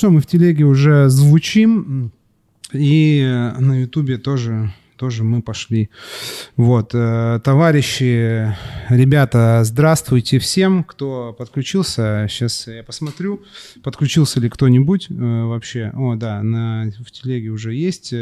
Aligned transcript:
Что 0.00 0.08
мы 0.08 0.22
в 0.22 0.26
телеге 0.26 0.64
уже 0.64 1.10
звучим, 1.10 2.10
и 2.72 3.22
на 3.58 3.82
Ютубе 3.82 4.16
тоже 4.16 4.72
тоже 4.96 5.24
мы 5.24 5.42
пошли. 5.42 5.90
Вот, 6.56 6.92
э, 6.94 7.40
товарищи, 7.44 8.54
ребята, 8.88 9.60
здравствуйте 9.64 10.38
всем, 10.38 10.84
кто 10.84 11.34
подключился. 11.38 12.26
Сейчас 12.30 12.66
я 12.66 12.82
посмотрю, 12.82 13.42
подключился 13.82 14.40
ли 14.40 14.48
кто-нибудь 14.48 15.08
э, 15.10 15.14
вообще. 15.14 15.90
О, 15.94 16.16
да, 16.16 16.42
на, 16.42 16.90
в 17.04 17.10
телеге 17.10 17.48
уже 17.48 17.74
есть. 17.74 18.14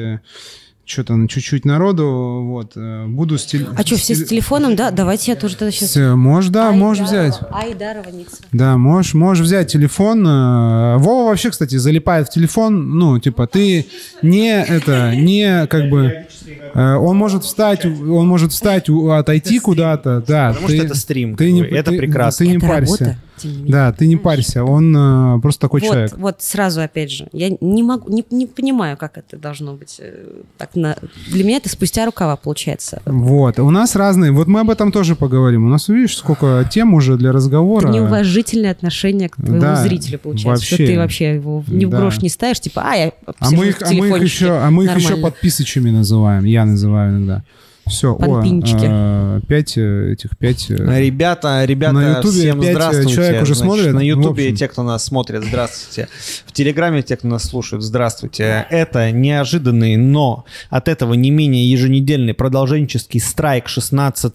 Э, 0.88 0.90
что-то 0.90 1.26
чуть-чуть 1.28 1.64
народу, 1.64 2.42
вот, 2.44 2.72
э, 2.76 3.06
буду 3.06 3.38
с 3.38 3.44
телефоном. 3.44 3.76
А 3.78 3.86
что, 3.86 3.96
все 3.96 4.14
с 4.14 4.24
телефоном, 4.24 4.76
да? 4.76 4.90
Давайте 4.90 5.32
я 5.32 5.36
тоже 5.36 5.56
тогда 5.56 5.70
сейчас... 5.70 5.90
Все, 5.90 6.16
можешь, 6.16 6.50
да, 6.50 6.68
Айдарова, 6.68 6.84
можешь 6.84 7.06
взять. 7.06 7.40
Айдарова 7.50 8.10
Ницца. 8.10 8.36
Да, 8.52 8.76
можешь, 8.76 9.14
можешь 9.14 9.44
взять 9.44 9.70
телефон. 9.70 10.26
Э, 10.26 10.96
Вова 10.96 11.28
вообще, 11.28 11.50
кстати, 11.50 11.76
залипает 11.76 12.28
в 12.28 12.30
телефон, 12.30 12.98
ну, 12.98 13.18
типа, 13.18 13.46
ты 13.46 13.86
не 14.22 14.50
это, 14.50 15.14
не 15.14 15.66
как 15.66 15.90
бы... 15.90 16.26
Э, 16.74 16.94
он 16.94 17.16
может 17.16 17.44
встать, 17.44 17.84
он 17.84 18.26
может 18.26 18.52
встать, 18.52 18.88
отойти 18.88 19.58
куда-то, 19.58 20.24
да. 20.26 20.48
Потому 20.48 20.68
ты, 20.68 20.76
что 20.76 20.84
это 20.86 20.94
стрим, 20.94 21.36
ты 21.36 21.52
не, 21.52 21.62
это 21.62 21.90
ты, 21.90 21.98
прекрасно. 21.98 22.44
Ты 22.44 22.50
не 22.50 22.56
это 22.56 22.66
парься. 22.66 23.04
Работа 23.04 23.18
да, 23.44 23.92
ты 23.92 24.06
не 24.06 24.16
парься, 24.16 24.64
он 24.64 24.94
э, 24.96 25.40
просто 25.40 25.60
такой 25.60 25.80
вот, 25.80 25.86
человек. 25.86 26.12
Вот 26.16 26.36
сразу 26.42 26.80
опять 26.80 27.10
же, 27.10 27.28
я 27.32 27.50
не 27.60 27.82
могу, 27.82 28.10
не, 28.10 28.24
не 28.30 28.46
понимаю, 28.46 28.96
как 28.96 29.18
это 29.18 29.36
должно 29.36 29.74
быть. 29.74 29.96
Э, 29.98 30.42
так 30.56 30.74
на, 30.74 30.96
для 31.28 31.44
меня 31.44 31.56
это 31.58 31.68
спустя 31.68 32.06
рукава 32.06 32.36
получается. 32.36 33.02
Вот, 33.04 33.58
у 33.58 33.70
нас 33.70 33.96
разные, 33.96 34.32
вот 34.32 34.46
мы 34.46 34.60
об 34.60 34.70
этом 34.70 34.92
тоже 34.92 35.16
поговорим. 35.16 35.66
У 35.66 35.68
нас, 35.68 35.88
видишь, 35.88 36.16
сколько 36.16 36.68
тем 36.70 36.94
уже 36.94 37.16
для 37.16 37.32
разговора. 37.32 37.88
Это 37.88 37.96
неуважительное 37.96 38.70
отношение 38.70 39.28
к 39.28 39.36
твоему 39.36 39.60
да, 39.60 39.76
зрителю 39.76 40.18
получается, 40.18 40.50
вообще, 40.50 40.74
что 40.74 40.86
ты 40.86 40.98
вообще 40.98 41.34
его 41.34 41.64
ни 41.66 41.84
в 41.84 41.90
грош 41.90 42.20
не 42.20 42.28
ставишь, 42.28 42.60
типа, 42.60 42.82
а 42.84 42.94
я 42.96 43.12
а 43.38 43.50
мы 43.50 43.68
их, 43.68 43.82
а 43.82 43.92
мы 43.92 44.08
их 44.08 44.22
еще, 44.22 44.50
а 44.50 44.70
мы 44.70 44.84
их 44.84 44.96
еще 44.96 45.16
подписочами 45.16 45.90
называем, 45.90 46.44
я 46.44 46.64
называю 46.64 47.16
иногда. 47.16 47.44
Все, 47.88 48.14
Панпинчики. 48.14 48.86
о, 48.86 49.40
пять 49.48 49.76
э, 49.76 50.12
этих 50.12 50.36
пять... 50.36 50.70
Э, 50.70 51.00
ребята, 51.00 51.64
ребята, 51.64 51.92
на 51.94 52.16
YouTube 52.16 52.32
всем 52.32 52.60
э, 52.60 52.72
здравствуйте. 52.72 53.14
Человек 53.14 53.42
уже 53.42 53.54
Значит, 53.54 53.74
смотрит. 53.74 53.94
На 53.94 54.00
Ютубе 54.00 54.52
те, 54.52 54.68
кто 54.68 54.82
нас 54.82 55.04
смотрит, 55.04 55.44
здравствуйте. 55.44 56.08
В 56.46 56.52
Телеграме 56.52 57.02
те, 57.02 57.16
кто 57.16 57.28
нас 57.28 57.44
слушает, 57.44 57.82
здравствуйте. 57.82 58.66
Это 58.70 59.10
неожиданный, 59.10 59.96
но 59.96 60.44
от 60.70 60.88
этого 60.88 61.14
не 61.14 61.30
менее 61.30 61.70
еженедельный 61.70 62.34
продолженческий 62.34 63.20
страйк 63.20 63.68
16 63.68 64.32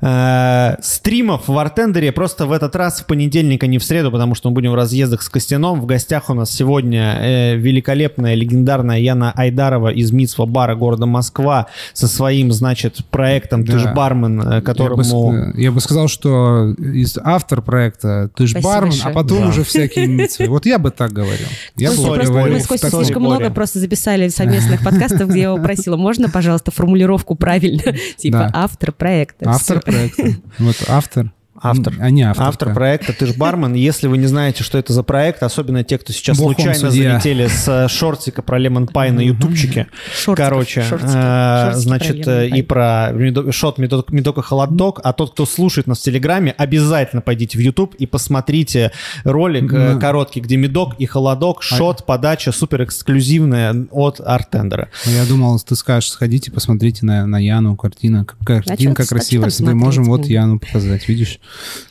э, 0.00 0.76
стримов 0.82 1.48
в 1.48 1.58
Артендере 1.58 2.12
просто 2.12 2.46
в 2.46 2.52
этот 2.52 2.74
раз 2.74 3.00
в 3.00 3.06
понедельник, 3.06 3.62
а 3.62 3.66
не 3.66 3.78
в 3.78 3.84
среду, 3.84 4.10
потому 4.10 4.34
что 4.34 4.50
мы 4.50 4.54
будем 4.54 4.72
в 4.72 4.74
разъездах 4.74 5.22
с 5.22 5.28
Костяном. 5.28 5.80
В 5.80 5.86
гостях 5.86 6.30
у 6.30 6.34
нас 6.34 6.50
сегодня 6.50 7.18
э, 7.20 7.56
великолепная, 7.56 8.34
легендарная 8.34 8.98
Яна 8.98 9.32
Айдарова 9.36 9.92
из 9.92 10.10
Мицва 10.12 10.46
бара 10.46 10.74
города 10.74 11.06
Москва 11.06 11.66
со 11.92 12.08
своим 12.08 12.52
значит, 12.56 13.04
проектом 13.10 13.64
да. 13.64 13.72
«Ты 13.74 13.78
ж 13.78 13.94
бармен», 13.94 14.62
которому... 14.62 15.02
Я 15.02 15.52
бы, 15.52 15.60
я 15.60 15.72
бы 15.72 15.80
сказал, 15.80 16.08
что 16.08 16.74
из 16.78 17.18
автор 17.22 17.62
проекта 17.62 18.30
«Ты 18.34 18.46
ж 18.46 18.54
бармен», 18.54 18.74
а 18.74 18.80
большое. 18.80 19.10
а 19.10 19.14
потом 19.14 19.40
да. 19.42 19.48
уже 19.48 19.64
всякие 19.64 20.06
митцвы. 20.06 20.48
Вот 20.48 20.66
я 20.66 20.78
бы 20.78 20.90
так 20.90 21.12
говорил. 21.12 21.46
Я 21.76 21.90
бы 21.90 21.96
просто, 21.96 22.26
говорил. 22.26 22.54
Мы 22.54 22.60
с 22.60 22.66
Костей 22.66 22.90
слишком 22.90 23.22
много 23.22 23.50
просто 23.50 23.78
записали 23.78 24.28
совместных 24.28 24.82
подкастов, 24.82 25.28
где 25.30 25.40
я 25.40 25.46
его 25.46 25.58
просила, 25.58 25.96
можно, 25.96 26.28
пожалуйста, 26.28 26.70
формулировку 26.70 27.34
правильно? 27.34 27.94
Типа 28.16 28.50
автор 28.52 28.92
проекта. 28.92 29.50
Автор 29.50 29.80
проекта. 29.80 30.34
Вот 30.58 30.76
автор. 30.88 31.32
Автор. 31.62 31.94
А 32.00 32.10
не 32.10 32.22
автор. 32.22 32.46
Автор 32.46 32.74
проекта 32.74 33.12
«Ты 33.12 33.26
ж 33.26 33.36
бармен». 33.36 33.74
Если 33.74 34.06
вы 34.06 34.18
не 34.18 34.26
знаете, 34.26 34.62
что 34.62 34.78
это 34.78 34.92
за 34.92 35.02
проект, 35.02 35.42
особенно 35.42 35.84
те, 35.84 35.98
кто 35.98 36.12
сейчас 36.12 36.38
Бог 36.38 36.54
случайно 36.54 36.90
залетели 36.90 37.46
с 37.46 37.66
э, 37.68 37.88
шортика 37.88 38.42
про 38.42 38.58
Лемон 38.58 38.86
Пай 38.86 39.10
на 39.10 39.20
ютубчике. 39.20 39.88
Короче, 40.34 40.84
э, 40.90 41.70
значит, 41.74 42.26
э, 42.26 42.48
и 42.48 42.62
про 42.62 43.12
шот 43.50 43.78
Медока 43.78 44.42
Холодок. 44.42 45.00
А 45.02 45.12
тот, 45.12 45.32
кто 45.32 45.46
слушает 45.46 45.86
нас 45.86 45.98
в 45.98 46.02
Телеграме, 46.02 46.54
обязательно 46.56 47.22
пойдите 47.22 47.58
в 47.58 47.60
Ютуб 47.60 47.94
и 47.94 48.06
посмотрите 48.06 48.92
ролик 49.24 49.70
короткий, 50.00 50.40
где 50.40 50.56
Медок 50.56 50.94
и 50.98 51.06
Холодок, 51.06 51.58
а 51.60 51.62
шот, 51.62 52.04
подача 52.06 52.52
супер 52.52 52.84
эксклюзивная 52.84 53.86
от 53.90 54.20
Артендера. 54.20 54.88
Ну, 55.04 55.12
я 55.12 55.24
думал, 55.24 55.58
ты 55.60 55.74
скажешь, 55.76 56.10
сходите, 56.10 56.50
посмотрите 56.50 57.04
на, 57.06 57.26
на 57.26 57.38
Яну, 57.38 57.76
картина, 57.76 58.24
картинка 58.44 59.02
а 59.02 59.06
красивая. 59.06 59.50
Мы 59.60 59.74
можем 59.74 60.04
вот 60.04 60.26
Яну 60.26 60.58
показать, 60.58 61.08
видишь? 61.08 61.40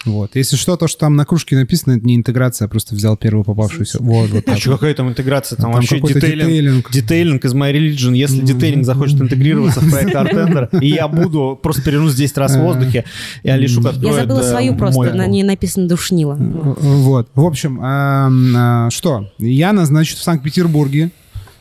Вот. 0.06 0.36
Если 0.36 0.56
что, 0.56 0.78
то, 0.78 0.88
что 0.88 1.00
там 1.00 1.16
на 1.16 1.26
кружке 1.26 1.56
написано, 1.56 1.94
это 1.94 2.06
не 2.06 2.16
интеграция, 2.16 2.66
я 2.66 2.70
просто 2.70 2.96
взял 2.96 3.18
первую 3.18 3.44
попавшуюся. 3.44 3.98
Вот, 4.02 4.30
вот 4.30 4.48
а 4.48 4.58
что, 4.58 4.74
какая 4.74 4.94
там 4.94 5.10
интеграция? 5.10 5.58
Там, 5.58 5.72
там 5.72 5.74
вообще 5.74 6.00
детейлинг, 6.00 6.48
детейлинг. 6.48 6.92
Детейлинг 6.92 7.46
из 7.46 7.54
My 7.54 7.74
Religion. 7.74 8.16
Если 8.16 8.42
детейлинг 8.42 8.86
захочет 8.86 9.22
интегрироваться 9.22 9.80
в 9.80 9.90
проект 9.90 10.16
Артендер, 10.16 10.70
и 10.82 10.88
я 10.88 11.08
буду, 11.08 11.60
просто 11.62 11.82
перенусь 11.82 12.16
10 12.16 12.38
раз 12.38 12.56
в 12.56 12.60
воздухе, 12.60 13.06
и 13.44 13.50
Алишук 13.50 13.86
откроет 13.86 14.16
Я 14.16 14.22
забыла 14.22 14.42
свою 14.42 14.76
просто, 14.76 15.14
на 15.14 15.28
ней 15.28 15.44
написано 15.44 15.88
«душнила». 15.88 16.36
Вот. 16.36 17.30
В 17.36 17.46
общем, 17.46 17.80
а, 17.82 18.90
что? 18.90 19.32
Яна, 19.38 19.86
значит, 19.86 20.18
в 20.18 20.24
Санкт-Петербурге 20.24 20.96
Э, 20.96 21.10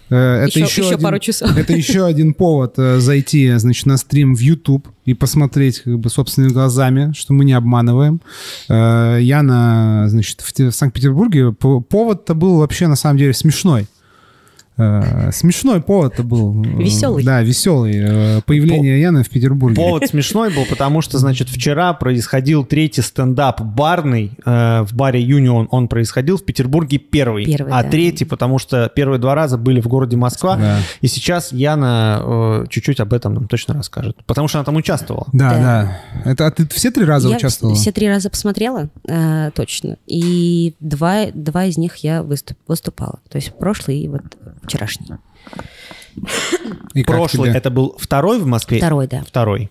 это 0.08 0.46
еще, 0.46 0.60
еще, 0.60 0.82
еще 0.82 0.94
один, 0.94 1.04
пару 1.04 1.18
часов. 1.18 1.56
Это 1.56 1.72
еще 1.72 2.04
один 2.04 2.34
повод 2.34 2.74
э, 2.78 2.98
зайти, 3.00 3.52
значит, 3.56 3.86
на 3.86 3.96
стрим 3.96 4.34
в 4.34 4.40
YouTube 4.40 4.86
и 5.04 5.14
посмотреть 5.14 5.80
как 5.80 5.98
бы 5.98 6.10
собственными 6.10 6.52
глазами, 6.52 7.12
что 7.14 7.32
мы 7.32 7.44
не 7.44 7.52
обманываем. 7.52 8.20
Э, 8.68 9.18
Яна, 9.20 10.04
значит, 10.08 10.40
в 10.40 10.72
Санкт-Петербурге 10.72 11.52
повод-то 11.52 12.34
был 12.34 12.58
вообще 12.58 12.86
на 12.86 12.96
самом 12.96 13.18
деле 13.18 13.32
смешной. 13.32 13.86
Э, 14.76 15.30
смешной 15.32 15.80
повод 15.80 16.14
это 16.14 16.24
был. 16.24 16.52
Веселый. 16.62 17.22
Да, 17.22 17.42
веселый. 17.42 17.92
Э, 17.94 18.40
появление 18.44 18.96
По- 18.96 19.00
Яны 19.00 19.22
в 19.22 19.30
Петербурге. 19.30 19.76
Повод 19.76 20.06
смешной 20.08 20.52
был, 20.52 20.64
потому 20.68 21.00
что, 21.00 21.18
значит, 21.18 21.48
вчера 21.48 21.92
происходил 21.92 22.64
третий 22.64 23.02
стендап 23.02 23.60
барный 23.60 24.32
э, 24.44 24.82
в 24.82 24.92
баре 24.94 25.20
Юнион. 25.22 25.68
Он 25.70 25.86
происходил 25.86 26.38
в 26.38 26.44
Петербурге 26.44 26.98
первый. 26.98 27.44
первый 27.44 27.72
а 27.72 27.82
да. 27.84 27.88
третий, 27.88 28.24
потому 28.24 28.58
что 28.58 28.90
первые 28.94 29.20
два 29.20 29.36
раза 29.36 29.58
были 29.58 29.80
в 29.80 29.86
городе 29.86 30.16
Москва. 30.16 30.56
Да. 30.56 30.78
И 31.00 31.06
сейчас 31.06 31.52
Яна 31.52 32.20
э, 32.22 32.64
чуть-чуть 32.68 32.98
об 32.98 33.12
этом 33.12 33.34
нам 33.34 33.46
точно 33.46 33.74
расскажет. 33.74 34.24
Потому 34.26 34.48
что 34.48 34.58
она 34.58 34.64
там 34.64 34.74
участвовала. 34.74 35.26
Да, 35.32 35.50
да. 35.50 36.00
да. 36.24 36.30
Это, 36.30 36.46
а 36.46 36.50
ты 36.50 36.66
все 36.68 36.90
три 36.90 37.04
раза 37.04 37.28
я 37.28 37.36
участвовала? 37.36 37.76
все 37.76 37.92
три 37.92 38.08
раза 38.08 38.28
посмотрела, 38.28 38.88
э, 39.06 39.50
точно. 39.54 39.98
И 40.06 40.74
два, 40.80 41.26
два 41.32 41.66
из 41.66 41.78
них 41.78 41.96
я 41.96 42.24
выступ, 42.24 42.58
выступала. 42.66 43.20
То 43.28 43.36
есть 43.36 43.56
прошлый 43.56 43.98
и 43.98 44.08
вот 44.08 44.22
вчерашний. 44.64 45.14
И 46.94 47.02
Прошлый 47.02 47.50
это 47.50 47.70
был 47.70 47.96
второй 47.98 48.38
в 48.38 48.46
Москве? 48.46 48.78
Второй, 48.78 49.06
да. 49.06 49.22
Второй. 49.26 49.70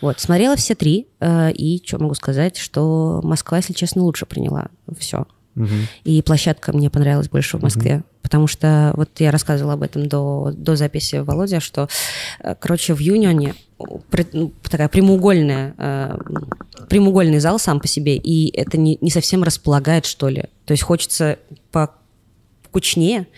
Вот, 0.00 0.20
смотрела 0.20 0.56
все 0.56 0.74
три, 0.74 1.06
э, 1.20 1.52
и 1.52 1.82
что 1.84 1.98
могу 1.98 2.14
сказать, 2.14 2.58
что 2.58 3.20
Москва, 3.24 3.58
если 3.58 3.72
честно, 3.72 4.02
лучше 4.02 4.26
приняла 4.26 4.66
все. 4.98 5.26
Угу. 5.56 5.68
И 6.04 6.20
площадка 6.20 6.72
мне 6.76 6.90
понравилась 6.90 7.28
больше 7.28 7.58
в 7.58 7.62
Москве, 7.62 7.96
угу. 7.96 8.04
потому 8.22 8.46
что 8.46 8.92
вот 8.96 9.08
я 9.20 9.30
рассказывала 9.30 9.74
об 9.74 9.82
этом 9.82 10.08
до, 10.08 10.52
до 10.54 10.76
записи 10.76 11.16
Володя, 11.16 11.60
что, 11.60 11.88
э, 12.40 12.54
короче, 12.58 12.92
в 12.92 12.98
Юнионе 12.98 13.54
ну, 14.32 14.52
такая 14.62 14.88
прямоугольная, 14.88 15.74
э, 15.78 16.18
прямоугольный 16.88 17.38
зал 17.38 17.58
сам 17.58 17.80
по 17.80 17.86
себе, 17.86 18.16
и 18.16 18.54
это 18.54 18.76
не, 18.76 18.98
не 19.00 19.10
совсем 19.10 19.42
располагает, 19.42 20.04
что 20.04 20.28
ли. 20.28 20.44
То 20.66 20.72
есть 20.72 20.82
хочется 20.82 21.38
покучнее, 21.70 23.20
Э, 23.22 23.28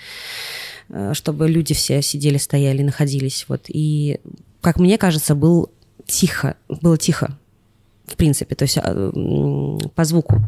чтобы 1.13 1.49
люди 1.49 1.75
все 1.75 2.03
сидели, 2.03 2.39
стояли, 2.39 2.83
находились. 2.83 3.47
Вот. 3.49 3.65
И, 3.69 4.21
как 4.61 4.79
мне 4.79 4.99
кажется, 4.99 5.35
был 5.35 5.71
тихо, 6.07 6.57
было 6.69 6.97
тихо, 6.97 7.37
в 8.07 8.17
принципе, 8.17 8.55
то 8.55 8.63
есть 8.63 8.79
а, 8.79 9.13
по 9.95 10.05
звуку 10.05 10.41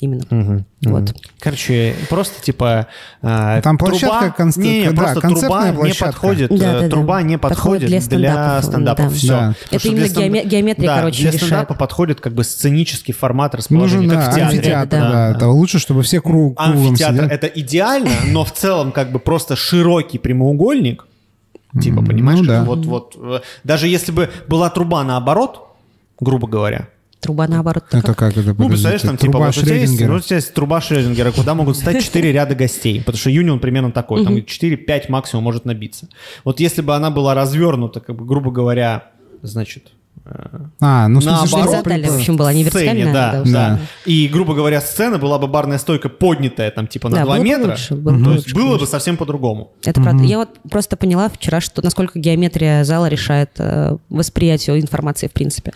именно. 0.00 0.24
Угу, 0.30 0.64
вот. 0.90 1.10
Угу. 1.10 1.18
Короче, 1.40 1.94
просто 2.08 2.42
типа 2.42 2.86
э, 3.22 3.60
Там 3.62 3.78
площадка 3.78 4.18
труба, 4.18 4.30
конст... 4.30 4.58
не, 4.58 4.80
не, 4.80 4.90
да, 4.90 5.02
просто 5.02 5.20
труба 5.20 5.72
площадка. 5.72 5.86
не 5.86 5.94
подходит, 5.94 6.50
да, 6.50 6.80
да, 6.80 6.88
труба 6.88 7.16
да. 7.16 7.22
не 7.22 7.38
подходит, 7.38 7.88
для 7.88 8.00
стендапов. 8.00 8.60
Для 8.60 8.62
стендапов. 8.62 9.08
Да. 9.08 9.14
Все. 9.14 9.28
Да. 9.28 9.54
Это 9.70 9.88
именно 9.88 10.00
для 10.00 10.08
стенд... 10.08 10.46
геометрия, 10.46 10.86
да, 10.88 10.96
короче, 10.96 11.22
для 11.22 11.30
решает. 11.30 11.42
стендапа 11.42 11.74
подходит 11.74 12.20
как 12.20 12.34
бы 12.34 12.44
сценический 12.44 13.14
формат 13.14 13.54
расположения, 13.54 14.06
Нужен, 14.06 14.20
как 14.20 14.26
да, 14.26 14.30
в 14.30 14.34
театре. 14.34 14.58
Амфитеатр, 14.58 14.96
да. 14.96 15.10
Да. 15.10 15.30
Это 15.30 15.48
лучше, 15.48 15.78
чтобы 15.78 16.02
все 16.02 16.20
круг, 16.20 16.60
Амфитеатр 16.60 17.24
сидят. 17.24 17.32
это 17.32 17.46
идеально, 17.46 18.10
но 18.26 18.44
в 18.44 18.52
целом 18.52 18.92
как 18.92 19.12
бы 19.12 19.18
просто 19.18 19.56
широкий 19.56 20.18
прямоугольник, 20.18 21.06
типа, 21.80 22.02
понимаешь, 22.02 22.40
ну, 22.40 22.46
да. 22.46 22.64
вот, 22.64 22.86
вот, 22.86 23.16
э, 23.18 23.40
даже 23.64 23.88
если 23.88 24.12
бы 24.12 24.30
была 24.48 24.70
труба 24.70 25.04
наоборот, 25.04 25.74
грубо 26.20 26.48
говоря, 26.48 26.88
Труба 27.20 27.48
наоборот. 27.48 27.84
Это 27.90 28.14
как 28.14 28.36
это? 28.36 28.54
Ну, 28.56 28.68
представляешь, 28.68 29.02
там 29.02 29.16
типа, 29.16 29.38
вот 29.38 29.56
у, 29.56 29.60
тебя 29.60 29.74
есть, 29.74 30.00
ну, 30.00 30.16
у 30.16 30.20
тебя 30.20 30.36
есть 30.36 30.52
труба 30.54 30.80
Шрёдингера, 30.80 31.32
куда 31.32 31.54
могут 31.54 31.76
стать 31.76 32.04
4 32.04 32.32
ряда 32.32 32.54
гостей, 32.54 33.00
потому 33.00 33.18
что 33.18 33.30
Юнион 33.30 33.58
примерно 33.58 33.90
такой, 33.90 34.24
там 34.24 34.36
4-5 34.36 35.04
максимум 35.08 35.44
может 35.44 35.64
набиться. 35.64 36.08
Вот 36.44 36.60
если 36.60 36.82
бы 36.82 36.94
она 36.94 37.10
была 37.10 37.34
развернута, 37.34 38.00
как 38.00 38.16
бы, 38.16 38.24
грубо 38.24 38.50
говоря, 38.50 39.10
значит, 39.42 39.92
А, 40.80 41.08
ну, 41.08 41.20
в 41.20 41.22
смысле, 41.22 41.46
что 41.46 41.56
Горизонтальная, 41.58 42.10
в 42.10 42.16
общем, 42.16 42.36
была, 42.36 42.52
не 42.52 42.64
вертикальная. 42.64 43.12
да, 43.12 43.42
да. 43.44 43.80
И, 44.04 44.28
грубо 44.28 44.54
говоря, 44.54 44.80
сцена 44.80 45.18
была 45.18 45.38
бы 45.38 45.46
барная 45.46 45.78
стойка 45.78 46.08
поднятая 46.08 46.70
там 46.70 46.86
типа 46.86 47.08
на 47.08 47.16
Да, 47.16 47.24
2 47.24 47.34
было 47.34 47.38
бы 47.42 47.48
метра. 47.48 47.70
лучше, 47.70 47.94
было 47.94 48.12
бы 48.16 48.24
То 48.24 48.30
есть 48.32 48.46
лучше, 48.46 48.54
было 48.54 48.64
бы 48.64 48.70
конечно. 48.72 48.86
совсем 48.86 49.16
по-другому. 49.16 49.72
Это 49.84 50.00
правда. 50.00 50.22
Я 50.24 50.38
вот 50.38 50.50
просто 50.70 50.96
поняла 50.96 51.28
вчера, 51.28 51.60
что 51.60 51.82
насколько 51.82 52.18
геометрия 52.18 52.84
зала 52.84 53.06
решает 53.06 53.50
э, 53.58 53.96
восприятие 54.08 54.80
информации 54.80 55.28
в 55.28 55.32
принципе, 55.32 55.72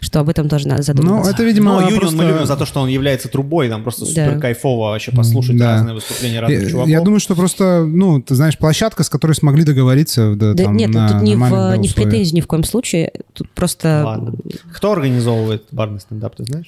что 0.00 0.20
об 0.20 0.28
этом 0.28 0.48
тоже 0.48 0.68
надо 0.68 0.78
Ну, 0.80 0.84
задуматься. 0.84 1.30
это, 1.32 1.42
видимо, 1.44 1.72
Но 1.74 1.80
Юнион 1.82 2.00
просто- 2.00 2.16
мы 2.16 2.24
любим 2.24 2.46
за 2.46 2.56
то, 2.56 2.66
что 2.66 2.80
он 2.80 2.88
является 2.88 3.28
трубой, 3.28 3.68
там 3.68 3.82
просто 3.82 4.04
Да. 4.06 4.26
супер 4.26 4.40
кайфово 4.40 4.90
вообще 4.90 5.12
послушать 5.12 5.56
Да. 5.56 5.72
разные 5.74 5.94
выступления 5.94 6.40
разных 6.40 6.62
Я, 6.62 6.68
чуваков. 6.70 6.88
я 6.90 7.00
думаю, 7.00 7.20
что 7.20 7.34
просто, 7.34 7.84
ну, 7.86 8.20
ты 8.22 8.34
знаешь, 8.34 8.56
площадка, 8.58 9.02
с 9.02 9.08
которой 9.08 9.32
смогли 9.32 9.64
договориться, 9.64 10.34
да, 10.34 10.54
Да 10.54 10.64
там, 10.64 10.76
нет, 10.76 10.90
ну, 10.90 11.00
на 11.00 11.08
тут 11.08 11.22
не 11.22 11.34
в, 11.34 11.38
не 11.38 11.44
в 11.44 11.46
условиях. 11.48 11.94
претензии 11.94 12.34
ни 12.36 12.40
в 12.40 12.46
коем 12.46 12.64
случае. 12.64 13.12
Тут 13.34 13.50
просто... 13.50 13.87
Ладно. 14.04 14.32
Кто 14.74 14.92
организовывает 14.92 15.64
барный 15.72 16.00
стендап, 16.00 16.36
ты 16.36 16.44
знаешь? 16.44 16.66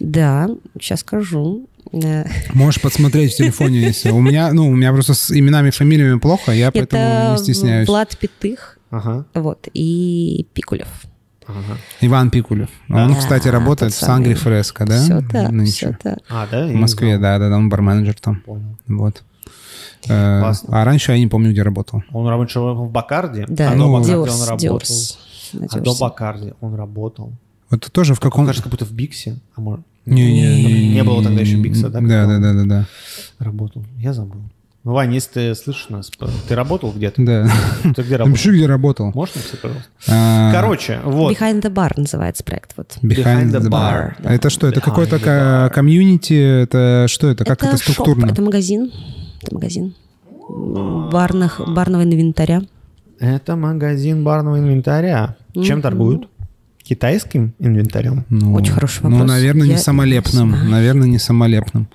Да, 0.00 0.48
сейчас 0.80 1.00
скажу. 1.00 1.66
Можешь 2.52 2.80
подсмотреть 2.80 3.34
в 3.34 3.36
телефоне, 3.36 3.80
если... 3.80 4.10
У 4.10 4.20
меня, 4.20 4.52
ну, 4.52 4.68
у 4.68 4.74
меня 4.74 4.92
просто 4.92 5.14
с 5.14 5.30
именами, 5.30 5.70
фамилиями 5.70 6.18
плохо, 6.18 6.52
я 6.52 6.72
поэтому 6.72 7.02
Это 7.02 7.32
не 7.32 7.38
стесняюсь. 7.38 7.86
Влад 7.88 8.16
Пятых, 8.18 8.78
Ага. 8.90 9.24
вот, 9.34 9.68
и 9.74 10.46
Пикулев. 10.54 10.88
ага. 11.46 11.78
Иван 12.00 12.30
Пикулев. 12.30 12.70
Он, 12.88 13.12
Да, 13.12 13.18
кстати, 13.18 13.48
работает 13.48 13.92
тот 13.92 14.02
в 14.02 14.04
Сангри. 14.04 14.34
Фреско, 14.34 14.84
да? 14.86 15.00
Все 15.02 15.20
так, 15.20 15.50
Нынче. 15.50 15.72
все 15.72 15.98
так. 16.02 16.18
А, 16.28 16.46
да? 16.50 16.66
В 16.66 16.72
Москве, 16.74 17.18
да, 17.18 17.38
да, 17.38 17.50
да, 17.50 17.56
он 17.56 17.68
барменеджер 17.68 18.14
там. 18.20 18.40
Понял. 18.40 18.76
Вот. 18.88 19.22
Э, 20.08 20.40
Классно. 20.40 20.80
А 20.80 20.84
раньше 20.84 21.12
я 21.12 21.18
не 21.18 21.26
помню, 21.28 21.50
где 21.52 21.62
работал. 21.62 22.02
Он 22.12 22.26
раньше 22.26 22.60
в 22.60 22.90
Бакарде, 22.90 23.44
Да, 23.48 23.70
а 23.70 23.74
ну, 23.74 24.04
Диорс, 24.04 24.34
он 24.34 24.40
работал. 24.48 24.58
Диорс. 24.58 25.18
На 25.52 25.66
А 25.70 25.80
до. 25.80 25.94
Бакарде 25.98 26.54
он 26.60 26.74
работал. 26.74 27.32
Вот 27.70 27.88
тоже 27.92 28.14
в 28.14 28.20
каком... 28.20 28.42
Он, 28.42 28.46
кажется, 28.46 28.62
как 28.62 28.70
будто 28.70 28.84
в 28.84 28.92
Биксе. 28.92 29.38
А 29.56 29.60
может... 29.60 29.84
Не, 30.06 30.92
Не 30.92 31.02
было 31.02 31.22
тогда 31.22 31.40
еще 31.40 31.56
Бикса, 31.56 31.88
да? 31.88 32.00
Да, 32.00 32.26
да, 32.26 32.38
да, 32.38 32.52
да, 32.52 32.64
да. 32.64 32.86
Работал. 33.38 33.84
Я 33.98 34.12
забыл. 34.12 34.40
Ну, 34.84 34.92
Вань, 34.92 35.14
если 35.14 35.30
ты 35.30 35.54
слышишь 35.54 35.88
нас, 35.88 36.10
ты 36.46 36.54
работал 36.54 36.92
где-то? 36.92 37.24
Да. 37.24 37.48
Ты 37.94 38.02
где 38.02 38.16
работал? 38.16 38.26
Напиши, 38.26 38.52
где 38.52 38.66
работал. 38.66 39.12
Можешь 39.14 39.36
написать, 39.36 39.60
пожалуйста? 39.60 39.88
А, 40.08 40.52
Короче, 40.52 41.00
вот. 41.04 41.32
Behind 41.32 41.62
the 41.62 41.72
Bar 41.72 41.92
называется 41.96 42.44
проект. 42.44 42.74
Вот. 42.76 42.98
Behind, 43.00 43.24
Behind 43.24 43.50
the 43.50 43.60
bar. 43.62 43.70
bar. 43.70 44.14
Да. 44.18 44.34
Это 44.34 44.50
что? 44.50 44.66
Это 44.66 44.82
какой-то 44.82 45.70
комьюнити? 45.72 46.62
Это 46.64 47.06
что 47.08 47.28
это? 47.28 47.46
Как 47.46 47.62
это, 47.64 47.78
шоп, 47.78 47.92
структурно? 47.94 48.26
это 48.26 48.42
магазин. 48.42 48.92
Это 49.40 49.54
магазин 49.54 49.94
барных, 50.48 51.60
барного 51.66 52.02
инвентаря. 52.02 52.62
Это 53.24 53.56
магазин 53.56 54.22
барного 54.24 54.58
инвентаря. 54.58 55.36
Чем 55.54 55.78
Мгм. 55.78 55.82
торгуют? 55.82 56.28
Китайским 56.82 57.54
инвентарем? 57.60 58.24
Ну, 58.28 58.52
Очень 58.52 58.74
хороший 58.74 59.00
Ну, 59.04 59.10
вопрос. 59.10 59.28
наверное, 59.30 59.66
не 59.66 59.72
Я 59.72 59.78
самолепным. 59.78 60.50
не. 60.64 60.68
Наверное, 60.70 61.08
не 61.08 61.18
самолепным. 61.18 61.88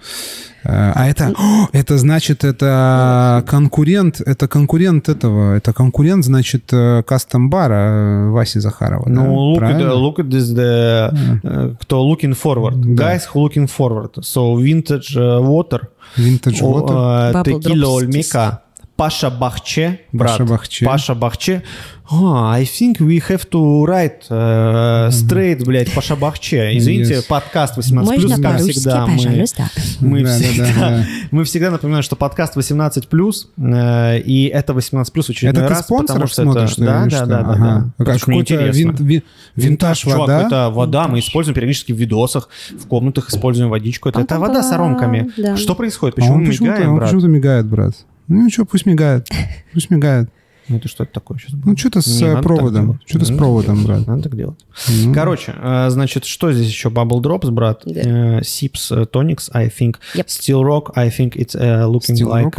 Э, 0.63 0.91
А 0.95 1.07
это, 1.07 1.31
О, 1.37 1.67
это 1.71 1.97
значит, 1.99 2.43
это 2.43 3.43
конкурент, 3.47 4.19
это 4.19 4.47
конкурент 4.47 5.07
этого, 5.07 5.55
это 5.55 5.73
конкурент, 5.73 6.25
значит, 6.25 6.73
э, 6.73 7.03
кастом-бара 7.03 7.75
э, 7.75 8.29
Васи 8.31 8.59
Захарова. 8.59 9.05
да? 9.05 9.11
Ну, 9.11 9.55
look 9.55 9.61
at, 9.61 9.79
look 9.93 10.15
at 10.17 10.27
this, 10.29 10.55
the, 10.55 11.13
э, 11.43 11.75
кто 11.81 12.03
looking 12.11 12.33
forward. 12.35 12.73
Да. 12.95 13.13
Guys 13.15 13.21
who 13.31 13.47
looking 13.47 13.67
forward. 13.67 14.11
So, 14.23 14.55
vintage 14.57 15.15
water. 15.15 15.81
Vintage 16.17 16.61
Water. 16.63 17.31
Drops. 17.43 17.85
Ольмика. 17.85 18.61
Паша 18.99 19.29
Бахче, 19.29 20.01
брат. 20.11 20.31
Паша 20.31 20.43
Бахче. 20.45 20.85
Паша 20.85 21.15
Бахче. 21.15 21.63
Oh, 22.11 22.33
I 22.35 22.63
think 22.65 22.97
we 22.99 23.21
have 23.29 23.47
to 23.49 23.85
write 23.85 24.23
э, 24.29 25.09
straight, 25.11 25.63
блядь, 25.63 25.93
Паша 25.93 26.17
Бахче. 26.17 26.75
Извините, 26.77 27.13
Yes. 27.13 27.25
подкаст 27.27 27.77
18+, 27.77 27.93
Можно 27.93 28.41
как 28.41 28.59
всегда. 28.59 29.05
Мы, 29.07 29.15
пожалуйста? 29.15 29.69
мы, 30.01 30.23
Да, 30.23 30.29
да, 30.29 30.35
всегда, 30.39 30.65
да, 30.65 30.73
да. 30.89 31.05
мы 31.31 31.43
всегда 31.45 31.71
напоминаем, 31.71 32.03
что 32.03 32.17
подкаст 32.17 32.57
18+, 32.57 33.47
э, 33.57 34.19
и 34.19 34.47
это 34.47 34.73
18+, 34.73 35.29
очередной 35.29 35.61
Это 35.63 35.69
ты 35.69 35.73
раз, 35.75 35.83
потому 35.85 35.99
спонсоров 36.07 36.31
что 36.31 36.43
смотришь, 36.43 36.71
это... 36.73 36.85
да, 36.85 37.01
или 37.03 37.09
да, 37.09 37.15
что? 37.17 37.25
да, 37.25 37.41
да, 37.43 37.49
Ага. 37.53 37.63
да. 37.63 37.75
А 37.75 37.91
Потому 37.99 38.17
что 38.19 38.29
мне 38.31 38.43
Какой-то 38.43 38.65
вин- 38.77 38.95
ви- 38.99 39.23
винтаж 39.55 39.97
чувак, 39.99 40.17
вода? 40.19 40.41
это 40.45 40.69
вода, 40.71 41.07
мы 41.07 41.19
используем 41.19 41.55
периодически 41.55 41.93
в 41.93 41.95
видосах, 41.95 42.49
в 42.71 42.85
комнатах 42.87 43.29
используем 43.29 43.69
водичку. 43.69 44.09
Это, 44.09 44.19
это 44.21 44.39
вода 44.39 44.61
с 44.61 44.71
аромками. 44.73 45.31
да. 45.37 45.55
Что 45.55 45.73
происходит? 45.75 46.15
А 46.17 46.21
Почему 46.21 46.33
он 46.35 46.41
мы 46.41 46.47
почему-то, 46.49 46.73
мигаем, 46.73 46.89
он 46.89 46.95
брат? 46.97 47.07
почему-то 47.09 47.27
мигает, 47.27 47.65
брат. 47.65 47.93
Ну 48.29 48.45
ничего, 48.45 48.65
пусть 48.65 48.85
мигает. 48.85 49.27
Пусть 49.73 49.89
мигает. 49.89 50.29
Ну 50.67 50.77
это 50.77 50.87
что 50.87 51.03
это 51.03 51.13
такое 51.13 51.39
сейчас? 51.39 51.55
Ну 51.65 51.75
что-то 51.75 52.01
с 52.01 52.21
Не 52.21 52.27
э, 52.27 52.41
проводом. 52.43 52.99
Что-то 53.05 53.25
с 53.25 53.29
надо 53.29 53.39
проводом, 53.39 53.83
брат. 53.83 54.05
Надо 54.05 54.23
так 54.23 54.35
делать. 54.35 54.59
Ну. 54.87 55.13
Короче, 55.13 55.55
э, 55.57 55.89
значит, 55.89 56.25
что 56.25 56.51
здесь 56.53 56.67
еще? 56.67 56.89
Bubble 56.89 57.21
Drops, 57.21 57.49
брат. 57.49 57.81
Э, 57.87 58.41
Sips 58.41 59.09
Tonics, 59.11 59.49
I 59.51 59.67
think. 59.67 59.95
Yep. 60.13 60.27
Steel 60.27 60.63
Rock, 60.63 60.91
I 60.95 61.09
think 61.09 61.35
it's 61.35 61.55
looking 61.55 62.15
Steel 62.15 62.29
like 62.29 62.55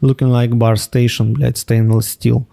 looking 0.00 0.30
like 0.30 0.56
bar 0.56 0.76
station, 0.76 1.34
блядь, 1.34 1.58
stainless 1.58 2.18
steel. 2.18 2.46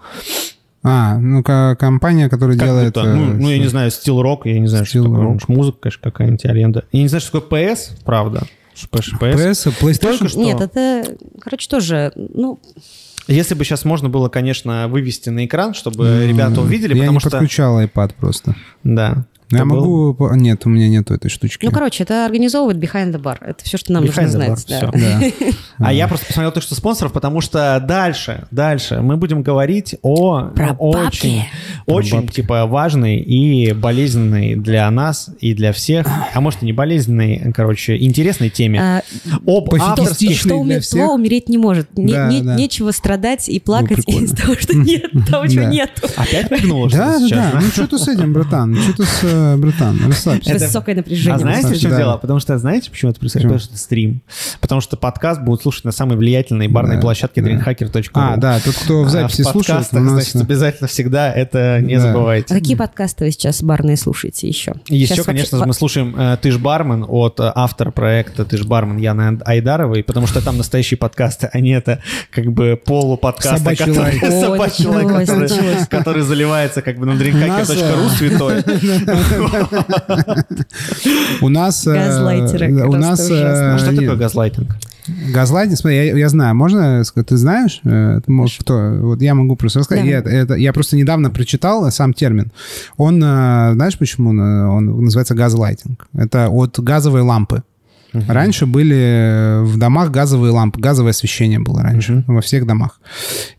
А, 0.84 1.18
ну 1.20 1.44
компания, 1.44 2.28
которая 2.28 2.58
Как 2.58 2.68
делает... 2.68 2.94
будто, 2.96 3.08
э, 3.08 3.14
ну, 3.14 3.34
ну, 3.34 3.50
я 3.50 3.60
не 3.60 3.68
знаю, 3.68 3.92
Steel 3.92 4.22
Rock, 4.22 4.42
я 4.46 4.60
не 4.60 4.68
знаю, 4.68 4.86
что 4.86 5.00
Steel 5.00 5.04
такое. 5.04 5.28
Rock. 5.28 5.44
Музыка, 5.48 5.78
конечно, 5.82 6.02
какая-нибудь 6.02 6.46
аренда. 6.46 6.86
Я 6.92 7.02
не 7.04 7.08
знаю, 7.08 7.22
что 7.22 7.40
такое 7.40 7.68
PS, 7.68 7.92
правда. 8.04 8.44
PS. 8.90 9.20
PS, 9.20 9.74
PlayStation? 9.80 10.00
Только 10.00 10.30
что. 10.30 10.40
Нет, 10.40 10.62
это, 10.62 11.16
короче, 11.40 11.68
тоже, 11.70 12.12
ну, 12.16 12.60
Если 13.28 13.54
бы 13.54 13.64
сейчас 13.64 13.86
можно 13.86 14.10
было, 14.10 14.30
конечно, 14.30 14.88
вывести 14.88 15.30
на 15.30 15.46
экран, 15.46 15.74
чтобы 15.74 16.26
ребята 16.28 16.62
увидели, 16.62 16.94
Я 16.94 17.02
потому 17.02 17.18
не 17.18 17.20
что... 17.20 17.30
подключал 17.32 17.82
iPad 17.82 18.14
просто. 18.20 18.56
Да. 18.84 19.26
Я 19.52 19.66
был 19.66 20.14
могу... 20.14 20.34
Нет, 20.36 20.66
у 20.66 20.70
меня 20.70 20.88
нету 20.90 21.14
этой 21.14 21.30
штучки. 21.30 21.66
ну, 21.66 21.72
короче, 21.72 22.04
это 22.04 22.26
организовывает 22.26 22.78
Behind 22.78 23.12
the 23.14 23.22
Bar. 23.22 23.38
Это 23.42 23.64
все, 23.64 23.78
что 23.78 23.92
нам 23.94 24.04
Behind 24.04 24.24
нужно 24.24 24.38
the 24.44 24.50
bar, 24.52 24.56
знать. 24.58 25.34
да. 25.40 25.46
А 25.80 25.94
я 25.94 26.08
просто 26.08 26.26
посмотрел 26.28 26.52
только 26.52 26.66
что 26.66 26.76
спонсоров, 26.76 27.12
потому 27.14 27.42
что 27.42 27.84
дальше, 27.86 28.48
дальше 28.52 29.02
мы 29.02 29.18
будем 29.18 29.42
говорить 29.44 29.96
о 30.02 30.50
Про 30.56 30.74
очень, 30.80 31.04
бабки. 31.40 31.46
очень 31.86 32.22
бабки. 32.22 32.36
типа 32.36 32.66
важной 32.66 33.18
и 33.20 33.74
болезненной 33.74 34.56
для 34.56 34.90
нас 34.92 35.30
и 35.40 35.54
для 35.54 35.72
всех, 35.74 36.08
а 36.34 36.42
может 36.42 36.64
и 36.64 36.66
не 36.66 36.74
болезненной, 36.74 37.52
короче, 37.54 37.98
интересной 37.98 38.50
теме. 38.50 38.80
А, 38.82 39.02
Об 39.48 39.74
авторских... 39.74 40.42
Для 40.62 40.80
всех. 40.80 41.06
зло 41.06 41.16
умереть 41.16 41.50
не 41.50 41.58
может. 41.58 41.98
Не- 41.98 42.14
Да, 42.14 42.28
не- 42.30 42.42
да. 42.42 42.56
Нечего 42.56 42.92
страдать 42.92 43.50
и 43.50 43.60
плакать 43.60 44.06
прикольно. 44.06 44.26
из 44.26 44.32
того, 44.32 44.56
что 44.56 44.76
нет, 44.78 45.06
того, 45.30 45.48
чего 45.48 45.66
нет. 45.66 45.92
Опять 46.16 46.50
прыгнула, 46.50 46.90
что 46.90 46.98
Да, 46.98 47.20
да. 47.30 47.52
Ну 47.62 47.68
что 47.70 47.88
ты 47.88 47.98
с 47.98 48.08
этим, 48.08 48.34
братан? 48.34 48.76
Что 48.76 48.94
ты 48.98 49.04
с... 49.06 49.22
э, 49.42 49.58
Братан, 49.58 50.00
расслабься. 50.08 50.52
Это- 50.54 50.66
Высокое 50.66 50.96
А 50.96 50.98
напряжение. 50.98 51.40
знаете, 51.40 51.68
в 51.68 51.80
чем 51.80 51.92
Да. 51.92 51.98
дело? 51.98 52.18
Потому 52.18 52.40
что, 52.40 52.58
знаете, 52.58 52.90
почему 52.92 53.12
это 53.12 53.20
происходит? 53.20 53.44
Почему? 53.48 53.54
Потому 53.54 53.60
что 53.66 53.74
это 53.74 53.82
стрим. 53.84 54.22
Потому 54.60 54.82
что 54.82 54.98
подкаст 54.98 55.42
будут 55.42 55.62
слушать 55.62 55.86
на 55.86 55.92
самой 55.92 56.18
влиятельной 56.18 56.68
барной 56.68 56.96
Да, 56.96 57.02
площадке 57.02 57.42
да. 57.42 57.50
dreamhacker.ru. 57.50 58.10
А, 58.14 58.38
да, 58.38 58.60
тот, 58.60 58.76
кто 58.76 59.04
в 59.04 59.08
А 59.08 59.10
записи 59.10 59.42
в 59.42 59.46
слушает, 59.46 59.60
у 59.60 59.84
подкастах, 59.84 60.02
нас... 60.02 60.12
значит, 60.14 60.36
обязательно 60.36 60.88
всегда 60.88 61.32
это 61.32 61.80
не 61.82 61.96
Да. 61.98 62.04
А 62.04 62.08
забывайте. 62.08 62.54
какие 62.54 62.76
подкасты 62.76 63.26
вы 63.26 63.32
сейчас 63.32 63.62
барные 63.64 63.98
слушаете 63.98 64.48
еще? 64.48 64.74
Еще, 64.88 65.16
Сейчас 65.16 65.26
конечно, 65.26 65.58
вообще- 65.58 65.68
мы 65.68 65.74
слушаем 65.74 66.16
э, 66.18 66.38
«Ты 66.42 66.52
ж 66.52 66.58
бармен» 66.58 67.06
от 67.08 67.40
э, 67.40 67.52
автора 67.56 67.92
проекта 67.92 68.46
«Ты 68.46 68.58
ж 68.58 68.66
бармен» 68.66 68.98
Яны 68.98 69.40
Айдаровой, 69.46 70.04
потому 70.04 70.28
что 70.28 70.42
там 70.44 70.58
настоящие 70.58 70.98
подкасты, 70.98 71.50
а 71.52 71.60
не 71.60 71.72
это 71.72 72.02
как 72.32 72.52
бы 72.52 72.80
полуподкасты, 72.84 73.58
Собачий 73.60 73.86
который, 73.86 73.98
лай. 74.00 74.20
Ой, 74.24 74.42
собачий 74.42 74.86
лай, 74.86 75.06
началось, 75.06 75.88
который, 75.90 76.22
заливается 76.24 76.82
как 76.82 76.98
бы 76.98 77.06
на 77.06 77.12
drinkhacker.ru 77.12 78.10
святой. 78.10 78.62
У 81.42 81.50
нас... 81.50 81.86
э, 81.88 81.94
Газлайтеры, 81.94 82.88
У 82.88 82.94
нас... 82.96 83.30
э, 83.30 83.74
А 83.74 83.78
что 83.78 83.92
такое 83.96 84.16
газлайтинг? 84.16 84.76
Газлайтинг, 85.34 85.78
смотри, 85.78 85.98
я, 85.98 86.18
я 86.18 86.30
знаю, 86.30 86.56
можно 86.56 87.04
сказать, 87.04 87.28
ты 87.28 87.38
знаешь? 87.38 87.82
Э, 87.84 88.20
Ты 88.26 88.32
можешь, 88.32 88.58
кто? 88.60 88.98
Вот 89.02 89.22
я 89.22 89.34
могу 89.36 89.56
просто 89.56 89.80
рассказать. 89.80 90.06
Я, 90.06 90.20
это, 90.20 90.56
я 90.56 90.74
просто 90.74 90.96
недавно 90.96 91.30
прочитал 91.30 91.90
сам 91.92 92.14
термин. 92.14 92.52
Он, 92.98 93.22
э, 93.24 93.74
знаешь, 93.74 93.98
почему 93.98 94.30
он, 94.30 94.40
он 94.40 95.04
называется 95.06 95.34
газлайтинг? 95.36 96.08
Это 96.14 96.50
от 96.50 96.80
газовой 96.80 97.22
лампы. 97.22 97.64
Раньше 98.14 98.66
были 98.66 99.64
в 99.64 99.78
домах 99.78 100.12
газовые 100.12 100.52
лампы, 100.52 100.82
газовое 100.82 101.12
освещение 101.12 101.60
было 101.60 101.82
раньше 101.82 102.26
во 102.28 102.42
всех 102.42 102.66
домах. 102.68 103.00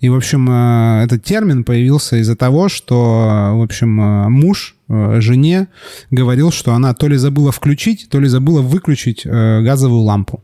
И, 0.01 0.11
в 0.11 0.15
общем, 0.15 0.47
э, 0.51 1.05
этот 1.05 1.25
термин 1.25 1.65
появился 1.65 2.17
из-за 2.19 2.37
того, 2.37 2.69
что, 2.69 3.53
в 3.55 3.63
общем, 3.63 3.99
э, 4.01 4.29
муж 4.29 4.77
жене 5.21 5.69
говорил, 6.11 6.51
что 6.51 6.75
она 6.75 6.95
то 6.95 7.09
ли 7.09 7.17
забыла 7.17 7.53
включить, 7.53 8.09
то 8.11 8.21
ли 8.21 8.29
забыла 8.29 8.61
выключить 8.61 9.23
э, 9.25 9.63
газовую 9.63 10.03
лампу. 10.03 10.43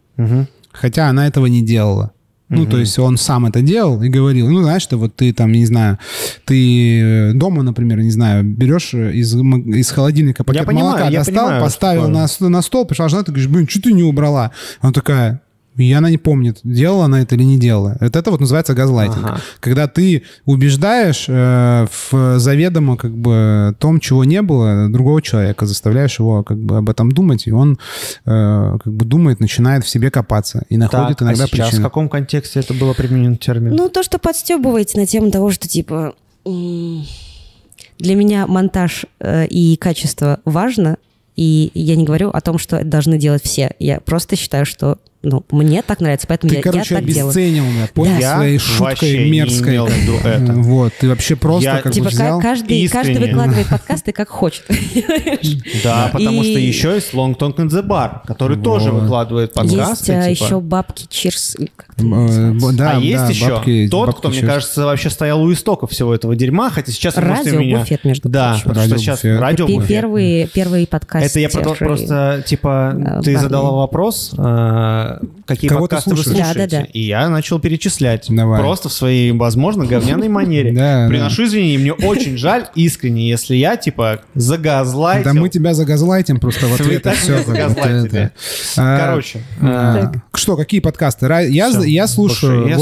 Хотя 0.73 1.09
она 1.09 1.27
этого 1.27 1.47
не 1.47 1.63
делала. 1.63 2.13
Ну, 2.49 2.65
то 2.67 2.79
есть 2.79 2.99
он 2.99 3.17
сам 3.19 3.45
это 3.45 3.61
делал 3.61 4.03
и 4.03 4.09
говорил, 4.09 4.49
ну, 4.49 4.63
знаешь, 4.63 4.87
ты 4.87 4.97
вот 4.97 5.15
ты 5.15 5.33
там, 5.33 5.53
не 5.53 5.67
знаю, 5.67 5.99
ты 6.47 7.01
э, 7.01 7.33
дома, 7.35 7.63
например, 7.63 8.01
не 8.01 8.11
знаю, 8.11 8.43
берешь 8.43 8.95
э, 8.95 9.13
из, 9.13 9.35
из 9.35 9.91
холодильника 9.91 10.45
пакет 10.45 10.65
понимаю, 10.65 10.87
молока, 10.87 11.09
я 11.09 11.19
достал, 11.19 11.45
понимаю, 11.45 11.63
поставил 11.63 12.03
что 12.29 12.45
на, 12.45 12.49
на 12.49 12.63
стол, 12.63 12.87
пришла 12.87 13.09
жена, 13.09 13.23
ты 13.23 13.33
говоришь, 13.33 13.51
блин, 13.51 13.69
что 13.69 13.83
ты 13.83 13.93
не 13.93 14.03
убрала? 14.03 14.53
Она 14.81 14.93
такая, 14.93 15.43
и 15.79 15.93
она 15.93 16.11
не 16.11 16.19
помнит, 16.19 16.59
делала 16.65 17.05
она 17.05 17.23
это 17.23 17.37
или 17.37 17.45
не 17.45 17.59
делала. 17.59 17.97
Вот 18.01 18.17
это 18.17 18.31
вот 18.31 18.41
называется 18.41 18.75
газлайтинг. 18.75 19.25
Ага. 19.25 19.41
Когда 19.61 19.87
ты 19.87 20.25
убеждаешь 20.45 21.27
э, 21.29 21.87
в 21.91 22.39
заведомо 22.39 22.97
как 22.97 23.17
бы 23.17 23.75
том, 23.79 24.01
чего 24.01 24.25
не 24.25 24.43
было, 24.43 24.89
другого 24.89 25.23
человека, 25.23 25.67
заставляешь 25.67 26.19
его 26.19 26.43
как 26.43 26.59
бы 26.59 26.79
об 26.79 26.91
этом 26.91 27.13
думать, 27.13 27.47
и 27.47 27.53
он 27.53 27.79
э, 28.27 28.77
как 28.83 28.93
бы 28.93 29.05
думает, 29.05 29.41
начинает 29.41 29.85
в 29.85 29.89
себе 29.89 30.11
копаться 30.11 30.65
и 30.69 30.77
находит 30.77 31.19
Так, 31.19 31.23
а 31.23 31.25
иногда 31.25 31.47
сейчас 31.47 31.69
в 31.69 31.71
причины. 31.71 31.83
каком 31.83 32.09
контексте 32.09 32.61
это 32.61 32.75
было 32.75 32.93
применен 32.93 33.37
термин? 33.37 33.75
Ну, 33.75 33.89
то, 33.89 34.03
что 34.03 34.19
подстебываете 34.19 34.99
на 34.99 35.07
тему 35.07 35.31
того, 35.31 35.51
что, 35.51 35.69
типа, 35.69 36.15
для 36.45 38.15
меня 38.15 38.47
монтаж 38.47 39.07
э, 39.21 39.47
и 39.47 39.77
качество 39.77 40.41
важно, 40.45 40.99
и 41.37 41.71
я 41.75 41.95
не 41.95 42.05
говорю 42.05 42.31
о 42.31 42.41
том, 42.41 42.59
что 42.59 42.77
это 42.77 42.87
должны 42.87 43.17
делать 43.17 43.45
все. 43.45 43.75
Я 43.79 44.01
просто 44.01 44.35
считаю, 44.35 44.67
что 44.67 44.99
ну, 45.29 45.45
мне 45.51 45.83
так 45.83 46.01
нравится, 46.01 46.27
поэтому 46.27 46.51
Ты, 46.51 46.57
я, 46.57 46.63
короче, 46.63 46.95
я 46.95 47.01
так 47.01 47.09
делаю. 47.09 47.25
обесценил 47.33 47.65
меня, 47.65 47.89
понял, 47.93 48.19
Я 48.19 48.37
своей 48.37 48.59
вообще 48.59 48.73
шуткой 48.77 49.25
не 49.25 49.31
мерзкой. 49.31 49.71
имел 49.73 49.87
в 49.87 49.91
виду 49.93 50.17
это. 50.25 50.53
Вот, 50.55 50.93
ты 50.99 51.09
вообще 51.09 51.37
просто 51.37 51.65
Я- 51.71 51.81
как 51.83 51.93
Типа 51.93 52.05
бы 52.07 52.11
взял... 52.11 52.39
ка- 52.41 52.43
каждый, 52.43 52.89
каждый 52.89 53.13
искренне. 53.15 53.27
выкладывает 53.33 53.69
подкасты 53.69 54.13
как 54.13 54.29
хочет. 54.29 54.65
Да, 55.85 56.11
потому 56.13 56.43
что 56.43 56.59
еще 56.59 56.95
есть 56.95 57.13
Long 57.15 57.37
Talk 57.39 57.57
in 57.57 57.69
the 57.69 57.87
Bar, 57.87 58.21
который 58.27 58.57
тоже 58.57 58.91
выкладывает 58.91 59.53
подкасты. 59.53 60.13
Есть 60.13 60.27
а, 60.27 60.33
типа. 60.35 60.45
еще 60.45 60.61
бабки 60.61 61.07
Чирс. 61.09 61.57
Э, 61.59 62.53
Да, 62.75 62.93
а 62.93 62.99
есть 63.01 63.23
да, 63.25 63.29
еще 63.29 63.89
тот, 63.89 64.17
кто, 64.19 64.29
мне 64.29 64.43
кажется, 64.43 64.85
вообще 64.85 65.11
стоял 65.11 65.43
у 65.43 65.53
истоков 65.53 65.91
всего 65.91 66.15
этого 66.15 66.35
дерьма, 66.37 66.71
хотя 66.71 66.93
сейчас 66.93 67.17
Радио. 67.17 67.59
Буфет, 67.79 68.05
между 68.05 68.29
Да, 68.29 68.57
прочим. 68.65 68.83
что 68.87 68.99
сейчас 68.99 69.25
радио 69.25 69.67
Буфет. 69.67 69.89
Первые, 69.89 70.47
первые 70.49 70.87
подкасты. 70.87 71.27
Это 71.29 71.41
я 71.41 71.49
про- 71.49 71.75
просто, 71.75 72.43
типа, 72.47 72.95
э, 73.19 73.21
ты 73.25 73.37
задала 73.39 73.71
вопрос, 73.73 74.33
э, 74.37 75.18
какие 75.47 75.69
Кого 75.69 75.87
ты 75.87 75.97
подкасты 75.97 76.11
вы 76.11 76.23
слушаете, 76.23 76.55
Да, 76.55 76.55
да, 76.55 76.67
да. 76.67 76.83
и 76.93 77.01
я 77.01 77.29
начал 77.29 77.59
перечислять. 77.59 78.27
Давай. 78.29 78.61
Просто 78.61 78.89
в 78.89 78.93
своей, 78.93 79.33
возможно, 79.33 79.87
говняной 79.87 80.29
манере. 80.29 80.73
Да, 80.73 81.07
Приношу 81.09 81.45
извинения, 81.45 81.79
мне 81.79 81.93
очень 81.93 82.37
жаль, 82.37 82.67
искренне, 82.75 83.29
если 83.29 83.57
я, 83.57 83.77
типа, 83.77 84.23
загазлайтил. 84.35 85.25
Да 85.33 85.41
мы 85.41 85.49
тебя 85.49 85.75
загазлайтим 85.75 86.41
просто 86.41 86.67
в 86.67 86.75
ответ. 86.81 87.07
и 87.07 87.45
загазлайтили. 87.45 88.07
это. 88.07 88.33
А, 88.77 88.99
Короче, 88.99 89.43
а, 89.61 90.13
Что, 90.35 90.57
какие 90.57 90.81
подкасты? 90.81 91.27
Я, 91.49 91.73
слушаю, 92.07 92.67
я 92.69 92.79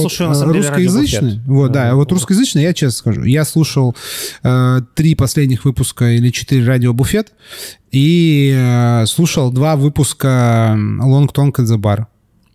вот, 1.47 1.73
да, 1.73 1.95
вот 1.95 2.12
русскоязычный, 2.12 2.62
я 2.62 2.73
честно 2.75 2.97
скажу, 2.99 3.25
я 3.25 3.45
слушал 3.45 3.97
э, 4.43 4.81
три 4.95 5.14
последних 5.14 5.64
выпуска 5.64 6.11
или 6.12 6.31
четыре 6.31 6.66
радио 6.66 6.93
Буфет 6.93 7.33
и 7.90 8.52
э, 8.57 9.07
слушал 9.07 9.50
два 9.50 9.76
выпуска 9.76 10.75
Long 10.76 11.33
Tongue 11.33 11.52
at 11.52 11.64
the 11.64 11.76
Bar. 11.78 12.07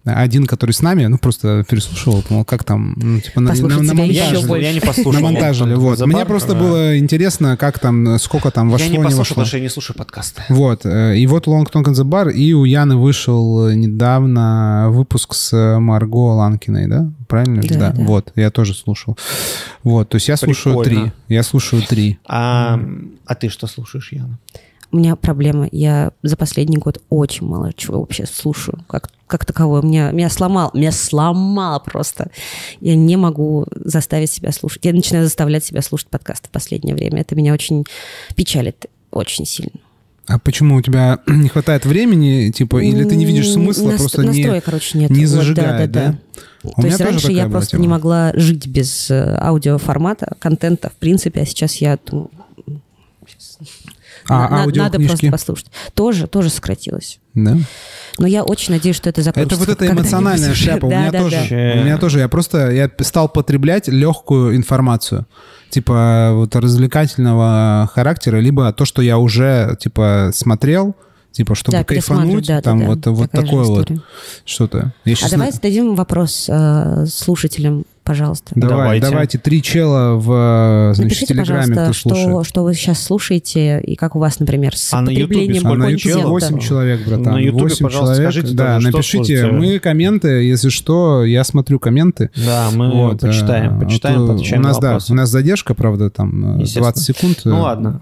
Один, 0.04 0.48
который 0.48 0.72
с 0.72 0.82
нами, 0.82 1.06
ну, 1.06 1.20
просто 1.20 1.64
переслушивал, 1.70 2.24
думал, 2.28 2.44
как 2.44 2.64
там, 2.64 2.96
ну, 2.98 3.20
типа, 3.20 3.40
на, 3.40 3.54
на, 3.54 3.68
на 3.68 3.94
монтаже. 3.94 4.08
не, 4.10 4.62
я 4.64 4.74
не 4.74 4.80
послушал. 4.80 5.22
Long 5.22 5.38
Talk 5.38 5.76
вот. 5.76 6.00
the 6.00 6.08
Мне 6.08 6.26
просто 6.26 6.56
было 6.56 6.98
интересно, 6.98 7.56
как 7.56 7.78
там, 7.78 8.18
сколько 8.18 8.50
там 8.50 8.72
вошло, 8.72 8.86
Я 8.86 8.92
не 8.92 8.98
не 8.98 9.04
послушал, 9.04 9.20
вошло. 9.20 9.36
потому 9.36 9.48
что 9.48 9.58
я 9.58 9.64
не 9.64 9.70
слушаю 9.70 9.98
подкасты. 9.98 10.42
Вот, 10.50 10.86
э, 10.86 11.18
и 11.18 11.28
вот 11.28 11.46
Long 11.48 11.72
Talk 11.72 11.84
in 11.84 11.94
the 11.94 12.04
Bar, 12.04 12.32
и 12.32 12.54
у 12.54 12.64
Яны 12.64 12.96
вышел 12.96 13.68
э, 13.68 13.76
недавно 13.76 14.88
выпуск 14.90 15.36
с 15.36 15.54
э, 15.54 15.78
Марго 15.78 16.34
Ланкиной, 16.34 16.88
да? 16.88 17.12
Правильно? 17.28 17.62
же? 17.62 17.70
Да, 17.70 17.92
да. 17.92 18.04
Вот, 18.04 18.32
я 18.36 18.50
тоже 18.50 18.74
слушал. 18.74 19.18
Вот, 19.84 20.10
то 20.10 20.16
есть 20.16 20.28
я 20.28 20.36
слушаю 20.36 20.80
Прикольно. 20.80 21.12
три. 21.28 21.36
Я 21.36 21.44
слушаю 21.44 21.84
три. 21.84 22.18
А, 22.26 22.80
а 23.26 23.36
ты 23.36 23.50
что 23.50 23.68
слушаешь, 23.68 24.12
Яна? 24.12 24.40
У 24.92 24.98
меня 24.98 25.16
проблема. 25.16 25.68
Я 25.72 26.12
за 26.22 26.36
последний 26.36 26.78
год 26.78 27.02
очень 27.10 27.48
мало 27.48 27.72
чего 27.74 28.00
вообще 28.02 28.26
слушаю. 28.26 28.84
Как, 28.88 29.10
как 29.28 29.46
таковое. 29.46 29.82
Меня, 29.82 30.12
меня 30.12 30.30
сломал. 30.30 30.72
Меня 30.74 30.92
сломало 30.92 31.80
просто. 31.80 32.30
Я 32.82 32.96
не 32.96 33.16
могу 33.16 33.66
заставить 33.74 34.32
себя 34.32 34.52
слушать. 34.52 34.84
Я 34.86 34.94
начинаю 34.94 35.26
заставлять 35.26 35.64
себя 35.64 35.82
слушать 35.82 36.08
подкасты 36.10 36.50
в 36.50 36.52
последнее 36.52 36.94
время. 36.96 37.22
Это 37.22 37.36
меня 37.36 37.54
очень 37.54 37.86
печалит. 38.36 38.88
Очень 39.12 39.46
сильно. 39.46 39.72
А 40.28 40.40
почему 40.40 40.76
у 40.76 40.82
тебя 40.82 41.20
не 41.28 41.48
хватает 41.50 41.86
времени, 41.86 42.52
типа, 42.52 42.78
или 42.84 43.04
ты 43.06 43.16
не 43.16 43.26
видишь 43.26 43.50
смысла, 43.52 43.92
наст- 43.92 43.98
просто 44.00 44.22
не... 44.24 44.28
Настроя, 44.44 44.62
короче, 44.62 44.98
нет. 44.98 45.10
не 45.10 45.26
Вот, 45.26 45.30
зажигает, 45.30 45.92
да? 45.92 46.08
да? 46.12 46.18
У 46.64 46.70
То 46.74 46.82
меня 46.82 46.90
есть 46.90 47.02
раньше 47.02 47.32
я 47.32 47.48
просто 47.50 47.72
тема. 47.72 47.82
не 47.82 47.88
могла 47.88 48.32
жить 48.36 48.68
без 48.68 49.10
э, 49.10 49.38
аудиоформата, 49.42 50.36
контента, 50.40 50.90
в 50.90 50.94
принципе, 50.94 51.42
а 51.42 51.46
сейчас 51.46 51.76
я 51.78 51.98
думаю, 52.06 52.30
А, 54.32 54.66
на- 54.66 54.66
надо 54.84 55.00
просто 55.00 55.30
послушать. 55.32 55.68
Тоже, 55.94 56.28
тоже 56.28 56.50
сократилось. 56.50 57.20
Да? 57.34 57.58
Но 58.18 58.28
я 58.28 58.44
очень 58.44 58.74
надеюсь, 58.74 58.96
что 58.96 59.10
это 59.10 59.22
закончится. 59.22 59.56
Это 59.62 59.66
вот 59.72 59.82
эта 59.82 59.92
эмоциональная 59.92 60.54
шляпа. 60.56 60.86
У 60.86 60.90
Да, 60.90 61.00
меня 61.02 61.12
да, 61.12 61.20
тоже. 61.20 61.36
да. 61.50 61.56
У 61.56 61.84
меня 61.84 61.98
тоже. 61.98 62.20
Я 62.20 62.28
просто 62.28 62.70
я 62.72 62.90
стал 63.00 63.30
потреблять 63.30 63.88
легкую 63.88 64.56
информацию. 64.56 65.26
Типа 65.70 66.32
вот 66.34 66.56
развлекательного 66.56 67.90
характера, 67.94 68.38
либо 68.38 68.72
то, 68.74 68.86
что 68.86 69.02
я 69.02 69.18
уже 69.18 69.78
типа 69.80 70.32
смотрел, 70.34 70.96
типа 71.32 71.56
чтобы 71.56 71.78
Да, 71.78 71.84
кайфануть, 71.84 72.48
да, 72.48 72.56
да, 72.56 72.62
там 72.62 72.80
да. 72.80 72.86
вот, 72.88 73.06
вот 73.08 73.32
Такая 73.32 73.46
же 73.46 73.48
такое 73.52 73.66
вот 73.66 73.80
история. 73.82 74.02
что-то. 74.46 74.94
Я 75.06 75.14
А 75.14 75.16
щас 75.16 75.32
давай 75.32 75.48
на- 75.48 75.54
зададим 75.54 75.96
вопрос 75.96 76.48
э, 76.50 77.06
слушателям, 77.08 77.86
пожалуйста. 78.04 78.52
Давай, 78.56 79.00
Давайте. 79.00 79.08
давайте. 79.10 79.38
три 79.38 79.62
чела 79.62 80.16
в 80.16 80.94
значит, 80.96 81.04
Напишите, 81.06 81.34
Телеграме, 81.34 81.74
кто 81.76 81.94
что, 81.94 82.10
слушает. 82.10 82.48
что 82.48 82.64
вы 82.64 82.74
сейчас 82.74 83.02
слушаете 83.02 83.80
и 83.80 83.96
как 83.96 84.16
у 84.16 84.20
вас, 84.20 84.40
например, 84.40 84.76
с 84.76 84.94
А 84.94 85.02
на 85.02 85.10
Ютубе 85.12 85.28
потреблением 85.28 85.68
А 85.68 85.70
на 85.76 85.86
контента? 85.86 86.08
Ютубе 86.10 86.14
контента. 86.32 86.56
8 86.56 86.60
человек, 86.68 87.06
братан. 87.08 87.34
На 87.34 87.38
Ютубе, 87.40 87.64
8 87.64 87.86
пожалуйста, 87.86 88.16
человек. 88.16 88.32
скажите 88.34 88.56
да, 88.56 88.66
тоже, 88.76 88.82
что 88.88 88.98
напишите. 88.98 89.18
слушаете. 89.42 89.52
Мы 89.52 89.80
комменты, 89.80 90.28
если 90.28 90.70
что, 90.70 91.24
я 91.24 91.44
смотрю 91.46 91.80
комменты. 91.80 92.30
Да, 92.36 92.70
мы 92.74 92.92
Вот, 92.92 93.22
почитаем, 93.22 93.80
э, 93.80 93.86
почитаем, 93.86 94.18
а 94.18 94.20
то 94.20 94.28
поотвечаем 94.34 94.62
у 94.62 94.66
нас, 94.66 94.76
на 94.76 94.82
да, 94.82 94.88
вопросы. 94.90 95.12
у 95.14 95.16
нас 95.16 95.30
задержка, 95.30 95.74
правда, 95.76 96.10
там 96.10 96.58
э, 96.58 96.62
Естественно. 96.62 96.84
20 96.92 97.04
секунд. 97.06 97.42
Ну 97.46 97.56
э, 97.58 97.60
ладно. 97.62 98.02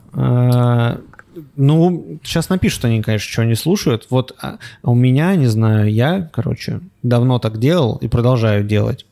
Ну, 1.55 2.19
сейчас 2.23 2.49
напишут 2.49 2.85
они, 2.85 3.01
конечно, 3.01 3.29
что 3.31 3.41
они 3.41 3.55
слушают. 3.55 4.07
Вот 4.09 4.35
а, 4.41 4.57
у 4.83 4.95
меня, 4.95 5.35
не 5.35 5.47
знаю, 5.47 5.91
я, 5.91 6.29
короче, 6.33 6.81
давно 7.03 7.39
так 7.39 7.59
делал 7.59 7.97
и 7.97 8.07
продолжаю 8.07 8.63
делать. 8.63 9.05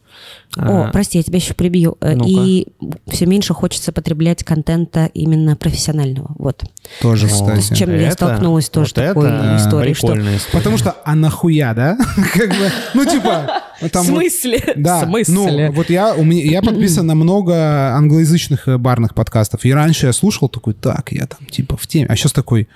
О, 0.55 0.85
А, 0.87 0.91
прости, 0.91 1.17
я 1.19 1.23
тебя 1.23 1.37
еще 1.37 1.53
прибью. 1.53 1.97
Э, 2.01 2.15
Ну-ка. 2.15 2.29
И 2.29 2.67
все 3.07 3.25
меньше 3.27 3.53
хочется 3.53 3.91
потреблять 3.91 4.43
контента 4.43 5.09
именно 5.13 5.55
профессионального. 5.55 6.31
Вот. 6.39 6.63
Тоже, 7.01 7.27
ну, 7.27 7.31
кстати. 7.33 7.61
с 7.61 7.77
чем 7.77 7.91
я 7.91 8.07
это- 8.07 8.13
столкнулась 8.13 8.69
тоже 8.69 8.91
вот 8.95 9.05
такой 9.05 9.27
это 9.29 9.57
историей, 9.57 9.93
что- 9.93 10.07
история. 10.07 10.39
Потому 10.51 10.77
что, 10.77 10.95
а 11.03 11.15
нахуя, 11.15 11.73
да? 11.73 11.97
Как 12.33 12.49
бы, 12.49 12.71
ну, 12.95 13.05
типа... 13.05 13.61
там 13.91 14.03
вот- 14.05 14.13
смысле? 14.15 14.63
Да, 14.77 15.01
В 15.01 15.09
смысле? 15.09 15.67
ну, 15.67 15.71
вот 15.73 15.89
я, 15.91 16.15
у 16.15 16.23
меня, 16.23 16.43
я 16.43 16.61
подписан 16.61 17.05
на 17.05 17.13
много 17.15 17.53
англоязычных 17.95 18.67
э, 18.67 18.77
барных 18.77 19.13
подкастов. 19.13 19.63
И 19.65 19.71
раньше 19.73 20.07
я 20.07 20.13
слушал 20.13 20.49
такой, 20.49 20.73
так, 20.73 21.11
я 21.11 21.27
там, 21.27 21.45
типа, 21.49 21.77
в 21.77 21.85
теме. 21.85 22.07
А 22.09 22.15
сейчас 22.15 22.31
такой, 22.31 22.67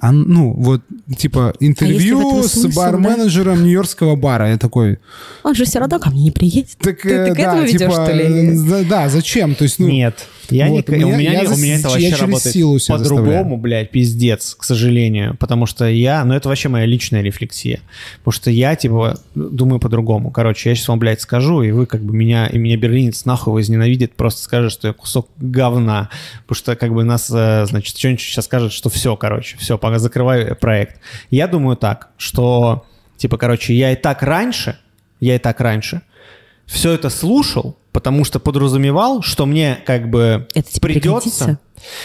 а, 0.00 0.12
ну, 0.12 0.52
вот, 0.52 0.82
типа, 1.16 1.50
А 1.50 1.54
интервью 1.64 2.20
этом 2.38 2.42
с 2.42 2.66
бар-менеджером 2.74 3.62
нью-йоркского 3.62 4.16
бара. 4.16 4.50
Я 4.50 4.58
такой, 4.58 4.98
Он 5.42 5.54
же 5.54 5.64
все 5.64 5.78
равно 5.78 5.98
ко 5.98 6.10
мне 6.10 6.24
не 6.24 6.30
приедет. 6.30 6.76
так, 6.78 7.00
Ты, 7.00 7.08
э, 7.10 7.26
ты 7.28 7.32
к 7.34 7.36
да, 7.36 7.42
этому 7.42 7.62
ведешь, 7.62 7.78
типа, 7.80 7.92
что 7.92 8.12
ли? 8.12 8.24
э, 8.24 8.54
да, 8.68 8.82
да, 8.82 9.08
зачем? 9.08 9.54
То 9.54 9.64
есть, 9.64 9.78
ну, 9.78 9.88
Нет, 9.88 10.26
я 10.50 10.66
вот, 10.68 10.88
не, 10.88 11.04
у 11.04 11.08
у 11.08 11.10
меня- 11.16 11.32
я 11.32 11.40
не- 11.42 11.46
у 11.48 11.56
меня 11.56 11.74
это 11.78 11.88
я 11.88 11.90
вообще 11.90 12.08
через 12.10 12.20
работает 12.20 12.54
силу 12.54 12.78
себя 12.78 12.98
по-другому, 12.98 13.56
блядь, 13.56 13.90
пиздец, 13.90 14.54
к 14.58 14.64
сожалению, 14.64 15.36
потому 15.38 15.66
что 15.66 15.88
я, 15.88 16.24
ну 16.24 16.34
это 16.34 16.48
вообще 16.48 16.68
моя 16.68 16.86
личная 16.86 17.22
рефлексия, 17.22 17.80
потому 18.18 18.32
что 18.32 18.50
я, 18.50 18.76
типа, 18.76 19.18
думаю 19.34 19.80
по-другому. 19.80 20.30
Короче, 20.30 20.68
я 20.70 20.74
сейчас 20.74 20.88
вам, 20.88 20.98
блядь, 20.98 21.20
скажу, 21.20 21.62
и 21.62 21.70
вы 21.70 21.86
как 21.86 22.02
бы 22.02 22.14
меня, 22.14 22.46
и 22.46 22.58
меня 22.58 22.76
берлинец 22.76 23.24
нахуй 23.24 23.54
возненавидит, 23.54 24.14
просто 24.14 24.42
скажет, 24.42 24.72
что 24.72 24.88
я 24.88 24.92
кусок 24.94 25.28
говна, 25.38 26.10
потому 26.46 26.56
что 26.56 26.76
как 26.76 26.92
бы 26.92 27.04
нас, 27.04 27.30
э, 27.32 27.66
значит, 27.66 27.96
что-нибудь 27.96 28.20
сейчас 28.20 28.44
скажет, 28.46 28.72
что 28.72 28.90
все, 28.90 29.16
короче, 29.16 29.56
все, 29.58 29.78
пока 29.84 29.98
закрываю 29.98 30.56
проект. 30.56 30.98
Я 31.28 31.46
думаю 31.46 31.76
так, 31.76 32.08
что, 32.16 32.86
типа, 33.18 33.36
короче, 33.36 33.74
я 33.74 33.92
и 33.92 33.96
так 33.96 34.22
раньше, 34.22 34.78
я 35.20 35.36
и 35.36 35.38
так 35.38 35.60
раньше 35.60 36.00
все 36.64 36.92
это 36.92 37.10
слушал, 37.10 37.76
потому 37.92 38.24
что 38.24 38.40
подразумевал, 38.40 39.20
что 39.20 39.44
мне 39.44 39.78
как 39.84 40.08
бы 40.08 40.48
Это 40.54 40.70
тебе 40.70 40.80
придется, 40.80 41.10
пригодится? 41.10 41.58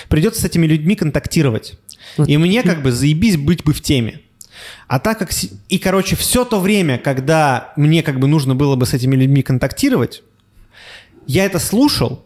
придется 0.10 0.42
с 0.42 0.44
этими 0.44 0.68
людьми 0.68 0.98
контактировать. 0.98 1.80
Вот. 2.18 2.28
И 2.28 2.36
мне 2.36 2.64
как 2.64 2.84
бы 2.84 2.92
заебись 2.92 3.38
быть 3.38 3.64
бы 3.64 3.72
в 3.72 3.80
теме. 3.80 4.20
А 4.90 5.00
так 5.00 5.18
как... 5.18 5.30
И, 5.70 5.80
короче, 5.80 6.18
все 6.18 6.44
то 6.44 6.60
время, 6.60 6.98
когда 6.98 7.72
мне 7.78 8.04
как 8.04 8.20
бы 8.20 8.28
нужно 8.28 8.56
было 8.56 8.76
бы 8.76 8.88
с 8.88 8.94
этими 8.94 9.16
людьми 9.16 9.42
контактировать, 9.42 10.22
я 11.28 11.46
это 11.46 11.60
слушал, 11.60 12.26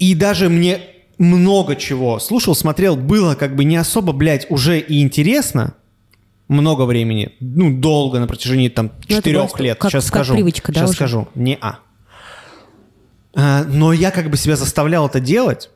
и 0.00 0.16
даже 0.16 0.48
мне 0.48 0.80
много 1.18 1.76
чего 1.76 2.18
слушал, 2.18 2.54
смотрел, 2.54 2.96
было 2.96 3.34
как 3.34 3.56
бы 3.56 3.64
не 3.64 3.76
особо, 3.76 4.12
блядь, 4.12 4.46
уже 4.50 4.78
и 4.78 5.02
интересно, 5.02 5.74
много 6.48 6.82
времени, 6.84 7.32
ну, 7.40 7.76
долго, 7.76 8.20
на 8.20 8.26
протяжении 8.26 8.68
там 8.68 8.92
Ну, 9.08 9.16
четырех 9.16 9.58
лет. 9.60 9.78
как- 9.78 9.90
Сейчас 9.90 10.04
как 10.04 10.14
скажу. 10.24 10.34
привычка, 10.34 10.72
да, 10.72 10.80
Сейчас 10.80 10.90
уже? 10.90 10.96
скажу. 10.96 11.28
Не-а. 11.34 11.80
А, 13.34 13.64
Но 13.64 13.92
я 13.92 14.10
как 14.10 14.30
бы 14.30 14.36
себя 14.36 14.56
заставлял 14.56 15.06
это 15.06 15.20
делать, 15.20 15.70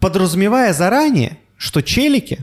подразумевая 0.00 0.72
заранее, 0.74 1.38
что 1.56 1.80
челики 1.82 2.40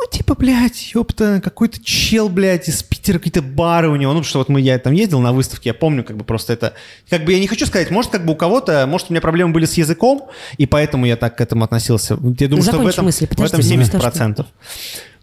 ну, 0.00 0.06
типа, 0.08 0.36
блядь, 0.36 0.94
ёпта, 0.94 1.40
какой-то 1.42 1.82
чел, 1.82 2.28
блядь, 2.28 2.68
из 2.68 2.84
Питера, 2.84 3.18
какие-то 3.18 3.42
бары 3.42 3.88
у 3.88 3.96
него. 3.96 4.12
Ну, 4.12 4.22
что 4.22 4.38
вот 4.38 4.48
мы, 4.48 4.60
я 4.60 4.78
там 4.78 4.92
ездил 4.92 5.18
на 5.18 5.32
выставке, 5.32 5.70
я 5.70 5.74
помню, 5.74 6.04
как 6.04 6.16
бы 6.16 6.24
просто 6.24 6.52
это... 6.52 6.74
Как 7.10 7.24
бы 7.24 7.32
я 7.32 7.40
не 7.40 7.48
хочу 7.48 7.66
сказать, 7.66 7.90
может, 7.90 8.12
как 8.12 8.24
бы 8.24 8.34
у 8.34 8.36
кого-то, 8.36 8.86
может, 8.86 9.10
у 9.10 9.12
меня 9.12 9.20
проблемы 9.20 9.52
были 9.52 9.64
с 9.64 9.74
языком, 9.74 10.28
и 10.56 10.66
поэтому 10.66 11.04
я 11.04 11.16
так 11.16 11.36
к 11.36 11.40
этому 11.40 11.64
относился. 11.64 12.14
Я 12.38 12.48
думаю, 12.48 12.62
что 12.62 12.78
в 12.78 12.86
этом, 12.86 13.06
мысли, 13.06 13.26
в 13.26 13.42
этом 13.42 13.60
70%. 13.60 14.46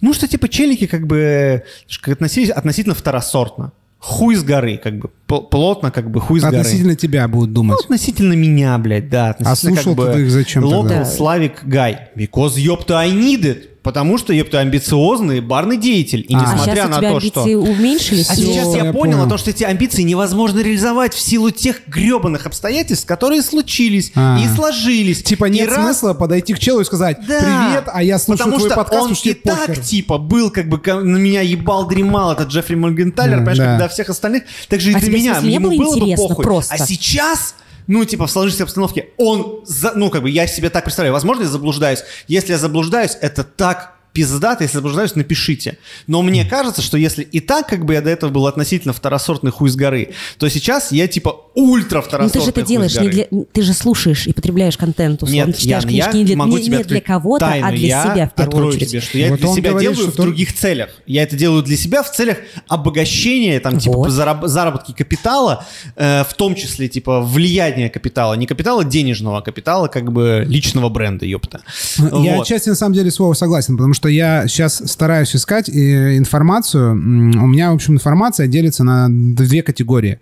Ну, 0.02 0.14
что, 0.14 0.28
типа, 0.28 0.50
челики 0.50 0.88
как 0.88 1.08
бы 1.08 1.64
относились 2.06 2.50
относительно 2.50 2.96
второсортно 2.96 3.72
хуй 4.06 4.36
с 4.36 4.44
горы, 4.44 4.78
как 4.78 5.00
бы 5.00 5.10
плотно, 5.28 5.92
как 5.92 6.12
бы 6.12 6.22
хуй 6.22 6.40
с 6.40 6.44
горы. 6.44 6.58
Относительно 6.58 6.96
тебя 6.96 7.28
будут 7.28 7.54
думать. 7.54 7.78
Ну, 7.80 7.84
относительно 7.84 8.34
меня, 8.34 8.78
блядь, 8.78 9.10
да. 9.10 9.36
а 9.40 9.56
слушал 9.56 9.96
как 9.96 10.06
бы, 10.06 10.14
ты 10.14 10.22
их 10.22 10.32
зачем 10.32 10.64
Local 10.64 10.88
тогда? 10.88 11.02
Slavic 11.04 11.66
guy. 11.66 11.98
Because, 12.16 12.60
ёпта, 12.60 13.00
I 13.00 13.12
need 13.12 13.42
it. 13.42 13.70
Потому 13.86 14.18
что, 14.18 14.34
ёпта, 14.34 14.62
амбициозный 14.62 15.42
барный 15.42 15.78
деятель. 15.78 16.26
И 16.28 16.34
а, 16.34 16.42
несмотря 16.42 16.86
а 16.86 16.88
на 16.88 17.00
то, 17.00 17.20
что... 17.20 17.44
уменьшились? 17.44 18.32
А 18.32 18.36
сейчас 18.36 18.74
я, 18.76 18.86
я 18.86 18.92
понял 18.92 19.22
о 19.22 19.30
том, 19.30 19.38
что 19.38 19.52
эти 19.52 19.64
амбиции 19.64 20.02
невозможно 20.02 20.62
реализовать 20.62 21.14
в 21.14 21.20
силу 21.20 21.52
тех 21.52 21.88
гребаных 21.88 22.48
обстоятельств, 22.48 23.06
которые 23.06 23.44
случились 23.44 24.12
а. 24.16 24.40
и 24.44 24.56
сложились. 24.56 25.22
Типа 25.22 25.46
нет 25.46 25.70
и 25.70 25.74
смысла 25.76 26.10
раз... 26.10 26.18
подойти 26.18 26.56
к 26.56 26.60
челу 26.60 26.82
и 26.82 26.84
сказать 26.84 27.20
да. 27.28 27.40
«Привет, 27.40 27.84
а 27.94 28.02
я 28.02 28.18
слушаю 28.18 28.40
Потому 28.40 28.58
твой 28.58 28.70
что 28.72 28.76
подкаст, 28.76 29.04
он 29.04 29.18
и 29.24 29.34
так, 29.36 29.80
типа, 29.80 30.18
был 30.18 30.50
как 30.50 30.68
бы 30.68 30.82
на 31.04 31.18
меня 31.18 31.42
ебал, 31.42 31.88
дремал 31.88 32.32
этот 32.32 32.48
Джеффри 32.48 32.74
Моргенталер, 32.74 33.38
понимаешь, 33.38 33.58
да. 33.60 33.66
когда 33.66 33.88
всех 33.88 34.10
остальных. 34.10 34.46
Так 34.68 34.82
же 34.82 34.94
и 34.94 34.96
а 34.96 35.00
для 35.00 35.12
меня. 35.16 35.38
Ему 35.40 35.78
было 35.78 35.98
бы 35.98 36.16
похуй. 36.16 36.44
Просто. 36.44 36.74
А 36.74 36.78
сейчас 36.78 37.56
ну, 37.88 38.04
типа, 38.04 38.26
в 38.26 38.32
сложившейся 38.32 38.64
обстановке, 38.64 39.10
он, 39.18 39.62
за, 39.66 39.94
ну, 39.96 40.10
как 40.10 40.24
бы, 40.24 40.30
я 40.30 40.48
себе 40.48 40.70
так 40.70 40.84
представляю, 40.84 41.14
возможно, 41.14 41.44
я 41.44 41.50
заблуждаюсь. 41.50 42.04
Если 42.28 42.52
я 42.52 42.58
заблуждаюсь, 42.58 43.16
это 43.22 43.44
так 43.44 43.96
пиздато, 44.16 44.64
если 44.64 44.78
заблуждаюсь, 44.78 45.14
напишите. 45.16 45.78
Но 46.08 46.22
мне 46.22 46.46
кажется, 46.46 46.82
что 46.82 46.98
если 46.98 47.22
и 47.22 47.42
так, 47.42 47.68
как 47.68 47.84
бы 47.86 47.94
я 47.94 48.02
до 48.02 48.10
этого 48.10 48.32
был 48.32 48.48
относительно 48.48 48.94
второсортный 48.94 49.52
хуй 49.52 49.70
с 49.70 49.76
горы, 49.76 50.14
то 50.38 50.48
сейчас 50.48 50.94
я 50.94 51.10
типа 51.10 51.36
ультра 51.54 52.02
второсортный 52.02 52.40
Но 52.40 52.46
ты 52.46 52.46
же 52.46 52.50
это 52.52 52.62
делаешь, 52.62 52.96
не 52.96 53.10
для, 53.10 53.28
ты 53.52 53.62
же 53.62 53.74
слушаешь 53.74 54.26
и 54.26 54.32
потребляешь 54.32 54.78
контент, 54.78 55.22
условно. 55.22 55.48
Нет, 55.48 55.58
читаешь 55.58 55.84
я, 55.84 55.90
книжки 55.90 56.08
я 56.08 56.14
не 56.14 56.24
для, 56.24 56.38
могу 56.38 56.58
не, 56.58 56.70
не 56.70 56.84
для 56.84 57.02
кого-то, 57.02 57.46
а 57.46 57.72
для 57.72 57.88
я 57.88 58.04
себя 58.04 58.30
в 58.30 58.36
первую 58.36 58.68
очередь. 58.68 58.90
Тебе, 58.90 59.02
что 59.02 59.18
я 59.18 59.30
вот 59.32 59.40
это 59.40 59.48
для 59.48 59.56
себя 59.56 59.70
говорит, 59.72 59.92
делаю 59.92 60.12
в 60.12 60.16
других 60.16 60.56
целях. 60.56 60.90
Я 61.06 61.24
это 61.24 61.36
делаю 61.36 61.62
для 61.62 61.76
себя 61.76 62.02
в 62.02 62.12
целях 62.12 62.38
обогащения, 62.70 63.60
там, 63.60 63.80
типа, 63.80 63.98
вот. 63.98 64.12
зараб- 64.12 64.48
заработки 64.48 64.94
капитала, 64.94 65.66
э, 65.98 66.24
в 66.24 66.34
том 66.36 66.56
числе, 66.56 66.88
типа, 66.88 67.20
влияния 67.20 67.90
капитала. 67.90 68.36
Не 68.36 68.48
капитала 68.48 68.86
денежного, 68.86 69.40
а 69.40 69.42
капитала, 69.42 69.88
как 69.88 70.14
бы, 70.14 70.46
личного 70.48 70.88
бренда, 70.88 71.26
ёпта. 71.26 71.62
Я 71.98 72.36
вот. 72.38 72.44
отчасти, 72.44 72.70
на 72.70 72.76
самом 72.76 72.94
деле, 72.96 73.12
слово 73.12 73.34
согласен, 73.34 73.76
потому 73.76 73.94
что 73.94 74.05
что 74.06 74.10
я 74.10 74.48
сейчас 74.48 74.84
стараюсь 74.86 75.36
искать 75.36 75.68
э, 75.68 76.18
информацию. 76.18 76.92
У 76.92 77.48
меня, 77.48 77.72
в 77.72 77.74
общем, 77.74 77.96
информация 77.96 78.46
делится 78.46 78.84
на 78.84 79.08
две 79.10 79.64
категории. 79.64 80.20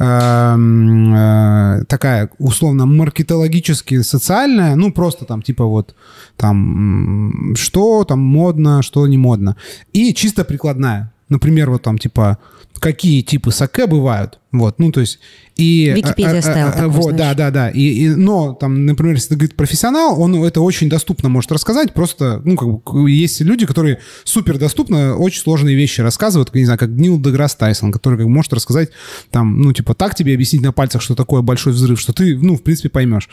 Эм, 0.00 1.14
э, 1.14 1.84
такая, 1.86 2.28
условно, 2.38 2.86
маркетологически 2.86 4.02
социальная, 4.02 4.74
ну, 4.74 4.92
просто 4.92 5.26
там, 5.26 5.42
типа 5.42 5.64
вот, 5.64 5.94
там, 6.36 7.54
что 7.54 8.02
там 8.02 8.18
модно, 8.18 8.82
что 8.82 9.06
не 9.06 9.16
модно. 9.16 9.54
И 9.92 10.12
чисто 10.12 10.42
прикладная. 10.44 11.12
Например, 11.30 11.70
вот 11.70 11.82
там, 11.82 11.96
типа, 11.96 12.38
какие 12.78 13.22
типы 13.22 13.52
саке 13.52 13.86
бывают. 13.86 14.38
Вот, 14.52 14.78
ну, 14.78 14.90
то 14.90 15.00
есть... 15.00 15.20
И, 15.56 15.92
Википедия 15.94 16.40
стайл. 16.40 16.68
А, 16.68 16.72
а, 16.76 16.88
вот, 16.88 17.14
да, 17.14 17.34
да, 17.34 17.50
да. 17.50 17.70
И, 17.70 17.80
и, 17.80 18.08
но, 18.08 18.52
там, 18.52 18.84
например, 18.84 19.14
если 19.14 19.28
ты 19.30 19.34
говорит 19.36 19.54
профессионал, 19.54 20.20
он 20.20 20.34
это 20.44 20.60
очень 20.60 20.88
доступно 20.88 21.28
может 21.28 21.52
рассказать. 21.52 21.94
Просто, 21.94 22.42
ну, 22.44 22.56
как 22.56 22.68
бы, 22.68 23.10
есть 23.10 23.40
люди, 23.40 23.64
которые 23.64 24.00
супер 24.24 24.58
доступно 24.58 25.16
очень 25.16 25.40
сложные 25.40 25.76
вещи 25.76 26.00
рассказывают. 26.00 26.52
Не 26.54 26.64
знаю, 26.64 26.78
как 26.78 26.90
Нил 26.90 27.20
Деграсс 27.20 27.54
Тайсон, 27.54 27.92
который 27.92 28.18
как, 28.18 28.26
может 28.26 28.52
рассказать, 28.52 28.90
там, 29.30 29.60
ну, 29.60 29.72
типа, 29.72 29.94
так 29.94 30.14
тебе 30.14 30.34
объяснить 30.34 30.62
на 30.62 30.72
пальцах, 30.72 31.00
что 31.00 31.14
такое 31.14 31.42
большой 31.42 31.72
взрыв, 31.72 32.00
что 32.00 32.12
ты, 32.12 32.36
ну, 32.36 32.56
в 32.56 32.62
принципе, 32.62 32.88
поймешь. 32.88 33.28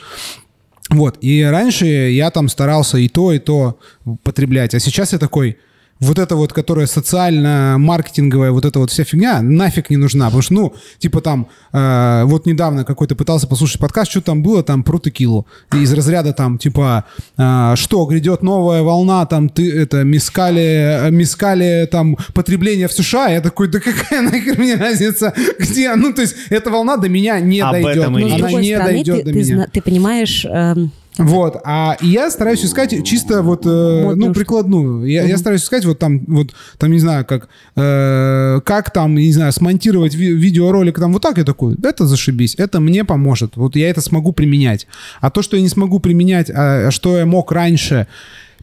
Вот, 0.89 1.18
и 1.20 1.42
раньше 1.42 1.86
я 1.86 2.32
там 2.32 2.48
старался 2.48 2.98
и 2.98 3.10
то, 3.10 3.34
и 3.34 3.39
то 3.39 3.77
потреблять, 4.24 4.74
а 4.74 4.80
сейчас 4.80 5.12
я 5.12 5.20
такой, 5.20 5.58
вот 6.00 6.20
это 6.20 6.36
вот, 6.36 6.54
которая 6.54 6.86
социально-маркетинговая, 6.88 8.51
вот 8.51 8.66
эта 8.66 8.80
вот 8.80 8.92
вся 8.92 9.04
фигня, 9.04 9.42
нафиг 9.42 9.89
не 9.89 9.98
нужна. 9.98 10.25
Потому 10.25 10.42
что, 10.42 10.54
ну, 10.54 10.74
типа 11.00 11.22
там, 11.22 11.48
э, 11.74 12.24
вот 12.25 12.46
недавно 12.46 12.84
какой-то 12.84 13.16
пытался 13.16 13.48
послушать 13.48 13.80
подкаст, 13.80 14.12
что 14.12 14.22
там 14.22 14.44
было, 14.44 14.63
там 14.63 14.84
про 14.84 15.00
текилу. 15.00 15.48
Из 15.74 15.92
разряда 15.94 16.33
там, 16.33 16.57
типа, 16.57 17.05
э, 17.38 17.74
что, 17.75 18.05
грядет 18.05 18.44
новая 18.44 18.83
волна, 18.83 19.25
там, 19.25 19.50
ты, 19.50 19.72
это, 19.72 20.03
мискали, 20.03 21.10
мискали, 21.10 21.88
там, 21.92 22.18
потребление 22.33 22.88
в 22.88 22.94
США. 22.94 23.29
Я 23.29 23.42
такой, 23.42 23.68
да 23.68 23.79
какая 23.79 24.22
нахер 24.22 24.57
мне 24.60 24.75
разница, 24.75 25.33
где? 25.60 25.96
Ну, 25.96 26.14
то 26.14 26.22
есть, 26.22 26.36
эта 26.50 26.70
волна 26.70 26.98
до 26.98 27.10
меня 27.10 27.40
не 27.40 27.62
Об 27.62 27.72
дойдет. 27.72 27.98
Этом 27.98 28.20
и 28.20 28.24
Она 28.24 28.51
не 28.51 28.74
стороны, 28.74 28.94
дойдет 28.94 29.16
ты, 29.18 29.24
до 29.24 29.31
ты, 29.31 29.40
меня. 29.40 29.68
Ты 29.72 29.81
понимаешь... 29.81 30.46
Эм 30.46 30.92
вот, 31.18 31.58
а 31.64 31.98
я 32.01 32.30
стараюсь 32.30 32.64
искать 32.64 33.03
чисто 33.03 33.42
вот, 33.42 33.66
э, 33.66 34.14
ну, 34.16 34.34
прикладную. 34.34 35.06
Я, 35.06 35.22
угу. 35.22 35.30
я 35.30 35.38
стараюсь 35.38 35.64
искать 35.64 35.86
вот 35.86 36.00
там, 36.00 36.24
вот, 36.27 36.53
там, 36.77 36.92
не 36.92 37.00
знаю, 37.00 37.25
как, 37.25 37.50
э, 37.75 38.62
как 38.64 38.92
там, 38.92 39.16
не 39.16 39.32
знаю, 39.34 39.51
смонтировать 39.51 40.16
ви- 40.16 40.34
видеоролик 40.34 41.00
там 41.00 41.14
вот 41.14 41.22
так, 41.22 41.38
я 41.38 41.44
такой, 41.44 41.75
это 41.84 42.06
зашибись, 42.06 42.56
это 42.58 42.80
мне 42.80 43.03
поможет, 43.03 43.58
вот 43.58 43.75
я 43.75 43.90
это 43.90 44.01
смогу 44.01 44.32
применять. 44.32 44.88
А 45.22 45.30
то, 45.30 45.42
что 45.42 45.56
я 45.56 45.62
не 45.62 45.70
смогу 45.70 46.00
применять, 46.00 46.50
а, 46.50 46.88
а 46.88 46.92
что 46.92 47.18
я 47.18 47.25
мог 47.25 47.51
раньше, 47.51 48.08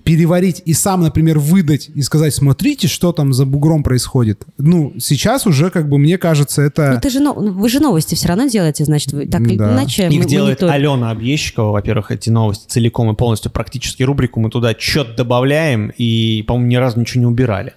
переварить 0.04 0.62
и 0.64 0.74
сам, 0.74 1.00
например, 1.00 1.38
выдать 1.38 1.88
и 1.94 2.02
сказать, 2.02 2.34
смотрите, 2.34 2.88
что 2.88 3.12
там 3.12 3.32
за 3.32 3.46
бугром 3.46 3.82
происходит. 3.82 4.42
Ну, 4.58 4.92
сейчас 5.00 5.46
уже, 5.46 5.70
как 5.70 5.88
бы, 5.88 5.98
мне 5.98 6.18
кажется, 6.18 6.60
это... 6.60 6.92
Ну, 6.92 7.00
ты 7.00 7.10
же, 7.10 7.20
вы 7.20 7.68
же 7.70 7.80
новости 7.80 8.14
все 8.14 8.28
равно 8.28 8.46
делаете, 8.46 8.84
значит, 8.84 9.12
вы, 9.12 9.26
так 9.26 9.40
или 9.40 9.56
иначе... 9.56 10.08
Их 10.08 10.22
мы, 10.22 10.26
делает 10.26 10.60
мы 10.60 10.70
Алена 10.70 11.10
Объездчикова, 11.10 11.72
во-первых, 11.72 12.10
эти 12.10 12.28
новости 12.28 12.68
целиком 12.68 13.10
и 13.10 13.16
полностью, 13.16 13.50
практически 13.50 14.02
рубрику 14.02 14.40
мы 14.40 14.50
туда 14.50 14.74
что-то 14.78 15.14
добавляем 15.16 15.90
и, 15.96 16.44
по-моему, 16.46 16.68
ни 16.70 16.76
разу 16.76 17.00
ничего 17.00 17.20
не 17.20 17.26
убирали. 17.26 17.72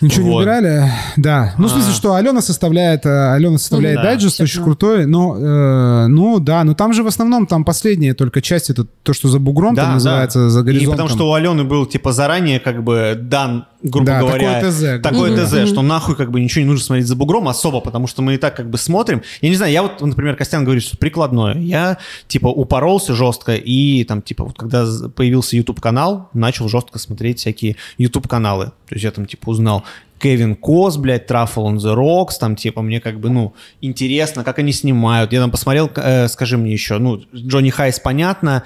Ничего 0.00 0.24
вот. 0.24 0.30
не 0.30 0.36
убирали? 0.38 0.90
Да. 1.18 1.54
Ну, 1.58 1.68
в 1.68 1.70
смысле, 1.70 1.90
а. 1.90 1.94
что 1.94 2.14
Алена 2.14 2.40
составляет, 2.40 3.04
э, 3.04 3.34
Алена 3.34 3.58
составляет 3.58 3.96
ну, 3.96 4.02
да, 4.02 4.08
дайджест, 4.08 4.40
очень 4.40 4.64
крутой, 4.64 5.04
но, 5.04 5.36
э, 5.36 6.06
ну, 6.06 6.40
да, 6.40 6.64
но 6.64 6.74
там 6.74 6.94
же 6.94 7.02
в 7.02 7.06
основном, 7.06 7.46
там 7.46 7.64
последняя 7.64 8.14
только 8.14 8.40
часть, 8.40 8.70
это 8.70 8.86
то, 9.02 9.12
что 9.12 9.28
за 9.28 9.38
бугром 9.38 9.74
да, 9.74 9.82
там 9.82 9.94
называется, 9.94 10.44
да. 10.44 10.48
за 10.48 10.62
горизонтом. 10.62 10.94
И 10.94 10.96
потому 10.96 11.08
что 11.10 11.28
у 11.28 11.34
Алены 11.34 11.65
был 11.66 11.86
типа 11.86 12.12
заранее 12.12 12.60
как 12.60 12.82
бы 12.82 13.16
дан, 13.20 13.66
грубо 13.82 14.06
да, 14.06 14.20
говоря, 14.20 14.54
такое 14.54 14.70
ТЗ, 14.70 15.02
такое 15.02 15.30
mm-hmm. 15.32 15.64
ТЗ, 15.64 15.70
что 15.70 15.82
нахуй 15.82 16.16
как 16.16 16.30
бы 16.30 16.40
ничего 16.40 16.62
не 16.62 16.68
нужно 16.68 16.84
смотреть 16.84 17.06
за 17.06 17.16
бугром 17.16 17.48
особо, 17.48 17.80
потому 17.80 18.06
что 18.06 18.22
мы 18.22 18.34
и 18.34 18.38
так 18.38 18.56
как 18.56 18.70
бы 18.70 18.78
смотрим. 18.78 19.22
Я 19.40 19.48
не 19.48 19.56
знаю, 19.56 19.72
я 19.72 19.82
вот, 19.82 20.00
например, 20.00 20.36
Костян 20.36 20.64
говорит, 20.64 20.82
что 20.82 20.96
прикладное. 20.96 21.56
Я 21.56 21.98
типа 22.28 22.48
упоролся 22.48 23.14
жестко 23.14 23.54
и 23.54 24.04
там 24.04 24.22
типа 24.22 24.44
вот 24.44 24.56
когда 24.56 24.86
появился 25.14 25.56
YouTube 25.56 25.80
канал, 25.80 26.28
начал 26.32 26.68
жестко 26.68 26.98
смотреть 26.98 27.40
всякие 27.40 27.76
YouTube 27.98 28.28
каналы. 28.28 28.66
То 28.88 28.94
есть 28.94 29.04
я 29.04 29.10
там 29.10 29.26
типа 29.26 29.50
узнал 29.50 29.84
Кевин 30.18 30.56
Кос, 30.56 30.96
блядь, 30.96 31.30
Truffle 31.30 31.66
on 31.66 31.76
the 31.76 31.94
Rocks, 31.94 32.38
там, 32.40 32.56
типа, 32.56 32.82
мне 32.82 33.00
как 33.00 33.20
бы, 33.20 33.28
ну, 33.28 33.54
интересно, 33.80 34.44
как 34.44 34.58
они 34.58 34.72
снимают. 34.72 35.32
Я 35.32 35.40
там 35.40 35.50
посмотрел, 35.50 35.90
э, 35.94 36.28
скажи 36.28 36.56
мне 36.56 36.72
еще, 36.72 36.98
ну, 36.98 37.20
Джонни 37.34 37.70
Хайс, 37.70 38.00
понятно, 38.00 38.62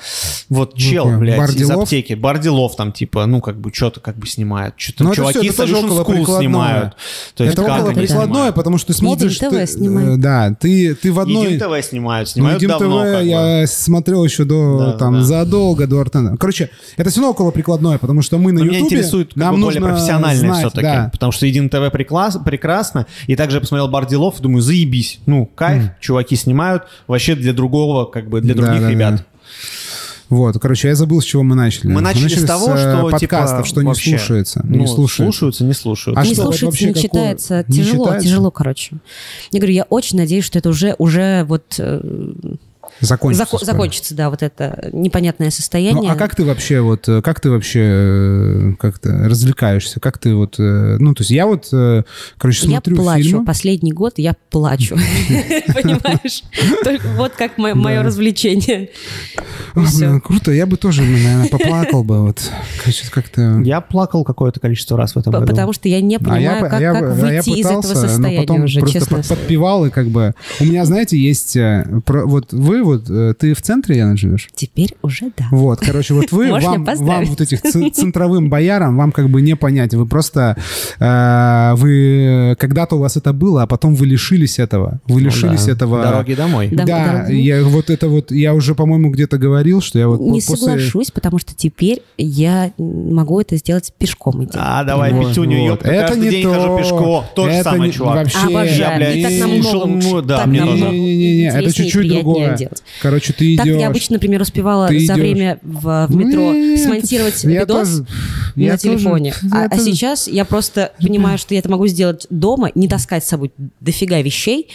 вот 0.49 0.77
чел, 0.77 1.19
блядь, 1.19 1.39
Бардилов? 1.39 1.77
из 1.77 1.83
аптеки, 1.83 2.15
Бардилов 2.15 2.77
там, 2.77 2.93
типа, 2.93 3.27
ну, 3.27 3.41
как 3.41 3.59
бы, 3.61 3.73
что-то 3.73 4.01
как 4.01 4.17
бы 4.17 4.27
снимают. 4.27 4.75
Что-то 4.77 5.00
ну, 5.05 5.15
чуваки 5.15 5.47
из 5.47 5.59
Solution 5.59 5.89
School 5.89 6.39
снимают. 6.39 6.97
То 7.35 7.45
есть, 7.45 7.55
это 7.57 7.67
как 7.67 7.81
около 7.81 7.93
прикладное, 7.93 8.53
потому 8.53 8.79
что 8.79 8.89
ты 8.89 8.93
смотришь... 8.95 9.39
ТВ 9.39 9.51
ты, 9.51 9.67
снимают. 9.67 10.19
Э, 10.19 10.21
да, 10.21 10.57
ты, 10.59 10.95
ты 10.95 11.13
в 11.13 11.21
одной... 11.21 11.55
Едим 11.55 11.61
ТВ 11.61 11.87
снимают, 11.87 12.29
снимают 12.29 12.63
ну, 12.63 12.69
давно. 12.69 13.03
ТВ 13.03 13.25
я 13.25 13.67
смотрел 13.67 14.25
еще 14.25 14.45
до, 14.45 14.79
да, 14.79 14.93
там, 14.93 15.15
да. 15.15 15.23
задолго 15.23 15.87
до 15.87 16.01
Артена. 16.01 16.37
Короче, 16.37 16.71
это 16.97 17.11
все 17.11 17.21
равно 17.21 17.33
около 17.33 17.51
прикладное, 17.51 17.99
потому 17.99 18.23
что 18.23 18.39
мы 18.39 18.53
на 18.53 18.61
Ютубе... 18.61 18.79
Меня 18.79 18.87
интересует 18.87 19.35
как 19.35 19.53
бы 19.53 19.61
более 19.61 19.81
профессиональное 19.81 20.53
все-таки, 20.55 20.83
да. 20.83 21.11
потому 21.13 21.33
что 21.33 21.47
Един 21.47 21.69
ТВ 21.69 21.91
прекрасно. 21.93 23.07
И 23.27 23.37
также 23.37 23.57
я 23.57 23.61
посмотрел 23.61 23.89
Бардилов, 23.89 24.41
думаю, 24.41 24.63
заебись. 24.63 25.21
Ну, 25.27 25.47
кайф, 25.47 25.85
mm. 25.85 25.91
чуваки 26.01 26.37
снимают. 26.37 26.85
Вообще 27.07 27.35
для 27.35 27.53
другого, 27.53 28.05
как 28.05 28.29
бы 28.29 28.41
для 28.41 28.55
других 28.55 28.81
да, 28.81 28.91
ребят. 28.91 29.17
Да. 29.17 29.25
Вот, 30.31 30.59
короче, 30.61 30.89
я 30.89 30.95
забыл, 30.95 31.21
с 31.21 31.25
чего 31.25 31.43
мы 31.43 31.57
начали. 31.57 31.89
Мы 31.89 32.01
начали, 32.01 32.23
мы 32.23 32.29
начали 32.29 32.39
с 32.39 32.47
того, 32.47 32.77
с, 32.77 32.81
что 32.81 33.09
подкастов, 33.11 33.67
типа, 33.67 33.69
что 33.69 33.81
вообще, 33.83 34.13
не 34.13 34.19
слушается. 34.19 34.61
Ну, 34.65 34.79
не 34.79 34.87
слушается. 34.87 35.25
слушаются, 35.25 35.65
не 35.65 35.75
слушаются. 35.75 36.21
А 36.21 36.25
не 36.25 36.35
что, 36.35 36.43
слушается, 36.45 36.67
вообще 36.67 36.87
не 36.87 36.93
какое? 36.93 37.09
читается. 37.09 37.65
Не 37.67 37.77
тяжело, 37.77 38.05
читается? 38.05 38.29
тяжело, 38.29 38.51
короче. 38.53 38.97
Я 39.51 39.59
говорю, 39.59 39.75
я 39.75 39.83
очень 39.85 40.19
надеюсь, 40.19 40.45
что 40.45 40.59
это 40.59 40.69
уже, 40.71 40.95
уже 40.99 41.45
вот... 41.45 41.81
Закончится. 43.01 43.45
зако- 43.45 43.59
скоро. 43.59 43.65
закончится, 43.65 44.15
да, 44.15 44.31
вот 44.31 44.43
это 44.43 44.91
непонятное 44.93 45.51
состояние. 45.51 46.03
Ну, 46.03 46.11
а 46.11 46.15
как 46.17 46.35
ты 46.35 46.45
вообще 46.45 46.81
вот, 46.81 47.09
э, 47.09 47.23
как 47.23 47.41
ты 47.41 47.51
вообще 47.51 47.81
э, 47.83 48.73
как-то 48.79 49.11
развлекаешься? 49.29 50.01
Как 50.01 50.19
ты 50.19 50.35
вот, 50.35 50.57
э, 50.59 50.97
ну, 50.99 51.15
то 51.15 51.23
есть 51.23 51.31
я 51.31 51.47
вот, 51.47 51.69
короче, 52.39 52.67
Я 52.67 52.73
смотрю 52.75 52.97
плачу. 52.97 53.23
фильмы. 53.25 53.45
Последний 53.45 53.93
год 53.93 54.15
я 54.19 54.35
плачу. 54.51 54.97
Понимаешь? 55.75 56.43
Вот 57.17 57.33
как 57.33 57.59
мое 57.59 58.03
развлечение. 58.03 58.91
А, 59.75 60.21
круто, 60.21 60.51
я 60.53 60.67
бы 60.67 60.77
тоже, 60.77 61.03
наверное, 61.03 61.49
поплакал 61.49 62.03
бы, 62.05 62.21
вот, 62.23 62.51
короче, 62.79 63.09
как-то... 63.11 63.61
Я 63.65 63.81
плакал 63.81 64.25
какое-то 64.25 64.59
количество 64.61 64.97
раз 64.97 65.15
в 65.15 65.19
этом 65.19 65.33
году. 65.33 65.47
Потому 65.47 65.73
что 65.73 65.89
я 65.89 66.01
не 66.01 66.17
А 66.17 66.19
я, 66.19 66.25
понимаю, 66.29 66.63
бы- 66.63 66.69
как 66.69 66.81
я 66.81 66.91
а 66.91 66.95
я 66.95 67.03
выйти 67.13 67.51
из 67.51 67.67
этого 67.67 67.83
состояния 67.83 68.41
потом 68.41 68.65
уже, 68.65 68.81
просто 68.81 68.99
честно. 68.99 69.17
под- 69.19 69.29
подпевал, 69.29 69.87
и 69.87 69.91
как 69.91 70.09
бы... 70.09 70.35
У 70.61 70.65
меня, 70.65 70.85
знаете, 70.85 71.19
есть... 71.19 71.57
Вот 72.07 72.53
вы, 72.53 72.80
вот, 72.83 73.09
э, 73.11 73.35
ты 73.39 73.55
в 73.55 73.63
центре, 73.63 73.99
Яна, 73.99 74.17
живешь? 74.17 74.49
Теперь 74.55 74.95
уже 75.03 75.31
да. 75.37 75.47
Вот, 75.51 75.81
короче, 75.81 76.15
вот 76.15 76.33
вы, 76.33 76.51
вам, 76.61 76.85
вам 76.85 77.25
вот 77.27 77.41
этих 77.41 77.61
центровым 77.93 78.51
боярам, 78.51 78.97
вам 78.97 79.13
как 79.13 79.29
бы 79.29 79.43
не 79.43 79.57
понять. 79.57 79.95
Вы 79.95 80.07
просто, 80.07 80.57
э, 80.99 81.75
вы, 81.77 82.57
когда-то 82.59 82.97
у 82.97 82.99
вас 82.99 83.17
это 83.17 83.33
было, 83.33 83.63
а 83.63 83.67
потом 83.67 83.95
вы 83.95 84.07
лишились 84.07 84.59
этого. 84.59 85.01
Вы 85.07 85.21
Ну 85.21 85.27
лишились 85.27 85.65
да. 85.67 85.73
этого... 85.73 86.03
Дороги 86.03 86.35
домой. 86.35 86.69
Да, 86.73 86.85
Да, 86.85 87.13
дороги. 87.25 87.35
я 87.37 87.63
вот 87.65 87.91
это 87.91 88.09
вот, 88.09 88.31
я 88.33 88.55
уже, 88.55 88.75
по-моему, 88.75 89.11
где-то 89.11 89.39
говорил, 89.39 89.81
что 89.81 89.99
я 89.99 90.09
вот 90.09 90.21
Не 90.21 90.41
соглашусь, 90.41 91.11
потому 91.11 91.39
что 91.39 91.55
теперь 91.55 92.03
я 92.19 92.73
могу 92.79 93.41
это 93.41 93.57
сделать 93.57 93.93
пешком 93.99 94.45
идти. 94.45 94.57
А, 94.59 94.85
давай, 94.85 95.13
Вот, 95.13 95.29
Петюню, 95.31 95.59
вот. 95.63 95.67
ёпта, 95.71 95.89
Это 95.91 96.09
каждый 96.09 96.25
не 96.25 96.31
день 96.31 96.43
то. 96.45 96.55
хожу 96.55 96.79
пешком. 96.79 97.25
То 97.35 97.51
же 97.51 97.63
самое, 97.63 97.83
не- 97.83 97.93
чувак. 97.93 98.15
вообще- 98.17 98.39
Обожаю. 98.47 98.79
Я, 98.79 98.97
блядь, 98.97 99.17
и 99.17 99.23
так 99.23 99.33
намного 99.41 99.87
ну, 99.87 99.95
лучше. 99.95 100.27
да, 100.27 100.37
так 100.39 100.47
мне 100.47 100.61
тоже. 100.61 100.85
Не-не-не, 100.91 101.49
это 101.49 101.73
чуть-чуть 101.73 102.09
другое. 102.09 102.70
Делать. 102.71 102.83
Короче, 103.03 103.33
ты 103.33 103.55
идешь... 103.55 103.65
Так 103.65 103.81
я 103.81 103.89
обычно, 103.89 104.15
например, 104.15 104.41
успевала 104.41 104.89
Ты 104.89 104.99
за 105.01 105.15
идешь. 105.15 105.17
время 105.17 105.59
в, 105.63 106.07
в 106.09 106.15
метро 106.17 106.53
Нет, 106.53 106.81
смонтировать 106.81 107.45
я 107.45 107.61
видос 107.61 107.89
тоже- 107.89 108.07
я 108.57 108.73
на 108.73 108.79
тоже- 108.79 108.97
телефоне. 108.99 109.35
я 109.43 109.49
а, 109.53 109.65
а 109.65 109.69
тоже- 109.69 109.85
сейчас 109.85 110.29
я 110.29 110.45
просто 110.45 110.93
понимаю, 111.01 111.39
что 111.39 111.55
я 111.55 111.61
это 111.61 111.71
могу 111.71 111.87
сделать 111.87 112.27
дома, 112.31 112.71
не 112.75 112.89
таскать 112.89 113.25
с 113.25 113.29
собой 113.29 113.53
дофига 113.81 114.21
вещей, 114.23 114.69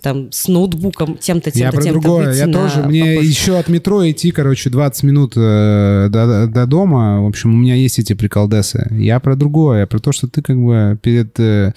там, 0.00 0.30
с 0.30 0.46
ноутбуком, 0.48 1.16
тем-то, 1.18 1.50
Я 1.50 1.70
тем-то, 1.70 1.76
про 1.76 1.82
тем-то. 1.82 2.00
другое. 2.00 2.34
Я 2.34 2.46
тоже. 2.46 2.82
Мне 2.84 3.00
попозже. 3.14 3.28
еще 3.28 3.58
от 3.58 3.68
метро 3.68 4.08
идти, 4.10 4.30
короче, 4.30 4.70
20 4.70 5.02
минут 5.02 5.32
э, 5.36 6.08
до, 6.10 6.46
до 6.46 6.66
дома. 6.66 7.20
В 7.22 7.26
общем, 7.26 7.52
у 7.54 7.56
меня 7.56 7.74
есть 7.74 7.98
эти 7.98 8.12
приколдесы. 8.12 8.86
Я 8.92 9.18
про 9.20 9.34
другое. 9.34 9.80
Я 9.80 9.86
про 9.86 9.98
то, 9.98 10.12
что 10.12 10.28
ты 10.28 10.40
как 10.42 10.56
бы 10.56 10.98
перед, 11.02 11.38
э, 11.40 11.72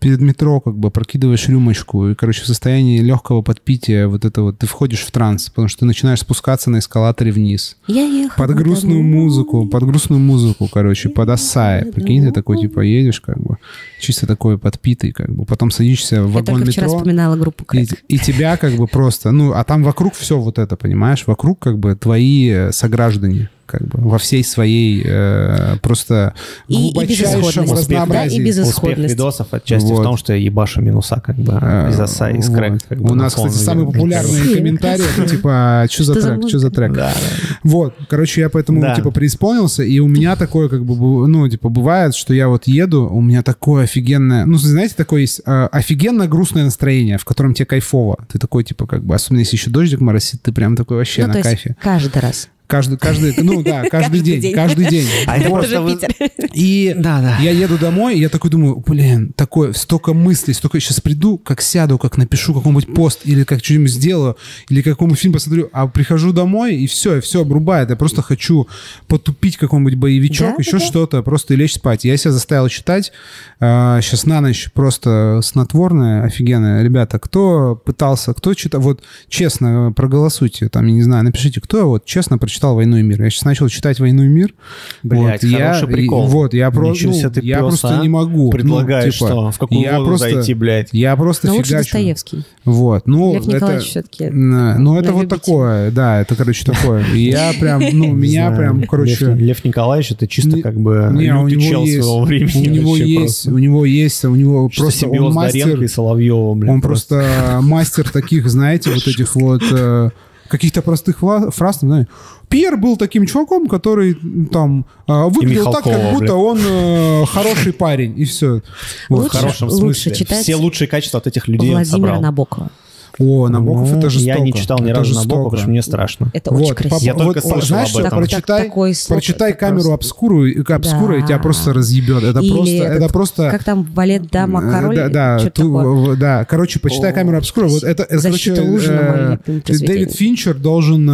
перед 0.00 0.20
метро 0.20 0.60
как 0.60 0.76
бы 0.76 0.90
прокидываешь 0.90 1.48
рюмочку. 1.48 2.08
И, 2.10 2.14
короче, 2.14 2.42
в 2.42 2.46
состоянии 2.46 2.98
легкого 3.00 3.40
подпития 3.42 4.08
вот 4.08 4.24
это 4.24 4.42
вот 4.42 4.58
ты 4.58 4.66
входишь 4.66 5.00
в 5.02 5.10
транс, 5.10 5.48
потому 5.48 5.68
что 5.68 5.80
ты 5.80 5.84
начинаешь 5.86 6.20
спускаться 6.20 6.68
на 6.70 6.78
эскалаторе 6.80 7.32
вниз. 7.32 7.76
Я 7.86 8.02
ехала 8.04 8.46
Под 8.46 8.56
грустную 8.56 8.98
домой. 8.98 9.22
музыку, 9.22 9.66
под 9.66 9.84
грустную 9.84 10.20
музыку, 10.20 10.68
короче, 10.72 11.08
под 11.08 11.28
Ассай. 11.30 11.84
Прикинь, 11.86 12.24
ты 12.24 12.32
такой, 12.32 12.58
типа, 12.60 12.80
едешь, 12.80 13.20
как 13.20 13.38
бы, 13.40 13.56
чисто 14.00 14.26
такой 14.26 14.58
подпитый, 14.58 15.12
как 15.12 15.30
бы. 15.34 15.44
Потом 15.44 15.70
садишься 15.70 16.22
в 16.22 16.26
Я 16.28 16.32
вагон 16.34 16.56
только 16.56 16.70
вчера 16.72 16.86
метро. 16.86 16.98
вспоминала 16.98 17.36
группу 17.36 17.53
И, 17.60 17.64
Крэк. 17.64 18.04
и 18.08 18.18
тебя 18.18 18.56
как 18.56 18.74
бы 18.74 18.86
просто, 18.86 19.30
ну, 19.30 19.52
а 19.52 19.64
там 19.64 19.82
вокруг 19.82 20.14
все 20.14 20.38
вот 20.38 20.58
это, 20.58 20.76
понимаешь? 20.76 21.26
Вокруг 21.26 21.58
как 21.58 21.78
бы 21.78 21.94
твои 21.94 22.50
э, 22.50 22.72
сограждане, 22.72 23.50
как 23.66 23.82
бы 23.82 23.98
во 24.08 24.18
всей 24.18 24.42
своей 24.44 25.02
э, 25.04 25.76
просто 25.82 26.34
И- 26.68 26.90
и 26.90 27.06
безысходность. 27.06 27.54
Да, 27.56 27.72
разнообразии. 27.74 28.36
и 28.36 28.44
без- 28.44 28.58
Успех 28.58 28.66
Безысходность. 28.66 29.14
видосов 29.14 29.46
отчасти 29.52 29.86
Вот. 29.88 30.00
в 30.00 30.02
том, 30.02 30.16
что 30.16 30.32
я 30.32 30.38
ебашу 30.38 30.80
минуса, 30.80 31.20
как 31.24 31.36
бы, 31.36 31.58
Э, 31.60 31.90
из 31.90 32.00
оса, 32.00 32.30
из 32.30 32.48
вот. 32.48 32.56
крэк. 32.58 32.78
как 32.88 32.98
бы, 33.00 33.12
У 33.12 33.14
на 33.14 33.24
нас, 33.24 33.34
кстати, 33.34 33.52
самые 33.54 33.86
популярные 33.86 34.54
комментарии, 34.54 35.04
это 35.16 35.28
типа, 35.28 35.86
что 35.90 36.04
за 36.04 36.12
Что 36.14 36.20
за 36.20 36.34
трек, 36.36 36.48
что 36.48 36.58
за 36.58 36.70
трек? 36.70 36.92
Да, 36.92 37.12
да. 37.12 37.56
Вот, 37.62 37.94
короче, 38.08 38.40
я 38.40 38.48
поэтому, 38.48 38.80
Да. 38.80 38.94
типа, 38.94 39.10
преисполнился, 39.10 39.82
и 39.82 39.98
у 39.98 40.08
меня 40.08 40.36
такое, 40.36 40.68
как 40.68 40.84
бы, 40.84 41.26
ну, 41.28 41.48
типа, 41.48 41.68
бывает, 41.68 42.14
что 42.14 42.34
я 42.34 42.48
вот 42.48 42.66
еду, 42.66 43.08
у 43.10 43.20
меня 43.20 43.42
такое 43.42 43.84
офигенное, 43.84 44.44
ну, 44.46 44.56
знаете, 44.58 44.94
такое 44.96 45.22
есть 45.22 45.40
э, 45.46 45.68
офигенно 45.72 46.26
грустное 46.26 46.64
настроение, 46.64 47.18
в 47.18 47.24
котором 47.24 47.54
тебе 47.54 47.66
кайфово. 47.66 48.18
Ты 48.30 48.38
такой, 48.38 48.64
типа, 48.64 48.86
как 48.86 49.04
бы, 49.04 49.14
особенно 49.14 49.40
если 49.40 49.56
еще 49.56 49.70
дождик 49.70 50.00
моросит, 50.00 50.42
ты 50.42 50.52
прям 50.52 50.76
такой 50.76 50.98
вообще 50.98 51.26
Ну, 51.26 51.34
на 51.34 51.42
кайфе. 51.42 51.76
каждый 51.82 52.20
раз. 52.20 52.48
Каждый, 52.66 52.96
каждый, 52.98 53.34
ну 53.42 53.62
да, 53.62 53.82
каждый 53.90 53.90
Каждый 53.90 54.20
день, 54.20 54.40
день. 54.40 54.54
каждый 54.54 54.86
день. 54.88 55.06
А 55.26 55.36
это 55.38 55.50
просто 55.50 55.80
вы- 55.82 55.94
Питер. 55.96 56.14
И 56.54 56.94
Да, 56.96 57.20
да. 57.20 57.36
я 57.40 57.50
еду 57.50 57.76
домой, 57.78 58.16
и 58.16 58.20
я 58.20 58.28
такой 58.28 58.50
думаю, 58.50 58.82
блин, 58.86 59.32
такое, 59.36 59.72
столько 59.72 60.14
мыслей, 60.14 60.54
столько 60.54 60.80
сейчас 60.80 61.00
приду, 61.00 61.36
как 61.36 61.60
сяду, 61.60 61.98
как 61.98 62.16
напишу 62.16 62.54
какой-нибудь 62.54 62.94
пост, 62.94 63.20
или 63.24 63.44
как 63.44 63.62
что-нибудь 63.64 63.90
сделаю, 63.90 64.36
или 64.70 64.80
какому 64.82 65.14
фильм 65.14 65.34
посмотрю, 65.34 65.68
а 65.72 65.86
прихожу 65.88 66.32
домой, 66.32 66.76
и 66.76 66.86
все, 66.86 67.16
и 67.16 67.20
все 67.20 67.42
обрубает. 67.42 67.90
Я 67.90 67.96
просто 67.96 68.22
хочу 68.22 68.66
потупить 69.08 69.56
какой-нибудь 69.58 69.96
боевичок, 69.96 70.50
Да, 70.50 70.54
еще 70.58 70.78
да, 70.78 70.84
что-то, 70.84 71.22
просто 71.22 71.54
и 71.54 71.56
лечь 71.56 71.74
спать. 71.74 72.04
Я 72.04 72.16
себя 72.16 72.32
заставил 72.32 72.68
читать. 72.68 73.12
сейчас 73.60 74.24
на 74.26 74.40
ночь 74.40 74.70
просто 74.72 75.40
снотворное, 75.42 76.24
офигенное. 76.24 76.82
Ребята, 76.82 77.18
кто 77.18 77.76
пытался, 77.84 78.32
кто 78.32 78.54
читал, 78.54 78.80
вот 78.80 79.02
честно 79.28 79.92
проголосуйте, 79.94 80.68
там, 80.68 80.86
я 80.86 80.92
не 80.94 81.02
знаю, 81.02 81.24
напишите, 81.24 81.60
кто 81.60 81.86
вот 81.88 82.04
честно 82.06 82.38
прочитал 82.38 82.53
«Войну 82.74 82.96
и 82.96 83.02
мир». 83.02 83.22
Я 83.22 83.30
сейчас 83.30 83.44
начал 83.44 83.68
читать 83.68 84.00
«Войну 84.00 84.24
и 84.24 84.28
мир». 84.28 84.54
Блядь, 85.02 85.42
вот, 85.42 85.50
я, 85.50 85.82
прикол. 85.86 86.26
и- 86.26 86.30
вот, 86.30 86.54
я, 86.54 86.70
про, 86.70 86.88
ну, 86.88 86.94
ты 86.94 87.40
я 87.42 87.58
пёс, 87.58 87.80
просто 87.80 87.98
а? 87.98 88.02
не 88.02 88.08
могу. 88.08 88.50
Предлагаешь, 88.50 89.20
ну, 89.20 89.26
типа, 89.26 89.26
что? 89.26 89.50
В 89.50 89.58
какую 89.58 89.80
я 89.80 89.98
воду 89.98 90.06
просто, 90.10 90.30
зайти, 90.30 90.54
блядь? 90.54 90.88
Я 90.92 91.16
просто 91.16 91.48
Но 91.48 91.54
лучше 91.54 91.70
фигачу. 91.70 91.84
Достоевский. 91.84 92.44
Вот, 92.64 93.06
ну, 93.06 93.34
Лев 93.34 93.42
это... 93.42 93.56
Николаевич 93.56 93.86
все-таки. 93.86 94.30
Ну, 94.30 94.98
это 94.98 95.12
вот 95.12 95.28
такое, 95.28 95.90
да, 95.90 96.20
это, 96.20 96.34
короче, 96.36 96.64
такое. 96.64 97.04
Я 97.14 97.52
прям, 97.58 97.82
ну, 97.92 98.12
меня 98.12 98.50
прям, 98.50 98.82
короче... 98.84 99.34
Лев, 99.34 99.64
Николаевич 99.64 100.12
это 100.12 100.26
чисто 100.26 100.60
как 100.60 100.78
бы 100.78 101.10
лютый 101.12 101.54
него 101.54 101.70
чел 101.70 101.84
есть, 101.84 102.02
своего 102.02 102.24
времени. 102.24 102.68
у 102.68 102.72
него 102.72 102.96
есть, 102.96 103.46
у 103.46 103.58
него 103.58 103.84
есть, 103.84 104.24
у 104.24 104.34
него 104.34 104.70
просто 104.74 105.08
он 105.08 105.32
мастер, 105.32 105.80
он 105.98 106.80
просто 106.80 107.60
мастер 107.62 108.08
таких, 108.08 108.48
знаете, 108.48 108.90
вот 108.90 109.06
этих 109.06 109.34
вот 109.34 109.62
э, 109.70 110.10
каких-то 110.54 110.82
простых 110.82 111.18
фраз, 111.18 111.78
там, 111.78 111.88
знаете. 111.88 112.08
Пьер 112.48 112.76
был 112.76 112.96
таким 112.96 113.26
чуваком, 113.26 113.66
который 113.66 114.14
там 114.52 114.86
э, 115.08 115.24
выглядел 115.28 115.72
так, 115.72 115.82
как 115.84 116.12
будто 116.12 116.34
он 116.34 116.58
э, 116.64 117.24
хороший 117.26 117.72
парень, 117.72 118.14
и 118.20 118.24
все. 118.24 118.62
В 119.08 119.14
Лучше- 119.14 119.38
хорошем 119.38 119.68
лучше 119.68 119.80
смысле. 120.00 120.14
читать 120.14 120.42
Все 120.42 120.54
лучшие 120.56 120.86
качества 120.88 121.18
от 121.18 121.26
этих 121.26 121.48
людей 121.48 121.70
он 121.70 121.76
Владимира 121.76 122.06
собрал. 122.08 122.22
Набокова. 122.22 122.70
О, 123.18 123.48
Набоков 123.48 123.90
Ну, 123.92 123.98
это 123.98 124.10
жестоко. 124.10 124.38
Я 124.38 124.44
не 124.44 124.52
читал 124.52 124.78
ни 124.80 124.90
Это 124.90 124.98
разу 125.00 125.08
жестоко. 125.14 125.28
Набокова, 125.28 125.44
потому 125.50 125.60
что 125.62 125.70
мне 125.70 125.82
страшно. 125.82 126.30
Это 126.32 126.52
очень 126.52 126.74
красиво. 126.74 126.98
Я 127.00 127.14
только 127.14 127.40
вот, 127.40 127.52
слышал 127.52 127.68
знаешь, 127.68 127.94
об 127.94 128.00
этом. 128.04 128.18
прочитай, 128.18 128.62
Так- 128.64 128.74
прочитай 129.08 129.50
это 129.50 129.58
камеру 129.60 129.76
просто- 129.76 129.94
обскуру, 129.94 130.46
и- 130.46 130.60
обскура, 130.72 131.16
и 131.18 131.20
Да. 131.20 131.26
тебя 131.28 131.38
просто 131.38 131.72
разъебет. 131.72 132.22
Это 132.24 132.40
Или 132.40 132.50
просто, 132.52 132.74
это 132.74 132.94
этот, 132.94 133.12
просто... 133.12 133.50
Как 133.50 133.64
там 133.64 133.82
балет 133.84 134.28
дама 134.30 134.60
король? 134.62 134.96
Да, 134.96 135.08
да, 135.08 135.50
ту- 135.50 136.16
да. 136.16 136.44
Короче, 136.44 136.80
почитай 136.80 137.12
О, 137.12 137.14
камеру 137.14 137.38
обскура. 137.38 137.68
Вот 137.68 137.84
это, 137.84 138.02
это 138.02 138.18
Защита 138.18 138.62
короче, 138.62 139.38
э. 139.46 139.60
Дэвид 139.66 140.12
Финчер 140.12 140.54
должен 140.54 141.08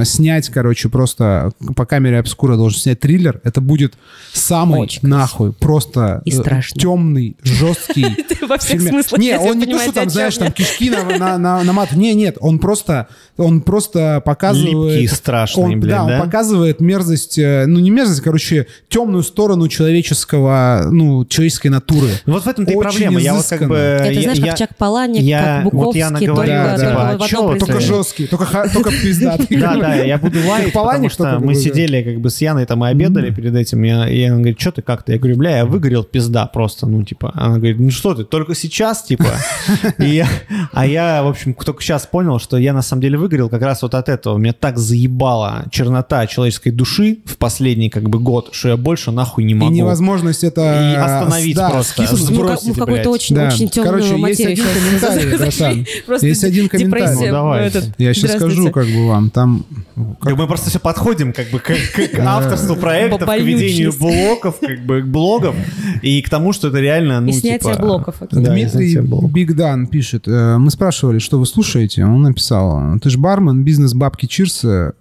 э, 0.00 0.04
снять, 0.04 0.48
короче, 0.48 0.88
просто 0.88 1.52
по 1.76 1.84
камере 1.86 2.18
обскура 2.18 2.56
должен 2.56 2.78
снять 2.80 3.00
триллер. 3.00 3.40
Это 3.44 3.60
будет 3.60 3.94
самый 4.32 4.80
Очень 4.80 5.00
красиво. 5.00 5.18
нахуй 5.18 5.52
просто 5.52 6.22
э, 6.24 6.30
темный, 6.78 7.36
жесткий. 7.42 8.06
Во 8.48 8.58
всех 8.58 8.80
смыслах, 8.80 9.20
Не, 9.20 9.38
он 9.38 9.58
не 9.58 9.66
то, 9.66 9.78
что 9.78 9.92
там, 9.92 10.10
знаешь, 10.10 10.36
там 10.36 10.50
кишки 10.52 10.90
на, 10.90 11.38
на, 11.42 11.58
на, 11.58 11.64
наматывает. 11.64 12.00
Не, 12.00 12.14
нет, 12.14 12.36
он 12.40 12.58
просто, 12.58 13.08
он 13.36 13.60
просто 13.60 14.22
показывает... 14.24 14.72
Липкий 14.72 15.04
и 15.04 15.06
страшный, 15.08 15.64
он, 15.64 15.80
блядь, 15.80 15.96
да? 15.96 16.06
да? 16.06 16.14
он 16.14 16.22
показывает 16.22 16.80
мерзость, 16.80 17.38
э, 17.38 17.66
ну 17.66 17.80
не 17.80 17.90
мерзость, 17.90 18.20
короче, 18.20 18.66
темную 18.88 19.22
сторону 19.22 19.68
человеческого, 19.68 20.88
ну, 20.90 21.24
человеческой 21.24 21.68
натуры. 21.68 22.08
Вот 22.26 22.44
в 22.44 22.48
этом-то 22.48 22.72
и 22.72 22.74
Очень 22.74 22.88
проблема. 22.90 23.20
Я 23.20 23.34
вот 23.34 23.46
как 23.46 23.68
бы... 23.68 23.76
Это 23.76 24.10
я- 24.10 24.22
знаешь, 24.22 24.38
я- 24.38 24.46
как 24.46 24.58
Чак 24.58 24.76
Паланик, 24.76 25.22
я- 25.22 25.42
как 25.42 25.64
вот 25.64 25.72
Буковский, 25.72 26.00
я 26.00 26.08
только, 26.10 26.46
Да, 26.46 26.70
только 27.18 27.28
типа, 27.28 27.52
а 27.52 27.58
Только 27.58 27.80
жесткий, 27.80 28.26
только, 28.26 28.70
только 28.72 28.90
пиздатый. 28.90 29.56
Да, 29.56 29.76
да, 29.76 29.94
я 29.94 30.18
буду 30.18 30.38
лаять, 30.46 30.72
потому 30.72 31.08
что 31.08 31.38
мы 31.38 31.54
да. 31.54 31.60
сидели 31.60 32.02
как 32.02 32.20
бы 32.20 32.30
с 32.30 32.40
Яной 32.40 32.66
там 32.66 32.84
и 32.84 32.88
обедали 32.88 33.30
перед 33.30 33.54
этим, 33.54 33.82
я- 33.82 34.08
и 34.08 34.22
она 34.24 34.36
говорит, 34.36 34.60
что 34.60 34.72
ты 34.72 34.82
как 34.82 35.02
ты? 35.02 35.12
Я 35.12 35.18
говорю, 35.18 35.36
бля, 35.36 35.58
я 35.58 35.64
выгорел 35.64 36.04
пизда 36.04 36.46
просто, 36.46 36.86
ну, 36.86 37.02
типа. 37.02 37.32
Она 37.34 37.56
говорит, 37.56 37.78
ну 37.78 37.90
что 37.90 38.14
ты, 38.14 38.24
только 38.24 38.54
сейчас, 38.54 39.02
типа? 39.02 39.26
И 39.98 40.24
А 40.72 40.86
я, 40.86 41.22
в 41.22 41.28
общем, 41.32 41.54
только 41.54 41.82
сейчас 41.82 42.06
понял, 42.06 42.38
что 42.38 42.56
я 42.56 42.72
на 42.72 42.82
самом 42.82 43.02
деле 43.02 43.18
выгорел 43.18 43.48
как 43.48 43.62
раз 43.62 43.82
вот 43.82 43.94
от 43.94 44.08
этого. 44.08 44.38
Меня 44.38 44.52
так 44.52 44.78
заебала 44.78 45.64
чернота 45.70 46.26
человеческой 46.26 46.70
души 46.70 47.18
в 47.24 47.36
последний 47.36 47.90
как 47.90 48.08
бы 48.08 48.18
год, 48.18 48.50
что 48.52 48.68
я 48.68 48.76
больше 48.76 49.10
нахуй 49.10 49.44
не 49.44 49.52
И 49.52 49.54
могу. 49.54 49.72
невозможность 49.72 50.44
это... 50.44 50.60
И 50.92 50.96
остановить 50.96 51.56
да, 51.56 51.70
просто. 51.70 51.92
скиснуть. 51.92 52.30
Ну, 52.30 52.46
как- 52.46 52.60
какую-то 52.60 52.84
блядь. 52.86 53.06
очень, 53.06 53.36
Да. 53.36 53.48
очень 53.48 53.68
темную 53.68 53.92
Короче, 53.92 54.08
есть 54.10 54.22
материю 54.22 54.66
один 54.70 54.98
сейчас 55.00 55.14
комментарий, 55.14 55.86
братан. 56.06 56.28
Есть 56.28 56.44
один 56.44 56.68
комментарий. 56.68 57.14
Ну, 57.26 57.32
давай. 57.32 57.66
этот, 57.66 57.90
Я 57.98 58.14
сейчас 58.14 58.32
скажу, 58.36 58.70
как 58.70 58.86
бы 58.86 59.08
вам, 59.08 59.30
там... 59.30 59.64
Мы 59.96 60.46
просто 60.46 60.70
все 60.70 60.78
подходим 60.78 61.32
как 61.32 61.50
бы 61.50 61.58
к, 61.58 61.64
к- 61.66 62.08
к 62.10 62.18
авторству 62.18 62.76
проектов, 62.76 63.28
к 63.28 63.36
ведению 63.38 63.92
блоков, 63.98 64.56
как 64.60 64.84
бы 64.84 65.02
к 65.02 65.06
блогов 65.06 65.54
и 66.02 66.22
к 66.22 66.30
тому, 66.30 66.52
что 66.52 66.68
это 66.68 66.78
реально, 66.80 67.20
ну, 67.20 67.28
И 67.28 67.32
снятие 67.32 67.72
типа... 67.74 67.82
блоков, 67.82 68.22
и 68.22 68.26
Дмитрий. 68.34 68.98
Бигдан 69.32 69.86
пишет, 69.86 70.26
э, 70.26 70.56
мы 70.58 70.70
спрашивали, 70.70 71.18
что 71.22 71.38
вы 71.38 71.46
слушаете. 71.46 72.04
Он 72.04 72.22
написал, 72.22 72.98
ты 73.00 73.10
ж 73.10 73.16
бармен, 73.16 73.64
бизнес, 73.64 73.94
бабки, 73.94 74.26
чирсы, 74.26 74.92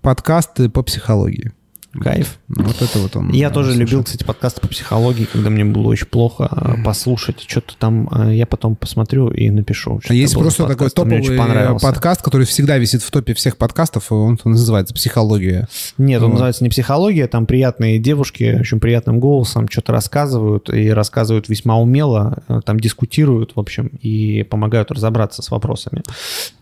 подкасты 0.00 0.68
по 0.68 0.82
психологии. 0.82 1.52
Кайф. 2.00 2.38
Вот 2.48 2.80
это 2.82 2.98
вот 2.98 3.16
он. 3.16 3.30
Я 3.32 3.48
да, 3.48 3.54
тоже 3.54 3.74
любил, 3.74 4.02
кстати, 4.04 4.24
подкасты 4.24 4.60
по 4.60 4.68
психологии, 4.68 5.24
когда 5.24 5.50
мне 5.50 5.64
было 5.64 5.88
очень 5.88 6.06
плохо 6.06 6.46
а, 6.50 6.76
послушать 6.84 7.44
что-то 7.46 7.74
там. 7.78 8.08
а, 8.10 8.30
Я 8.30 8.46
потом 8.46 8.76
посмотрю 8.76 9.28
и 9.30 9.50
напишу. 9.50 10.00
А 10.08 10.14
есть 10.14 10.34
просто 10.34 10.66
такой 10.66 10.86
он 10.86 10.90
топовый 10.90 11.78
подкаст, 11.80 12.22
который 12.22 12.46
всегда 12.46 12.78
висит 12.78 13.02
в 13.02 13.10
топе 13.10 13.34
всех 13.34 13.56
подкастов, 13.56 14.10
и 14.10 14.14
он 14.14 14.38
называется 14.44 14.94
«Психология». 14.94 15.68
Нет, 15.98 16.20
он 16.22 16.28
Вот. 16.28 16.32
называется 16.34 16.64
не 16.64 16.70
психология, 16.70 17.26
там 17.26 17.46
приятные 17.46 17.98
девушки 17.98 18.58
очень 18.60 18.80
приятным 18.80 19.20
голосом 19.20 19.68
что-то 19.68 19.92
рассказывают, 19.92 20.70
и 20.72 20.90
рассказывают 20.90 21.48
весьма 21.48 21.78
умело, 21.78 22.42
э, 22.48 22.60
там 22.64 22.78
дискутируют, 22.80 23.52
в 23.54 23.60
общем, 23.60 23.86
и 24.00 24.42
помогают 24.42 24.90
разобраться 24.90 25.42
с 25.42 25.50
вопросами. 25.50 26.02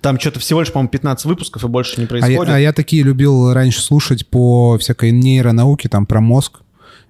Там 0.00 0.18
что-то 0.20 0.40
всего 0.40 0.60
лишь, 0.60 0.72
по-моему, 0.72 0.90
15 0.90 1.24
выпусков, 1.26 1.64
и 1.64 1.68
больше 1.68 2.00
не 2.00 2.04
А 2.04 2.16
я, 2.16 2.20
происходит. 2.20 2.52
а 2.54 2.58
я 2.60 2.72
такие 2.72 3.02
любил 3.02 3.52
раньше 3.52 3.80
слушать 3.80 4.26
по 4.26 4.78
всякой 4.78 5.12
нейронауке, 5.24 5.88
там, 5.88 6.06
про 6.06 6.20
мозг. 6.20 6.60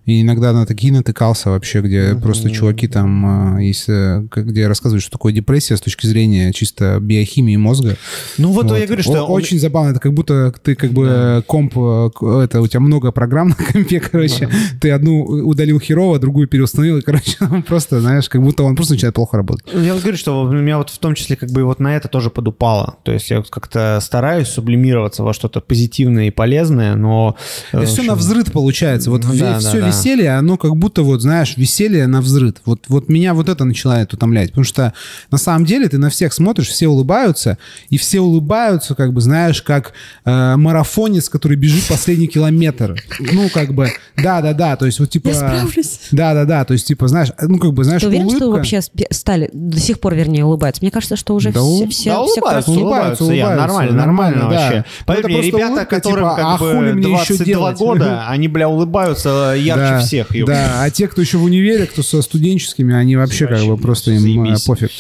И 0.07 0.21
иногда 0.23 0.53
на 0.53 0.67
такие 0.67 0.93
натыкался 0.93 1.51
вообще, 1.51 1.81
где 1.81 2.15
просто 2.15 2.51
чуваки 2.51 2.89
там, 2.89 3.57
э, 3.59 3.65
есть, 3.65 3.89
э, 3.89 4.23
где 4.35 4.67
рассказывают, 4.69 5.03
что 5.03 5.13
такое 5.13 5.33
депрессия 5.33 5.77
с 5.77 5.81
точки 5.81 6.07
зрения 6.07 6.53
чисто 6.53 6.99
биохимии 7.01 7.57
мозга. 7.57 7.97
ну 8.39 8.53
вот, 8.53 8.67
Вот. 8.71 8.79
я 8.79 8.87
говорю, 8.87 9.01
О- 9.01 9.03
что... 9.03 9.25
он- 9.25 9.31
Очень 9.33 9.59
забавно. 9.59 9.91
Это 9.91 10.01
как 10.01 10.13
будто 10.13 10.53
ты 10.63 10.75
как 10.75 10.93
бы 10.93 11.07
э, 11.09 11.43
комп... 11.47 11.75
э, 11.77 12.11
Это 12.45 12.61
у 12.61 12.67
тебя 12.67 12.81
много 12.81 13.13
программ 13.13 13.49
на 13.49 13.55
компе, 13.55 14.01
короче. 14.13 14.49
Ты 14.81 14.91
одну 14.91 15.23
удалил 15.25 15.81
херово, 15.81 16.19
другую 16.19 16.49
переустановил, 16.49 16.99
и, 16.99 17.01
короче, 17.01 17.37
просто, 17.67 18.01
знаешь, 18.01 18.29
как 18.29 18.43
будто 18.43 18.63
он 18.63 18.77
просто 18.77 18.95
начинает 18.95 19.15
плохо 19.15 19.37
работать. 19.39 19.67
Ну, 19.73 19.81
Я 19.81 19.95
вот 19.95 20.03
говорю, 20.03 20.19
что 20.19 20.43
у 20.43 20.51
меня 20.53 20.79
вот 20.79 20.91
в 20.91 20.99
том 20.99 21.15
числе 21.15 21.37
как 21.37 21.51
бы 21.51 21.65
вот 21.65 21.81
на 21.81 21.97
это 21.97 22.09
тоже 22.09 22.29
подупало. 22.31 22.97
То 23.05 23.13
есть 23.13 23.31
я 23.31 23.39
вот 23.39 23.49
как-то 23.49 23.99
стараюсь 24.03 24.49
сублимироваться 24.49 25.23
во 25.23 25.33
что-то 25.33 25.61
позитивное 25.61 26.27
и 26.27 26.31
полезное, 26.31 26.95
но... 26.95 27.37
Это 27.73 27.87
все 27.87 28.03
на 28.03 28.15
взрыв 28.15 28.53
получается. 28.53 29.11
Вот 29.11 29.23
да, 29.23 29.59
все 29.59 29.81
да, 29.81 29.87
да. 29.87 29.93
Веселье, 29.99 30.31
оно 30.37 30.57
как 30.57 30.77
будто 30.77 31.03
вот, 31.03 31.21
знаешь, 31.23 31.57
веселье 31.57 32.07
на 32.07 32.21
взрыв. 32.21 32.55
Вот, 32.65 32.81
вот 32.89 33.09
меня 33.09 33.35
вот 33.35 33.49
это 33.49 33.65
начинает 33.65 34.13
утомлять. 34.13 34.51
Потому 34.51 34.65
что 34.65 34.93
на 35.31 35.39
самом 35.39 35.65
деле 35.65 35.89
ты 35.89 35.99
на 35.99 36.11
всех 36.11 36.33
смотришь, 36.33 36.69
все 36.69 36.89
улыбаются, 36.89 37.59
и 37.89 37.97
все 37.99 38.21
улыбаются, 38.21 38.95
как 38.95 39.13
бы, 39.13 39.21
знаешь, 39.21 39.63
как 39.63 39.93
э, 40.25 40.57
марафонец, 40.57 41.29
который 41.29 41.57
бежит 41.57 41.87
последний 41.89 42.27
километр. 42.27 42.97
Ну, 43.21 43.49
как 43.49 43.73
бы, 43.75 43.91
да-да-да, 44.17 44.77
то 44.77 44.87
есть 44.87 45.01
вот 45.01 45.11
типа... 45.11 45.29
Я 45.29 45.35
справлюсь. 45.35 46.01
Да-да-да, 46.13 46.65
то 46.65 46.73
есть 46.73 46.87
типа, 46.87 47.09
знаешь, 47.09 47.29
ну, 47.41 47.59
как 47.59 47.73
бы, 47.73 47.85
знаешь, 47.85 48.03
Ты 48.03 48.09
уверен, 48.09 48.31
что 48.31 48.47
улыбка- 48.47 48.57
вообще 48.57 48.77
спе- 48.79 49.07
стали, 49.11 49.51
до 49.53 49.79
сих 49.81 50.01
пор, 50.01 50.15
вернее, 50.15 50.45
улыбаются? 50.45 50.83
Мне 50.83 50.91
кажется, 50.91 51.17
что 51.17 51.35
уже 51.35 51.53
Да 51.53 51.61
все, 51.61 51.85
у- 51.85 51.89
все, 51.89 52.11
да, 52.11 52.25
все 52.25 52.31
улыбаются, 52.33 52.71
улыбаются, 52.73 53.25
я, 53.33 53.51
нормально, 53.57 53.93
нормально 53.97 54.41
да. 54.43 54.49
вообще. 54.49 54.85
Ну, 55.01 55.05
Поверь 55.07 55.25
мне, 55.27 55.41
ребята, 55.43 55.67
улыбка, 55.67 55.87
которым 55.87 56.19
типа, 56.31 56.35
а 56.37 56.59
как 56.59 56.59
хули 56.59 56.75
бы 56.75 56.93
мне 56.95 57.13
еще 57.13 57.35
22 57.35 57.45
делать? 57.45 57.79
года, 57.79 58.25
они, 58.29 58.49
бля, 58.49 58.69
улыбаются 58.69 59.55
ярче 59.59 59.84
да, 59.91 60.01
всех. 60.01 60.35
ёпта. 60.35 60.53
Да, 60.53 60.83
а 60.83 60.91
те, 60.91 61.09
кто 61.09 61.21
еще 61.21 61.39
в 61.39 61.45
универе, 61.45 61.87
кто 61.87 62.03
со 62.03 62.23
студенческими, 62.23 62.95
они 62.95 63.17
вообще 63.17 63.47
как 63.47 63.65
бы 63.65 63.77
просто 63.77 64.13
им 64.13 64.19
э, 64.19 64.21
заебись. 64.21 64.63
пофиг. 64.63 64.91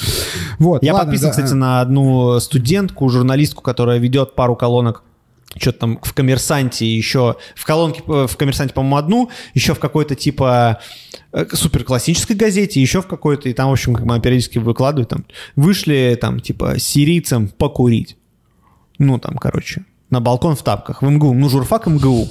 Вот, 0.58 0.82
Я 0.82 0.94
ладно, 0.94 1.12
подписан, 1.12 1.28
да, 1.28 1.30
кстати, 1.30 1.52
на 1.54 1.80
одну 1.80 2.40
студентку, 2.40 3.08
журналистку, 3.08 3.62
которая 3.62 3.98
ведет 3.98 4.34
пару 4.34 4.56
колонок 4.56 5.02
что-то 5.56 5.78
там 5.78 5.98
в 6.02 6.12
коммерсанте 6.14 6.86
еще 6.86 7.36
в 7.54 7.64
колонке 7.64 8.02
э, 8.06 8.26
в 8.28 8.36
коммерсанте 8.36 8.74
по-моему 8.74 8.96
одну 8.96 9.30
еще 9.54 9.74
в 9.74 9.78
какой-то 9.78 10.14
типа 10.14 10.80
э, 11.32 11.46
супер 11.52 11.84
классической 11.84 12.34
газете 12.34 12.80
еще 12.80 13.00
в 13.02 13.06
какой-то 13.06 13.48
и 13.48 13.52
там 13.52 13.68
в 13.68 13.72
общем 13.72 13.94
как 13.94 14.04
бы 14.06 14.20
периодически 14.20 14.58
выкладывает 14.58 15.10
там 15.10 15.24
вышли 15.56 16.18
там 16.20 16.40
типа 16.40 16.78
сирийцам 16.78 17.48
покурить 17.48 18.16
ну 18.98 19.18
там 19.18 19.36
короче 19.36 19.84
на 20.10 20.20
балкон 20.20 20.56
в 20.56 20.62
тапках 20.62 21.02
в 21.02 21.08
МГУ 21.08 21.34
ну 21.34 21.48
журфак 21.48 21.86
МГУ 21.86 22.28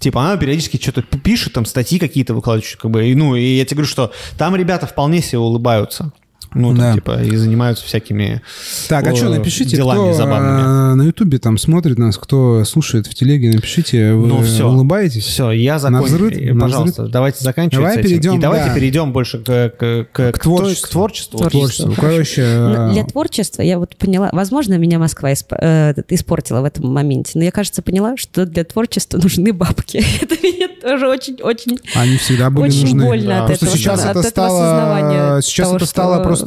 Типа 0.00 0.22
она 0.22 0.38
периодически 0.38 0.78
что-то 0.78 1.02
пишет, 1.02 1.52
там 1.52 1.66
статьи 1.66 1.98
какие-то 1.98 2.32
выкладывает, 2.34 2.74
как 2.76 2.90
бы, 2.90 3.06
и, 3.06 3.14
ну, 3.14 3.36
и 3.36 3.58
я 3.58 3.66
тебе 3.66 3.76
говорю, 3.76 3.90
что 3.90 4.12
там 4.38 4.56
ребята 4.56 4.86
вполне 4.86 5.20
себе 5.20 5.38
улыбаются. 5.38 6.10
Ну, 6.54 6.68
там, 6.70 6.76
Да. 6.78 6.94
типа, 6.94 7.22
и 7.22 7.36
занимаются 7.36 7.84
всякими 7.84 8.42
Так, 8.88 9.06
а 9.06 9.14
что, 9.14 9.28
напишите, 9.28 9.76
делами 9.76 9.98
кто 10.08 10.12
забавными. 10.14 10.92
э, 10.92 10.94
на 10.94 11.02
Ютубе 11.04 11.38
там 11.38 11.58
смотрит 11.58 11.98
нас, 11.98 12.16
кто 12.18 12.64
слушает 12.64 13.06
в 13.06 13.14
телеге, 13.14 13.50
напишите, 13.52 14.14
вы 14.14 14.26
Ну, 14.26 14.42
всё. 14.42 14.68
улыбаетесь? 14.68 15.24
Все, 15.24 15.50
я 15.52 15.78
закончил. 15.78 16.06
взрыв? 16.06 16.58
Пожалуйста, 16.60 17.06
давайте 17.08 17.44
заканчивать 17.44 17.84
Давай 17.84 18.02
перейдем, 18.02 18.34
И 18.34 18.38
давайте 18.40 18.68
да. 18.68 18.74
перейдем 18.74 19.12
больше 19.12 19.38
к, 19.38 19.68
к, 19.78 20.06
к, 20.12 20.32
К 20.32 20.38
творчеству. 20.38 20.88
К 20.88 20.90
творчеству. 20.90 21.38
К 21.38 21.50
творчеству. 21.50 21.94
Короче, 21.96 22.42
э, 22.44 22.90
Для 22.94 23.04
творчества 23.04 23.62
я 23.62 23.78
вот 23.78 23.96
поняла, 23.96 24.30
возможно, 24.32 24.74
меня 24.78 24.98
Москва 24.98 25.32
исп- 25.32 25.56
э, 25.60 25.94
испортила 26.08 26.60
в 26.60 26.64
этом 26.64 26.92
моменте, 26.92 27.32
но 27.36 27.44
я, 27.44 27.50
кажется, 27.52 27.82
поняла, 27.82 28.16
что 28.16 28.44
для 28.46 28.64
творчества 28.64 29.18
нужны 29.18 29.52
бабки. 29.52 29.98
Это 30.20 30.34
меня 30.42 30.68
тоже 30.82 31.08
очень-очень 31.08 31.78
они 31.94 32.16
всегда 32.16 32.50
были 32.50 32.66
очень 32.68 32.82
нужны. 32.82 33.04
больно 33.04 33.26
Да. 33.28 33.40
от 33.42 33.46
Просто 33.46 33.66
этого, 33.66 33.78
сейчас 33.78 34.04
от 34.04 34.16
это 34.16 34.22
стало, 34.22 34.58
осознавания 34.66 35.40
сейчас 35.42 35.66
того, 35.68 35.76
это 35.76 35.86
стало 35.86 36.22
просто 36.24 36.39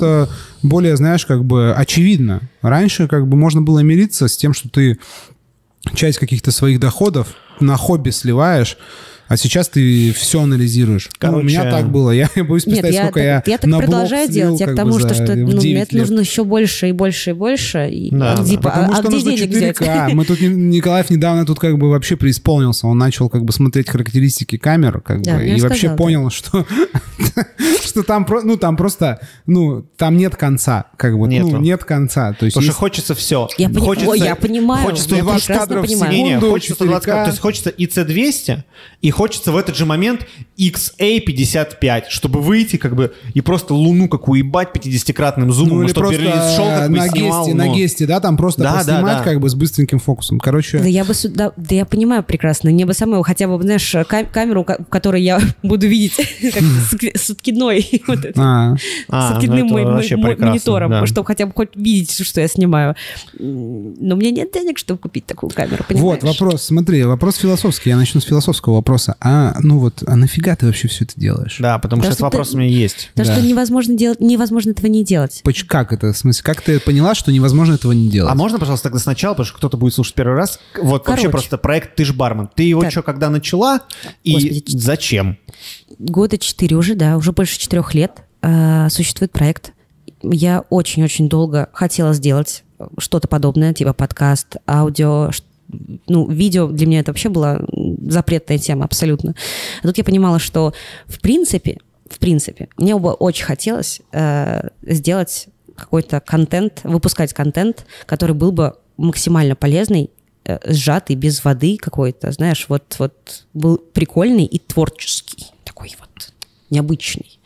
более, 0.62 0.98
знаешь, 0.98 1.26
как 1.26 1.46
бы 1.46 1.74
очевидно. 1.74 2.42
Раньше 2.62 3.08
как 3.08 3.28
бы 3.28 3.38
можно 3.38 3.62
было 3.62 3.80
мириться 3.80 4.28
с 4.28 4.38
тем, 4.38 4.54
что 4.54 4.70
ты 4.70 5.00
часть 5.94 6.20
каких-то 6.20 6.52
своих 6.52 6.80
доходов 6.80 7.36
на 7.60 7.78
хобби 7.78 8.10
сливаешь, 8.10 8.78
а 9.28 9.38
сейчас 9.38 9.70
ты 9.70 10.14
все 10.14 10.42
анализируешь. 10.42 11.10
Ну, 11.22 11.28
у 11.30 11.32
Короче, 11.32 11.48
меня 11.48 11.64
так 11.72 11.90
было. 11.90 12.12
Я 12.12 12.30
боюсь 12.36 12.66
Нет, 12.66 12.82
представить, 12.82 12.96
я, 12.96 13.02
сколько 13.04 13.20
так, 13.20 13.48
я, 13.48 13.54
я 13.54 13.58
так 13.58 13.66
на 13.70 13.78
продолжаю 13.80 14.28
слил, 14.28 14.36
делать. 14.56 14.60
Я 14.60 14.68
к 14.68 14.76
тому, 14.76 15.00
что, 15.00 15.14
что 15.14 15.24
в 15.34 15.36
ну, 15.36 15.58
9 15.60 15.92
мне 15.92 16.02
нужно 16.02 16.20
еще 16.20 16.44
больше 16.44 16.90
и 16.90 16.92
больше 16.92 17.30
и 17.32 17.34
больше. 17.34 17.90
И, 17.90 18.10
Да, 18.12 18.34
а, 18.34 18.38
да. 18.38 18.44
типа, 18.46 18.64
Потому 18.64 18.92
а, 18.92 18.96
что 18.96 19.00
а 19.00 19.08
где 19.08 19.16
нужно 19.16 19.32
денег 19.32 19.50
взять? 19.56 19.78
4К. 19.78 20.14
Мы 20.14 20.26
тут 20.26 20.42
Николаев 20.42 21.10
недавно 21.10 21.46
тут 21.46 21.60
как 21.60 21.78
бы 21.78 21.90
вообще 21.90 22.16
преисполнился. 22.18 22.88
Он 22.88 22.98
начал 22.98 23.30
как 23.30 23.44
бы 23.44 23.54
смотреть 23.54 23.90
характеристики 23.90 24.58
камер, 24.58 25.02
как 25.02 25.22
Да, 25.22 25.38
бы, 25.38 25.44
и 25.46 25.50
сказала, 25.52 25.70
вообще 25.70 25.88
да. 25.90 25.96
понял, 25.96 26.30
что 26.30 26.66
что 27.84 28.04
там 28.04 28.28
ну 28.44 28.58
там 28.58 28.76
просто 28.78 29.20
ну 29.46 29.86
там 29.98 30.18
нет 30.18 30.36
конца, 30.36 30.86
как 30.98 31.18
бы 31.18 31.28
Нету. 31.28 31.48
ну 31.50 31.58
нет 31.60 31.84
конца. 31.84 32.34
То 32.34 32.46
есть 32.46 32.56
Потому 32.56 32.64
что 32.64 32.70
есть- 32.72 32.80
хочется 32.80 33.16
все. 33.16 33.48
Я 33.58 33.70
пони- 33.70 33.80
хочется, 33.80 34.10
Ой, 34.10 34.20
я 34.20 34.36
понимаю, 34.36 34.84
Хочется 34.86 35.16
я 35.16 35.22
120 35.24 35.46
прекрасно 35.48 35.66
кадров 35.68 35.84
в 35.86 35.88
понимаю. 35.88 36.12
секунду, 36.14 36.30
Секунду, 36.34 36.50
хочется 36.52 36.74
120 36.76 37.06
кадров. 37.06 37.22
4К. 37.22 37.26
То 37.26 37.30
есть 37.32 37.42
хочется 37.42 37.70
IC200, 37.70 38.64
и 39.02 39.12
хочется 39.14 39.52
в 39.52 39.58
этот 39.58 39.76
же 39.78 39.86
момент 39.86 40.28
XA55, 40.58 42.04
чтобы 42.10 42.42
выйти 42.42 42.78
как 42.78 42.96
бы 42.96 43.14
и 43.34 43.42
просто 43.42 43.74
луну 43.74 44.08
как 44.10 44.28
уебать 44.28 44.70
50-кратным 44.76 45.52
зумом, 45.52 45.78
ну, 45.78 45.84
или 45.84 45.90
чтобы 45.92 46.08
просто 46.08 46.22
Берлин 46.24 46.42
шел, 46.56 46.66
как 46.66 46.90
бы 46.92 46.98
на 46.98 47.08
снимал, 47.08 47.46
гесте, 47.46 47.58
на 47.58 47.66
ну. 47.66 47.76
гесте, 47.76 48.06
да, 48.06 48.20
там 48.20 48.38
просто 48.38 48.64
Да, 48.64 48.72
да, 48.74 48.78
поснимать 48.80 49.18
да. 49.20 49.24
как 49.24 49.40
бы 49.40 49.50
с 49.50 49.56
быстреньким 49.56 50.00
фокусом. 50.00 50.40
Короче, 50.40 50.80
Да 50.80 50.86
я 50.88 51.04
бы 51.06 51.14
сюда, 51.14 51.52
да 51.56 51.76
я 51.76 51.86
понимаю 51.86 52.24
прекрасно. 52.24 52.70
Мне 52.72 52.86
бы 52.86 52.94
самой 52.94 53.24
хотя 53.24 53.48
бы, 53.48 53.62
знаешь, 53.62 53.96
ка- 54.08 54.26
камеру, 54.26 54.64
ка- 54.64 54.78
в 54.82 54.86
которой 54.90 55.22
я 55.22 55.40
буду 55.64 55.88
видеть 55.88 56.16
как 56.54 56.64
с- 57.16 57.30
откидной, 57.30 58.02
вот 58.08 58.20
а, 58.36 58.76
А, 59.10 59.28
с 59.28 59.30
ну 59.32 59.36
откидным 59.38 59.68
монитором, 59.68 60.92
да. 60.92 61.06
чтобы 61.06 61.26
хотя 61.28 61.46
бы 61.46 61.54
хоть 61.54 61.76
видеть, 61.76 62.12
что 62.26 62.42
я 62.42 62.48
снимаю. 62.48 62.96
Но 63.40 64.16
у 64.16 64.18
меня 64.18 64.32
нет 64.32 64.52
денег, 64.54 64.78
чтобы 64.78 65.00
купить 65.00 65.26
такую 65.26 65.50
камеру, 65.50 65.84
вот 65.90 66.24
вопрос, 66.24 66.64
смотри, 66.64 67.04
вопрос 67.04 67.38
философский. 67.38 67.90
Я 67.90 67.98
начну 67.98 68.22
с 68.22 68.26
философского 68.26 68.76
вопроса. 68.76 69.03
А 69.20 69.56
ну 69.62 69.80
вот, 69.80 70.04
а 70.08 70.16
нафига 70.16 70.56
ты 70.56 70.66
вообще 70.66 70.88
все 70.88 71.04
это 71.06 71.14
делаешь? 71.18 71.58
Да, 71.60 71.78
потому 71.80 72.02
Да 72.02 72.08
что 72.08 72.14
что 72.16 72.26
этот 72.26 72.32
ты- 72.32 72.38
вопрос 72.38 72.54
у 72.54 72.58
меня 72.58 72.70
есть. 72.70 73.10
Потому 73.14 73.28
Да. 73.28 73.36
что 73.38 73.46
невозможно 73.48 73.96
делать, 73.98 74.20
невозможно 74.20 74.72
этого 74.72 74.88
не 74.88 75.04
делать. 75.04 75.42
Поч- 75.44 75.66
Как 75.66 75.92
это? 75.94 76.14
В 76.14 76.18
смысле, 76.18 76.44
как 76.44 76.62
ты 76.62 76.80
поняла, 76.80 77.16
что 77.16 77.32
невозможно 77.32 77.74
этого 77.74 77.92
не 77.92 78.10
делать? 78.10 78.32
А 78.32 78.36
можно, 78.36 78.60
пожалуйста, 78.60 78.90
тогда 78.90 79.00
сначала, 79.00 79.34
потому 79.34 79.46
что 79.46 79.58
кто-то 79.58 79.78
будет 79.78 79.94
слушать 79.94 80.14
первый 80.16 80.36
раз. 80.36 80.60
Вот 80.78 81.06
вообще 81.08 81.24
Короче. 81.24 81.30
просто 81.30 81.58
проект 81.58 81.96
«Ты 81.96 82.06
ж 82.06 82.14
бармен». 82.14 82.50
Ты 82.56 82.64
его 82.64 82.82
Так. 82.82 82.92
что, 82.92 83.02
когда 83.04 83.30
начала? 83.30 83.82
И 84.24 84.34
Господи, 84.34 84.64
зачем? 84.68 85.38
Года 86.00 86.38
четыре 86.38 86.76
уже, 86.76 86.96
да, 86.96 87.18
уже 87.18 87.32
больше 87.32 87.60
четырех 87.60 87.94
лет 87.94 88.12
э, 88.42 88.90
существует 88.90 89.32
проект. 89.32 89.72
Я 90.22 90.64
очень-очень 90.70 91.30
долго 91.30 91.70
хотела 91.74 92.14
сделать 92.14 92.64
что-то 92.98 93.28
подобное, 93.28 93.74
типа 93.74 93.94
подкаст, 93.94 94.58
аудио, 94.68 95.32
ну, 96.08 96.30
видео 96.30 96.68
для 96.68 96.88
меня 96.88 97.00
это 97.00 97.12
вообще 97.12 97.30
была 97.30 97.62
запретная 98.08 98.58
тема 98.58 98.86
абсолютно. 98.86 99.36
А 99.82 99.88
тут 99.88 99.98
я 99.98 100.04
понимала, 100.04 100.40
что 100.40 100.74
в 101.08 101.20
принципе, 101.20 101.80
в 102.10 102.20
принципе, 102.20 102.70
мне 102.78 102.96
бы 102.98 103.14
очень 103.14 103.46
хотелось 103.46 104.02
э, 104.12 104.70
сделать 104.82 105.48
какой-то 105.76 106.20
контент, 106.20 106.82
выпускать 106.84 107.34
контент, 107.34 107.86
который 108.06 108.36
был 108.36 108.52
бы 108.52 108.76
максимально 108.98 109.56
полезный, 109.56 110.12
э, 110.46 110.60
сжатый, 110.72 111.16
без 111.16 111.44
воды 111.44 111.78
какой-то, 111.78 112.32
знаешь, 112.32 112.66
вот, 112.70 112.96
вот 113.00 113.46
был 113.54 113.78
прикольный 113.78 114.46
и 114.46 114.60
творческий, 114.60 115.48
такой 115.64 115.96
вот 116.00 116.34
необычный. 116.70 117.40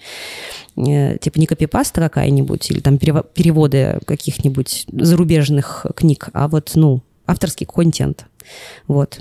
Э, 0.75 1.17
Типа 1.17 1.39
не 1.39 1.45
копипаста 1.45 2.01
какая-нибудь 2.01 2.69
или 2.71 2.79
там 2.79 2.97
перево- 2.97 3.25
переводы 3.33 3.99
каких-нибудь 4.05 4.85
зарубежных 4.91 5.85
книг, 5.95 6.29
а 6.33 6.47
вот, 6.47 6.71
ну, 6.75 7.01
авторский 7.27 7.65
контент. 7.65 8.25
Вот. 8.87 9.19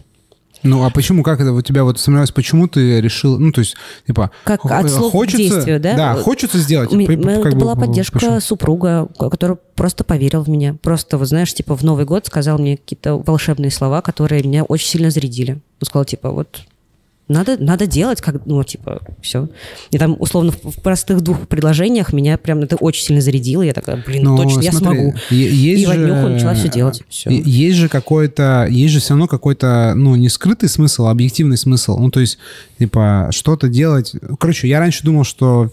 Ну, 0.62 0.84
а 0.84 0.90
почему, 0.90 1.22
как 1.22 1.40
это 1.40 1.52
у 1.52 1.62
тебя 1.62 1.84
вот 1.84 2.00
сомневалось, 2.00 2.30
почему 2.30 2.66
ты 2.66 3.00
решил, 3.00 3.38
ну, 3.38 3.52
то 3.52 3.60
есть, 3.60 3.76
типа... 4.06 4.30
Как 4.44 4.64
от 4.64 4.90
слов 4.90 5.12
хочется, 5.12 5.36
к 5.36 5.40
действию, 5.40 5.80
да? 5.80 5.96
Да, 5.96 6.14
хочется 6.14 6.58
сделать. 6.58 6.90
При- 6.90 7.16
как 7.16 7.46
это 7.46 7.56
бы, 7.56 7.62
была 7.62 7.76
поддержка 7.76 8.18
почему? 8.18 8.40
супруга, 8.40 9.08
ко- 9.18 9.30
который 9.30 9.58
просто 9.74 10.02
поверил 10.02 10.42
в 10.42 10.48
меня. 10.48 10.76
Просто, 10.82 11.18
вот 11.18 11.28
знаешь, 11.28 11.52
типа 11.52 11.76
в 11.76 11.82
Новый 11.82 12.04
год 12.04 12.26
сказал 12.26 12.58
мне 12.58 12.78
какие-то 12.78 13.16
волшебные 13.16 13.70
слова, 13.70 14.00
которые 14.00 14.42
меня 14.42 14.64
очень 14.64 14.88
сильно 14.88 15.10
зарядили. 15.10 15.52
Он 15.52 15.86
сказал, 15.86 16.04
типа, 16.04 16.30
вот 16.30 16.62
надо, 17.28 17.56
надо 17.58 17.86
делать, 17.88 18.20
как, 18.20 18.46
ну, 18.46 18.62
типа, 18.62 19.00
все. 19.20 19.48
И 19.90 19.98
там, 19.98 20.16
условно, 20.18 20.52
в, 20.52 20.70
в 20.70 20.80
простых 20.80 21.22
двух 21.22 21.48
предложениях 21.48 22.12
меня 22.12 22.38
прям 22.38 22.60
это 22.60 22.76
очень 22.76 23.04
сильно 23.04 23.20
зарядило. 23.20 23.62
Я 23.62 23.72
такая, 23.72 24.00
блин, 24.06 24.22
Ну, 24.24 24.36
точно, 24.36 24.60
я 24.60 24.70
смотри, 24.72 24.98
смогу. 25.00 25.14
е- 25.30 25.50
Есть 25.50 25.82
И 25.82 25.86
в 25.86 25.88
же, 25.88 25.94
однюху 25.94 26.28
начала 26.28 26.54
всё 26.54 26.68
делать, 26.68 27.02
всё. 27.08 27.30
е- 27.30 27.42
Есть 27.44 27.78
же 27.78 27.88
какой-то, 27.88 28.66
есть 28.70 28.92
же 28.94 29.00
все 29.00 29.10
равно 29.10 29.26
какой-то, 29.26 29.94
ну, 29.96 30.14
не 30.14 30.28
скрытый 30.28 30.68
смысл, 30.68 31.06
а 31.06 31.10
объективный 31.10 31.56
смысл. 31.56 31.98
Ну, 31.98 32.10
то 32.10 32.20
есть, 32.20 32.38
типа, 32.78 33.30
что-то 33.32 33.68
делать. 33.68 34.12
Короче, 34.38 34.68
я 34.68 34.78
раньше 34.78 35.02
думал, 35.02 35.24
что 35.24 35.70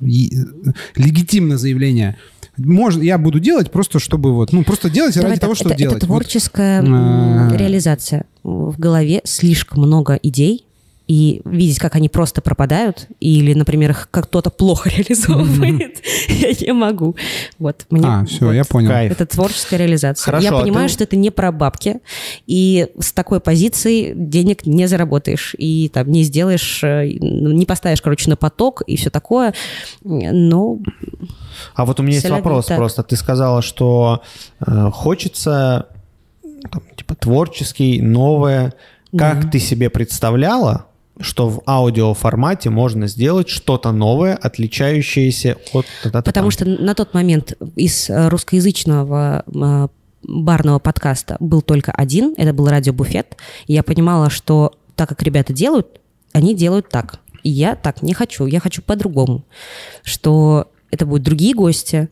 легитимное 0.00 1.56
заявление. 1.56 2.16
Можно, 2.56 3.02
я 3.02 3.18
буду 3.18 3.38
делать 3.38 3.70
просто, 3.70 4.00
чтобы 4.00 4.34
вот, 4.34 4.52
ну, 4.52 4.64
просто 4.64 4.90
делать 4.90 5.14
Давай 5.14 5.30
ради 5.30 5.40
так, 5.40 5.46
того, 5.46 5.54
чтобы 5.54 5.70
это, 5.70 5.78
делать. 5.78 5.96
Это 5.98 6.06
Вот. 6.06 6.22
творческая 6.22 6.80
м, 6.82 6.92
А. 7.52 7.56
реализация. 7.56 8.24
В 8.42 8.76
голове 8.78 9.20
слишком 9.24 9.82
много 9.84 10.18
идей, 10.22 10.64
и 11.08 11.40
видеть, 11.46 11.78
как 11.78 11.96
они 11.96 12.08
просто 12.10 12.40
пропадают, 12.42 13.08
или, 13.18 13.54
например, 13.54 13.90
их 13.92 14.08
как 14.10 14.26
кто-то 14.28 14.50
плохо 14.50 14.90
реализовывает, 14.94 15.96
я 16.28 16.52
не 16.66 16.72
могу. 16.72 17.16
Вот, 17.58 17.86
мне 17.90 18.06
А, 18.06 18.24
все, 18.26 18.44
вот 18.46 18.52
я 18.52 18.64
понял. 18.64 18.90
Кайф. 18.90 19.12
Это 19.12 19.24
творческая 19.26 19.78
реализация. 19.78 20.22
Хорошо, 20.24 20.44
я 20.44 20.52
а 20.52 20.60
понимаю, 20.60 20.88
ты- 20.88 20.92
что 20.92 21.04
это 21.04 21.16
не 21.16 21.30
про 21.30 21.50
бабки, 21.50 22.00
и 22.46 22.88
с 23.00 23.12
такой 23.14 23.40
позиции 23.40 24.12
денег 24.14 24.66
не 24.66 24.86
заработаешь, 24.86 25.54
и 25.58 25.88
там 25.88 26.12
не 26.12 26.22
сделаешь, 26.24 26.84
э, 26.84 27.16
ну, 27.20 27.52
не 27.52 27.64
поставишь, 27.64 28.02
короче, 28.02 28.28
на 28.28 28.36
поток 28.36 28.82
и 28.86 28.96
все 28.96 29.08
такое. 29.08 29.54
Но 30.04 30.78
А 31.74 31.86
вот 31.86 32.00
у 32.00 32.02
меня 32.02 32.16
есть 32.16 32.28
вопрос 32.28 32.66
так. 32.66 32.76
просто. 32.76 33.02
Ты 33.02 33.16
сказала, 33.16 33.62
что 33.62 34.22
э, 34.60 34.90
хочется 34.92 35.88
там, 36.70 36.82
типа 36.96 37.14
творческий, 37.14 38.02
новое. 38.02 38.74
Как 39.16 39.44
Да. 39.46 39.50
ты 39.52 39.58
себе 39.58 39.88
представляла, 39.88 40.84
что 41.20 41.48
в 41.48 41.62
аудиоформате 41.66 42.70
можно 42.70 43.06
сделать 43.06 43.48
что-то 43.48 43.92
новое, 43.92 44.34
отличающееся 44.34 45.56
от... 45.72 45.86
Потому 46.24 46.50
что 46.50 46.64
на 46.64 46.94
тот 46.94 47.14
момент 47.14 47.54
из 47.76 48.08
э, 48.08 48.28
русскоязычного 48.28 49.44
э, 49.46 49.88
барного 50.22 50.78
подкаста 50.78 51.36
был 51.40 51.62
только 51.62 51.92
один, 51.92 52.34
это 52.36 52.52
был 52.52 52.68
радиобуфет. 52.68 53.36
И 53.66 53.74
я 53.74 53.82
понимала, 53.82 54.30
что 54.30 54.72
так 54.96 55.08
как 55.08 55.22
ребята 55.22 55.52
делают, 55.52 56.00
они 56.32 56.54
делают 56.54 56.88
так. 56.88 57.20
И 57.42 57.50
я 57.50 57.76
так 57.76 58.02
не 58.02 58.14
хочу, 58.14 58.46
я 58.46 58.60
хочу 58.60 58.82
по-другому. 58.82 59.44
Что 60.02 60.70
это 60.90 61.06
будут 61.06 61.22
другие 61.24 61.54
гости, 61.54 62.08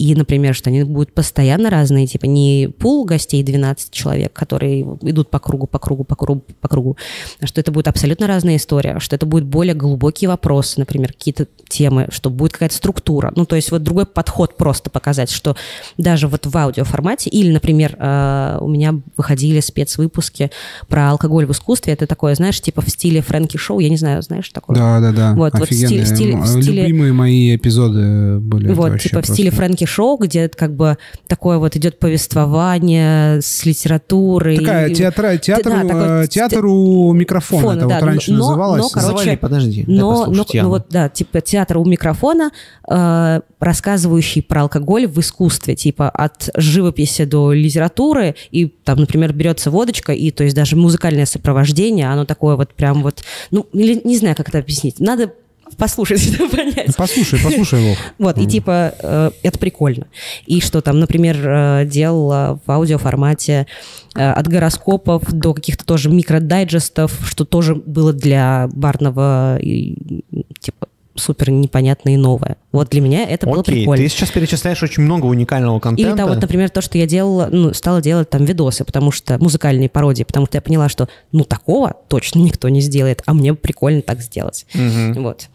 и, 0.00 0.14
например, 0.14 0.54
что 0.54 0.70
они 0.70 0.82
будут 0.84 1.12
постоянно 1.12 1.68
разные, 1.68 2.06
типа 2.06 2.24
не 2.24 2.70
пул 2.78 3.04
гостей 3.04 3.42
12 3.42 3.90
человек, 3.92 4.32
которые 4.32 4.80
идут 5.02 5.28
по 5.28 5.38
кругу, 5.38 5.66
по 5.66 5.78
кругу, 5.78 6.04
по 6.04 6.16
кругу, 6.16 6.42
по 6.62 6.68
кругу, 6.68 6.96
а 7.38 7.46
что 7.46 7.60
это 7.60 7.70
будет 7.70 7.86
абсолютно 7.86 8.26
разная 8.26 8.56
история, 8.56 8.98
что 8.98 9.14
это 9.16 9.26
будут 9.26 9.46
более 9.46 9.74
глубокие 9.74 10.28
вопросы, 10.28 10.80
например, 10.80 11.12
какие-то 11.12 11.46
темы, 11.68 12.08
что 12.10 12.30
будет 12.30 12.52
какая-то 12.54 12.74
структура. 12.74 13.30
Ну, 13.36 13.44
то 13.44 13.56
есть 13.56 13.70
вот 13.70 13.82
другой 13.82 14.06
подход 14.06 14.56
просто 14.56 14.88
показать, 14.88 15.30
что 15.30 15.54
даже 15.98 16.28
вот 16.28 16.46
в 16.46 16.56
аудиоформате, 16.56 17.28
или, 17.28 17.52
например, 17.52 17.94
э, 17.98 18.58
у 18.62 18.68
меня 18.68 18.94
выходили 19.18 19.60
спецвыпуски 19.60 20.50
про 20.88 21.10
алкоголь 21.10 21.44
в 21.44 21.50
искусстве, 21.52 21.92
это 21.92 22.06
такое, 22.06 22.34
знаешь, 22.34 22.58
типа 22.60 22.80
в 22.80 22.88
стиле 22.88 23.20
Фрэнки 23.20 23.58
Шоу, 23.58 23.80
я 23.80 23.90
не 23.90 23.98
знаю, 23.98 24.22
знаешь 24.22 24.48
такое? 24.48 24.76
Да, 24.76 24.98
да, 25.00 25.12
да. 25.12 25.34
Вот, 25.34 25.52
вот 25.58 25.68
в 25.68 25.72
стиле- 25.74 26.02
Офигенные. 26.02 26.04
в 26.04 26.08
стиле- 26.08 26.36
в 26.40 26.46
стиле- 26.62 26.82
Любимые 26.84 27.12
мои 27.12 27.54
эпизоды 27.54 28.38
были. 28.38 28.72
Вот, 28.72 28.98
типа 28.98 29.20
в 29.20 29.26
стиле 29.26 29.50
Фрэнки 29.50 29.84
Шоу, 29.90 30.16
где 30.16 30.40
это 30.40 30.56
как 30.56 30.74
бы 30.74 30.96
такое 31.26 31.58
вот 31.58 31.76
идет 31.76 31.98
повествование 31.98 33.40
с 33.42 33.64
литературой. 33.64 34.58
Такая 34.58 34.94
театра, 34.94 35.36
театр, 35.36 35.72
Да, 35.72 35.82
такой 35.82 36.24
э, 36.24 36.26
театр 36.28 36.66
у 36.66 37.12
микрофона. 37.12 37.62
Фона, 37.62 37.78
это 37.78 37.88
да, 37.88 37.94
вот 37.96 38.04
раньше 38.04 38.32
но- 38.32 38.38
называлось. 38.38 38.82
но, 38.82 38.88
короче, 38.88 39.18
Завали, 39.18 39.36
подожди, 39.36 39.84
дай 39.84 39.96
Но, 39.96 40.26
но, 40.26 40.46
ну 40.52 40.68
вот, 40.68 40.86
да, 40.90 41.08
типа 41.08 41.40
театр 41.40 41.78
у 41.78 41.84
микрофона, 41.84 42.50
э, 42.88 43.40
рассказывающий 43.58 44.42
про 44.42 44.62
алкоголь 44.62 45.06
в 45.06 45.18
искусстве, 45.20 45.74
типа 45.74 46.08
от 46.08 46.48
живописи 46.56 47.24
до 47.24 47.52
литературы, 47.52 48.34
и 48.50 48.66
там, 48.66 48.98
например, 49.00 49.32
берется 49.32 49.70
водочка, 49.70 50.12
и 50.12 50.30
то 50.30 50.44
есть 50.44 50.56
даже 50.56 50.76
музыкальное 50.76 51.26
сопровождение, 51.26 52.10
оно 52.10 52.24
такое 52.24 52.56
вот 52.56 52.74
прям 52.74 53.02
вот, 53.02 53.22
ну, 53.50 53.66
или 53.72 54.00
не 54.04 54.16
знаю, 54.16 54.36
как 54.36 54.48
это 54.48 54.58
объяснить. 54.58 55.00
Надо 55.00 55.32
послушать, 55.76 56.20
чтобы 56.20 56.48
понять. 56.56 56.96
Послушай, 56.96 57.40
послушай, 57.42 57.88
Вов. 57.88 57.98
Вот, 58.18 58.38
и 58.38 58.46
типа 58.46 58.94
э, 58.98 59.30
это 59.42 59.58
прикольно. 59.58 60.06
И 60.46 60.60
что 60.60 60.80
там, 60.80 61.00
например, 61.00 61.36
э, 61.42 61.84
делала 61.86 62.60
в 62.66 62.70
аудиоформате 62.70 63.66
э, 64.14 64.30
от 64.30 64.48
гороскопов 64.48 65.22
до 65.32 65.54
каких-то 65.54 65.84
тоже 65.84 66.10
микродайджестов, 66.10 67.12
что 67.24 67.44
тоже 67.44 67.74
было 67.74 68.12
для 68.12 68.68
барного 68.72 69.58
и, 69.58 70.22
типа 70.60 70.88
супер 71.14 71.50
непонятное 71.50 72.14
и 72.14 72.16
новое. 72.16 72.56
Вот 72.72 72.90
для 72.90 73.00
меня 73.00 73.28
это 73.28 73.46
было 73.46 73.60
Окей, 73.60 73.80
прикольно. 73.80 74.02
ты 74.02 74.08
сейчас 74.08 74.30
перечисляешь 74.30 74.82
очень 74.82 75.02
много 75.02 75.26
уникального 75.26 75.78
контента. 75.80 76.10
Или 76.10 76.16
там 76.16 76.28
вот, 76.28 76.40
например, 76.40 76.70
то, 76.70 76.80
что 76.80 76.98
я 76.98 77.06
делала, 77.06 77.48
ну, 77.50 77.74
стала 77.74 78.00
делать 78.00 78.30
там 78.30 78.44
видосы, 78.44 78.84
потому 78.84 79.10
что 79.10 79.38
музыкальные 79.38 79.88
пародии, 79.88 80.24
потому 80.24 80.46
что 80.46 80.56
я 80.56 80.62
поняла, 80.62 80.88
что 80.88 81.08
ну 81.32 81.44
такого 81.44 81.94
точно 82.08 82.40
никто 82.40 82.68
не 82.68 82.80
сделает, 82.80 83.22
а 83.26 83.34
мне 83.34 83.54
прикольно 83.54 84.02
так 84.02 84.20
сделать. 84.20 84.66
Мгм. 84.74 85.22
Вот. 85.22 85.48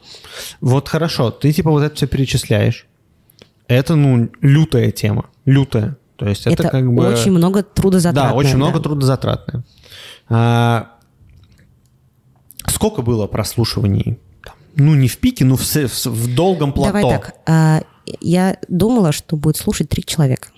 Вот 0.61 0.89
хорошо, 0.89 1.31
ты 1.31 1.51
типа 1.51 1.71
вот 1.71 1.83
это 1.83 1.95
все 1.95 2.07
перечисляешь. 2.07 2.85
Это, 3.67 3.95
ну, 3.95 4.29
лютая 4.41 4.91
тема. 4.91 5.25
Лютая. 5.45 5.97
То 6.17 6.27
есть 6.27 6.47
это, 6.47 6.63
Это, 6.63 6.69
как 6.69 6.93
бы... 6.93 7.07
очень 7.07 7.31
много 7.31 7.63
трудозатратное. 7.63 8.31
Да, 8.31 8.37
очень 8.37 8.55
много 8.57 8.77
да. 8.77 8.83
трудозатратное. 8.83 9.63
А, 10.29 10.91
сколько 12.67 13.01
было 13.01 13.27
прослушиваний? 13.27 14.19
Ну, 14.75 14.93
не 14.95 15.07
в 15.07 15.17
пике, 15.17 15.45
но 15.45 15.55
в, 15.55 15.61
в- 15.61 16.05
в 16.05 16.35
долгом 16.35 16.73
плато. 16.73 16.93
Давай 16.99 17.03
так. 17.17 17.35
а, 17.45 17.81
я 18.21 18.57
думала, 18.67 19.11
что 19.11 19.35
будет 19.35 19.57
слушать 19.57 19.89
три 19.89 20.03
человека. 20.03 20.49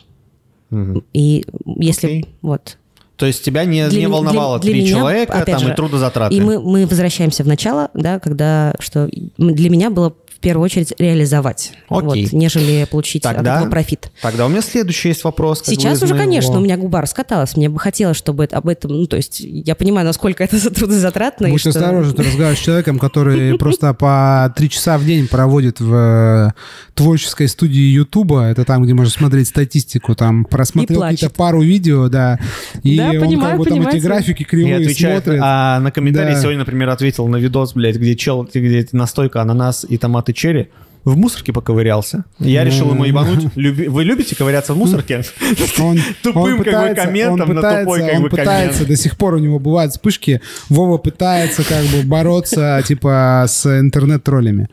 Мгм. 0.69 1.03
И 1.13 1.45
если 1.65 2.07
Окей. 2.07 2.25
вот. 2.41 2.77
То 3.15 3.25
есть 3.25 3.43
тебя 3.43 3.65
не, 3.65 3.87
Для 3.89 3.99
не 4.01 4.07
волновало 4.07 4.59
для- 4.59 4.63
для 4.65 4.71
три 4.73 4.81
меня, 4.81 4.99
человека, 4.99 5.43
там 5.45 5.59
же, 5.59 5.71
и 5.71 5.75
трудозатраты. 5.75 6.35
И 6.35 6.41
мы, 6.41 6.59
мы 6.59 6.85
возвращаемся 6.85 7.43
в 7.43 7.47
начало, 7.47 7.89
да, 7.95 8.19
когда 8.19 8.75
что 8.79 9.09
для 9.37 9.69
меня 9.69 9.89
было 9.89 10.13
в 10.37 10.39
первую 10.39 10.65
очередь 10.65 10.93
реализовать, 10.99 11.71
Окей. 11.89 12.23
вот, 12.25 12.33
нежели 12.33 12.85
получить 12.89 13.25
от 13.25 13.35
Тогда- 13.35 13.57
этого 13.57 13.71
профит. 13.71 14.11
Тогда 14.21 14.45
у 14.45 14.49
меня 14.49 14.61
следующий 14.61 15.09
есть 15.09 15.23
вопрос. 15.23 15.63
Сейчас 15.65 16.01
уже, 16.03 16.13
моего- 16.13 16.25
конечно, 16.25 16.57
у 16.57 16.59
меня 16.59 16.77
губа 16.77 17.01
раскаталась. 17.01 17.57
Мне 17.57 17.69
бы 17.69 17.79
хотелось, 17.79 18.17
чтобы 18.17 18.43
это- 18.43 18.57
об 18.57 18.67
этом, 18.67 18.91
ну, 18.91 19.07
то 19.07 19.17
есть 19.17 19.39
я 19.39 19.73
понимаю, 19.75 20.05
насколько 20.05 20.43
это 20.43 20.57
трудозатратно. 20.73 21.47
и 21.47 21.51
Будь 21.51 21.61
что- 21.61 21.69
осторожен, 21.69 22.13
ты 22.13 22.23
разговариваешь 22.23 22.59
с 22.59 22.63
человеком, 22.63 22.99
который 22.99 23.57
просто 23.57 23.93
по 23.93 24.53
три 24.55 24.69
часа 24.69 24.97
в 24.97 25.05
день 25.05 25.27
проводит 25.27 25.79
в 25.79 25.93
э, 25.93 26.51
творческой 26.93 27.47
студии 27.47 27.81
Ютуба. 27.93 28.43
Это 28.45 28.63
там, 28.65 28.83
где 28.83 28.93
можно 28.93 29.11
смотреть 29.11 29.47
статистику, 29.47 30.15
там 30.15 30.45
просмотрел 30.45 31.01
какие-то 31.01 31.33
пару 31.33 31.61
видео, 31.61 32.07
да. 32.09 32.39
И 32.83 32.97
Да, 32.97 33.09
он 33.11 33.19
понимаю, 33.19 33.57
как 33.57 33.59
бы 33.59 33.65
там 33.65 33.87
эти 33.87 33.97
графики 33.97 34.43
кривые 34.43 34.75
отвечает, 34.77 35.23
смотрит. 35.23 35.41
а 35.43 35.79
на 35.79 35.91
комментарий 35.91 36.33
Да. 36.35 36.39
сегодня, 36.41 36.59
например, 36.59 36.89
ответил 36.89 37.27
на 37.27 37.37
видос, 37.37 37.73
блядь, 37.73 37.95
где 37.97 38.15
чел, 38.15 38.47
где 38.53 38.87
настойка 38.91 39.41
ананас 39.41 39.85
и 39.87 39.97
томаты 40.27 40.33
черри 40.33 40.67
в 41.05 41.15
мусорке 41.15 41.53
поковырялся. 41.53 42.25
Я 42.37 42.65
решил 42.65 42.89
ему 42.91 43.05
ебануть. 43.05 43.45
Люби- 43.55 43.87
Вы 43.87 44.03
любите 44.03 44.35
ковыряться 44.35 44.73
в 44.73 44.77
мусорке? 44.77 45.23
Он, 45.79 45.97
Тупым 46.21 46.41
он 46.43 46.49
как 46.49 46.57
бы 46.57 46.63
пытается- 46.65 47.05
комментом 47.05 47.49
он 47.49 47.55
на 47.55 47.61
пытается, 47.61 47.85
тупой 47.85 47.99
как 48.01 48.15
он 48.17 48.23
бы 48.23 48.29
пытается, 48.29 48.79
коммент. 48.79 48.87
до 48.89 48.95
сих 48.97 49.17
пор 49.17 49.33
у 49.35 49.37
него 49.37 49.57
бывают 49.59 49.91
вспышки. 49.93 50.41
Вова 50.67 50.97
пытается 50.97 51.63
как 51.63 51.85
бы 51.85 52.01
бороться 52.03 52.83
типа 52.85 53.45
с 53.47 53.65
интернет-троллями. 53.79 54.67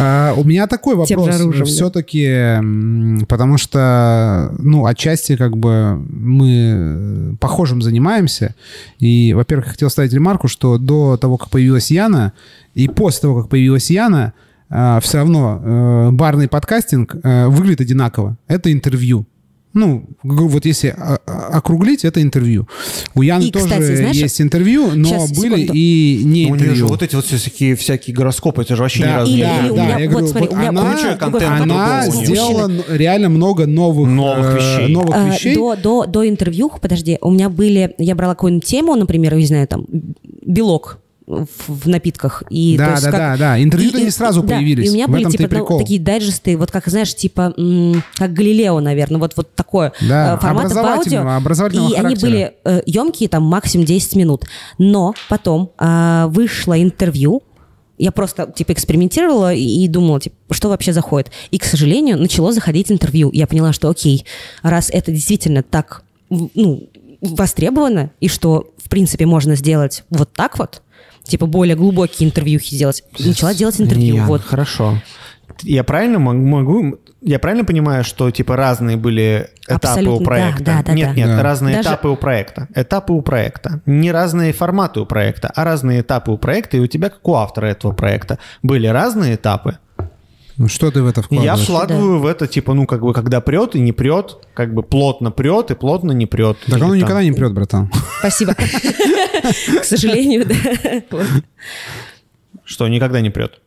А, 0.00 0.32
у 0.36 0.42
меня 0.42 0.66
такой 0.66 0.96
вопрос. 0.96 1.28
Все-таки, 1.66 2.56
потому 3.28 3.56
что, 3.56 4.52
ну, 4.58 4.84
отчасти 4.84 5.36
как 5.36 5.56
бы 5.56 5.94
мы 6.10 7.36
похожим 7.40 7.82
занимаемся. 7.82 8.56
И, 8.98 9.32
во-первых, 9.32 9.68
хотел 9.68 9.90
ставить 9.90 10.12
ремарку, 10.12 10.48
что 10.48 10.76
до 10.76 11.16
того, 11.16 11.36
как 11.36 11.50
появилась 11.50 11.92
Яна, 11.92 12.32
и 12.74 12.88
после 12.88 13.20
того, 13.22 13.42
как 13.42 13.48
появилась 13.50 13.90
Яна, 13.92 14.32
все 15.00 15.18
равно 15.18 15.60
э, 15.64 16.10
барный 16.12 16.48
подкастинг 16.48 17.16
э, 17.22 17.46
выглядит 17.48 17.80
одинаково. 17.80 18.36
Это 18.48 18.72
интервью. 18.72 19.26
Ну, 19.74 20.06
вот 20.24 20.64
если 20.64 20.88
а- 20.98 21.18
а- 21.26 21.58
округлить, 21.58 22.04
это 22.04 22.20
интервью. 22.22 22.66
У 23.14 23.22
Яны 23.22 23.44
И, 23.44 23.50
тоже 23.52 23.66
кстати, 23.66 23.96
знаешь, 23.96 24.16
есть 24.16 24.40
интервью, 24.40 24.90
но 24.94 25.08
щас, 25.08 25.30
были 25.38 25.54
секунду. 25.60 25.72
и 25.74 26.22
не 26.24 26.46
Ну, 26.46 26.52
у 26.52 26.54
нее 26.56 26.58
же 26.58 26.64
интервью. 26.70 26.86
вот 26.88 27.02
эти 27.02 27.14
вот 27.14 27.26
всякие, 27.26 27.76
всякие 27.76 28.16
гороскопы, 28.16 28.62
это 28.62 28.74
же 28.76 28.82
вообще 28.82 29.00
ни 29.00 29.04
Да, 29.04 29.24
не 29.24 29.40
да, 29.42 29.58
или 29.60 29.70
у 29.70 29.76
да, 29.76 29.84
меня- 29.84 29.98
я 29.98 30.10
вот 30.10 30.28
смотри, 30.30 30.48
вот 30.48 30.58
она, 30.58 30.82
она 31.62 32.06
нее. 32.06 32.24
сделала 32.26 32.70
реально 32.88 33.28
много 33.28 33.66
новых, 33.66 34.08
Новых 34.08 34.46
э, 34.46 34.56
вещей. 34.56 34.92
новых 34.94 35.14
А, 35.14 35.28
вещей. 35.28 35.54
До, 35.54 35.76
до, 35.76 36.06
до 36.06 36.28
интервью, 36.28 36.72
подожди, 36.80 37.18
у 37.20 37.30
меня 37.30 37.48
были, 37.50 37.94
я 37.98 38.14
брала 38.14 38.34
какую-нибудь 38.34 38.64
тему, 38.66 38.96
например, 38.96 39.34
я 39.34 39.40
не 39.40 39.46
знаю, 39.46 39.68
там, 39.68 39.84
белок 40.44 40.98
в, 41.28 41.86
напитках. 41.88 42.42
И, 42.48 42.76
Да, 42.78 42.92
есть 42.92 43.04
да, 43.04 43.10
как- 43.10 43.20
да, 43.20 43.36
да. 43.36 43.62
Интервью-то 43.62 43.98
и- 43.98 44.04
не 44.04 44.10
сразу 44.10 44.42
да, 44.42 44.56
появились. 44.56 44.86
И 44.86 44.90
у 44.90 44.94
меня 44.94 45.06
В 45.06 45.10
были 45.10 45.24
и 45.24 45.30
типа 45.30 45.42
ну, 45.42 45.48
прикол. 45.48 45.78
такие 45.78 46.00
дайджесты, 46.00 46.56
вот 46.56 46.70
как, 46.70 46.86
знаешь, 46.88 47.14
типа, 47.14 47.52
как 48.16 48.32
Галилео, 48.32 48.80
наверное, 48.80 49.18
вот, 49.20 49.34
вот 49.36 49.54
такое 49.54 49.92
Да, 50.00 50.34
э, 50.34 50.38
формата 50.40 50.74
по 50.74 50.94
аудио. 50.94 51.20
образовательного- 51.28 51.90
И 51.90 51.94
они 51.94 52.02
характера. 52.02 52.20
были 52.30 52.52
э, 52.64 52.82
емкие, 52.86 53.28
там, 53.28 53.42
максимум 53.42 53.84
10 53.86 54.16
минут. 54.16 54.44
Но 54.78 55.14
потом 55.28 55.70
э, 55.78 56.26
вышло 56.30 56.80
интервью, 56.82 57.42
я 57.98 58.12
просто, 58.12 58.50
типа, 58.54 58.72
экспериментировала 58.72 59.52
и, 59.52 59.62
и 59.84 59.88
думала, 59.88 60.20
типа, 60.20 60.36
что 60.52 60.68
вообще 60.68 60.92
заходит. 60.92 61.30
И, 61.50 61.58
к 61.58 61.64
сожалению, 61.64 62.16
начало 62.18 62.52
заходить 62.52 62.90
интервью. 62.92 63.30
Я 63.32 63.46
поняла, 63.46 63.72
что, 63.72 63.90
окей, 63.90 64.24
раз 64.62 64.88
это 64.90 65.10
действительно 65.12 65.62
так, 65.62 66.02
ну, 66.30 66.88
востребовано, 67.20 68.10
и 68.20 68.28
что, 68.28 68.70
в 68.76 68.88
принципе, 68.88 69.26
можно 69.26 69.56
сделать 69.56 70.04
вот 70.10 70.32
так 70.32 70.58
вот, 70.58 70.82
типа, 71.28 71.46
более 71.46 71.76
глубокие 71.76 72.28
интервьюхи 72.28 72.74
сделать, 72.74 73.04
начала 73.18 73.54
делать 73.54 73.80
интервью. 73.80 74.16
Ян, 74.16 74.26
вот. 74.26 74.42
Хорошо. 74.42 75.00
Я 75.62 75.82
правильно 75.84 76.18
мог- 76.18 76.36
могу... 76.36 76.98
Я 77.20 77.40
правильно 77.40 77.64
понимаю, 77.64 78.04
что 78.04 78.30
типа 78.30 78.54
разные 78.54 78.96
были 78.96 79.48
этапы 79.66 79.88
Абсолютно, 79.88 80.20
у 80.20 80.24
проекта? 80.24 80.62
да, 80.62 80.82
да, 80.84 80.92
нет, 80.92 81.08
да. 81.08 81.14
нет, 81.16 81.26
Да. 81.28 81.42
разные 81.42 81.76
Даже- 81.76 81.88
этапы 81.88 82.08
у 82.08 82.16
проекта. 82.16 82.68
Этапы 82.76 83.12
у 83.12 83.22
проекта. 83.22 83.80
Не 83.86 84.12
разные 84.12 84.52
форматы 84.52 85.00
у 85.00 85.06
проекта, 85.06 85.50
а 85.52 85.64
разные 85.64 86.02
этапы 86.02 86.30
у 86.30 86.38
проекта. 86.38 86.76
И 86.76 86.80
у 86.80 86.86
тебя, 86.86 87.08
как 87.10 87.26
у 87.26 87.34
автора 87.34 87.66
этого 87.66 87.92
проекта, 87.92 88.38
были 88.62 88.86
разные 88.86 89.34
этапы. 89.34 89.78
Ну, 90.58 90.66
что 90.68 90.90
ты 90.90 91.02
в 91.02 91.06
это 91.06 91.20
И 91.30 91.36
я 91.36 91.54
вкладываешь? 91.54 91.64
вкладываю 91.66 92.18
в 92.18 92.26
это, 92.26 92.48
типа, 92.48 92.74
ну, 92.74 92.84
как 92.86 93.00
бы, 93.00 93.12
когда 93.12 93.40
прет 93.40 93.76
и 93.76 93.80
не 93.80 93.92
прет, 93.92 94.38
как 94.54 94.74
бы 94.74 94.82
плотно 94.82 95.30
прет 95.30 95.70
и 95.70 95.74
плотно 95.76 96.10
не 96.12 96.26
прет. 96.26 96.58
Так 96.66 96.68
Или 96.70 96.74
оно 96.82 96.88
там- 96.88 96.96
никогда 96.98 97.22
не 97.22 97.32
прет, 97.32 97.54
братан. 97.54 97.90
Спасибо. 98.18 98.54
К 99.80 99.84
сожалению, 99.84 100.46
да. 100.46 101.22
Что, 102.64 102.88
никогда 102.88 103.20
не 103.20 103.30
прет. 103.30 103.60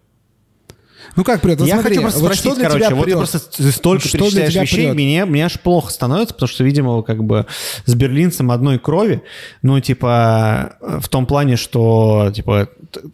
Ну 1.15 1.23
как 1.25 1.41
прет? 1.41 1.59
Вот 1.59 1.67
я 1.67 1.75
смотри, 1.75 1.95
хочу 1.95 2.01
просто 2.03 2.19
вот 2.21 2.33
спросить, 2.35 2.61
короче, 2.61 2.85
тебя 2.85 2.95
вот 2.95 3.01
ты 3.01 3.05
прет? 3.05 3.17
просто 3.17 3.39
ты 3.39 3.71
столько 3.71 4.07
Что 4.07 4.17
перечисляешь 4.19 4.55
вещей, 4.55 4.85
прет? 4.87 4.93
мне, 4.95 5.25
мне 5.25 5.45
аж 5.45 5.59
плохо 5.59 5.91
становится, 5.91 6.33
потому 6.33 6.47
что, 6.47 6.63
видимо, 6.63 7.03
как 7.03 7.23
бы 7.23 7.47
с 7.85 7.93
берлинцем 7.95 8.49
одной 8.49 8.79
крови, 8.79 9.21
ну, 9.61 9.77
типа, 9.81 10.77
в 10.81 11.09
том 11.09 11.25
плане, 11.25 11.57
что, 11.57 12.31
типа, 12.33 12.69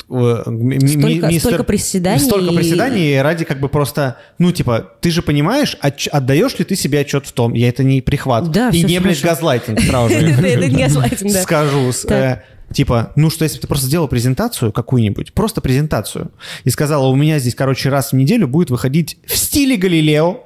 э, 0.09 0.43
ми- 0.49 0.77
ми- 0.81 0.87
Столько- 0.87 1.39
столько 1.39 1.63
приседаний 1.63 2.19
Столько 2.19 2.53
и- 2.53 2.55
приседаний 2.55 3.21
ради 3.21 3.45
как 3.45 3.59
бы 3.59 3.69
просто, 3.69 4.13
ну, 4.39 4.51
типа, 4.51 4.79
ты 5.01 5.09
же 5.11 5.21
понимаешь, 5.21 5.77
отч- 5.83 6.09
отдаешь 6.09 6.59
ли 6.59 6.65
ты 6.65 6.75
себе 6.75 6.99
отчет 7.01 7.25
в 7.27 7.31
том, 7.31 7.53
я 7.53 7.69
это 7.69 7.83
не 7.83 8.01
прихват, 8.01 8.51
Да, 8.51 8.69
и 8.69 8.83
не, 8.83 8.99
блядь, 8.99 9.21
газлайтинг 9.21 9.79
сразу 9.81 10.09
же. 10.13 10.15
Это 10.15 10.47
это 10.47 10.67
не 10.67 10.83
газлайтинг, 10.83 11.33
да. 11.33 11.41
Скажу, 11.43 11.91
э, 12.09 12.37
Типа, 12.73 13.13
ну 13.15 13.29
что, 13.29 13.45
если 13.45 13.57
бы 13.57 13.61
ты 13.61 13.67
просто 13.67 13.85
сделал 13.87 14.09
презентацию 14.09 14.73
какую-нибудь, 14.73 15.31
просто 15.33 15.61
презентацию, 15.61 16.31
и 16.65 16.69
сказала, 16.69 17.07
у 17.07 17.15
меня 17.15 17.39
здесь, 17.39 17.55
короче, 17.55 17.87
раз 17.89 18.11
в 18.11 18.15
неделю 18.17 18.45
будет 18.49 18.69
выходить 18.71 19.17
в 19.25 19.37
стиле 19.37 19.77
Галилео, 19.77 20.43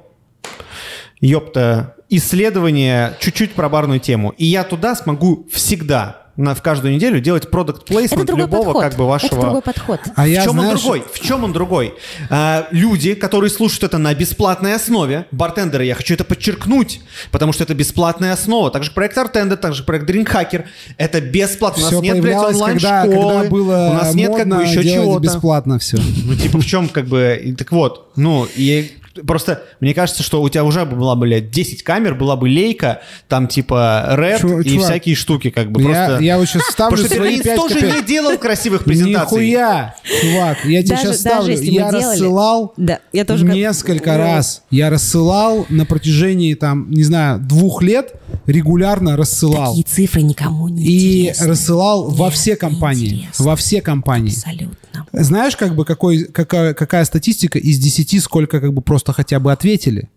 ёпта, 1.20 1.94
исследование 2.08 3.14
чуть-чуть 3.20 3.52
про 3.52 3.68
барную 3.68 4.00
тему. 4.00 4.34
И 4.38 4.46
я 4.46 4.64
туда 4.64 4.94
смогу 4.94 5.46
всегда, 5.52 6.21
на, 6.36 6.54
в 6.54 6.62
каждую 6.62 6.94
неделю 6.94 7.20
делать 7.20 7.50
продукт 7.50 7.84
плейсмент 7.84 8.30
любого 8.30 8.64
подход. 8.72 8.82
как 8.82 8.96
бы 8.96 9.06
вашего... 9.06 9.28
Это 9.28 9.40
другой 9.40 9.62
подход. 9.62 10.00
А 10.16 10.24
в 10.24 10.28
я, 10.28 10.44
чем 10.44 10.58
он 10.58 10.64
знаешь, 10.64 10.80
другой? 10.80 11.04
В 11.12 11.20
чем 11.20 11.44
он 11.44 11.52
другой? 11.52 11.94
А, 12.30 12.68
люди, 12.70 13.14
которые 13.14 13.50
слушают 13.50 13.84
это 13.84 13.98
на 13.98 14.14
бесплатной 14.14 14.74
основе, 14.74 15.26
бартендеры, 15.30 15.84
я 15.84 15.94
хочу 15.94 16.14
это 16.14 16.24
подчеркнуть, 16.24 17.00
потому 17.30 17.52
что 17.52 17.64
это 17.64 17.74
бесплатная 17.74 18.32
основа. 18.32 18.70
Также 18.70 18.92
проект 18.92 19.18
Артендер, 19.18 19.58
также 19.58 19.84
проект 19.84 20.08
Dreamhacker. 20.08 20.64
Это 20.96 21.20
бесплатно. 21.20 21.82
У 21.82 21.86
Все 21.86 21.96
нас 21.96 22.02
нет, 22.02 22.20
блядь, 22.20 22.36
когда, 22.36 22.48
онлайн-школы. 22.48 23.34
когда 23.34 23.50
было 23.50 23.88
У 23.90 23.94
нас 23.94 24.14
нет 24.14 24.34
как 24.34 24.48
бы 24.48 24.62
еще 24.62 24.82
чего-то. 24.82 25.20
бесплатно 25.22 25.78
все. 25.78 25.98
Ну, 26.24 26.34
типа, 26.34 26.58
в 26.58 26.64
чем 26.64 26.88
как 26.88 27.06
бы... 27.06 27.54
Так 27.58 27.72
вот, 27.72 28.10
ну, 28.16 28.46
и 28.56 28.92
просто 29.26 29.62
мне 29.80 29.94
кажется, 29.94 30.22
что 30.22 30.42
у 30.42 30.48
тебя 30.48 30.64
уже 30.64 30.84
была, 30.84 31.14
блядь, 31.16 31.50
10 31.50 31.82
камер, 31.82 32.14
была 32.14 32.36
бы 32.36 32.48
лейка, 32.48 33.00
там, 33.28 33.46
типа, 33.48 34.04
рэп 34.10 34.40
Чу- 34.40 34.60
и 34.60 34.70
чувак, 34.70 34.84
всякие 34.86 35.14
штуки, 35.14 35.50
как 35.50 35.70
бы, 35.70 35.80
Я, 35.82 35.86
просто... 35.86 36.24
я 36.24 36.38
вот 36.38 36.48
сейчас 36.48 36.62
ставлю 36.64 36.96
Потому 36.96 37.06
что 37.06 37.14
свои 37.16 37.28
Берлинец 37.28 37.44
5 37.44 37.56
тоже 37.56 37.74
копеек. 37.74 37.94
не 37.96 38.02
делал 38.02 38.38
красивых 38.38 38.84
презентаций. 38.84 39.38
Нихуя, 39.50 39.94
чувак, 40.20 40.58
я 40.64 40.82
тебе 40.82 40.96
Даже- 40.96 41.02
сейчас 41.08 41.20
ставлю. 41.20 41.54
Я 41.54 41.60
делали- 41.90 41.94
рассылал 41.96 42.74
Да, 42.76 42.98
я 43.12 43.24
тоже 43.24 43.46
как- 43.46 43.54
несколько 43.54 44.16
раз. 44.16 44.62
Я 44.70 44.90
рассылал 44.90 45.66
на 45.68 45.84
протяжении, 45.86 46.54
там, 46.54 46.90
не 46.90 47.02
знаю, 47.04 47.38
двух 47.40 47.82
лет, 47.82 48.14
регулярно 48.46 49.16
рассылал. 49.16 49.70
Такие 49.70 49.84
цифры 49.84 50.22
никому 50.22 50.68
не 50.68 50.84
И 50.84 51.20
интересны. 51.22 51.46
рассылал 51.48 52.08
во 52.10 52.26
Нет, 52.26 52.34
все 52.34 52.56
компании. 52.56 53.28
Во 53.38 53.56
все 53.56 53.80
компании. 53.80 54.32
Абсолютно. 54.32 54.76
Знаешь, 55.12 55.56
как 55.56 55.74
бы 55.74 55.84
какой, 55.84 56.24
какая, 56.24 56.74
какая 56.74 57.04
статистика 57.04 57.58
из 57.58 57.78
10, 57.78 58.22
сколько 58.22 58.60
как 58.60 58.72
бы 58.72 58.82
просто 58.82 59.12
хотя 59.12 59.38
бы 59.40 59.52
ответили? 59.52 60.08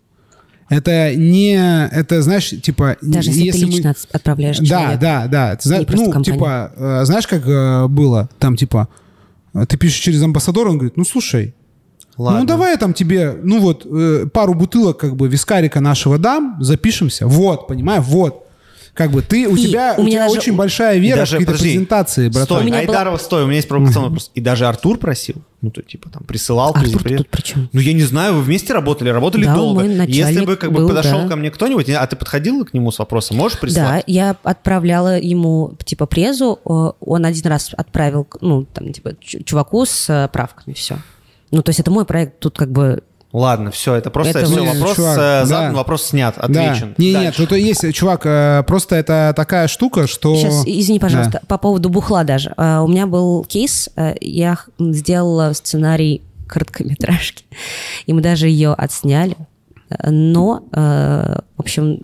Это 0.68 1.16
не, 1.16 1.54
это 1.92 2.22
знаешь, 2.24 2.50
типа, 2.50 2.98
Даже 3.02 3.30
если, 3.30 3.60
ты 3.62 3.66
мы- 3.68 3.72
лично 3.74 3.90
от- 3.92 4.08
отправляешь 4.16 4.58
Да, 4.60 4.66
человека. 4.66 4.98
да, 5.02 5.28
да. 5.28 5.56
Ты 5.58 5.86
просто 5.86 6.06
ну, 6.08 6.12
компания. 6.12 6.38
типа, 6.38 6.72
э, 6.76 7.02
знаешь, 7.06 7.28
как 7.28 7.48
э, 7.48 7.88
было? 7.88 8.30
Там, 8.40 8.56
типа, 8.56 8.88
ты 9.68 9.78
пишешь 9.78 10.00
через 10.00 10.24
амбассадора, 10.24 10.70
он 10.72 10.78
говорит, 10.78 10.98
ну, 10.98 11.06
слушай, 11.06 11.54
Ладно. 12.18 12.40
ну, 12.40 12.46
давай 12.48 12.72
я 12.72 12.78
там 12.78 12.94
тебе, 12.94 13.36
ну, 13.44 13.60
вот, 13.60 13.86
э, 13.86 14.26
пару 14.34 14.56
бутылок, 14.56 14.98
как 14.98 15.16
бы, 15.16 15.28
вискарика 15.28 15.82
нашего 15.82 16.18
дам, 16.18 16.58
запишемся. 16.62 17.28
Вот, 17.28 17.68
понимаешь, 17.68 18.04
вот. 18.08 18.45
Как 18.96 19.12
бы 19.12 19.22
ты, 19.22 19.46
у 19.48 19.56
И 19.58 19.62
тебя, 19.62 19.94
у 19.98 20.02
у 20.02 20.04
меня 20.06 20.12
тебя 20.20 20.28
даже- 20.28 20.40
очень 20.40 20.56
большая 20.56 20.98
вера 21.00 21.18
даже, 21.18 21.32
в 21.36 21.40
какие-то 21.40 21.52
подожди, 21.52 21.70
презентации, 21.74 22.30
братан. 22.30 22.46
Стой, 22.46 22.62
У 22.62 22.64
меня 22.64 22.78
была- 22.78 22.80
Айдарова, 22.80 23.18
стой, 23.18 23.44
у 23.44 23.46
меня 23.46 23.58
есть 23.58 23.68
провокационный 23.68 24.08
вопрос. 24.08 24.32
И 24.34 24.40
даже 24.40 24.68
Артур 24.68 24.98
просил? 24.98 25.36
Ну, 25.62 25.70
то, 25.70 25.82
типа, 25.82 26.10
там, 26.10 26.24
присылал. 26.24 26.72
Артур 26.74 27.04
при- 27.04 27.18
тут 27.18 27.28
при 27.30 27.42
чем? 27.42 27.70
Ну, 27.74 27.80
я 27.82 27.92
не 27.92 28.04
знаю, 28.04 28.36
вы 28.36 28.42
вместе 28.42 28.72
работали, 28.74 29.10
работали 29.10 29.44
Да, 29.46 29.54
долго. 29.56 29.84
Если 29.84 30.46
бы, 30.46 30.56
как 30.56 30.72
бы, 30.72 30.78
был, 30.80 30.88
подошел 30.88 31.24
да. 31.24 31.28
ко 31.28 31.36
мне 31.36 31.52
кто-нибудь, 31.52 31.90
а 31.90 32.08
ты 32.08 32.16
подходила 32.16 32.64
к 32.64 32.74
нему 32.74 32.90
с 32.92 33.00
вопросом, 33.00 33.36
можешь 33.36 33.58
Да, 33.58 33.62
прислать? 33.62 34.04
я 34.08 34.38
отправляла 34.44 35.20
ему, 35.20 35.74
типа, 35.84 36.06
презу. 36.06 36.60
Он 36.64 37.26
один 37.26 37.48
раз 37.52 37.72
отправил, 37.76 38.26
ну, 38.40 38.64
там, 38.64 38.94
типа, 38.94 39.12
чу- 39.20 39.44
чуваку 39.44 39.86
с 39.86 40.10
э, 40.10 40.30
правками, 40.32 40.74
все. 40.74 41.00
Ну, 41.52 41.62
то 41.62 41.70
есть 41.70 41.82
это 41.82 41.92
мой 41.92 42.06
проект, 42.06 42.40
тут 42.40 42.58
как 42.58 42.72
бы... 42.72 43.04
Ладно, 43.36 43.70
все, 43.70 43.96
это 43.96 44.10
просто 44.12 44.40
Это 44.40 44.46
все, 44.48 44.62
вы- 44.64 44.68
вопрос 44.72 44.96
Чувак, 44.96 45.18
э, 45.18 45.46
задан, 45.46 45.72
да. 45.72 45.78
вопрос 45.78 46.04
снят, 46.06 46.36
Да. 46.38 46.44
отвечен. 46.44 46.96
Не, 46.98 47.12
нет, 47.12 47.22
Дальше. 47.24 47.48
тут 47.48 47.58
есть, 47.58 47.94
чувак, 47.94 48.22
э, 48.26 48.64
просто 48.66 48.96
это 48.96 49.34
такая 49.36 49.68
штука, 49.68 50.08
что... 50.08 50.36
Сейчас, 50.38 50.64
извини, 50.66 51.00
Да. 51.00 51.06
пожалуйста, 51.06 51.42
по 51.48 51.58
поводу 51.58 51.90
бухла 51.90 52.24
даже. 52.24 52.54
Э, 52.56 52.80
У 52.80 52.88
меня 52.88 53.08
был 53.08 53.44
кейс, 53.44 53.90
э, 53.98 54.16
я 54.22 54.58
сделала 54.80 55.52
сценарий 55.52 56.22
короткометражки, 56.48 57.44
и 58.06 58.14
мы 58.14 58.22
даже 58.22 58.48
ее 58.48 58.72
отсняли, 58.74 59.36
Э, 59.90 60.10
но, 60.10 60.64
э, 60.72 61.40
в 61.58 61.60
общем, 61.60 62.00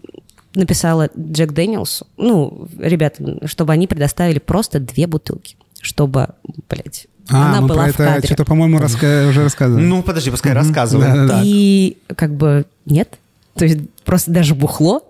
написала 0.54 1.10
Джек 1.18 1.54
Дэниелсу, 1.54 2.06
ну, 2.18 2.68
ребятам, 2.78 3.40
чтобы 3.48 3.72
они 3.74 3.88
предоставили 3.88 4.38
просто 4.40 4.80
две 4.80 5.08
бутылки, 5.08 5.56
чтобы, 5.82 6.28
блядь, 6.70 7.08
А, 7.30 7.50
она 7.52 7.62
мы 7.62 7.68
была 7.68 7.84
про 7.84 7.92
в 7.92 7.96
это 7.96 8.06
кадре. 8.06 8.26
что-то, 8.28 8.46
по-моему, 8.46 8.80
раска- 8.80 9.28
уже 9.30 9.44
рассказывали. 9.44 9.84
Ну, 9.84 10.04
подожди, 10.04 10.32
пускай 10.32 10.54
рассказывает. 10.54 11.14
Да-да-да. 11.14 11.34
Так. 11.38 11.44
И 11.46 11.98
как 12.16 12.34
бы 12.36 12.66
нет. 12.86 13.18
То 13.56 13.66
есть 13.66 13.80
просто 14.04 14.32
даже 14.32 14.56
бухло, 14.56 15.02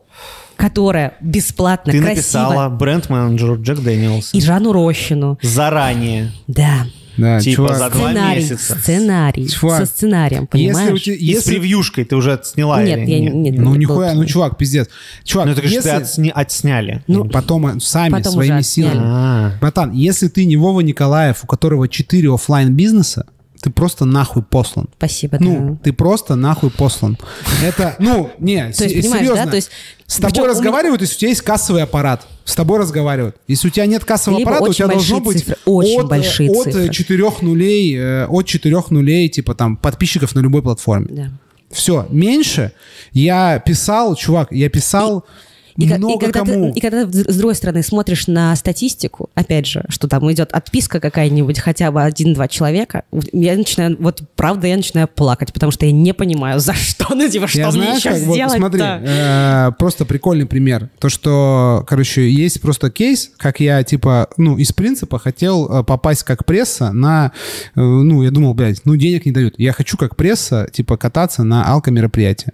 которое 0.55 1.14
бесплатно, 1.22 1.91
Ты 1.91 1.99
красиво, 1.99 2.16
написала 2.18 2.70
бренд-менеджеру 2.70 3.62
Джек 3.62 3.80
Дэниелс 3.80 4.34
и 4.34 4.41
Жану 4.41 4.72
Рощину. 4.74 5.39
заранее. 5.41 6.32
Да. 6.47 6.86
Да, 7.18 7.39
типа 7.39 7.55
чувак. 7.55 7.78
за 7.78 7.89
два 7.89 8.09
Сценарий, 8.09 8.41
месяца. 8.41 8.76
сценарий, 8.76 9.49
Чувак, 9.49 9.80
со 9.80 9.86
сценарием, 9.86 10.47
Если 10.53 10.74
понимаешь? 10.74 10.93
у 10.93 10.97
тебя... 10.97 11.16
И 11.16 11.20
с 11.20 11.22
Если... 11.22 11.51
превьюшкой 11.51 12.05
ты 12.05 12.16
уже 12.16 12.34
отсняла 12.34 12.84
Нет, 12.84 12.99
или 12.99 13.12
я 13.12 13.20
нет? 13.20 13.34
нет. 13.34 13.57
Ну, 13.57 13.72
был- 13.72 13.76
нихуя, 13.78 14.14
ну, 14.14 14.26
чувак, 14.26 14.57
пиздец. 14.57 14.88
Чувак, 15.24 15.47
Ну, 15.47 15.53
ты 15.55 15.62
говоришь, 15.62 15.76
если... 15.76 15.89
ты 15.89 15.95
отсня- 15.95 16.32
отсняли. 16.32 17.03
Ну, 17.07 17.26
Потом 17.26 17.80
сами, 17.80 18.12
потом 18.14 18.34
своими 18.34 18.62
силами. 18.62 18.91
отсняли. 18.91 19.05
А. 19.05 19.51
Братан, 19.59 19.91
если 19.91 20.28
ты 20.28 20.45
не 20.45 20.57
Вова 20.57 20.82
Николаев, 20.82 21.43
у 21.43 21.47
которого 21.47 21.88
4 21.88 22.34
оффлайн 22.34 22.74
бизнеса, 22.74 23.26
ты 23.62 23.70
просто 23.70 24.05
нахуй 24.05 24.43
послан. 24.43 24.89
Спасибо, 24.97 25.38
Ну, 25.39 25.72
да. 25.72 25.80
ты 25.84 25.93
просто 25.93 26.36
нахуй 26.36 26.72
послан. 26.72 27.18
Это, 27.64 27.95
ну, 27.99 28.32
не, 28.39 28.72
То 28.78 28.84
есть, 28.86 29.09
серьезно. 29.12 29.45
да? 29.45 29.51
То 29.51 29.55
есть, 29.55 29.70
С 30.07 30.18
тобой 30.18 30.47
разговаривают, 30.47 31.01
если 31.01 31.16
у 31.16 31.20
тебя 31.20 31.30
есть 31.30 31.41
кассовый 31.41 31.84
аппарат. 31.84 32.26
С 32.43 32.55
тобой 32.55 32.80
разговаривают. 32.80 33.38
Если 33.47 33.68
у 33.68 33.72
тебя 33.72 33.86
нет 33.86 34.03
кассового 34.03 34.39
Либо 34.39 34.51
аппарата, 34.51 34.72
у 34.72 34.74
тебя 34.74 34.88
должно 34.88 35.20
быть 35.20 35.39
цифры, 35.39 35.57
очень 35.66 36.01
от, 36.01 36.07
большие 36.09 36.49
от 36.49 36.64
цифры. 36.64 36.89
четырех 36.89 37.41
нулей, 37.43 37.95
э, 37.95 38.26
от 38.26 38.45
четырех 38.47 38.89
нулей, 38.89 39.30
типа 39.30 39.53
там 39.53 39.78
подписчиков 39.78 40.34
на 40.34 40.39
любой 40.39 40.64
платформе. 40.64 41.07
Да. 41.09 41.30
Все, 41.70 42.07
меньше 42.09 42.74
я 43.14 43.59
писал, 43.59 44.16
чувак, 44.16 44.51
я 44.51 44.70
писал... 44.70 45.20
И, 45.20 45.50
и 45.78 45.86
много 45.86 46.19
когда 46.19 46.39
кому. 46.39 46.72
Ты, 46.72 46.80
и 46.80 46.82
когда 46.82 47.05
с 47.05 47.36
другой 47.36 47.55
стороны 47.55 47.84
смотришь 47.84 48.28
на 48.28 48.55
статистику, 48.55 49.30
опять 49.36 49.67
же, 49.67 49.86
что 49.89 50.07
там 50.07 50.32
идет 50.32 50.51
отписка 50.51 50.99
какая-нибудь, 50.99 51.59
хотя 51.59 51.91
бы 51.91 52.01
один-два 52.01 52.47
человека, 52.47 53.03
я 53.32 53.55
начинаю, 53.55 53.97
вот 53.99 54.22
правда, 54.36 54.67
я 54.67 54.78
начинаю 54.78 55.07
плакать, 55.07 55.53
потому 55.53 55.72
что 55.72 55.86
я 55.86 55.91
не 55.91 56.13
понимаю, 56.13 56.59
за 56.59 56.74
что, 56.74 57.13
ну 57.15 57.30
типа, 57.30 57.47
что 57.47 57.59
Я 57.59 57.72
мне 57.72 57.82
знаешь, 57.82 57.99
еще 57.99 58.09
как, 58.09 58.19
вот 58.22 58.34
сделать 58.34 58.57
смотри, 58.57 58.82
э, 58.84 59.72
просто 59.78 60.05
прикольный 60.05 60.45
пример. 60.45 60.89
То, 60.99 61.09
что, 61.09 61.84
короче, 61.88 62.30
есть 62.30 62.61
просто 62.61 62.89
кейс, 62.89 63.32
как 63.38 63.59
я, 63.59 63.84
типа, 63.84 64.30
ну, 64.38 64.57
из 64.57 64.72
принципа 64.72 65.19
хотел 65.19 65.69
э, 65.69 65.84
попасть 65.84 66.24
как 66.24 66.45
пресса 66.45 66.91
на, 66.91 67.32
э, 67.76 67.82
ну, 67.82 68.24
я 68.24 68.32
думал, 68.32 68.53
блядь, 68.53 68.82
ну, 68.86 68.95
денег 68.95 69.26
не 69.26 69.32
дают. 69.32 69.55
Я 69.57 69.74
хочу 69.74 69.97
как 69.97 70.15
пресса, 70.15 70.67
типа, 70.72 70.97
кататься 70.97 71.43
на 71.43 71.65
алко-мероприятия. 71.65 72.53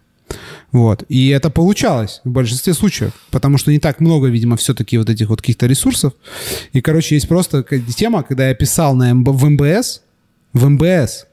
Вот. 0.72 1.04
И 1.10 1.30
это 1.30 1.50
получалось 1.50 2.22
в 2.24 2.30
большинстве 2.30 2.74
случаев, 2.74 3.14
потому 3.32 3.58
что 3.58 3.72
не 3.72 3.80
так 3.80 4.00
много, 4.00 4.28
видимо, 4.28 4.58
все-таки 4.58 4.98
вот 4.98 5.10
этих 5.10 5.30
вот 5.30 5.42
каких-то 5.42 5.66
ресурсов. 5.66 6.14
И, 6.74 6.82
короче, 6.82 7.16
есть 7.16 7.28
просто 7.28 7.64
тема, 7.96 8.24
когда 8.24 8.50
я 8.50 8.56
писал 8.56 8.96
на 8.96 9.14
МБ, 9.14 9.30
в 9.30 9.50
МБС, 9.50 10.02
в 10.54 10.70
МБС 10.70 11.26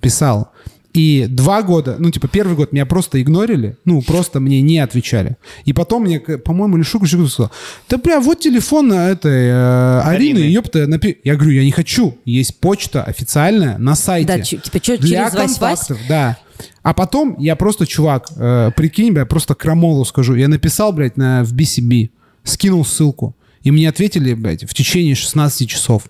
писал, 0.00 0.52
и 0.92 1.26
два 1.28 1.62
года, 1.62 1.96
ну, 1.98 2.10
типа, 2.10 2.26
первый 2.26 2.56
год 2.56 2.72
меня 2.72 2.84
просто 2.84 3.22
игнорили, 3.22 3.76
ну, 3.84 4.02
просто 4.02 4.40
мне 4.40 4.60
не 4.60 4.80
отвечали. 4.80 5.36
И 5.64 5.72
потом 5.72 6.02
мне, 6.02 6.18
по-моему, 6.18 6.82
Шука 6.82 7.06
сказал, 7.06 7.52
да, 7.88 7.96
бля, 7.98 8.20
вот 8.20 8.40
телефон 8.40 8.92
этой 8.92 9.50
э, 9.50 10.00
Арины, 10.00 10.40
Арины. 10.40 10.52
ёпта, 10.52 10.88
напи-». 10.88 11.18
Я 11.22 11.36
говорю, 11.36 11.52
я 11.52 11.64
не 11.64 11.70
хочу. 11.70 12.18
Есть 12.24 12.58
почта 12.58 13.04
официальная 13.04 13.78
на 13.78 13.94
сайте. 13.94 14.26
Да, 14.26 14.40
типа, 14.40 14.80
чё, 14.80 14.98
Для 14.98 15.30
через 15.30 15.38
Вась-Вась? 15.38 15.58
контактов, 15.58 15.98
да. 16.08 16.38
А 16.82 16.94
потом 16.94 17.36
я 17.38 17.56
просто, 17.56 17.86
чувак, 17.86 18.28
э, 18.36 18.70
прикинь, 18.76 19.12
бля, 19.12 19.26
просто 19.26 19.54
крамолу 19.54 20.04
скажу. 20.04 20.34
Я 20.34 20.48
написал, 20.48 20.92
блядь, 20.92 21.16
на, 21.16 21.44
в 21.44 21.54
BCB, 21.54 22.10
скинул 22.44 22.84
ссылку. 22.84 23.36
И 23.62 23.70
мне 23.70 23.88
ответили, 23.88 24.34
блядь, 24.34 24.64
в 24.64 24.74
течение 24.74 25.14
16 25.14 25.68
часов. 25.68 26.04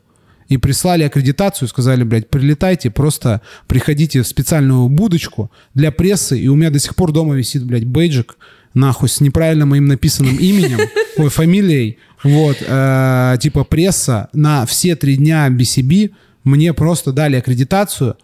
И 0.49 0.57
прислали 0.57 1.05
аккредитацию, 1.05 1.69
сказали, 1.69 2.03
блядь, 2.03 2.29
прилетайте, 2.29 2.91
просто 2.91 3.41
приходите 3.69 4.23
в 4.23 4.27
специальную 4.27 4.89
будочку 4.89 5.51
для 5.75 5.93
прессы. 5.93 6.39
И 6.39 6.49
у 6.49 6.57
меня 6.57 6.71
до 6.71 6.79
сих 6.79 6.97
пор 6.97 7.13
дома 7.13 7.37
висит, 7.37 7.65
блядь, 7.65 7.85
бейджик, 7.85 8.37
нахуй, 8.75 9.09
с 9.09 9.21
неправильно 9.21 9.67
моим 9.67 9.87
написанным 9.87 10.37
именем, 10.37 10.81
ой, 11.17 11.29
фамилией. 11.29 11.99
Вот, 12.23 12.59
э, 12.61 13.37
типа 13.41 13.65
пресса 13.65 14.29
на 14.33 14.67
все 14.67 14.97
три 14.97 15.17
дня 15.17 15.49
BCB 15.49 16.11
мне 16.45 16.73
просто 16.73 17.13
дали 17.13 17.37
аккредитацию. 17.37 18.17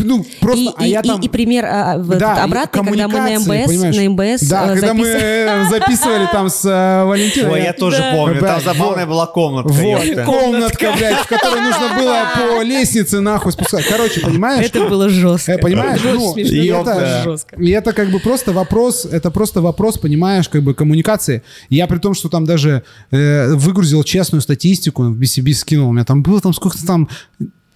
Ну, 0.00 0.24
просто, 0.40 0.62
И, 0.62 0.70
а 0.76 0.86
и- 0.86 0.90
я 0.90 1.02
там... 1.02 1.20
и 1.20 1.28
пример 1.28 1.64
а, 1.66 1.98
вот 1.98 2.18
Да, 2.18 2.44
обратный, 2.44 2.84
когда 2.84 3.08
мы 3.08 3.18
на 3.18 3.38
МБС, 3.38 3.46
понимаешь? 3.66 3.96
на 3.96 4.08
МБС 4.36 4.48
Да, 4.48 4.64
э, 4.66 4.74
когда 4.74 4.94
мы 4.94 5.04
записывали- 5.06 5.66
э, 5.66 5.70
записывали 5.70 6.28
там 6.30 6.48
с 6.48 6.64
э, 6.64 7.04
Валентиной. 7.04 7.50
Ой, 7.50 7.62
я 7.64 7.72
тоже 7.72 7.98
Да. 7.98 8.12
помню. 8.14 8.40
Там 8.40 8.60
забавная 8.62 9.06
была 9.06 9.26
комнатка. 9.26 9.72
Вот, 9.72 10.04
ёпта. 10.04 10.24
комнатка, 10.24 10.92
блядь, 10.96 11.16
в 11.16 11.26
которой 11.26 11.60
нужно 11.62 11.94
было 11.98 12.26
по 12.58 12.62
лестнице 12.62 13.20
нахуй 13.20 13.50
спускать. 13.52 13.86
Короче, 13.86 14.20
понимаешь? 14.20 14.66
Это 14.66 14.88
было 14.88 15.08
жестко. 15.08 15.52
Э, 15.52 15.58
понимаешь? 15.58 16.00
Это 16.00 16.14
Ну, 16.14 16.36
и 16.36 16.66
это, 16.68 17.22
жестко. 17.24 17.56
и 17.56 17.70
это 17.70 17.92
как 17.92 18.10
бы 18.10 18.20
просто 18.20 18.52
вопрос, 18.52 19.04
это 19.04 19.30
просто 19.32 19.60
вопрос, 19.60 19.98
понимаешь, 19.98 20.48
как 20.48 20.62
бы 20.62 20.74
коммуникации. 20.74 21.42
Я 21.70 21.88
при 21.88 21.98
том, 21.98 22.14
что 22.14 22.28
там 22.28 22.44
даже 22.44 22.84
э, 23.10 23.52
выгрузил 23.54 24.04
честную 24.04 24.42
статистику, 24.42 25.02
в 25.02 25.18
BCB 25.20 25.52
скинул, 25.54 25.88
у 25.88 25.92
меня 25.92 26.04
там 26.04 26.22
было 26.22 26.40
там 26.40 26.54
сколько-то 26.54 26.86
там 26.86 27.08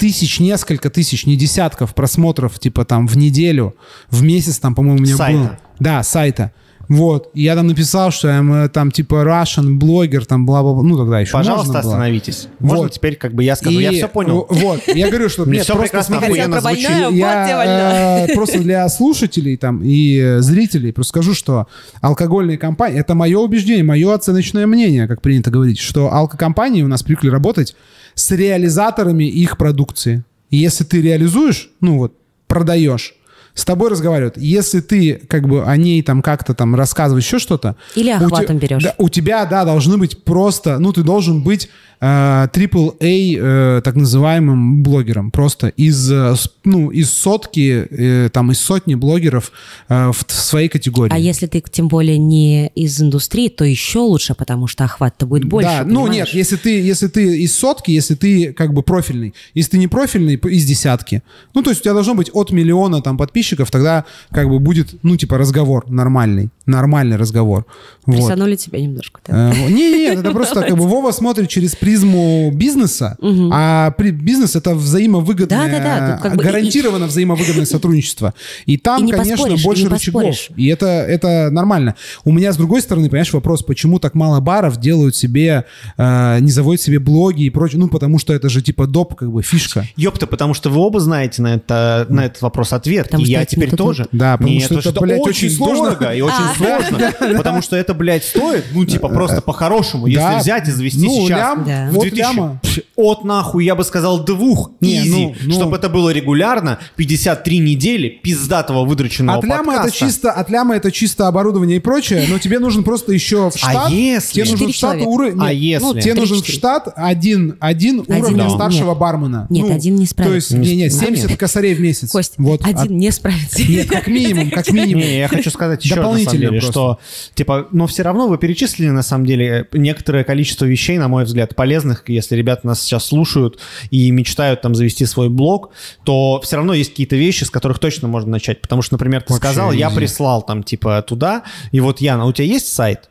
тысяч, 0.02 0.40
несколько 0.40 0.90
тысяч, 0.90 1.26
не 1.26 1.36
десятков 1.36 1.94
просмотров, 1.94 2.58
типа 2.58 2.84
там 2.84 3.06
в 3.06 3.16
неделю, 3.16 3.76
в 4.10 4.24
месяц 4.24 4.58
там, 4.58 4.74
по-моему, 4.74 4.98
у 4.98 5.02
меня 5.02 5.16
Сайта. 5.16 5.38
было. 5.38 5.58
Да, 5.78 6.02
сайта. 6.02 6.52
Вот. 6.88 7.30
И 7.34 7.42
я 7.42 7.54
там 7.54 7.66
написал, 7.66 8.10
что 8.10 8.28
я 8.28 8.68
там 8.68 8.90
типа 8.90 9.14
Russian 9.24 9.74
блогер, 9.74 10.26
там 10.26 10.46
бла-бла-бла. 10.46 10.82
Ну, 10.82 10.96
тогда 10.98 11.20
еще 11.20 11.32
Пожалуйста, 11.32 11.66
можно 11.68 11.82
было. 11.82 11.92
остановитесь. 11.94 12.48
Можно 12.58 12.82
Вот. 12.84 12.92
теперь, 12.92 13.16
как 13.16 13.34
бы 13.34 13.44
я 13.44 13.56
скажу, 13.56 13.78
И, 13.78 13.82
я 13.82 13.92
все 13.92 14.08
понял. 14.08 14.46
Вот, 14.48 14.80
я 14.88 15.08
говорю, 15.08 15.28
что 15.28 15.44
Мне 15.46 15.64
просто 15.64 15.82
прекрасно, 15.82 16.18
охуенно 16.18 16.60
звучит. 16.60 16.88
я 17.12 18.26
э, 18.28 18.34
просто 18.34 18.58
для 18.58 18.88
слушателей 18.88 19.56
там 19.56 19.80
и 19.82 20.36
зрителей 20.40 20.92
просто 20.92 21.10
скажу, 21.10 21.34
что 21.34 21.66
алкогольные 22.00 22.58
компании, 22.58 22.98
это 23.00 23.14
мое 23.14 23.38
убеждение, 23.38 23.84
мое 23.84 24.12
оценочное 24.14 24.66
мнение, 24.66 25.06
как 25.08 25.22
принято 25.22 25.50
говорить, 25.50 25.78
что 25.78 26.12
алкокомпании 26.12 26.82
у 26.82 26.88
нас 26.88 27.02
привыкли 27.02 27.28
работать 27.30 27.74
с 28.14 28.30
реализаторами 28.30 29.24
их 29.24 29.56
продукции. 29.56 30.24
И 30.50 30.58
если 30.58 30.84
ты 30.84 31.00
реализуешь, 31.00 31.70
ну 31.80 31.98
вот, 31.98 32.12
продаешь, 32.46 33.14
с 33.54 33.64
тобой 33.64 33.90
разговаривают. 33.90 34.36
Если 34.36 34.80
ты 34.80 35.20
как 35.28 35.48
бы 35.48 35.64
о 35.64 35.76
ней 35.76 36.02
там 36.02 36.22
как-то 36.22 36.54
там 36.54 36.74
рассказываешь 36.74 37.24
еще 37.24 37.38
что-то... 37.38 37.76
Или 37.94 38.12
у 38.14 38.18
те- 38.18 38.24
охватом 38.24 38.58
берешь. 38.58 38.82
да, 38.82 38.94
у 38.98 39.08
тебя, 39.08 39.44
да, 39.46 39.64
должны 39.64 39.98
быть 39.98 40.22
просто, 40.24 40.78
ну, 40.78 40.92
ты 40.92 41.02
должен 41.02 41.42
быть 41.42 41.68
э, 42.00 42.04
AAA, 42.04 43.36
э, 43.38 43.80
так 43.84 43.94
называемым 43.94 44.82
блогером. 44.82 45.30
Просто 45.30 45.68
из, 45.68 46.10
э, 46.10 46.34
ну, 46.64 46.90
из 46.90 47.12
сотки, 47.12 47.86
э, 47.90 48.30
там, 48.32 48.50
из 48.52 48.60
сотни 48.60 48.94
блогеров 48.94 49.52
э, 49.88 50.10
в, 50.12 50.26
в 50.26 50.32
своей 50.32 50.68
категории. 50.68 51.12
А 51.12 51.18
если 51.18 51.46
ты 51.46 51.62
тем 51.70 51.88
более 51.88 52.18
не 52.18 52.68
из 52.68 53.00
индустрии, 53.00 53.48
то 53.48 53.64
еще 53.64 53.98
лучше, 54.00 54.34
потому 54.34 54.66
что 54.66 54.84
охват-то 54.84 55.26
будет 55.26 55.44
больше. 55.44 55.68
да, 55.68 55.84
ну 55.84 56.02
понимаешь? 56.06 56.28
нет, 56.28 56.28
если 56.34 56.56
ты, 56.56 56.80
если 56.80 57.06
ты 57.08 57.42
из 57.42 57.54
сотки, 57.54 57.90
если 57.90 58.14
ты 58.14 58.52
как 58.52 58.72
бы 58.72 58.82
профильный, 58.82 59.34
если 59.54 59.72
ты 59.72 59.78
не 59.78 59.88
профильный, 59.88 60.34
из 60.34 60.64
десятки. 60.64 61.22
Ну, 61.54 61.62
то 61.62 61.70
есть 61.70 61.82
у 61.82 61.84
тебя 61.84 61.94
должно 61.94 62.14
быть 62.14 62.30
от 62.32 62.50
миллиона 62.50 63.00
там 63.02 63.16
подписчиков, 63.16 63.41
тогда 63.70 64.04
как 64.30 64.48
бы 64.48 64.58
будет, 64.58 64.94
ну, 65.02 65.16
типа 65.16 65.38
разговор 65.38 65.88
нормальный, 65.88 66.50
нормальный 66.66 67.16
разговор. 67.16 67.66
Вот. 68.06 68.16
Присанули 68.16 68.56
тебя 68.56 68.80
немножко. 68.80 69.20
да. 69.26 69.52
Э, 69.52 69.68
Не, 69.68 69.92
не, 69.92 70.06
это 70.14 70.30
просто 70.32 70.60
как 70.62 70.76
бы 70.76 70.84
Вова 70.88 71.10
смотрит 71.12 71.48
через 71.48 71.74
призму 71.76 72.50
бизнеса, 72.52 73.16
а 73.52 73.90
при- 73.92 74.10
бизнес 74.10 74.56
это 74.56 74.74
взаимовыгодное, 74.74 76.18
как 76.22 76.36
бы 76.36 76.42
и- 76.42 76.46
гарантированно 76.46 77.06
взаимовыгодное 77.06 77.66
сотрудничество. 77.66 78.34
И 78.66 78.76
там, 78.76 79.02
И 79.02 79.06
не 79.06 79.12
конечно, 79.12 79.46
и 79.48 79.62
больше 79.62 79.82
не 79.84 79.88
рычагов. 79.88 80.22
поспоришь. 80.22 80.50
И 80.56 80.66
это, 80.68 80.86
это 80.86 81.50
нормально. 81.50 81.94
У 82.24 82.32
меня, 82.32 82.52
с 82.52 82.56
другой 82.56 82.82
стороны, 82.82 83.08
понимаешь, 83.08 83.32
вопрос, 83.32 83.62
почему 83.62 83.98
так 83.98 84.14
мало 84.14 84.40
баров 84.40 84.78
делают 84.78 85.16
себе, 85.16 85.64
э, 85.96 86.38
не 86.40 86.50
заводят 86.50 86.80
себе 86.82 86.98
блоги 86.98 87.44
и 87.44 87.50
прочее. 87.50 87.78
Ну, 87.80 87.88
потому 87.88 88.18
что 88.18 88.32
это 88.32 88.48
же 88.48 88.62
типа 88.62 88.86
доп, 88.86 89.14
как 89.14 89.30
бы 89.32 89.42
фишка. 89.42 89.86
Ёпта, 89.96 90.26
потому 90.26 90.54
что 90.54 90.70
вы 90.70 90.80
оба 90.80 91.00
знаете 91.00 91.42
на, 91.42 91.54
это, 91.54 92.06
на 92.08 92.26
этот 92.26 92.42
вопрос 92.42 92.72
ответ. 92.72 93.06
Потому 93.06 93.24
и 93.24 93.28
я 93.28 93.44
теперь 93.44 93.70
тоже. 93.70 94.06
Да, 94.12 94.36
потому 94.36 94.54
Нет, 94.54 94.64
что 94.64 94.78
это, 94.78 95.00
блядь, 95.00 95.20
очень 95.20 95.50
сложно. 95.50 95.90
дорого 95.90 96.12
и 96.14 96.20
очень 96.20 96.51
А. 96.52 96.82
сложно. 96.88 97.12
Потому 97.36 97.62
что 97.62 97.76
это, 97.76 97.94
блядь, 97.94 98.24
стоит, 98.24 98.64
ну, 98.72 98.84
типа, 98.84 99.08
просто 99.08 99.40
по-хорошему. 99.42 100.06
Если 100.06 100.38
взять 100.40 100.68
и 100.68 100.70
завести 100.70 101.04
Ну, 101.04 101.26
сейчас. 101.26 101.58
в 101.58 101.90
вот 101.92 102.02
2000 102.02 102.18
ляма. 102.18 102.60
пш, 102.62 102.80
От 102.96 103.24
нахуй, 103.24 103.64
я 103.64 103.74
бы 103.74 103.84
сказал, 103.84 104.24
двух. 104.24 104.70
Изи. 104.80 105.10
ну, 105.10 105.34
ну. 105.44 105.52
Чтобы 105.52 105.76
это 105.76 105.88
было 105.88 106.10
регулярно, 106.10 106.78
53 106.96 107.58
недели 107.58 108.08
пиздатого 108.08 108.84
выдрученного 108.84 109.38
От 109.38 109.44
ляма, 109.44 109.74
это 109.76 109.90
чисто, 109.90 110.30
от 110.32 110.50
ляма 110.50 110.76
это 110.76 110.90
чисто 110.90 111.28
оборудование 111.28 111.76
и 111.76 111.80
прочее, 111.80 112.26
но 112.28 112.38
тебе 112.38 112.58
нужен 112.58 112.84
просто 112.84 113.12
еще 113.12 113.50
в 113.50 113.56
штат. 113.56 113.90
если- 113.90 114.42
Тебе 114.42 114.50
нужен 114.50 114.72
штат 114.72 114.98
уровень. 115.02 115.38
А 115.40 115.52
если? 115.52 115.84
ну, 115.84 115.94
тебе 115.94 116.14
нужен 116.14 116.42
штат 116.42 116.88
один, 116.96 117.56
один 117.60 118.04
уровня 118.06 118.48
старшего 118.50 118.94
бармена. 118.94 119.46
Нет, 119.50 119.70
один 119.70 119.96
не 119.96 120.06
То 120.06 120.32
есть, 120.34 120.46
справится. 120.48 120.58
не, 120.58 120.76
не, 120.76 120.82
Нет. 120.84 120.92
70 120.92 121.36
косарей 121.36 121.74
в 121.74 121.80
месяц. 121.80 122.10
Кость, 122.10 122.34
Вот. 122.38 122.60
один 122.64 122.96
не 122.98 123.10
справится. 123.10 123.58
А- 123.58 123.62
нет, 123.62 123.88
как 123.88 124.06
минимум, 124.06 124.50
как 124.50 124.68
минимум. 124.72 125.02
Не, 125.02 125.18
я 125.18 125.28
хочу 125.28 125.50
сказать 125.50 125.84
еще 125.84 125.94
Дополнительно 125.96 126.41
деле, 126.50 126.60
просто. 126.60 126.72
что, 126.72 126.98
типа, 127.34 127.68
но 127.72 127.86
все 127.86 128.02
равно 128.02 128.28
вы 128.28 128.38
перечислили, 128.38 128.88
на 128.90 129.02
самом 129.02 129.26
деле, 129.26 129.68
некоторое 129.72 130.24
количество 130.24 130.64
вещей, 130.64 130.98
на 130.98 131.08
мой 131.08 131.24
взгляд, 131.24 131.54
полезных, 131.54 132.08
если 132.08 132.36
ребята 132.36 132.66
нас 132.66 132.82
сейчас 132.82 133.06
слушают 133.06 133.58
и 133.90 134.10
мечтают 134.10 134.60
там 134.60 134.74
завести 134.74 135.06
свой 135.06 135.28
блог, 135.28 135.70
то 136.04 136.40
все 136.42 136.56
равно 136.56 136.74
есть 136.74 136.90
какие-то 136.90 137.16
вещи, 137.16 137.44
с 137.44 137.50
которых 137.50 137.78
точно 137.78 138.08
можно 138.08 138.30
начать. 138.30 138.60
Потому 138.62 138.82
что, 138.82 138.94
например, 138.94 139.22
ты 139.22 139.32
Вообще 139.32 139.48
сказал, 139.48 139.72
я 139.72 139.90
прислал 139.90 140.42
там, 140.42 140.62
типа, 140.62 141.02
туда, 141.02 141.42
и 141.70 141.80
вот, 141.80 142.00
Яна, 142.00 142.26
у 142.26 142.32
тебя 142.32 142.46
есть 142.46 142.72
сайт? 142.72 143.08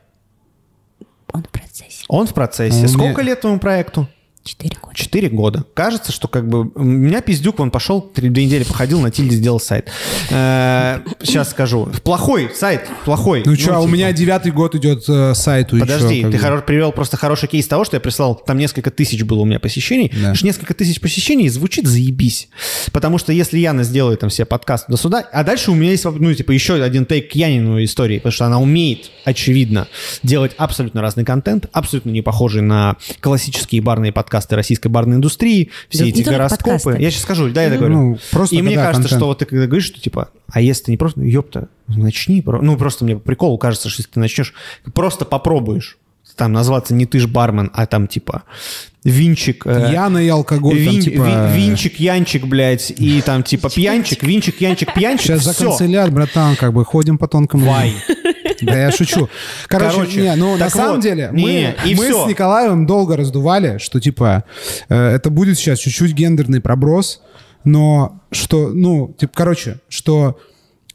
Он 1.33 1.43
в 1.43 1.49
процессе. 1.49 2.03
Он 2.07 2.27
в 2.27 2.33
процессе. 2.33 2.87
Сколько 2.87 3.21
лет 3.21 3.41
твоему 3.41 3.59
проекту? 3.59 4.07
Четыре 4.43 4.75
года. 4.81 4.95
Четыре 4.95 5.29
года. 5.29 5.65
Кажется, 5.75 6.11
что 6.11 6.27
как 6.27 6.49
бы... 6.49 6.71
У 6.73 6.83
меня 6.83 7.21
пиздюк, 7.21 7.59
он 7.59 7.69
пошел, 7.69 8.01
три, 8.01 8.29
две 8.29 8.45
недели 8.45 8.63
походил, 8.63 8.99
на 8.99 9.11
тильде 9.11 9.35
сделал 9.35 9.59
сайт. 9.59 9.91
Сейчас 10.29 11.51
скажу. 11.51 11.87
Плохой 12.03 12.49
сайт, 12.55 12.89
плохой. 13.05 13.43
Ну 13.45 13.55
что, 13.55 13.79
у 13.79 13.85
типа. 13.85 13.93
меня 13.93 14.11
девятый 14.11 14.51
год 14.51 14.73
идет 14.73 15.03
э, 15.07 15.35
сайту. 15.35 15.77
Подожди, 15.79 16.23
ты 16.23 16.39
привел 16.61 16.91
просто 16.91 17.17
хороший 17.17 17.49
кейс 17.49 17.67
того, 17.67 17.85
что 17.85 17.97
я 17.97 17.99
прислал, 17.99 18.33
там 18.33 18.57
несколько 18.57 18.89
тысяч 18.89 19.21
было 19.21 19.41
у 19.41 19.45
меня 19.45 19.59
посещений. 19.59 20.11
Несколько 20.41 20.73
тысяч 20.73 20.99
посещений 20.99 21.47
звучит 21.47 21.85
заебись. 21.85 22.49
Потому 22.91 23.19
что 23.19 23.31
если 23.31 23.59
Яна 23.59 23.83
сделает 23.83 24.21
там 24.21 24.31
себе 24.31 24.45
подкаст 24.45 24.85
до 24.87 24.97
суда, 24.97 25.23
а 25.31 25.43
дальше 25.43 25.69
у 25.69 25.75
меня 25.75 25.91
есть, 25.91 26.05
ну, 26.05 26.33
типа, 26.33 26.51
еще 26.51 26.81
один 26.81 27.05
тейк 27.05 27.31
к 27.31 27.35
Янину 27.35 27.83
истории, 27.83 28.17
потому 28.17 28.31
что 28.31 28.45
она 28.47 28.59
умеет, 28.59 29.11
очевидно, 29.23 29.87
делать 30.23 30.53
абсолютно 30.57 31.01
разный 31.01 31.25
контент, 31.25 31.67
абсолютно 31.73 32.09
не 32.09 32.23
похожий 32.23 32.63
на 32.63 32.97
классические 33.19 33.81
барные 33.81 34.11
подкасты 34.11 34.30
российской 34.55 34.87
барной 34.87 35.17
индустрии, 35.17 35.69
все 35.89 36.03
Да 36.03 36.09
эти 36.09 36.21
гороскопы. 36.23 36.63
подкасты. 36.63 37.01
Я 37.01 37.11
сейчас 37.11 37.23
скажу, 37.23 37.49
да, 37.49 37.63
я 37.63 37.77
говорю. 37.77 37.93
Ну, 37.93 38.17
просто 38.31 38.55
И 38.55 38.61
мне 38.61 38.75
да, 38.75 38.83
кажется, 38.85 39.01
контент. 39.09 39.19
что 39.19 39.25
вот 39.27 39.39
ты 39.39 39.45
когда 39.45 39.65
говоришь, 39.67 39.85
что 39.87 39.99
типа, 39.99 40.29
а 40.51 40.61
если 40.61 40.85
ты 40.85 40.91
не 40.91 40.97
просто, 40.97 41.21
ёпта, 41.21 41.67
начни, 41.87 42.43
ну 42.45 42.77
просто 42.77 43.03
мне 43.05 43.15
по 43.15 43.21
приколу 43.21 43.57
кажется, 43.57 43.89
что 43.89 44.01
если 44.01 44.11
ты 44.13 44.19
начнешь, 44.19 44.53
просто 44.93 45.25
попробуешь, 45.25 45.97
там 46.37 46.53
назваться 46.53 46.93
не 46.93 47.05
ты 47.05 47.19
ж 47.19 47.27
бармен, 47.27 47.69
а 47.73 47.85
там 47.85 48.07
типа 48.07 48.43
винчик, 49.03 49.63
э, 49.65 49.89
Яна 49.91 50.19
и 50.19 50.27
алкоголь, 50.29 50.75
там, 50.83 50.93
Вин- 50.93 51.01
типа... 51.01 51.21
ви- 51.23 51.59
Винчик, 51.67 51.99
Янчик, 51.99 52.45
блядь, 52.45 52.91
и 52.91 53.21
там 53.21 53.43
типа 53.43 53.69
пьянчик, 53.69 54.23
Винчик, 54.23 54.61
Янчик, 54.61 54.93
пьянчик, 54.95 55.25
Сейчас 55.25 55.43
за 55.43 55.53
всё. 55.53 55.69
канцелярь, 55.69 56.09
братан, 56.11 56.55
как 56.55 56.73
бы 56.73 56.85
ходим 56.85 57.17
по 57.17 57.27
тонкому. 57.27 57.65
Вай. 57.69 57.93
Да 58.61 58.77
я 58.77 58.91
шучу. 58.91 59.27
Короче, 59.67 59.95
Короче, 59.95 60.21
не, 60.21 60.35
ну 60.35 60.57
на 60.57 60.69
самом 60.69 60.95
вот, 60.95 61.01
деле 61.01 61.29
не, 61.33 61.43
мы, 61.43 61.75
и 61.89 61.95
мы 61.95 62.11
с 62.13 62.27
Николаевым 62.27 62.85
долго 62.85 63.15
раздували, 63.17 63.77
что 63.79 63.99
типа 63.99 64.43
э, 64.89 64.95
это 65.15 65.29
будет 65.29 65.57
сейчас 65.57 65.79
чуть-чуть 65.79 66.13
гендерный 66.13 66.61
проброс, 66.61 67.21
но 67.63 68.21
что, 68.31 68.69
ну, 68.69 69.13
типа, 69.19 69.31
короче, 69.35 69.77
что 69.89 70.39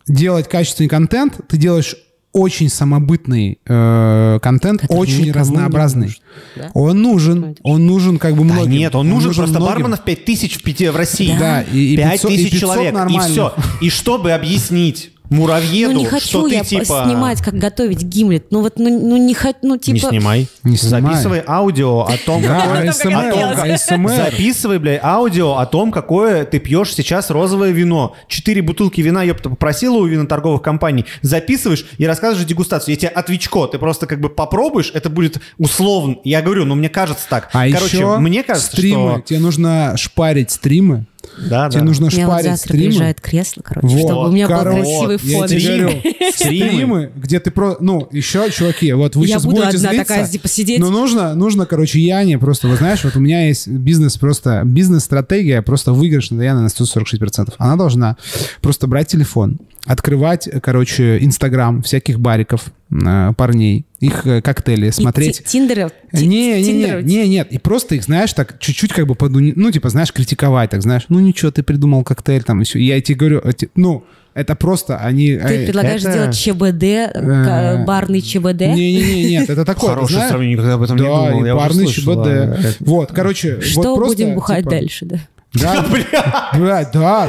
делать 0.09 0.49
качественный 0.49 0.89
контент, 0.89 1.35
ты 1.49 1.57
делаешь 1.57 1.95
очень 2.33 2.69
самобытный 2.69 3.59
э, 3.67 4.39
контент, 4.43 4.83
Который 4.83 4.99
очень 4.99 5.33
разнообразный. 5.33 6.07
нужен, 6.09 6.21
да? 6.57 6.71
Он 6.75 7.01
нужен, 7.03 7.57
он 7.63 7.87
нужен 7.87 8.19
как 8.19 8.33
бы 8.37 8.45
Да 8.47 8.53
многим. 8.55 8.73
нет, 8.73 8.95
он 8.95 9.09
нужен, 9.09 9.33
просто 9.33 9.59
многим. 9.59 9.75
барменов 9.75 10.05
5 10.05 10.25
тысяч 10.27 10.59
в 10.59 10.63
Пяти- 10.63 10.91
в 10.91 10.97
России. 10.97 11.35
Да, 11.39 11.63
и- 11.63 11.95
и 11.95 11.97
5 11.97 12.11
500 12.13 12.31
и 12.31 12.37
тысяч 12.37 12.51
500 12.51 12.61
человек, 12.61 12.93
и 12.93 12.97
нормально. 12.97 13.29
все. 13.33 13.55
И 13.81 13.89
чтобы 13.89 14.33
объяснить 14.33 15.13
муравьеду, 15.31 15.93
Ну 15.93 16.01
не 16.01 16.07
хочу 16.07 16.27
что 16.27 16.49
ты 16.49 16.55
я 16.55 16.65
типа... 16.65 17.05
снимать, 17.07 17.43
как 17.43 17.55
готовить 17.55 18.03
гимлет. 18.03 18.47
Ну 18.51 18.63
вот, 18.63 18.79
ну, 18.79 18.89
ну 18.89 19.17
не 19.17 19.35
хочу, 19.35 19.59
ну 19.63 19.75
Не 19.75 19.81
типа... 19.81 20.09
снимай. 20.09 20.49
Не 20.65 20.77
снимай. 20.77 21.03
Записывай 21.03 21.43
аудио 21.47 22.01
о 22.01 22.17
том, 22.25 22.43
какое... 22.43 22.93
Записывай, 22.93 24.79
блядь, 24.79 25.03
аудио 25.03 25.57
о 25.57 25.67
том, 25.67 25.93
какое 25.93 26.45
ты 26.45 26.59
пьешь 26.59 26.95
сейчас 26.95 27.31
розовое 27.31 27.71
вино. 27.71 28.15
Четыре 28.29 28.63
бутылки 28.63 29.01
вина, 29.01 29.23
ёпта, 29.23 29.51
попросила 29.51 29.97
у 29.97 30.07
виноторговых 30.07 30.63
компаний. 30.63 31.07
Записываешь 31.23 31.87
и 31.99 32.07
рассказываешь 32.07 32.47
дегустацию. 32.47 32.95
Я 32.95 32.99
тебе 32.99 33.09
отвечко, 33.09 33.67
ты 33.67 33.79
просто 33.79 34.07
как 34.07 34.21
бы 34.21 34.29
попробуешь, 34.29 34.91
это 34.95 35.11
будет 35.11 35.41
условно. 35.59 36.17
Я 36.25 36.43
говорю, 36.43 36.65
ну 36.65 36.75
мне 36.75 36.89
кажется 36.89 37.27
так. 37.29 37.51
А 37.53 37.69
Короче, 37.71 38.05
мне 38.19 38.43
кажется, 38.43 38.71
стримы. 38.71 39.13
что... 39.13 39.21
Тебе 39.23 39.39
нужно 39.41 39.95
шпарить 39.97 40.51
стримы. 40.51 41.07
Да, 41.39 41.69
Тебе 41.69 41.81
да. 41.81 41.87
нужно 41.87 42.05
меня 42.07 42.27
вот 42.27 42.33
шпарить 42.33 42.51
завтра 42.51 42.69
стримы. 42.69 42.85
приезжает 42.89 43.21
кресло, 43.21 43.63
короче, 43.63 43.87
Вот, 43.89 43.99
чтобы 44.01 44.29
у 44.29 44.33
меня 44.33 44.49
был 44.49 44.57
короче, 44.57 44.81
красивый 44.81 45.19
я 45.23 45.39
фон. 45.39 45.49
тебе 45.49 45.61
говорю, 45.79 45.91
Стримы. 46.35 47.11
где 47.17 47.41
ты 47.41 47.51
про... 47.51 47.77
Ну, 47.81 48.09
еще, 48.13 48.51
чуваки, 48.51 48.93
вот 48.93 49.17
вы 49.17 49.27
Я 49.27 49.35
сейчас 49.35 49.45
буду 49.45 49.57
будете 49.57 49.77
одна 49.77 49.91
злиться, 49.91 50.09
такая, 50.15 50.29
типа, 50.29 50.49
сидеть. 50.49 50.81
Но 50.81 50.91
нужно, 50.91 51.35
нужно, 51.35 51.67
короче, 51.67 52.01
Яне 52.01 52.39
просто, 52.39 52.69
вы 52.69 52.77
знаешь, 52.77 53.05
вот 53.05 53.17
у 53.17 53.21
меня 53.21 53.47
есть 53.47 53.69
бизнес 53.69 54.17
просто, 54.17 54.63
бизнес-стратегия 54.65 55.63
просто 55.63 55.93
выигрышная 55.93 56.39
для 56.39 56.47
Яны 56.49 56.63
на 56.63 56.67
146%. 56.69 57.55
Она 57.59 57.77
должна 57.77 58.17
просто 58.61 58.87
брать 58.87 59.09
телефон, 59.09 59.59
открывать, 59.87 60.49
короче, 60.63 61.19
Инстаграм 61.25 61.83
всяких 61.83 62.19
бариков, 62.21 62.67
э, 62.91 63.33
парней, 63.37 63.85
их 64.01 64.27
э, 64.27 64.43
коктейли, 64.43 64.89
И 64.89 64.91
смотреть. 64.91 65.39
ти- 65.39 65.45
Тиндеры. 65.45 65.91
ти- 66.13 66.27
Не, 66.27 66.61
не, 66.63 66.73
не, 66.73 67.03
не, 67.03 67.29
нет. 67.29 67.49
И 67.53 67.59
просто 67.59 67.95
их, 67.95 68.05
знаешь, 68.05 68.33
так 68.33 68.59
чуть-чуть 68.59 68.93
как 68.93 69.07
бы 69.07 69.15
подуни... 69.15 69.53
ну, 69.57 69.71
типа, 69.71 69.89
знаешь, 69.89 70.13
критиковать, 70.13 70.71
так, 70.71 70.83
знаешь, 70.83 71.05
ну, 71.09 71.21
ничего, 71.21 71.51
ты 71.51 71.63
придумал 71.63 72.05
коктейль 72.05 72.43
там, 72.43 72.61
и 72.63 72.65
все. 72.65 72.79
Я 72.79 73.01
тебе 73.01 73.17
говорю, 73.19 73.43
ну, 73.75 74.05
это 74.35 74.55
просто 74.55 74.99
они... 74.99 75.29
Ты 75.37 75.41
э, 75.55 75.65
предлагаешь 75.67 76.03
это- 76.03 76.11
сделать 76.13 76.37
ЧБД, 76.37 77.85
барный 77.87 78.21
ЧБД? 78.21 78.61
Не-не-не, 78.61 79.25
нет, 79.31 79.51
это 79.51 79.65
такое, 79.65 79.91
Хорошее 79.95 80.29
сравнение, 80.29 80.55
никогда 80.57 80.75
об 80.75 80.83
этом 80.83 80.97
не 80.97 81.03
Да, 81.03 81.31
думал. 81.31 81.45
и 81.47 81.51
парный 81.53 81.85
слышал, 81.87 82.15
ЧБД. 82.15 82.27
а, 82.29 82.59
Вот, 82.81 83.13
короче, 83.13 83.61
Что 83.61 83.97
будем 83.97 84.35
бухать 84.35 84.59
типа, 84.61 84.71
дальше, 84.71 85.05
да? 85.07 85.19
Да, 85.61 85.85
блядь, 86.55 86.91
да. 86.93 87.29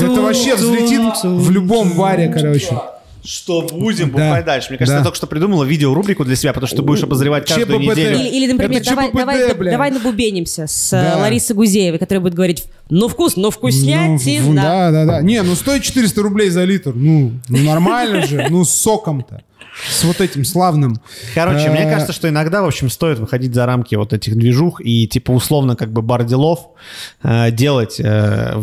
Это 0.00 0.20
вообще 0.20 0.54
взлетит 0.56 1.22
в 1.24 1.50
любом 1.50 1.92
баре, 1.96 2.28
короче. 2.28 2.78
Что 3.22 3.60
будем 3.70 4.10
Да. 4.12 4.28
бухать 4.30 4.46
дальше? 4.46 4.68
Мне 4.70 4.78
кажется, 4.78 4.94
Да. 4.94 4.98
я 5.00 5.04
только 5.04 5.16
что 5.16 5.26
придумала 5.26 5.64
видеорубрику 5.64 6.24
для 6.24 6.36
себя, 6.36 6.54
потому 6.54 6.68
что 6.68 6.76
ты 6.78 6.82
будешь 6.82 7.02
обозревать 7.02 7.46
каждую 7.46 7.78
ЧПБД. 7.78 7.90
неделю. 7.98 8.18
Или, 8.18 8.28
или, 8.28 8.52
например, 8.52 8.80
Это 8.80 8.90
давай, 9.12 9.70
давай, 9.70 9.90
набубенимся 9.90 10.66
с 10.66 10.90
Да. 10.90 11.16
э, 11.18 11.20
Ларисой 11.20 11.54
Гузеевой, 11.54 11.98
которая 11.98 12.22
будет 12.22 12.32
говорить, 12.34 12.64
ну 12.88 13.08
вкус, 13.08 13.36
ну 13.36 13.42
Ну, 13.42 13.50
вкуснятина. 13.50 14.62
да, 14.62 14.90
да, 14.90 15.04
да. 15.04 15.20
Не, 15.20 15.42
ну 15.42 15.54
стоит 15.54 15.82
400 15.82 16.22
рублей 16.22 16.48
за 16.48 16.64
литр. 16.64 16.92
Ну, 16.94 17.32
ну 17.48 17.58
нормально 17.58 18.26
же. 18.26 18.46
Ну, 18.50 18.64
с 18.64 18.70
соком-то. 18.70 19.42
С 19.88 20.02
вот 20.04 20.20
этим 20.20 20.44
славным. 20.44 21.00
Короче, 21.34 21.66
Э, 21.66 21.70
мне 21.70 21.82
кажется, 21.84 22.12
что 22.12 22.28
иногда, 22.28 22.62
в 22.62 22.66
общем, 22.66 22.88
стоит 22.90 23.18
выходить 23.18 23.54
за 23.54 23.66
рамки 23.66 23.94
вот 23.94 24.12
этих 24.14 24.34
движух 24.36 24.80
и, 24.82 25.06
типа, 25.06 25.30
условно, 25.30 25.76
как 25.76 25.92
бы, 25.92 26.02
бар 26.02 26.24
делов 26.24 26.70
э, 27.22 27.50
делать, 27.50 28.00
э, 28.00 28.60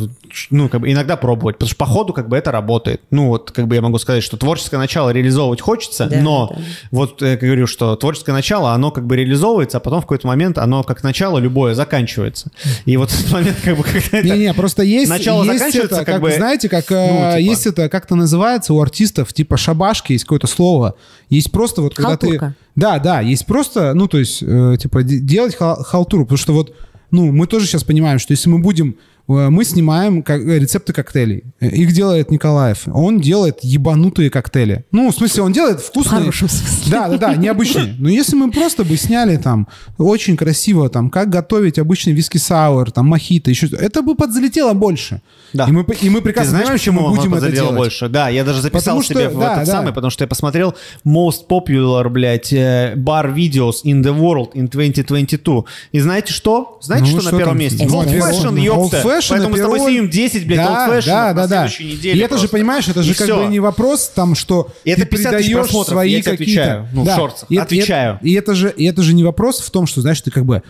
ну, 0.51 0.69
как 0.69 0.81
бы, 0.81 0.91
иногда 0.91 1.15
пробовать, 1.17 1.55
потому 1.57 1.69
что 1.69 1.77
по 1.77 1.85
ходу, 1.85 2.13
как 2.13 2.29
бы, 2.29 2.37
это 2.37 2.51
работает. 2.51 3.01
Ну, 3.11 3.27
вот, 3.27 3.51
как 3.51 3.67
бы, 3.67 3.75
я 3.75 3.81
могу 3.81 3.97
сказать, 3.97 4.23
что 4.23 4.37
творческое 4.37 4.77
начало 4.77 5.09
реализовывать 5.11 5.61
хочется, 5.61 6.07
Да, 6.07 6.17
но 6.21 6.51
да. 6.53 6.61
вот, 6.91 7.21
э, 7.21 7.31
я 7.31 7.37
говорю, 7.37 7.67
что 7.67 7.95
творческое 7.95 8.33
начало, 8.33 8.73
оно, 8.73 8.91
как 8.91 9.05
бы, 9.05 9.15
реализовывается, 9.15 9.77
а 9.77 9.79
потом 9.79 9.99
в 9.99 10.03
какой-то 10.03 10.27
момент 10.27 10.57
оно, 10.57 10.83
как 10.83 11.03
начало 11.03 11.37
любое, 11.39 11.73
заканчивается. 11.73 12.51
И 12.85 12.97
вот 12.97 13.11
этот 13.11 13.31
момент, 13.31 13.57
как 13.63 13.77
бы, 13.77 13.83
когда 13.83 14.17
это... 14.19 14.27
Не-не, 14.27 14.53
просто 14.53 14.83
есть, 14.83 15.09
Начало 15.09 15.43
есть 15.43 15.57
заканчивается, 15.59 15.95
это, 15.95 16.05
как 16.05 16.15
как, 16.15 16.21
бы, 16.21 16.31
знаете, 16.31 16.69
как 16.69 16.89
ну, 16.89 16.95
типа- 16.97 17.39
есть 17.39 17.65
это, 17.67 17.89
как-то 17.89 18.15
называется 18.15 18.73
у 18.73 18.81
артистов, 18.81 19.33
типа 19.33 19.57
шабашки, 19.57 20.13
есть 20.13 20.25
какое-то 20.25 20.47
слово. 20.47 20.95
Есть 21.29 21.51
просто 21.51 21.81
вот 21.81 21.93
когда 21.95 22.11
Халтурка. 22.11 22.55
ты... 22.57 22.65
Да, 22.75 22.99
да, 22.99 23.21
есть 23.21 23.45
просто, 23.45 23.93
ну, 23.93 24.07
то 24.07 24.17
есть, 24.19 24.41
э, 24.41 24.77
типа, 24.79 25.03
де- 25.03 25.19
делать 25.19 25.55
хал- 25.55 25.83
халтуру, 25.83 26.23
потому 26.23 26.37
что 26.37 26.53
вот, 26.53 26.73
ну, 27.11 27.31
мы 27.31 27.47
тоже 27.47 27.65
сейчас 27.65 27.83
понимаем, 27.83 28.19
что 28.19 28.33
если 28.33 28.49
мы 28.49 28.59
будем 28.59 28.97
мы 29.27 29.65
снимаем 29.65 30.23
как, 30.23 30.41
э, 30.41 30.59
рецепты 30.59 30.93
коктейлей. 30.93 31.43
Э, 31.59 31.67
Их 31.67 31.91
делает 31.93 32.31
Николаев. 32.31 32.83
Он 32.93 33.19
делает 33.19 33.59
ебанутые 33.61 34.29
коктейли. 34.29 34.85
Ну, 34.91 35.11
в 35.11 35.15
смысле, 35.15 35.43
он 35.43 35.51
делает 35.51 35.81
вкусные... 35.81 36.19
В 36.19 36.19
хорошем 36.21 36.47
смысле. 36.49 36.91
Да, 36.91 37.07
да, 37.09 37.17
да, 37.17 37.35
необычные. 37.35 37.95
Но 37.99 38.07
если 38.09 38.35
мы 38.37 38.51
просто 38.51 38.85
бы 38.85 38.95
сняли 38.95 39.35
там 39.37 39.67
очень 39.97 40.37
красиво, 40.37 40.89
там, 40.89 41.09
как 41.09 41.29
готовить 41.29 41.77
обычный 41.77 42.13
виски 42.13 42.37
сауэр, 42.37 42.91
там, 42.91 43.07
мохито, 43.07 43.49
еще 43.49 43.67
что-то, 43.67 43.83
это 43.83 44.01
бы 44.01 44.15
подзалетело 44.15 44.73
больше. 44.73 45.21
Да. 45.53 45.65
И 45.67 45.71
мы, 45.71 45.85
и 46.01 46.09
мы 46.09 46.19
Ты 46.19 46.23
прекрасно 46.25 46.51
знаешь, 46.51 46.67
понимаем, 46.67 46.77
что 46.79 46.91
почему 46.91 47.09
мы 47.09 47.15
будем 47.15 47.33
это 47.35 47.51
делать. 47.51 47.75
больше? 47.75 48.07
Да, 48.09 48.29
я 48.29 48.43
даже 48.45 48.61
записал 48.61 48.79
Потому 48.97 49.03
себе 49.03 49.27
что- 49.29 49.35
в 49.35 49.39
да, 49.39 49.53
этот 49.53 49.65
да. 49.65 49.71
самый, 49.73 49.93
потому 49.93 50.09
что 50.11 50.23
я 50.23 50.27
посмотрел 50.27 50.73
Most 51.05 51.47
Popular, 51.49 52.07
блядь, 52.09 52.53
э, 52.53 52.93
bar 52.95 53.33
videos 53.35 53.83
in 53.83 54.01
the 54.03 54.17
world 54.17 54.53
in 54.53 54.69
2022. 54.69 55.63
И 55.91 55.99
знаете 55.99 56.31
что? 56.33 56.79
Знаете, 56.81 57.05
Ну, 57.05 57.11
что, 57.11 57.21
что 57.21 57.31
на 57.31 57.37
первом 57.37 57.53
там? 57.53 57.59
месте? 57.59 57.85
Old 57.85 58.09
первое- 58.11 58.31
Fashion, 58.31 58.53
Old 58.55 58.61
ёпта. 58.61 59.01
Fashion 59.17 59.29
Поэтому 59.29 59.49
мы 59.49 59.57
с 59.57 59.61
тобой 59.61 59.79
снимем 59.79 60.09
10, 60.09 60.47
блядь, 60.47 60.57
да, 60.57 60.87
Fashion 60.89 61.05
да, 61.05 61.27
на 61.27 61.33
да, 61.33 61.47
да. 61.47 61.67
следующей 61.67 61.95
неделе 61.95 62.19
И 62.19 62.23
это 62.23 62.35
же, 62.35 62.41
просто. 62.41 62.57
понимаешь, 62.57 62.87
это 62.87 63.03
же 63.03 63.11
И 63.11 63.15
как 63.15 63.27
бы 63.27 63.45
не 63.45 63.59
вопрос 63.59 64.11
там, 64.13 64.35
что 64.35 64.69
И 64.83 64.91
это 64.91 65.01
ты 65.01 65.07
50 65.07 65.37
тысяч 65.37 65.47
передаешь 65.47 65.87
свои 65.87 66.21
какие-то... 66.21 66.31
отвечаю. 66.31 66.87
Ну, 66.93 67.03
в 67.03 67.15
шортах. 67.15 67.45
И, 67.49 67.57
Отвечаю. 67.57 68.19
И, 68.21 68.31
и 68.31 68.33
это 68.35 68.55
же, 68.55 68.73
и 68.75 68.85
это 68.85 69.01
же 69.01 69.13
не 69.13 69.23
вопрос 69.23 69.61
в 69.61 69.69
том, 69.71 69.87
что, 69.87 70.01
знаешь, 70.01 70.21
ты 70.21 70.31
как 70.31 70.45
бы 70.45 70.63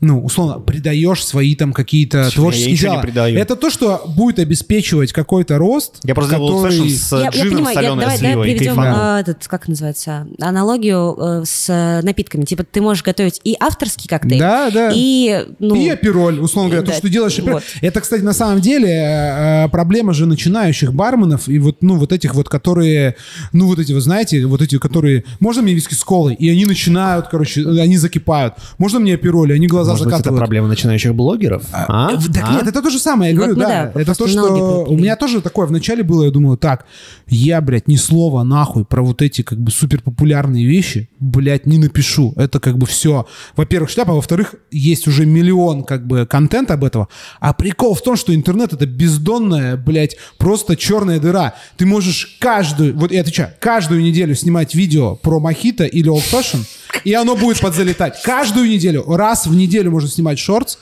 ну, 0.00 0.22
условно, 0.22 0.58
придаешь 0.60 1.24
свои 1.24 1.54
там 1.54 1.72
какие-то 1.72 2.18
Чего? 2.18 2.26
Я 2.28 2.30
творческие 2.52 2.72
не 2.72 2.76
дела. 2.78 3.00
придаю. 3.00 3.38
Это 3.38 3.56
то, 3.56 3.70
что 3.70 4.02
будет 4.06 4.38
обеспечивать 4.38 5.12
какой-то 5.12 5.56
рост, 5.56 6.00
Я 6.04 6.14
просто 6.14 6.34
делал 6.36 6.62
который... 6.62 6.78
Fashion 6.80 6.88
с 6.90 7.12
Я, 7.12 7.18
я 7.24 7.30
джином 7.30 7.50
понимаю, 7.54 7.74
я- 7.74 7.74
соленой 7.82 8.00
давай, 8.00 8.04
давай 8.04 8.18
сливой. 8.18 8.50
и 8.50 8.54
приведем 8.56 8.74
кайфанул. 8.76 8.98
а, 9.00 9.20
этот, 9.20 9.48
как 9.48 9.68
называется, 9.68 10.26
аналогию 10.40 11.16
э, 11.18 11.42
с 11.46 11.70
э, 11.70 12.02
напитками. 12.04 12.44
Типа 12.44 12.64
ты 12.64 12.82
можешь 12.82 13.02
готовить 13.02 13.40
и 13.44 13.56
авторский 13.58 14.06
коктейль, 14.08 14.38
Да, 14.40 14.70
да. 14.70 14.90
и, 14.94 15.46
ну, 15.58 15.74
и 15.74 15.88
апероль, 15.88 16.38
условно 16.38 16.70
говоря, 16.70 16.84
да, 16.86 16.92
то, 16.92 16.98
что 16.98 17.06
ты 17.06 17.12
делаешь 17.12 17.38
апероль. 17.38 17.54
вот. 17.54 17.62
Это, 17.80 18.00
кстати, 18.02 18.20
на 18.22 18.34
самом 18.34 18.60
деле 18.60 18.90
э, 18.90 19.68
проблема 19.70 20.12
же 20.12 20.26
начинающих 20.26 20.92
барменов 20.92 21.48
и 21.48 21.58
вот, 21.58 21.82
ну, 21.82 21.96
вот 21.96 22.12
этих 22.12 22.34
вот, 22.34 22.50
которые, 22.50 23.16
ну, 23.52 23.68
вот 23.68 23.78
эти, 23.78 23.92
вы 23.92 24.00
знаете, 24.02 24.44
вот 24.44 24.60
эти, 24.60 24.78
которые, 24.78 25.24
можно 25.40 25.62
мне 25.62 25.72
виски 25.72 25.94
с 25.94 26.04
колой? 26.04 26.34
И 26.34 26.50
они 26.50 26.66
начинают, 26.66 27.28
короче, 27.28 27.62
они 27.66 27.96
закипают. 27.96 28.54
Можно 28.76 28.98
мне 29.00 29.14
апероль? 29.14 29.52
И 29.52 29.54
они 29.54 29.66
глаза 29.66 29.93
Может 29.94 30.06
быть, 30.06 30.20
это 30.20 30.32
проблема 30.32 30.68
начинающих 30.68 31.14
блогеров? 31.14 31.64
А? 31.72 32.12
Э, 32.12 32.18
Так 32.32 32.44
А? 32.48 32.52
нет, 32.54 32.66
это 32.66 32.82
то 32.82 32.90
же 32.90 32.98
самое, 32.98 33.32
я 33.32 33.38
Вот 33.38 33.46
говорю, 33.46 33.56
мы, 33.56 33.62
да. 33.62 33.90
да, 33.94 34.00
это 34.00 34.14
то, 34.14 34.28
что 34.28 34.84
у 34.84 34.96
меня 34.96 35.16
тоже 35.16 35.40
такое 35.40 35.66
вначале 35.66 36.02
было, 36.02 36.24
я 36.24 36.30
думаю, 36.30 36.56
так, 36.56 36.86
я, 37.26 37.60
блядь, 37.60 37.88
ни 37.88 37.96
слова 37.96 38.42
нахуй 38.42 38.84
про 38.84 39.02
вот 39.02 39.22
эти 39.22 39.42
как 39.42 39.58
бы 39.60 39.70
супер 39.70 40.02
популярные 40.02 40.66
вещи, 40.66 41.08
блядь, 41.20 41.66
не 41.66 41.78
напишу. 41.78 42.32
Это 42.36 42.60
как 42.60 42.78
бы 42.78 42.86
все. 42.86 43.26
Во-первых, 43.56 43.90
шляпа, 43.90 44.12
а 44.12 44.14
во-вторых, 44.16 44.54
есть 44.70 45.06
уже 45.08 45.26
миллион 45.26 45.84
как 45.84 46.06
бы 46.06 46.26
контент 46.26 46.70
об 46.70 46.84
этого. 46.84 47.08
А 47.40 47.52
прикол 47.52 47.94
в 47.94 48.02
том, 48.02 48.16
что 48.16 48.34
интернет 48.34 48.72
это 48.72 48.86
бездонная, 48.86 49.76
блядь, 49.76 50.16
просто 50.38 50.76
черная 50.76 51.18
дыра. 51.18 51.54
Ты 51.76 51.86
можешь 51.86 52.36
каждую, 52.40 52.96
вот 52.96 53.12
я 53.12 53.20
отвечаю, 53.20 53.50
каждую 53.60 54.02
неделю 54.02 54.34
снимать 54.34 54.74
видео 54.74 55.16
про 55.16 55.40
мохито 55.40 55.84
или 55.84 56.10
old 56.10 56.24
fashion, 56.30 56.64
и 57.04 57.12
оно 57.12 57.34
будет 57.36 57.60
подзалетать. 57.60 58.22
Каждую 58.22 58.68
неделю. 58.68 59.04
Раз 59.06 59.46
в 59.46 59.54
неделю 59.54 59.73
можно 59.82 60.08
снимать 60.08 60.38
шортс, 60.38 60.78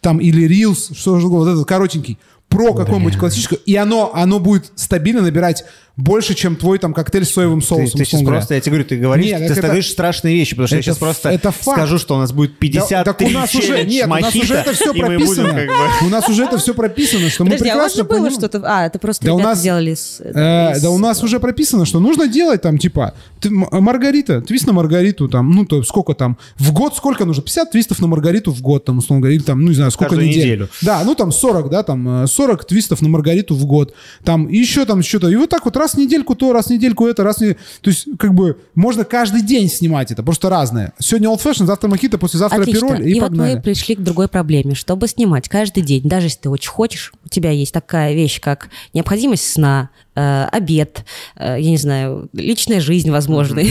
там, 0.00 0.18
или 0.18 0.46
рилс, 0.46 0.90
что 0.96 1.18
же 1.18 1.26
вот 1.28 1.48
этот 1.48 1.66
коротенький. 1.66 2.18
Про 2.48 2.72
какое-нибудь 2.74 3.16
классическое, 3.18 3.58
и 3.66 3.74
оно, 3.76 4.12
оно 4.14 4.38
будет 4.40 4.70
стабильно 4.76 5.20
набирать 5.22 5.64
больше, 5.96 6.34
чем 6.34 6.56
твой 6.56 6.78
там 6.78 6.92
коктейль 6.92 7.24
с 7.24 7.32
соевым 7.32 7.62
соусом. 7.62 7.86
Ты, 7.92 7.98
ты 7.98 8.04
сейчас 8.04 8.20
говоря. 8.20 8.38
просто, 8.38 8.54
я 8.54 8.60
тебе 8.60 8.72
говорю, 8.72 8.84
ты 8.88 8.96
говоришь, 8.98 9.26
Нет, 9.26 9.38
ты 9.46 9.52
это- 9.54 9.62
говоришь 9.62 9.90
страшные 9.90 10.34
вещи, 10.34 10.50
потому 10.50 10.66
что 10.66 10.76
я 10.76 10.80
это 10.80 10.84
сейчас 10.86 10.96
ф- 10.96 11.00
просто 11.00 11.30
это 11.30 11.50
факт. 11.52 11.78
скажу, 11.78 11.98
что 11.98 12.16
у 12.16 12.18
нас 12.18 12.32
будет 12.32 12.58
53 12.58 12.96
Да- 12.98 13.04
так 13.04 13.20
у 13.22 13.30
нас 13.30 13.54
уже 13.54 13.82
нет, 13.84 14.06
у 14.06 14.10
нас 14.10 14.20
мохито, 14.22 14.44
уже 14.44 14.54
это 14.56 14.72
все 14.74 14.92
мы 14.92 15.04
будем 15.04 15.16
прописано. 15.26 15.48
как 15.54 15.66
бы... 15.68 16.06
У 16.06 16.08
нас 16.10 16.28
уже 16.28 16.44
это 16.44 16.58
все 16.58 16.74
прописано, 16.74 17.30
что 17.30 17.44
мы 17.44 17.50
Подожди, 17.52 17.70
а 17.70 17.74
у 17.76 17.78
вас 17.78 17.92
прекрасно 17.94 18.14
же 18.16 18.20
было 18.20 18.30
что-то... 18.30 18.62
А, 18.66 18.84
это 18.86 18.98
просто 18.98 19.24
Да 19.24 19.34
у 19.34 19.38
нас- 19.38 19.58
сделали 19.58 19.94
с... 19.94 20.20
Э, 20.20 20.72
из- 20.76 20.82
да 20.82 20.90
у 20.90 20.98
нас 20.98 21.22
уже 21.22 21.40
прописано, 21.40 21.86
что 21.86 21.98
нужно 21.98 22.28
делать 22.28 22.60
там, 22.60 22.76
типа, 22.76 23.14
ты, 23.40 23.48
Маргарита, 23.50 24.42
твист 24.42 24.66
на 24.66 24.74
Маргариту, 24.74 25.28
там, 25.28 25.50
ну, 25.50 25.64
то 25.64 25.82
сколько 25.82 26.12
там, 26.12 26.36
в 26.58 26.72
год 26.74 26.94
сколько 26.94 27.24
нужно? 27.24 27.42
50 27.42 27.70
твистов 27.70 28.00
на 28.00 28.06
Маргариту 28.06 28.52
в 28.52 28.60
год, 28.60 28.84
там, 28.84 28.98
условно 28.98 29.22
говоря, 29.22 29.36
или 29.36 29.42
там, 29.42 29.62
ну, 29.62 29.68
не 29.68 29.74
знаю, 29.74 29.90
сколько 29.90 30.14
недель. 30.16 30.28
неделю. 30.44 30.68
Да, 30.82 31.02
ну, 31.04 31.14
там 31.14 31.32
40, 31.32 31.70
да, 31.70 31.82
там, 31.82 32.24
э, 32.24 32.26
40 32.36 32.64
твистов 32.66 33.02
на 33.02 33.08
Маргариту 33.08 33.54
в 33.54 33.64
год, 33.64 33.94
там, 34.24 34.46
и 34.46 34.56
еще 34.56 34.84
там 34.84 35.02
что-то. 35.02 35.28
И 35.28 35.36
вот 35.36 35.50
так 35.50 35.64
вот 35.64 35.76
раз 35.76 35.94
в 35.94 35.98
недельку 35.98 36.34
то, 36.34 36.52
раз 36.52 36.66
в 36.66 36.70
недельку 36.70 37.06
это, 37.06 37.24
раз 37.24 37.38
в 37.38 37.40
неделю. 37.40 37.58
То 37.80 37.90
есть, 37.90 38.06
как 38.18 38.34
бы, 38.34 38.58
можно 38.74 39.04
каждый 39.04 39.42
день 39.42 39.68
снимать 39.68 40.10
это, 40.10 40.22
просто 40.22 40.50
разное. 40.50 40.92
Сегодня 40.98 41.28
old 41.28 41.42
fashion, 41.42 41.66
завтра 41.66 41.88
мохито, 41.88 42.18
послезавтра 42.18 42.60
Отлично. 42.60 42.88
пироль, 42.88 43.08
и, 43.08 43.16
И, 43.16 43.20
вот 43.20 43.32
мы 43.32 43.60
пришли 43.60 43.94
к 43.94 44.00
другой 44.00 44.28
проблеме. 44.28 44.74
Чтобы 44.74 45.08
снимать 45.08 45.48
каждый 45.48 45.82
день, 45.82 46.02
даже 46.04 46.26
если 46.26 46.40
ты 46.40 46.50
очень 46.50 46.70
хочешь, 46.70 47.12
у 47.24 47.28
тебя 47.28 47.50
есть 47.50 47.72
такая 47.72 48.14
вещь, 48.14 48.40
как 48.40 48.68
необходимость 48.92 49.50
сна, 49.50 49.90
обед, 50.20 51.04
э, 51.36 51.56
я 51.60 51.70
не 51.70 51.76
знаю, 51.76 52.28
личная 52.32 52.80
жизнь, 52.80 53.10
возможно, 53.10 53.62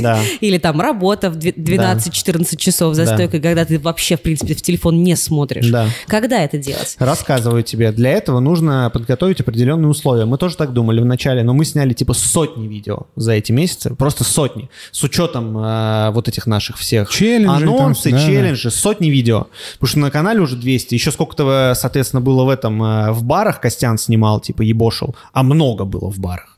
Да. 0.00 0.20
или 0.40 0.58
там 0.58 0.80
работа 0.80 1.30
в 1.30 1.36
две- 1.36 1.52
12-14 1.52 2.56
часов 2.56 2.94
за 2.94 3.06
Да. 3.06 3.14
стойкой, 3.14 3.40
когда 3.40 3.64
ты 3.64 3.78
вообще, 3.78 4.16
в 4.16 4.22
принципе, 4.22 4.54
в 4.54 4.62
телефон 4.62 5.02
не 5.02 5.16
смотришь. 5.16 5.68
Да. 5.68 5.88
Когда 6.06 6.40
это 6.42 6.58
делать? 6.58 6.96
Рассказываю 6.98 7.62
тебе. 7.62 7.92
Для 7.92 8.10
этого 8.10 8.40
нужно 8.40 8.90
подготовить 8.92 9.40
определенные 9.40 9.88
условия. 9.88 10.24
Мы 10.24 10.38
тоже 10.38 10.56
так 10.56 10.72
думали 10.72 11.00
вначале, 11.00 11.42
но 11.42 11.54
мы 11.54 11.64
сняли 11.64 11.92
типа 11.92 12.12
сотни 12.14 12.66
видео 12.66 13.06
за 13.16 13.32
эти 13.32 13.52
месяцы. 13.52 13.94
Просто 13.94 14.24
сотни. 14.24 14.68
С 14.92 15.02
учетом 15.02 15.56
э, 15.58 16.10
вот 16.10 16.28
этих 16.28 16.46
наших 16.46 16.78
всех 16.78 17.10
Челленджей 17.10 17.66
там, 17.66 17.74
анонсы, 17.76 18.10
да, 18.10 18.16
да. 18.16 18.26
челленджи, 18.26 18.70
сотни 18.70 19.08
видео. 19.08 19.46
Потому 19.74 19.88
что 19.88 19.98
на 20.00 20.10
канале 20.10 20.40
уже 20.40 20.56
200. 20.56 20.94
Еще 20.94 21.10
сколько-то, 21.12 21.70
э, 21.72 21.74
соответственно, 21.74 22.20
было 22.20 22.44
в 22.44 22.48
этом, 22.48 22.82
э, 22.82 23.12
в 23.12 23.22
барах 23.24 23.60
Костян 23.60 23.98
снимал, 23.98 24.40
типа 24.40 24.62
ебошил. 24.62 25.14
А 25.32 25.42
много 25.42 25.84
было 25.98 26.10
в 26.10 26.18
барах. 26.18 26.56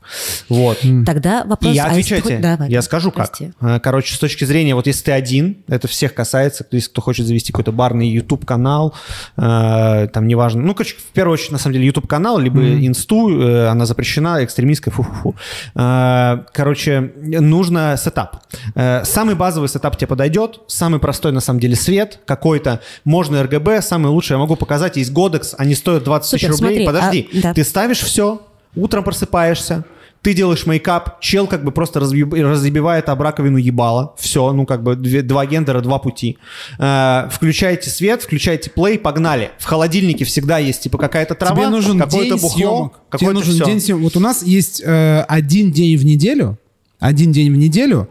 Вот. 0.49 0.77
Тогда 1.05 1.41
И 1.41 1.47
вопрос... 1.47 1.73
я 1.75 1.85
а 1.85 1.91
отвечаю 1.91 2.19
если 2.19 2.29
ты- 2.29 2.37
тебе. 2.37 2.49
Давай, 2.49 2.69
я 2.69 2.81
скажу 2.81 3.11
прости. 3.11 3.51
как. 3.59 3.83
Короче, 3.83 4.15
с 4.15 4.19
точки 4.19 4.45
зрения, 4.45 4.73
вот 4.75 4.87
если 4.87 5.03
ты 5.03 5.11
один, 5.11 5.57
это 5.67 5.87
всех 5.87 6.13
касается, 6.13 6.63
то 6.63 6.75
есть 6.75 6.87
кто 6.89 7.01
хочет 7.01 7.25
завести 7.25 7.51
какой-то 7.51 7.71
барный 7.73 8.07
YouTube-канал, 8.09 8.93
э, 9.35 10.07
там 10.13 10.27
неважно. 10.27 10.61
Ну, 10.61 10.73
короче, 10.73 10.95
в 10.95 11.03
первую 11.13 11.33
очередь, 11.33 11.51
на 11.51 11.57
самом 11.57 11.73
деле, 11.73 11.85
YouTube-канал, 11.87 12.39
либо 12.39 12.61
инсту, 12.61 13.29
э, 13.41 13.67
она 13.67 13.85
запрещена, 13.85 14.43
экстремистская, 14.43 14.93
фу-фу-фу. 14.93 15.35
Э, 15.75 16.37
Короче, 16.53 17.11
нужно 17.21 17.97
сетап. 17.97 18.41
Э, 18.75 19.03
Самый 19.03 19.35
базовый 19.35 19.69
сетап 19.69 19.97
тебе 19.97 20.07
подойдет, 20.07 20.61
самый 20.67 20.99
простой, 20.99 21.31
на 21.31 21.41
самом 21.41 21.59
деле, 21.59 21.75
свет 21.75 22.19
какой-то, 22.25 22.79
можно 23.03 23.37
RGB, 23.43 23.81
самый 23.81 24.07
лучший, 24.07 24.33
я 24.33 24.37
могу 24.39 24.55
показать, 24.55 24.97
есть 24.97 25.11
Godox, 25.11 25.53
они 25.57 25.75
стоят 25.75 26.03
20 26.03 26.31
тысяч 26.31 26.41
Супер, 26.47 26.53
рублей. 26.53 26.83
смотри, 26.83 26.85
Подожди, 26.85 27.29
а, 27.33 27.41
да. 27.41 27.53
ты 27.53 27.63
ставишь 27.63 27.99
все, 27.99 28.41
утром 28.77 29.03
просыпаешься, 29.03 29.83
ты 30.21 30.33
делаешь 30.33 30.65
мейкап, 30.65 31.21
чел 31.21 31.47
как 31.47 31.63
бы 31.63 31.71
просто 31.71 31.99
разъебивает 31.99 33.07
об 33.07 33.21
раковину 33.21 33.57
ебало. 33.57 34.13
Все, 34.17 34.51
ну 34.51 34.65
как 34.65 34.83
бы 34.83 34.95
две- 34.95 35.21
два 35.21 35.45
гендера, 35.45 35.79
два 35.81 35.99
пути. 35.99 36.37
Э, 36.79 37.29
включаете 37.31 37.89
свет, 37.89 38.21
включаете 38.23 38.69
плей, 38.69 38.97
погнали. 38.97 39.51
В 39.59 39.65
холодильнике 39.65 40.25
всегда 40.25 40.57
есть 40.57 40.81
типа 40.81 40.97
какая-то 40.97 41.35
трава, 41.35 41.55
Тебе 41.55 41.69
нужен 41.69 41.99
какое-то 41.99 42.35
бухло, 42.35 42.49
съемок. 42.57 42.93
Тебе 43.17 43.31
нужен 43.31 43.53
всё. 43.55 43.65
день 43.65 43.79
съемок. 43.79 44.03
Вот 44.03 44.17
у 44.17 44.19
нас 44.19 44.43
есть 44.43 44.81
э, 44.83 45.21
один 45.27 45.71
день 45.71 45.97
в 45.97 46.03
неделю, 46.03 46.57
один 46.99 47.31
день 47.31 47.53
в 47.53 47.57
неделю, 47.57 48.09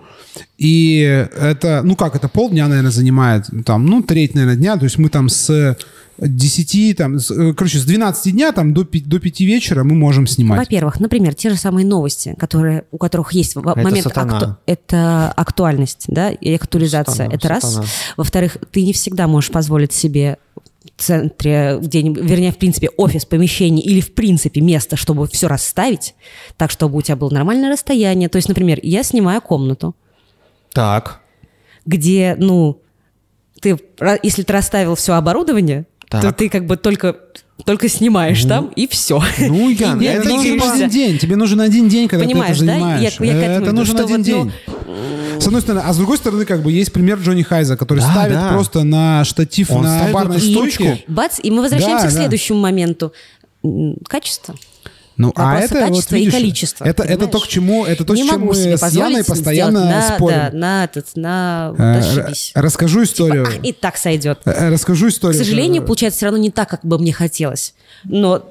и 0.59 1.01
это, 1.39 1.83
ну 1.83 1.97
как, 1.97 2.15
это 2.15 2.29
полдня, 2.29 2.69
наверное, 2.69 2.91
занимает, 2.93 3.47
там, 3.65 3.87
ну, 3.87 4.03
треть, 4.03 4.35
наверное, 4.35 4.57
дня, 4.57 4.77
то 4.77 4.85
есть 4.85 4.97
мы 4.99 5.09
там 5.09 5.29
с 5.29 5.77
10, 6.19 6.97
там, 6.97 7.19
с, 7.19 7.31
э, 7.31 7.53
короче, 7.55 7.79
с 7.79 7.85
12 7.85 8.33
дня 8.33 8.53
там 8.53 8.73
до 8.75 8.85
5, 8.85 9.07
до 9.09 9.19
5 9.21 9.41
вечера 9.45 9.85
мы 9.85 9.95
можем 9.95 10.27
снимать. 10.27 10.59
Во-первых, 10.59 10.99
например, 11.01 11.35
те 11.35 11.51
же 11.51 11.57
самые 11.57 11.87
новости, 11.87 12.35
которые, 12.39 12.85
у 12.91 12.99
которых 12.99 13.33
есть 13.33 13.55
в 13.55 13.67
Это 13.69 13.81
момент 13.81 14.07
акту- 14.17 14.57
это 14.67 15.31
актуальность, 15.33 16.05
да, 16.09 16.31
и 16.31 16.55
актуализация. 16.55 17.13
Сатана, 17.13 17.35
это 17.35 17.49
раз. 17.49 17.63
сатана. 17.65 17.87
Во-вторых, 18.17 18.57
ты 18.73 18.83
не 18.85 18.93
всегда 18.93 19.27
можешь 19.27 19.51
позволить 19.51 19.93
себе 19.93 20.39
в 20.97 21.03
центре 21.03 21.79
где-нибудь, 21.81 22.23
вернее, 22.23 22.53
в 22.53 22.57
принципе, 22.57 22.89
офис, 22.97 23.27
помещение 23.27 23.85
или, 23.85 24.01
в 24.01 24.15
принципе, 24.15 24.61
место, 24.63 24.97
чтобы 24.97 25.27
все 25.27 25.47
расставить, 25.49 26.15
так, 26.57 26.71
чтобы 26.71 26.97
у 26.97 27.03
тебя 27.03 27.17
было 27.17 27.29
нормальное 27.31 27.71
расстояние. 27.71 28.29
То 28.31 28.37
есть, 28.37 28.49
например, 28.49 28.79
я 28.83 29.03
снимаю 29.03 29.43
комнату, 29.43 29.95
Так. 30.73 31.21
где, 31.85 32.37
ну, 32.39 32.81
ты, 33.61 33.79
если 34.23 34.43
ты 34.43 34.53
расставил 34.53 34.95
все 34.95 35.15
оборудование, 35.15 35.87
то 36.09 36.21
Так. 36.21 36.37
ты 36.37 36.49
как 36.49 36.67
бы 36.67 36.77
только, 36.77 37.17
только 37.65 37.89
снимаешь 37.89 38.43
там, 38.45 38.67
и 38.77 38.87
все. 38.87 39.23
Ну, 39.39 39.69
Ян, 39.71 40.01
И 40.01 40.05
Это 40.05 40.29
нужен 40.29 40.63
один 40.63 40.89
день. 40.89 41.19
Тебе 41.19 41.37
нужен 41.37 41.61
один 41.61 41.89
день, 41.89 42.09
когда 42.09 42.25
Понимаешь, 42.25 42.59
ты 42.59 42.65
это 42.65 42.67
да? 42.67 42.73
занимаешь. 42.75 43.17
Я- 43.21 43.27
я 43.27 43.33
этому 43.43 43.57
это 43.57 43.71
иду, 43.71 43.77
нужен 43.77 43.97
один 43.99 44.09
вот, 44.09 44.19
ну, 44.19 44.25
день. 44.25 44.53
С 45.41 45.47
одной 45.47 45.61
стороны, 45.61 45.83
а 45.85 45.93
с 45.93 45.97
другой 45.97 46.17
стороны, 46.17 46.45
как 46.45 46.63
бы 46.63 46.73
есть 46.73 46.93
пример 46.93 47.19
Джонни 47.19 47.43
Хайза, 47.43 47.77
который 47.77 47.99
Да, 48.01 48.11
ставит 48.11 48.35
да. 48.35 48.49
просто 48.53 48.85
на 48.85 49.25
штатив 49.25 49.71
Он 49.71 49.83
на 49.83 50.09
стойке. 50.09 50.41
штучку. 50.41 50.85
Бац, 51.09 51.39
и 51.43 51.51
мы 51.51 51.61
возвращаемся 51.63 52.05
Да, 52.05 52.11
к 52.11 52.13
да. 52.15 52.19
следующему 52.21 52.59
моменту. 52.61 53.13
М, 53.65 53.97
Качество. 54.09 54.55
Ну, 55.17 55.33
а 55.35 55.59
это 55.59 55.75
вот 55.75 55.89
качества 55.89 56.17
и 56.17 56.19
видишь, 56.21 56.35
количества, 56.35 56.85
Это, 56.85 57.03
это 57.03 57.27
то, 57.27 57.41
к 57.41 57.49
чему, 57.49 57.87
это 57.87 58.05
то, 58.05 58.15
не 58.15 58.25
с 58.25 58.29
чем 58.29 58.43
мы 58.43 58.55
с 58.55 58.93
Яной 58.93 59.25
постоянно 59.25 59.81
сделать 59.81 60.09
на, 60.09 60.15
спорим. 60.15 60.37
Да, 60.37 60.51
на 60.53 60.85
этот, 60.85 61.07
на... 61.17 61.75
Э, 61.79 62.33
Расскажу 62.55 63.05
историю. 63.05 63.47
Ах, 63.49 63.65
и 63.65 63.73
так 63.73 63.97
сойдет. 63.97 64.41
Э, 64.45 64.71
Расскажу 64.71 65.07
К 65.07 65.11
историю. 65.11 65.39
сожалению, 65.39 65.83
получается 65.83 66.19
все 66.19 66.27
равно 66.27 66.39
не 66.39 66.51
так, 66.51 66.69
как 66.69 66.85
бы 66.85 66.99
мне 66.99 67.13
хотелось. 67.13 67.75
Но 68.05 68.45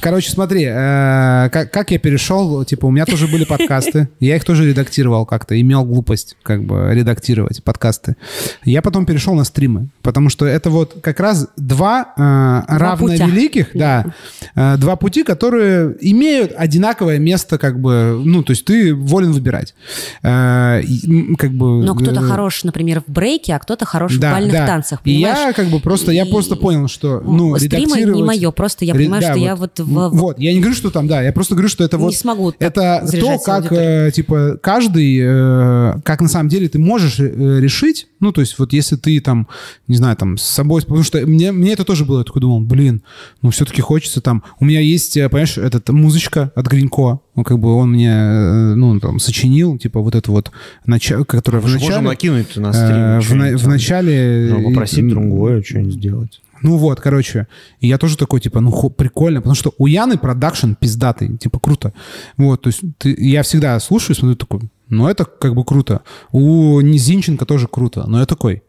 Короче, 0.00 0.30
смотри, 0.30 0.64
э, 0.64 1.48
как, 1.50 1.70
как 1.70 1.90
я 1.90 1.98
перешел, 1.98 2.64
типа, 2.64 2.86
у 2.86 2.90
меня 2.90 3.06
тоже 3.06 3.28
были 3.28 3.44
подкасты, 3.44 4.08
я 4.20 4.36
их 4.36 4.44
тоже 4.44 4.68
редактировал 4.68 5.26
как-то, 5.26 5.58
имел 5.60 5.84
глупость 5.84 6.36
как 6.42 6.64
бы 6.64 6.90
редактировать 6.92 7.62
подкасты. 7.62 8.16
Я 8.64 8.82
потом 8.82 9.06
перешел 9.06 9.34
на 9.34 9.44
стримы, 9.44 9.88
потому 10.02 10.28
что 10.28 10.44
это 10.44 10.70
вот 10.70 10.96
как 11.02 11.20
раз 11.20 11.48
два, 11.56 12.12
э, 12.16 12.76
равновеликих, 12.76 13.68
да, 13.74 14.06
э, 14.54 14.76
два 14.76 14.96
пути, 14.96 15.22
которые 15.22 15.96
имеют 16.00 16.52
одинаковое 16.56 17.18
место, 17.18 17.58
как 17.58 17.80
бы, 17.80 18.20
ну, 18.24 18.42
то 18.42 18.52
есть 18.52 18.64
ты 18.64 18.94
волен 18.94 19.32
выбирать. 19.32 19.74
Э, 20.22 20.80
и, 20.82 21.34
как 21.36 21.52
бы... 21.52 21.84
но 21.84 21.94
кто-то 21.94 22.20
э, 22.20 22.24
хорош, 22.24 22.64
например, 22.64 23.02
в 23.06 23.10
брейке, 23.10 23.54
а 23.54 23.58
кто-то 23.58 23.84
хорош 23.84 24.14
в 24.14 24.20
бальных 24.20 24.52
да. 24.52 24.66
танцах, 24.66 25.00
И 25.04 25.12
я 25.12 25.34
понимаешь? 25.34 25.56
как 25.56 25.66
бы 25.68 25.80
просто, 25.80 26.12
я 26.12 26.24
И- 26.24 26.30
просто 26.30 26.56
понял, 26.56 26.88
что, 26.88 27.20
ну, 27.20 27.56
Стримы 27.56 28.02
не 28.02 28.22
мое, 28.22 28.50
просто 28.50 28.84
я 28.84 28.94
понимаю, 28.94 29.21
да, 29.22 29.32
что 29.32 29.38
я 29.42 29.56
вот. 29.56 29.78
в- 29.80 30.10
Вот, 30.10 30.38
я 30.38 30.52
не 30.52 30.60
говорю, 30.60 30.74
что 30.76 30.90
там, 30.90 31.06
да, 31.08 31.22
я 31.22 31.32
просто 31.32 31.54
говорю, 31.54 31.68
что 31.68 31.84
это 31.84 31.96
Не 31.96 32.02
вот... 32.04 32.14
смогу 32.14 32.52
так 32.52 32.60
Это 32.60 33.06
то, 33.20 33.38
как, 33.38 33.72
э, 33.72 34.10
типа, 34.14 34.58
каждый, 34.62 35.18
э, 35.22 35.94
как 36.04 36.20
на 36.20 36.28
самом 36.28 36.48
деле 36.48 36.68
ты 36.68 36.78
можешь 36.78 37.18
э, 37.20 37.58
решить, 37.60 38.08
ну, 38.20 38.32
то 38.32 38.40
есть 38.40 38.58
вот 38.58 38.72
если 38.72 38.96
ты 38.96 39.20
там, 39.20 39.48
не 39.88 39.96
знаю, 39.96 40.16
там, 40.16 40.36
с 40.38 40.42
собой... 40.42 40.82
Потому 40.82 41.02
что 41.02 41.26
мне, 41.26 41.52
мне 41.52 41.72
это 41.72 41.84
тоже 41.84 42.04
было, 42.04 42.18
я 42.18 42.24
такой 42.24 42.40
думал, 42.40 42.60
блин, 42.60 43.02
ну, 43.42 43.50
все-таки 43.50 43.80
хочется 43.82 44.20
там... 44.20 44.42
У 44.60 44.64
меня 44.64 44.80
есть, 44.80 45.16
э, 45.16 45.28
понимаешь, 45.28 45.58
этот, 45.58 45.88
музычка 45.88 46.52
от 46.54 46.66
Гринько, 46.66 47.20
ну, 47.34 47.44
как 47.44 47.58
бы 47.58 47.74
он 47.74 47.90
мне, 47.92 48.10
э, 48.12 48.74
ну, 48.74 49.00
там, 49.00 49.18
сочинил, 49.18 49.78
типа, 49.78 50.00
вот 50.00 50.14
это 50.14 50.30
вот, 50.30 50.50
начало, 50.86 51.24
которое 51.24 51.58
в 51.60 51.64
начале... 51.66 51.84
Можем 51.84 52.04
накинуть 52.04 52.56
на 52.56 52.68
э, 52.68 53.20
стрим. 53.20 53.38
в, 53.38 53.42
на- 53.42 53.56
в 53.58 53.68
начале... 53.68 54.48
Можно 54.52 54.68
попросить 54.70 55.04
э, 55.04 55.08
другое 55.08 55.62
что-нибудь 55.62 55.94
сделать. 55.94 56.40
Ну 56.62 56.76
вот, 56.76 57.00
короче, 57.00 57.46
и 57.80 57.88
я 57.88 57.98
тоже 57.98 58.16
такой, 58.16 58.40
типа, 58.40 58.60
ну, 58.60 58.70
хо- 58.70 58.90
прикольно, 58.90 59.40
потому 59.40 59.54
что 59.54 59.72
у 59.78 59.86
Яны 59.86 60.16
продакшн 60.18 60.72
пиздатый, 60.74 61.36
типа, 61.38 61.58
круто. 61.60 61.92
Вот, 62.36 62.62
то 62.62 62.68
есть 62.68 62.80
ты- 62.98 63.14
я 63.18 63.42
всегда 63.42 63.78
слушаю, 63.80 64.16
смотрю, 64.16 64.36
такой, 64.36 64.60
ну, 64.88 65.08
это 65.08 65.24
как 65.24 65.54
бы 65.54 65.64
круто. 65.64 66.02
У 66.32 66.80
Низинченко 66.80 67.44
тоже 67.46 67.66
круто, 67.68 68.04
но 68.06 68.20
я 68.20 68.26
такой, 68.26 68.62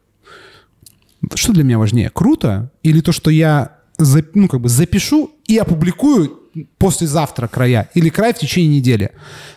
что 1.36 1.54
для 1.54 1.64
меня 1.64 1.78
важнее, 1.80 2.10
круто 2.10 2.72
или 2.84 3.02
то, 3.02 3.12
что 3.12 3.30
я, 3.30 3.78
за- 3.98 4.26
ну, 4.34 4.48
как 4.48 4.62
бы 4.62 4.70
запишу 4.70 5.32
и 5.48 5.58
опубликую 5.58 6.40
послезавтра 6.78 7.48
края 7.48 7.90
или 7.96 8.10
край 8.10 8.34
в 8.34 8.38
течение 8.40 8.78
недели? 8.78 9.12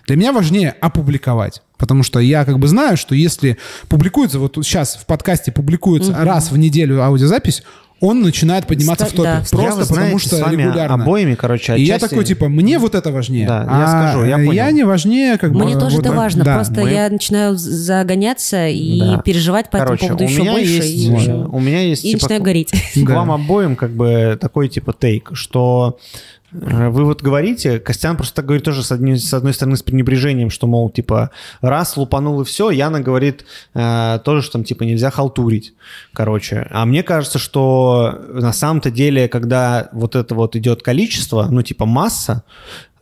Для 0.06 0.16
меня 0.16 0.32
важнее 0.32 0.70
опубликовать. 0.70 1.62
Потому 1.78 2.02
что 2.02 2.20
я 2.20 2.46
как 2.46 2.58
бы 2.58 2.68
знаю, 2.68 2.96
что 2.96 3.14
если 3.14 3.58
публикуется, 3.88 4.38
вот 4.38 4.54
сейчас 4.62 4.96
в 4.96 5.04
подкасте 5.04 5.52
публикуется 5.52 6.12
раз 6.24 6.50
в 6.50 6.56
неделю 6.56 7.02
аудиозапись, 7.02 7.62
он 8.00 8.20
начинает 8.22 8.66
подниматься 8.66 9.06
Ста- 9.06 9.12
в 9.14 9.16
топе. 9.16 9.28
да. 9.28 9.36
Просто 9.38 9.56
Я, 9.62 9.70
вы 9.74 9.80
потому 9.80 9.94
знаете, 9.94 10.18
что 10.18 10.36
с 10.36 10.40
вами 10.40 10.62
регулярно. 10.62 11.02
обоими, 11.02 11.34
короче, 11.34 11.76
И 11.76 11.82
я 11.84 11.94
отчасти- 11.96 12.10
такой, 12.10 12.24
типа, 12.26 12.48
мне 12.48 12.78
вот 12.78 12.94
это 12.94 13.10
важнее. 13.10 13.46
Да, 13.48 13.62
я 13.62 13.84
а 13.84 13.88
скажу, 13.88 14.24
я 14.26 14.36
понял. 14.36 14.70
не 14.74 14.84
важнее, 14.84 15.38
как 15.38 15.52
бы... 15.52 15.64
Мне 15.64 15.78
тоже 15.78 15.96
вот, 15.96 16.04
это 16.06 16.14
важно, 16.14 16.44
да. 16.44 16.54
просто 16.56 16.82
мы- 16.82 16.90
я 16.90 17.08
начинаю 17.08 17.56
загоняться 17.56 18.68
и 18.68 19.00
Да. 19.00 19.18
переживать 19.18 19.70
по 19.70 19.78
Короче, 19.78 20.06
этому 20.06 20.18
поводу 20.18 20.24
у 20.24 20.28
еще 20.28 20.42
меня 20.42 20.52
больше. 20.52 20.72
есть, 20.72 20.94
и, 20.94 21.16
всё. 21.16 21.48
у 21.50 21.60
меня 21.60 21.80
есть 21.80 22.04
И 22.04 22.10
типа, 22.10 22.22
начинаю 22.24 22.42
гореть. 22.42 22.70
к 22.94 23.08
вам 23.10 23.30
обоим 23.32 23.76
как 23.76 23.90
бы 23.92 24.36
такой 24.40 24.68
типа 24.68 24.92
тейк, 24.92 25.30
что 25.32 25.98
э, 25.98 26.35
вы 26.52 27.04
вот 27.04 27.22
говорите, 27.22 27.78
Костян 27.80 28.16
просто 28.16 28.36
так 28.36 28.46
говорит 28.46 28.64
тоже 28.64 28.82
с 28.82 28.92
одной, 28.92 29.18
с 29.18 29.34
одной 29.34 29.52
стороны 29.52 29.76
с 29.76 29.82
пренебрежением, 29.82 30.50
что, 30.50 30.66
мол, 30.66 30.90
типа, 30.90 31.30
раз 31.60 31.96
лупанул 31.96 32.40
и 32.40 32.44
все, 32.44 32.70
Яна 32.70 33.00
говорит 33.00 33.44
э, 33.74 34.18
тоже, 34.24 34.42
что 34.42 34.52
там, 34.52 34.64
типа, 34.64 34.84
нельзя 34.84 35.10
халтурить, 35.10 35.74
короче. 36.12 36.66
А 36.70 36.86
мне 36.86 37.02
кажется, 37.02 37.38
что 37.38 38.18
на 38.28 38.52
самом-то 38.52 38.90
деле, 38.90 39.28
когда 39.28 39.88
вот 39.92 40.14
это 40.14 40.34
вот 40.34 40.56
идет 40.56 40.82
количество, 40.82 41.46
ну, 41.50 41.62
типа, 41.62 41.84
масса, 41.84 42.44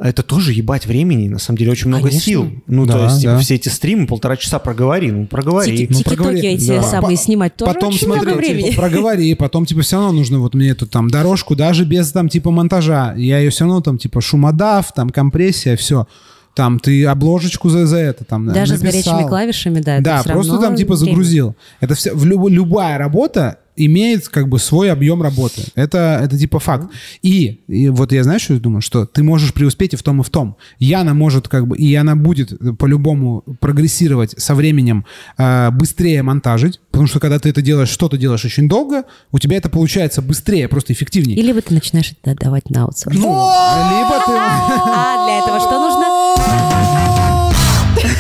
это 0.00 0.22
тоже 0.24 0.52
ебать 0.52 0.86
времени, 0.86 1.28
на 1.28 1.38
самом 1.38 1.58
деле, 1.58 1.70
очень 1.70 1.88
много 1.88 2.08
Конечно. 2.08 2.24
сил. 2.26 2.52
Ну, 2.66 2.84
то 2.86 2.94
Да, 2.94 3.04
есть, 3.04 3.20
типа, 3.20 3.32
да. 3.34 3.38
все 3.38 3.54
эти 3.54 3.68
стримы, 3.68 4.06
полтора 4.06 4.36
часа 4.36 4.58
проговори, 4.58 5.12
ну, 5.12 5.26
проговори. 5.26 5.76
Тики- 5.76 5.92
Ну, 5.92 6.02
проговори. 6.02 6.40
эти 6.40 6.66
Да. 6.66 6.82
самые 6.82 7.16
снимать 7.16 7.54
тоже 7.56 7.72
потом 7.74 7.90
очень 7.90 8.06
смотри, 8.06 8.22
много 8.26 8.36
времени. 8.38 8.70
типа, 8.70 8.82
проговори, 8.82 9.34
потом 9.34 9.66
типа 9.66 9.82
все 9.82 9.96
равно 9.96 10.12
нужно 10.12 10.40
вот 10.40 10.54
мне 10.54 10.70
эту 10.70 10.86
там 10.86 11.08
дорожку, 11.10 11.54
даже 11.54 11.84
без 11.84 12.10
там 12.10 12.28
типа 12.28 12.50
монтажа, 12.50 13.14
я 13.16 13.38
ее 13.38 13.50
все 13.50 13.64
равно 13.64 13.80
там 13.82 13.98
типа 13.98 14.20
шумодав, 14.20 14.92
там 14.92 15.10
компрессия, 15.10 15.76
все. 15.76 16.06
Там 16.54 16.78
ты 16.78 17.04
обложечку 17.04 17.68
за, 17.68 17.84
за 17.86 17.96
это 17.98 18.24
там 18.24 18.46
Даже 18.46 18.76
с 18.76 18.80
написал. 18.82 19.14
горячими 19.14 19.28
клавишами, 19.28 19.80
да. 19.80 19.94
это 19.96 20.04
Да, 20.04 20.22
просто 20.22 20.52
равно 20.52 20.66
там 20.68 20.76
типа 20.76 20.94
время. 20.94 21.10
загрузил. 21.12 21.56
Это 21.80 21.94
все, 21.96 22.14
в 22.14 22.24
люб- 22.24 22.48
любая 22.48 22.96
работа 22.96 23.58
имеет 23.76 24.28
как 24.28 24.48
бы 24.48 24.58
свой 24.58 24.90
объем 24.90 25.22
работы. 25.22 25.62
Это, 25.74 26.20
это 26.22 26.38
типа 26.38 26.58
факт. 26.58 26.90
И, 27.22 27.60
и 27.68 27.88
вот 27.88 28.12
я 28.12 28.22
знаю, 28.24 28.40
что 28.40 28.54
я 28.54 28.60
думаю, 28.60 28.80
что 28.80 29.06
ты 29.06 29.22
можешь 29.22 29.52
преуспеть 29.52 29.94
и 29.94 29.96
в 29.96 30.02
том, 30.02 30.20
и 30.20 30.24
в 30.24 30.30
том. 30.30 30.56
Яна 30.78 31.14
может 31.14 31.48
как 31.48 31.66
бы, 31.66 31.76
и 31.76 31.94
она 31.94 32.16
будет 32.16 32.52
по-любому 32.78 33.42
прогрессировать 33.60 34.34
со 34.36 34.54
временем 34.54 35.04
э, 35.38 35.70
быстрее 35.70 36.22
монтажить, 36.22 36.80
потому 36.90 37.06
что 37.08 37.20
когда 37.20 37.38
ты 37.38 37.48
это 37.48 37.62
делаешь, 37.62 37.88
что-то 37.88 38.16
делаешь 38.16 38.44
очень 38.44 38.68
долго, 38.68 39.04
у 39.32 39.38
тебя 39.38 39.56
это 39.56 39.68
получается 39.68 40.22
быстрее, 40.22 40.68
просто 40.68 40.92
эффективнее. 40.92 41.36
И 41.36 41.42
либо 41.42 41.60
ты 41.60 41.74
начинаешь 41.74 42.12
это 42.12 42.32
отдавать 42.32 42.70
на 42.70 42.84
аутсорс. 42.84 43.16
Ну, 43.16 43.28
либо 43.28 44.22
ты... 44.26 44.32
А 44.96 45.26
для 45.26 45.38
этого 45.38 45.60
что 45.60 45.80
нужно? 45.80 46.70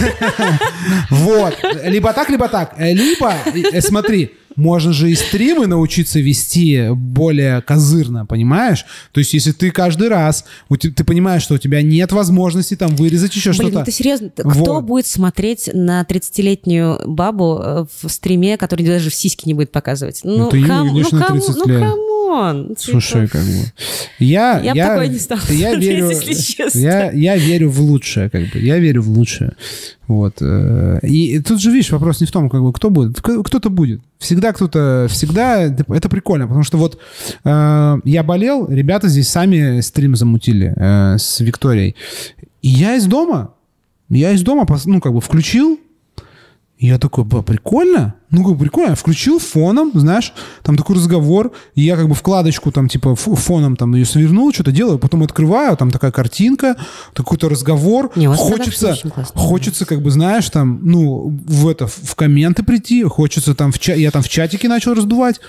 Вот. 1.10 1.54
Либо 1.84 2.12
так, 2.12 2.28
либо 2.30 2.48
так. 2.48 2.74
Э, 2.78 2.92
Либо, 2.92 3.34
э, 3.72 3.80
смотри, 3.80 4.32
можно 4.56 4.92
же 4.92 5.10
и 5.10 5.14
стримы 5.14 5.66
научиться 5.66 6.20
вести 6.20 6.88
более 6.92 7.60
козырно, 7.62 8.24
понимаешь? 8.24 8.84
То 9.12 9.18
есть, 9.18 9.34
если 9.34 9.52
ты 9.52 9.70
каждый 9.70 10.08
раз, 10.08 10.44
ты 10.78 11.04
понимаешь, 11.04 11.42
что 11.42 11.54
у 11.54 11.58
тебя 11.58 11.82
нет 11.82 12.12
возможности 12.12 12.76
там 12.76 12.94
вырезать 12.94 13.34
еще 13.34 13.50
Блин, 13.50 13.62
что-то. 13.62 13.78
ну 13.80 13.84
ты 13.84 13.90
серьезно? 13.90 14.30
Кто 14.30 14.80
будет 14.80 15.06
смотреть 15.06 15.70
на 15.72 16.02
30-летнюю 16.02 17.08
бабу 17.08 17.60
э, 17.62 17.86
в 18.02 18.08
стриме, 18.08 18.56
который 18.56 18.86
даже 18.86 19.10
в 19.10 19.14
сиськи 19.14 19.46
не 19.46 19.54
будет 19.54 19.72
показывать? 19.72 20.20
Ну, 20.22 20.48
конечно, 20.50 21.18
ну, 21.18 21.26
кому- 21.26 21.40
30 21.40 21.56
ну, 21.56 21.66
лет. 21.66 21.80
Come 22.34 22.57
on. 22.57 22.74
Слушай, 22.78 23.28
как 23.28 23.42
бы. 23.42 23.52
Я, 24.18 24.60
Я 24.60 24.74
б 24.74 24.80
такое 24.80 25.06
не 25.08 25.18
стала 25.18 25.40
я 25.50 25.74
верю, 25.76 26.10
если 26.10 26.34
честно. 26.34 26.78
Я, 26.78 27.10
я 27.12 27.36
верю 27.36 27.70
в 27.70 27.80
лучшее, 27.80 28.30
как 28.30 28.42
бы. 28.52 28.58
Я 28.58 28.78
верю 28.78 29.02
в 29.02 29.08
лучшее. 29.08 29.52
Вот. 30.06 30.36
э, 30.40 30.98
И 31.02 31.38
тут 31.40 31.60
же, 31.60 31.70
видишь, 31.70 31.90
вопрос 31.90 32.20
не 32.20 32.26
в 32.26 32.30
том, 32.32 32.50
как 32.50 32.62
бы, 32.62 32.72
кто 32.72 32.90
будет. 32.90 33.20
Кто- 33.20 33.42
Кто-то 33.42 33.70
будет. 33.70 34.00
Всегда 34.18 34.52
кто-то, 34.52 35.06
всегда. 35.10 35.62
Это 35.64 36.08
прикольно, 36.08 36.46
потому 36.46 36.64
что 36.64 36.78
вот 36.78 36.98
э, 37.44 37.96
я 38.04 38.22
болел, 38.22 38.68
ребята 38.68 39.08
здесь 39.08 39.28
сами 39.28 39.80
стрим 39.80 40.16
замутили 40.16 40.74
э, 40.76 41.16
с 41.18 41.40
Викторией. 41.40 41.94
И 42.62 42.68
я 42.68 42.96
из 42.96 43.06
дома, 43.06 43.54
я 44.10 44.32
из 44.32 44.42
дома, 44.42 44.66
ну, 44.86 45.00
как 45.00 45.12
бы 45.12 45.20
включил, 45.20 45.78
и 46.78 46.86
я 46.88 46.98
такой, 46.98 47.24
прикольно. 47.24 48.14
Ну, 48.34 48.44
как 48.44 48.54
бы 48.54 48.58
прикольно. 48.64 48.94
Включил 48.96 49.38
фоном, 49.38 49.92
знаешь, 49.94 50.32
там 50.62 50.76
такой 50.76 50.96
разговор, 50.96 51.52
и 51.74 51.82
я 51.82 51.96
как 51.96 52.08
бы 52.08 52.14
вкладочку 52.14 52.72
там, 52.72 52.88
типа, 52.88 53.14
фоном 53.14 53.76
там 53.76 53.94
ее 53.94 54.04
свернул, 54.04 54.52
что-то 54.52 54.72
делаю, 54.72 54.98
потом 54.98 55.22
открываю, 55.22 55.76
там 55.76 55.90
такая 55.90 56.10
картинка, 56.10 56.76
какой-то 57.14 57.48
разговор. 57.48 58.10
Не, 58.16 58.26
хочется, 58.26 58.88
хочется, 59.34 59.86
как 59.86 60.02
бы, 60.02 60.10
знаешь, 60.10 60.50
там, 60.50 60.80
ну, 60.82 61.28
в 61.46 61.68
это, 61.68 61.86
в 61.86 62.14
комменты 62.16 62.62
прийти, 62.62 63.02
хочется 63.04 63.54
там, 63.54 63.70
в 63.72 63.78
ча- 63.78 63.94
я 63.94 64.10
там 64.10 64.22
в 64.22 64.28
чатике 64.28 64.68
начал 64.68 64.94
раздувать. 64.94 65.40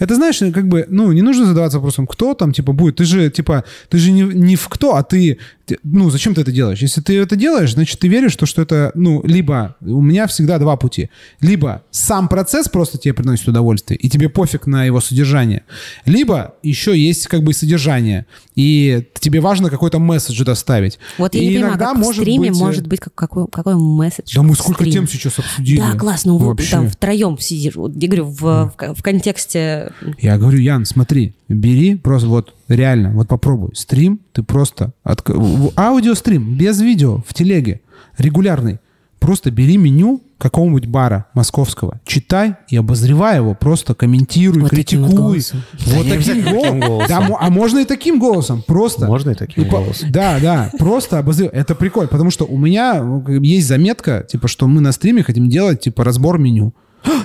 Это, 0.00 0.14
знаешь, 0.16 0.38
как 0.38 0.66
бы, 0.68 0.86
ну, 0.88 1.12
не 1.12 1.22
нужно 1.22 1.46
задаваться 1.46 1.78
вопросом, 1.78 2.06
кто 2.06 2.34
там, 2.34 2.52
типа, 2.52 2.72
будет. 2.72 2.96
Ты 2.96 3.04
же, 3.04 3.30
типа, 3.30 3.64
ты 3.88 3.98
же 3.98 4.10
не, 4.10 4.22
не 4.22 4.56
в 4.56 4.68
кто, 4.68 4.96
а 4.96 5.02
ты, 5.02 5.38
ты- 5.66 5.78
ну, 5.84 6.10
зачем 6.10 6.34
ты 6.34 6.40
это 6.40 6.50
делаешь? 6.52 6.80
Если 6.82 7.00
ты 7.00 7.18
это 7.18 7.36
делаешь, 7.36 7.72
значит, 7.74 7.98
ты 8.00 8.08
веришь, 8.08 8.32
что, 8.32 8.46
что 8.46 8.62
это, 8.62 8.90
ну, 8.94 9.22
либо, 9.24 9.76
у 9.80 10.00
меня 10.02 10.26
всегда 10.26 10.58
два 10.58 10.76
пути. 10.76 11.08
Либо 11.40 11.82
сам 11.90 12.28
процесс 12.32 12.68
просто 12.68 12.98
тебе 12.98 13.14
приносит 13.14 13.46
удовольствие, 13.48 13.98
и 13.98 14.08
тебе 14.08 14.28
пофиг 14.28 14.66
на 14.66 14.84
его 14.84 15.00
содержание. 15.00 15.62
Либо 16.06 16.54
еще 16.62 16.98
есть 16.98 17.26
как 17.28 17.42
бы 17.42 17.52
и 17.52 17.54
содержание, 17.54 18.26
и 18.54 19.06
тебе 19.20 19.40
важно 19.40 19.70
какой-то 19.70 19.98
месседж 19.98 20.42
доставить. 20.44 20.98
Вот 21.18 21.34
я 21.34 21.40
и 21.42 21.46
не 21.46 21.52
понимаю, 21.54 21.70
иногда 21.72 21.86
как 21.88 21.96
в 21.96 22.00
может 22.00 22.22
стриме 22.22 22.48
быть, 22.50 22.58
э, 22.58 22.64
может 22.64 22.86
быть 22.86 23.00
как- 23.00 23.14
какой, 23.14 23.46
какой 23.48 23.74
месседж? 23.76 24.34
Да 24.34 24.42
мы 24.42 24.54
в 24.54 24.58
сколько 24.58 24.80
стриме? 24.80 24.92
тем 24.92 25.08
сейчас 25.08 25.38
обсудили. 25.38 25.78
Да, 25.78 25.92
классно. 25.98 26.34
Вы 26.34 26.46
Вообще. 26.46 26.70
там 26.70 26.88
втроем 26.88 27.38
сидишь. 27.38 27.76
Вот 27.76 27.94
Я 27.96 28.08
говорю, 28.08 28.24
в, 28.26 28.40
в, 28.40 28.72
ко- 28.76 28.94
в 28.94 29.02
контексте... 29.02 29.92
Я 30.18 30.38
говорю, 30.38 30.58
Ян, 30.58 30.84
смотри, 30.86 31.34
бери 31.48 31.96
просто 31.96 32.28
вот 32.28 32.54
реально, 32.68 33.10
вот 33.12 33.28
попробуй. 33.28 33.70
Стрим, 33.74 34.20
ты 34.32 34.42
просто... 34.42 34.92
в- 35.04 35.72
Аудиострим, 35.76 36.56
без 36.56 36.80
видео, 36.80 37.22
в 37.26 37.34
телеге, 37.34 37.80
регулярный. 38.18 38.78
Просто 39.22 39.50
бери 39.50 39.76
меню 39.76 40.20
какого-нибудь 40.38 40.86
бара 40.86 41.26
московского, 41.34 42.00
читай 42.04 42.56
и 42.68 42.76
обозревай 42.76 43.36
его, 43.36 43.54
просто 43.54 43.94
комментируй, 43.94 44.62
Вот 44.62 44.70
таким 44.70 45.02
вот 45.02 45.10
критикуй. 45.10 45.24
голосом. 45.26 45.62
Вот 45.86 46.06
Да 46.08 46.16
таким, 46.16 46.80
голосом. 46.80 47.08
Да, 47.08 47.36
а 47.40 47.50
можно 47.50 47.78
и 47.78 47.84
таким 47.84 48.18
голосом, 48.18 48.62
просто. 48.66 49.06
Можно 49.06 49.30
и 49.30 49.34
таким 49.34 49.62
И 49.64 49.66
по- 49.68 49.78
голосом. 49.78 50.10
Да, 50.10 50.38
да, 50.40 50.70
просто 50.78 51.18
обозревай. 51.20 51.54
Это 51.54 51.74
прикольно, 51.76 52.08
потому 52.08 52.30
что 52.30 52.44
у 52.44 52.58
меня 52.58 53.02
ну, 53.02 53.24
есть 53.40 53.68
заметка, 53.68 54.26
типа, 54.28 54.48
что 54.48 54.66
мы 54.66 54.80
на 54.80 54.90
стриме 54.90 55.22
хотим 55.22 55.48
делать, 55.48 55.80
типа, 55.80 56.02
разбор 56.02 56.38
меню. 56.38 56.72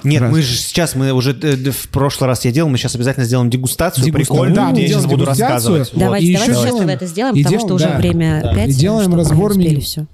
Нет, 0.03 0.21
Раз. 0.23 0.31
мы 0.31 0.41
же 0.41 0.55
сейчас, 0.57 0.95
мы 0.95 1.11
уже 1.11 1.37
э, 1.39 1.55
в 1.71 1.89
прошлый 1.89 2.27
раз 2.27 2.43
я 2.45 2.51
делал, 2.51 2.67
мы 2.69 2.77
сейчас 2.79 2.95
обязательно 2.95 3.25
сделаем 3.27 3.49
дегустацию, 3.51 4.03
Дегустацию. 4.05 4.35
прикольную, 4.35 4.55
Да, 4.55 4.65
мы 4.67 4.71
где 4.73 4.81
я 4.83 4.87
сейчас 4.89 5.05
буду 5.05 5.25
рассказывать. 5.25 5.91
Вот. 5.93 5.99
Давайте, 5.99 6.25
И 6.27 6.33
давайте 6.33 6.51
еще 6.51 6.61
сейчас 6.63 6.77
тогда 6.77 6.93
это 6.93 7.05
сделаем, 7.05 7.35
и 7.35 7.43
потому 7.43 7.59
делаем- 7.61 7.67
что 7.67 7.75
уже 7.75 7.85
да. 7.93 7.97
время 7.97 8.39
Да. 8.43 8.53
5. 8.55 8.69
И 8.69 8.73
делаем 8.73 9.15
разбор 9.15 9.55
меню. 9.57 9.81
все. 9.81 10.05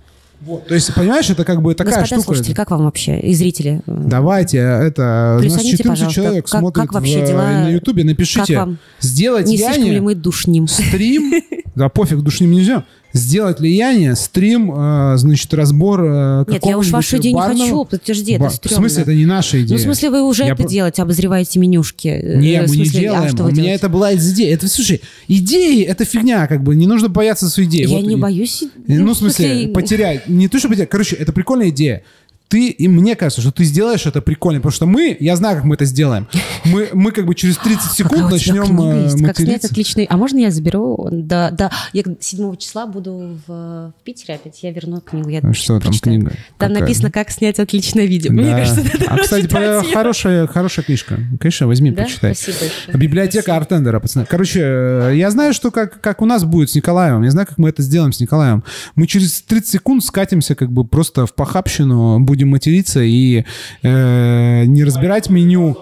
Вот, 0.46 0.68
то 0.68 0.74
есть, 0.74 0.94
понимаешь, 0.94 1.30
это 1.30 1.46
как 1.46 1.62
бы 1.62 1.74
такая 1.74 1.94
Господа 2.00 2.08
штука. 2.22 2.24
слушатели, 2.36 2.54
как 2.54 2.72
вам 2.72 2.84
вообще? 2.84 3.20
И 3.20 3.34
зрители? 3.34 3.82
Давайте, 3.88 4.58
это, 4.58 5.38
у 5.40 5.44
нас 5.44 5.54
Плюсаните, 5.54 5.78
14 5.78 5.88
пожалуйста, 6.08 6.22
человек 6.22 6.46
как- 6.50 6.60
смотрит 6.60 6.82
как 6.86 6.94
вообще 6.94 7.24
в- 7.24 7.28
дела? 7.28 7.42
на 7.44 7.70
Ютубе, 7.70 8.04
напишите, 8.04 8.54
Как 8.56 8.66
вам? 8.68 8.78
сделать 9.00 9.48
Не 9.48 9.58
слишком 9.58 9.84
ли 9.84 9.88
Яне 9.90 10.02
мы 10.02 10.16
душним? 10.16 10.68
стрим, 10.68 11.34
да 11.76 11.88
пофиг, 11.90 12.20
душним 12.22 12.52
нельзя, 12.52 12.84
сделать 13.14 13.60
ли 13.60 13.72
Яне 13.76 14.16
стрим, 14.16 14.72
э, 14.76 15.14
значит, 15.18 15.54
разбор 15.54 16.04
э, 16.04 16.46
Нет, 16.48 16.66
я 16.66 16.78
уж 16.78 16.90
вашу 16.90 17.18
идею 17.18 17.36
не 17.36 17.40
барного- 17.42 17.86
хочу, 17.86 17.86
подожди, 17.86 18.32
это 18.34 18.44
Ба- 18.46 18.50
В 18.50 18.54
стрёмно. 18.56 18.78
смысле, 18.78 19.02
это 19.04 19.14
не 19.14 19.26
наша 19.26 19.62
идея. 19.62 19.78
Ну, 19.78 19.78
в 19.78 19.82
смысле, 19.82 20.10
вы 20.10 20.24
уже 20.24 20.44
Я 20.44 20.54
это 20.54 20.64
про- 20.64 20.70
делаете, 20.70 21.02
обозреваете 21.04 21.60
менюшки. 21.60 22.08
Э, 22.08 22.38
Не, 22.40 22.62
в 22.64 22.70
мы 22.70 22.76
не 22.78 22.86
смысле, 22.86 23.00
а 23.00 23.02
делаем. 23.14 23.30
что 23.30 23.44
У 23.44 23.46
меня 23.48 23.56
делаете? 23.56 23.76
это 23.76 23.90
была 23.90 24.16
идея. 24.16 24.54
Это, 24.54 24.68
слушай, 24.68 25.02
идеи— 25.28 25.84
это 25.84 26.06
фигня, 26.06 26.48
как 26.48 26.64
бы, 26.64 26.76
не 26.76 26.88
нужно 26.88 27.08
бояться 27.10 27.50
своей 27.50 27.70
идеи. 27.70 27.88
Я 27.88 27.98
Вот 27.98 28.06
не 28.08 28.14
и- 28.16 28.18
боюсь. 28.18 28.64
Ну, 28.88 29.14
в 29.14 29.18
смысле, 29.18 29.68
потерять. 29.70 30.28
Не 30.28 30.48
то, 30.48 30.58
что 30.60 30.68
потерять. 30.70 30.90
Короче, 30.90 31.16
это 31.16 31.32
прикольная 31.32 31.70
идея. 31.70 32.04
Ты, 32.50 32.70
и 32.70 32.88
мне 32.88 33.16
кажется, 33.16 33.42
что 33.42 33.52
ты 33.52 33.64
сделаешь 33.64 34.06
это 34.06 34.22
прикольно, 34.22 34.60
потому 34.60 34.74
что 34.74 34.86
мы, 34.86 35.18
я 35.20 35.36
знаю, 35.36 35.56
как 35.58 35.66
мы 35.66 35.74
это 35.76 35.86
сделаем. 35.86 36.28
Мы, 36.66 36.90
мы 36.94 37.12
как 37.12 37.26
бы 37.26 37.34
через 37.34 37.58
30 37.58 37.92
секунд 37.92 38.30
начнем 38.30 38.66
книга 38.66 38.84
э? 38.94 39.26
Как 39.26 39.38
снять 39.38 39.48
материться. 39.48 39.68
отличный... 39.68 40.06
А 40.06 40.18
можно 40.18 40.38
я 40.38 40.52
заберу? 40.52 41.08
Да, 41.12 41.50
да. 41.52 41.72
Я 41.94 42.04
7 42.20 42.56
числа 42.58 42.86
буду 42.86 43.40
в, 43.48 43.92
Питере 44.04 44.36
опять. 44.36 44.62
Я 44.62 44.72
верну 44.72 45.02
книгу. 45.02 45.30
Я 45.30 45.40
А 45.40 45.54
Что 45.54 45.80
там 45.80 45.88
прочитаю. 45.90 46.18
книга? 46.20 46.32
Там 46.60 46.70
Какая? 46.70 46.80
написано, 46.82 47.12
как 47.12 47.32
снять 47.32 47.60
отличное 47.60 48.06
видео. 48.06 48.32
Мне 48.32 48.44
Да. 48.52 48.58
кажется, 48.60 48.84
надо 48.84 49.06
А, 49.10 49.18
кстати, 49.18 49.48
хорошая, 49.94 50.46
хорошая 50.48 50.86
книжка. 50.86 51.20
Конечно, 51.40 51.66
возьми, 51.68 51.90
Да? 51.92 52.04
почитай. 52.04 52.36
Спасибо 52.36 52.60
большое. 52.60 52.98
Библиотека 52.98 53.42
Спасибо. 53.44 53.58
Артендера, 53.58 54.00
пацаны. 54.00 54.26
Короче, 54.30 54.60
э, 54.64 55.14
я 55.16 55.32
знаю, 55.32 55.54
что 55.54 55.72
как, 55.72 56.00
как 56.02 56.22
у 56.22 56.26
нас 56.26 56.44
будет 56.44 56.70
с 56.70 56.76
Николаевым. 56.76 57.24
Я 57.24 57.32
знаю, 57.32 57.48
как 57.48 57.58
мы 57.58 57.70
это 57.70 57.82
сделаем 57.82 58.14
с 58.14 58.20
Николаевым. 58.20 58.64
Мы 58.96 59.08
через 59.08 59.42
30 59.42 59.70
секунд 59.72 60.04
скатимся 60.04 60.54
как 60.56 60.72
бы 60.72 60.86
просто 60.86 61.26
в 61.26 61.34
похабщину, 61.34 62.20
будем 62.34 62.50
материться 62.50 63.02
и 63.02 63.44
э, 63.84 64.64
не 64.66 64.84
разбирать 64.84 65.30
меню. 65.30 65.78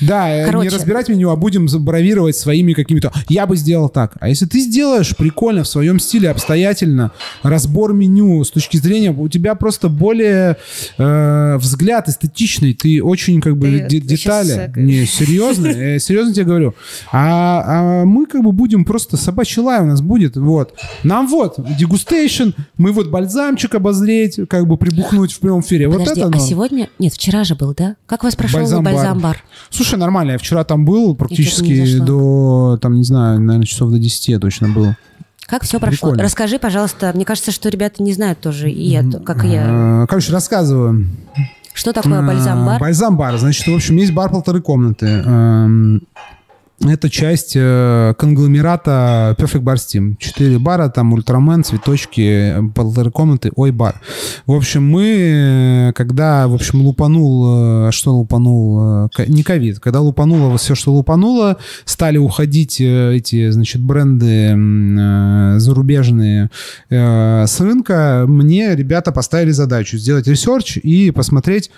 Да, 0.00 0.44
Короче. 0.46 0.68
не 0.68 0.74
разбирать 0.74 1.08
меню, 1.08 1.30
а 1.30 1.36
будем 1.36 1.66
бравировать 1.66 2.36
своими 2.36 2.72
какими-то... 2.72 3.12
Я 3.28 3.46
бы 3.46 3.56
сделал 3.56 3.88
так. 3.88 4.16
А 4.20 4.28
если 4.28 4.46
ты 4.46 4.60
сделаешь 4.60 5.16
прикольно, 5.16 5.64
в 5.64 5.68
своем 5.68 5.98
стиле, 5.98 6.30
обстоятельно, 6.30 7.12
разбор 7.42 7.92
меню 7.92 8.44
с 8.44 8.50
точки 8.50 8.76
зрения... 8.76 9.10
У 9.10 9.28
тебя 9.28 9.54
просто 9.54 9.88
более 9.88 10.56
э, 10.98 11.56
взгляд 11.58 12.08
эстетичный, 12.08 12.74
ты 12.74 13.02
очень 13.02 13.40
как 13.40 13.56
бы 13.56 13.86
ты, 13.88 14.00
детали... 14.00 14.46
Сейчас... 14.48 14.76
Не, 14.76 15.06
серьезно, 15.06 15.66
я 15.68 15.98
серьезно 15.98 16.32
тебе 16.32 16.46
говорю. 16.46 16.74
А, 17.12 17.62
а 17.66 18.04
мы 18.04 18.26
как 18.26 18.42
бы 18.42 18.52
будем 18.52 18.84
просто 18.84 19.16
собачий 19.16 19.62
лай 19.62 19.80
у 19.80 19.86
нас 19.86 20.00
будет, 20.00 20.36
вот. 20.36 20.74
Нам 21.02 21.26
вот, 21.28 21.56
дегустейшн, 21.76 22.50
мы 22.76 22.92
вот 22.92 23.08
бальзамчик 23.08 23.74
обозреть, 23.74 24.40
как 24.48 24.66
бы 24.66 24.76
прибухнуть 24.76 25.32
в 25.32 25.40
прямом 25.40 25.60
эфире. 25.60 25.88
Подожди, 25.88 26.22
вот 26.22 26.32
это, 26.32 26.38
а 26.38 26.40
сегодня... 26.40 26.88
Нет, 26.98 27.14
вчера 27.14 27.44
же 27.44 27.54
был, 27.54 27.74
да? 27.76 27.96
Как 28.06 28.24
вас 28.24 28.36
прошел 28.36 28.60
бальзам-бар? 28.60 28.94
бальзам-бар? 28.94 29.44
Слушай, 29.70 29.89
нормально, 29.96 30.32
я 30.32 30.38
вчера 30.38 30.64
там 30.64 30.84
был 30.84 31.14
практически 31.14 31.98
до, 31.98 32.78
там, 32.80 32.96
не 32.96 33.04
знаю, 33.04 33.40
наверное, 33.40 33.66
часов 33.66 33.90
до 33.90 33.98
10 33.98 34.28
я 34.28 34.38
точно 34.38 34.68
был. 34.68 34.94
Как 35.46 35.64
все 35.64 35.80
прошло? 35.80 36.10
Прикольно. 36.10 36.22
Расскажи, 36.22 36.58
пожалуйста. 36.60 37.10
Мне 37.14 37.24
кажется, 37.24 37.50
что 37.50 37.68
ребята 37.68 38.02
не 38.02 38.12
знают 38.12 38.38
тоже, 38.40 38.70
и 38.70 38.88
я, 38.88 39.02
как 39.24 39.44
и 39.44 39.48
я. 39.48 39.64
А, 39.66 40.06
короче, 40.06 40.32
рассказываю. 40.32 41.06
Что 41.74 41.92
такое 41.92 42.22
бальзам-бар? 42.22 42.80
Бальзам-бар. 42.80 43.36
Значит, 43.38 43.66
в 43.66 43.74
общем, 43.74 43.96
есть 43.96 44.12
бар 44.12 44.30
полторы 44.30 44.60
комнаты. 44.60 45.24
Это 46.82 47.10
часть 47.10 47.52
э, 47.56 48.14
конгломерата 48.16 49.36
Perfect 49.38 49.60
Bar 49.60 49.74
Steam. 49.74 50.16
Четыре 50.18 50.58
бара, 50.58 50.88
там 50.88 51.12
Ультрамен, 51.12 51.62
цветочки, 51.62 52.54
полторы 52.74 53.10
комнаты, 53.10 53.52
ой, 53.54 53.70
бар. 53.70 54.00
В 54.46 54.52
общем, 54.52 54.88
мы, 54.88 55.92
когда, 55.94 56.48
в 56.48 56.54
общем, 56.54 56.80
лупанул, 56.80 57.88
э, 57.88 57.90
что 57.92 58.16
лупанул, 58.16 59.08
э, 59.14 59.26
не 59.26 59.42
ковид, 59.42 59.78
когда 59.78 60.00
лупануло 60.00 60.56
все, 60.56 60.74
что 60.74 60.94
лупануло, 60.94 61.58
стали 61.84 62.16
уходить 62.16 62.80
э, 62.80 63.16
эти, 63.16 63.50
значит, 63.50 63.82
бренды 63.82 64.56
э, 64.56 65.58
зарубежные 65.58 66.50
э, 66.88 67.44
с 67.46 67.60
рынка, 67.60 68.24
мне 68.26 68.74
ребята 68.74 69.12
поставили 69.12 69.50
задачу 69.50 69.98
сделать 69.98 70.26
research 70.26 70.78
и 70.78 71.10
посмотреть, 71.10 71.70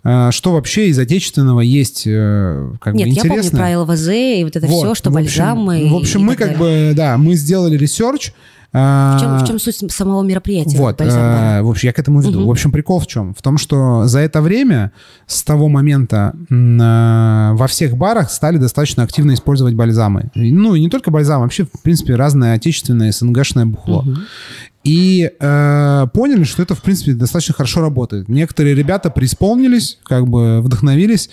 что 0.00 0.52
вообще 0.52 0.88
из 0.88 0.98
отечественного 0.98 1.60
есть 1.60 2.04
э, 2.06 2.72
как 2.80 2.94
Нет, 2.94 3.08
бы 3.08 3.14
интересно. 3.14 3.34
я 3.34 3.42
помню 3.42 3.56
про 3.56 3.80
ЛВЗ 3.80 4.08
и 4.08 4.44
вот 4.44 4.56
это 4.56 4.66
вот, 4.66 4.84
все, 4.84 4.94
что 4.94 5.10
в 5.10 5.16
общем, 5.16 5.24
бальзамы. 5.24 5.88
В 5.90 5.96
общем, 5.96 6.22
мы 6.22 6.36
как 6.36 6.56
бы, 6.56 6.92
да, 6.94 7.18
мы 7.18 7.34
сделали 7.34 7.76
research, 7.76 8.32
а, 8.70 9.16
в 9.16 9.20
чем, 9.20 9.38
в 9.38 9.46
чем 9.46 9.58
суть 9.58 9.90
самого 9.90 10.22
мероприятия? 10.22 10.76
Вот, 10.76 11.00
э, 11.00 11.62
в 11.62 11.70
общем, 11.70 11.88
я 11.88 11.92
к 11.94 11.98
этому 11.98 12.20
веду. 12.20 12.40
Угу. 12.40 12.48
В 12.48 12.50
общем, 12.50 12.70
прикол 12.70 13.00
в 13.00 13.06
чем? 13.06 13.34
В 13.34 13.40
том, 13.40 13.56
что 13.56 14.04
за 14.04 14.18
это 14.18 14.42
время, 14.42 14.92
с 15.26 15.42
того 15.42 15.68
момента, 15.68 16.34
э, 16.50 17.56
во 17.56 17.66
всех 17.66 17.96
барах 17.96 18.30
стали 18.30 18.58
достаточно 18.58 19.04
активно 19.04 19.32
использовать 19.32 19.74
бальзамы. 19.74 20.30
Ну, 20.34 20.74
и 20.74 20.80
не 20.80 20.90
только 20.90 21.10
бальзам, 21.10 21.40
вообще, 21.40 21.64
в 21.64 21.80
принципе, 21.82 22.14
разное 22.14 22.54
отечественное 22.54 23.10
СНГшное 23.10 23.64
бухло. 23.64 24.00
Угу 24.00 24.16
и 24.88 25.30
э, 25.38 26.06
поняли, 26.14 26.44
что 26.44 26.62
это, 26.62 26.74
в 26.74 26.80
принципе, 26.80 27.12
достаточно 27.12 27.52
хорошо 27.52 27.82
работает. 27.82 28.26
Некоторые 28.26 28.74
ребята 28.74 29.10
преисполнились, 29.10 29.98
как 30.02 30.26
бы 30.26 30.62
вдохновились. 30.62 31.28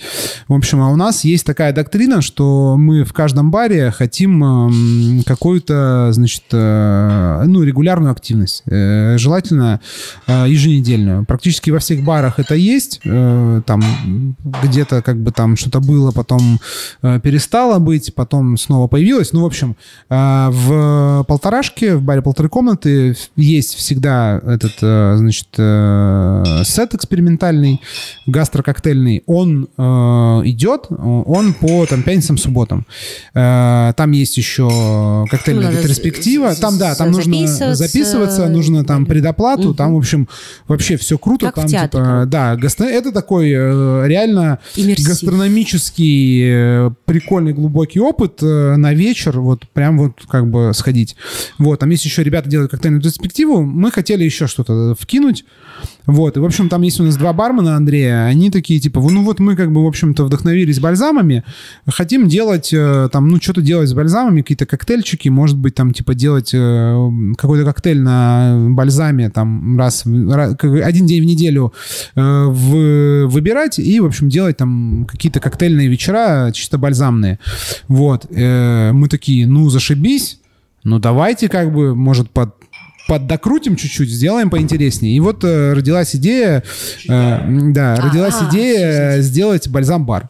В 0.50 0.54
общем, 0.54 0.82
а 0.82 0.90
у 0.90 0.98
нас 0.98 1.24
есть 1.24 1.46
такая 1.46 1.72
доктрина, 1.72 2.22
что 2.22 2.76
мы 2.78 3.06
в 3.06 3.14
каждом 3.14 3.52
баре 3.52 3.92
хотим 3.92 4.44
э, 4.44 5.24
какую-то, 5.24 6.10
значит, 6.12 6.44
э, 6.52 7.44
ну, 7.46 7.64
регулярную 7.64 8.12
активность. 8.12 8.64
Э, 8.66 9.18
желательно 9.18 9.80
э, 10.28 10.48
еженедельную. 10.50 11.24
Практически 11.24 11.70
во 11.70 11.80
всех 11.80 12.04
барах 12.04 12.40
это 12.40 12.56
есть. 12.56 13.00
Э, 13.06 13.62
там 13.66 14.36
где-то 14.64 15.02
как 15.02 15.16
бы 15.16 15.32
там 15.32 15.56
что-то 15.56 15.80
было, 15.80 16.12
потом 16.12 16.60
э, 17.04 17.22
перестало 17.22 17.80
быть, 17.80 18.14
потом 18.16 18.58
снова 18.58 18.88
появилось. 18.88 19.32
Ну, 19.32 19.44
в 19.44 19.46
общем, 19.46 19.78
э, 20.10 20.50
в 20.52 21.24
полторашке, 21.26 21.96
в 21.96 22.02
баре 22.02 22.22
полторы 22.22 22.50
комнаты 22.50 23.16
есть 23.46 23.76
всегда 23.76 24.42
этот, 24.46 24.74
э, 24.82 25.16
значит, 25.18 25.48
э, 25.58 26.64
сет 26.66 26.94
экспериментальный, 26.94 27.82
гастрококтейльный. 28.26 29.24
Он 29.26 29.68
э, 29.78 29.82
идет, 30.46 30.88
он 30.90 31.54
по 31.54 31.86
там 31.86 32.04
пятницам, 32.04 32.38
субботам. 32.38 32.86
Там 33.34 34.12
есть 34.12 34.38
еще 34.38 35.26
коктейльная 35.30 35.72
ну, 35.72 35.78
ретроспектива. 35.78 36.56
Там, 36.56 36.78
да, 36.78 36.96
там 36.96 37.12
нужно 37.12 37.48
записываться, 37.76 38.48
нужно 38.50 38.84
там 38.84 39.06
предоплату. 39.06 39.74
Там, 39.74 39.94
в 39.94 39.98
общем, 39.98 40.28
вообще 40.68 40.98
все 40.98 41.18
круто. 41.18 41.48
Как 41.48 41.56
там, 41.56 41.66
в 41.66 41.70
театре. 41.70 42.04
Типа, 42.04 42.26
да, 42.28 42.56
гастро... 42.56 42.86
это 42.86 43.12
такой 43.12 43.52
реально 43.52 44.60
Иммерсив. 44.76 45.08
гастрономический 45.08 46.92
прикольный 47.06 47.54
глубокий 47.54 48.00
опыт 48.00 48.42
на 48.42 48.94
вечер. 48.94 49.40
Вот 49.40 49.68
прям 49.70 49.98
вот 49.98 50.14
как 50.28 50.50
бы 50.50 50.72
сходить. 50.74 51.16
Вот, 51.60 51.80
там 51.80 51.90
есть 51.90 52.06
еще 52.06 52.24
ребята 52.24 52.50
делают 52.50 52.72
коктейльную 52.72 53.02
перспективу 53.26 53.64
мы 53.64 53.92
хотели 53.92 54.24
еще 54.24 54.48
что-то 54.48 54.96
вкинуть. 55.00 55.46
Вот, 56.06 56.38
и, 56.38 56.40
в 56.40 56.46
общем, 56.46 56.70
там 56.70 56.84
есть 56.84 57.00
у 57.00 57.04
нас 57.04 57.18
два 57.18 57.34
бармена, 57.34 57.76
Андрея, 57.76 58.26
они 58.26 58.52
такие, 58.52 58.80
типа, 58.80 59.00
ну 59.02 59.24
вот 59.24 59.40
мы, 59.40 59.56
как 59.56 59.72
бы, 59.72 59.84
в 59.84 59.88
общем-то, 59.88 60.24
вдохновились 60.24 60.80
бальзамами, 60.80 61.44
хотим 61.88 62.28
делать, 62.28 62.72
э, 62.72 63.10
там, 63.12 63.28
ну, 63.28 63.42
что-то 63.42 63.62
делать 63.62 63.90
с 63.90 63.94
бальзамами, 63.94 64.42
какие-то 64.42 64.68
коктейльчики, 64.68 65.30
может 65.30 65.58
быть, 65.58 65.74
там, 65.74 65.94
типа, 65.94 66.14
делать 66.14 66.52
э, 66.54 67.10
какой-то 67.38 67.66
коктейль 67.66 68.00
на 68.00 68.68
бальзаме, 68.70 69.30
там, 69.30 69.78
раз, 69.80 70.06
раз 70.06 70.56
один 70.62 71.08
день 71.08 71.24
в 71.24 71.26
неделю 71.26 71.74
э, 72.16 72.22
в, 72.22 73.26
выбирать 73.26 73.80
и, 73.80 74.00
в 74.00 74.06
общем, 74.06 74.30
делать 74.30 74.58
там 74.58 75.08
какие-то 75.10 75.40
коктейльные 75.40 75.88
вечера, 75.88 76.52
чисто 76.54 76.78
бальзамные. 76.78 77.40
Вот, 77.88 78.28
мы 78.30 79.08
такие, 79.10 79.48
ну, 79.48 79.70
зашибись, 79.70 80.40
ну, 80.84 81.00
давайте, 81.00 81.50
как 81.50 81.74
бы, 81.74 81.96
может, 81.96 82.30
под 82.30 82.56
поддокрутим 83.08 83.76
чуть-чуть, 83.76 84.10
сделаем 84.10 84.50
поинтереснее. 84.50 85.16
И 85.16 85.20
вот 85.20 85.44
э, 85.44 85.74
родилась 85.74 86.16
идея, 86.16 86.64
э, 87.08 87.40
да, 87.72 87.96
родилась 87.96 88.36
А-а-а. 88.36 88.50
идея 88.50 89.22
сделать 89.22 89.68
бальзам-бар. 89.68 90.30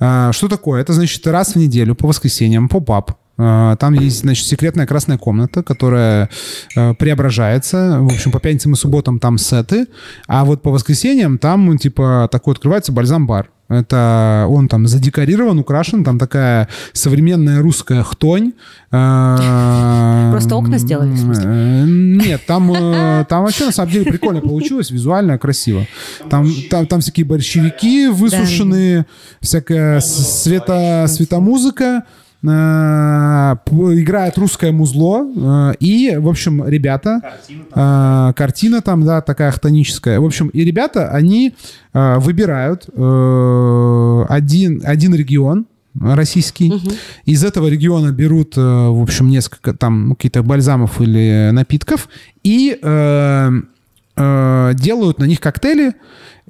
Э, 0.00 0.30
что 0.32 0.48
такое? 0.48 0.80
Это 0.80 0.92
значит 0.92 1.26
раз 1.26 1.54
в 1.54 1.56
неделю 1.56 1.94
по 1.94 2.08
воскресеньям 2.08 2.68
поп-ап. 2.68 3.12
Э, 3.38 3.76
там 3.78 3.94
есть, 3.94 4.20
значит, 4.20 4.46
секретная 4.46 4.86
красная 4.86 5.18
комната, 5.18 5.62
которая 5.62 6.28
э, 6.76 6.94
преображается. 6.94 7.98
В 8.00 8.06
общем, 8.06 8.32
по 8.32 8.40
пятницам 8.40 8.72
и 8.72 8.76
субботам 8.76 9.18
там 9.18 9.38
сеты, 9.38 9.86
а 10.26 10.44
вот 10.44 10.62
по 10.62 10.70
воскресеньям 10.70 11.38
там, 11.38 11.78
типа, 11.78 12.28
такой 12.30 12.54
открывается 12.54 12.92
бальзам-бар. 12.92 13.50
Это 13.68 14.46
он 14.48 14.68
там 14.68 14.86
задекорирован, 14.86 15.58
украшен, 15.58 16.02
там 16.02 16.18
такая 16.18 16.68
современная 16.94 17.60
русская 17.60 18.02
хтонь. 18.02 18.54
Э, 18.90 20.28
Просто 20.32 20.56
окна 20.56 20.78
сделали, 20.78 21.12
в 21.12 21.18
смысле? 21.18 21.44
Э, 21.46 21.84
нет, 21.86 22.46
там, 22.46 22.72
э, 22.72 23.26
там 23.28 23.44
вообще 23.44 23.66
на 23.66 23.72
самом 23.72 23.92
деле 23.92 24.10
прикольно 24.10 24.40
получилось, 24.40 24.90
визуально 24.90 25.38
красиво. 25.38 25.86
Там, 26.30 26.48
там, 26.70 26.86
там 26.86 27.00
всякие 27.00 27.26
борщевики 27.26 28.08
высушенные, 28.08 29.04
всякая 29.40 30.00
света, 30.00 31.04
светомузыка. 31.06 32.04
Э, 32.44 33.56
играет 33.66 34.38
русское 34.38 34.70
музло, 34.70 35.26
э, 35.26 35.74
и, 35.80 36.16
в 36.18 36.28
общем, 36.28 36.64
ребята, 36.68 37.20
картина 37.20 37.64
там, 37.74 38.30
э, 38.30 38.32
картина 38.34 38.80
там 38.80 39.04
да, 39.04 39.20
такая 39.22 39.50
хтоническая. 39.50 40.20
В 40.20 40.24
общем, 40.24 40.48
и 40.48 40.64
ребята, 40.64 41.10
они 41.10 41.54
выбирают 41.92 42.84
один, 44.30 44.82
один 44.84 45.14
регион, 45.14 45.66
российский. 46.00 46.70
Угу. 46.70 46.90
Из 47.24 47.42
этого 47.42 47.66
региона 47.66 48.12
берут, 48.12 48.56
в 48.56 49.02
общем, 49.02 49.28
несколько 49.30 49.72
там 49.74 50.14
каких-то 50.14 50.44
бальзамов 50.44 51.00
или 51.00 51.50
напитков 51.52 52.08
и 52.44 52.78
э, 52.80 53.50
э, 54.16 54.72
делают 54.74 55.18
на 55.18 55.24
них 55.24 55.40
коктейли, 55.40 55.94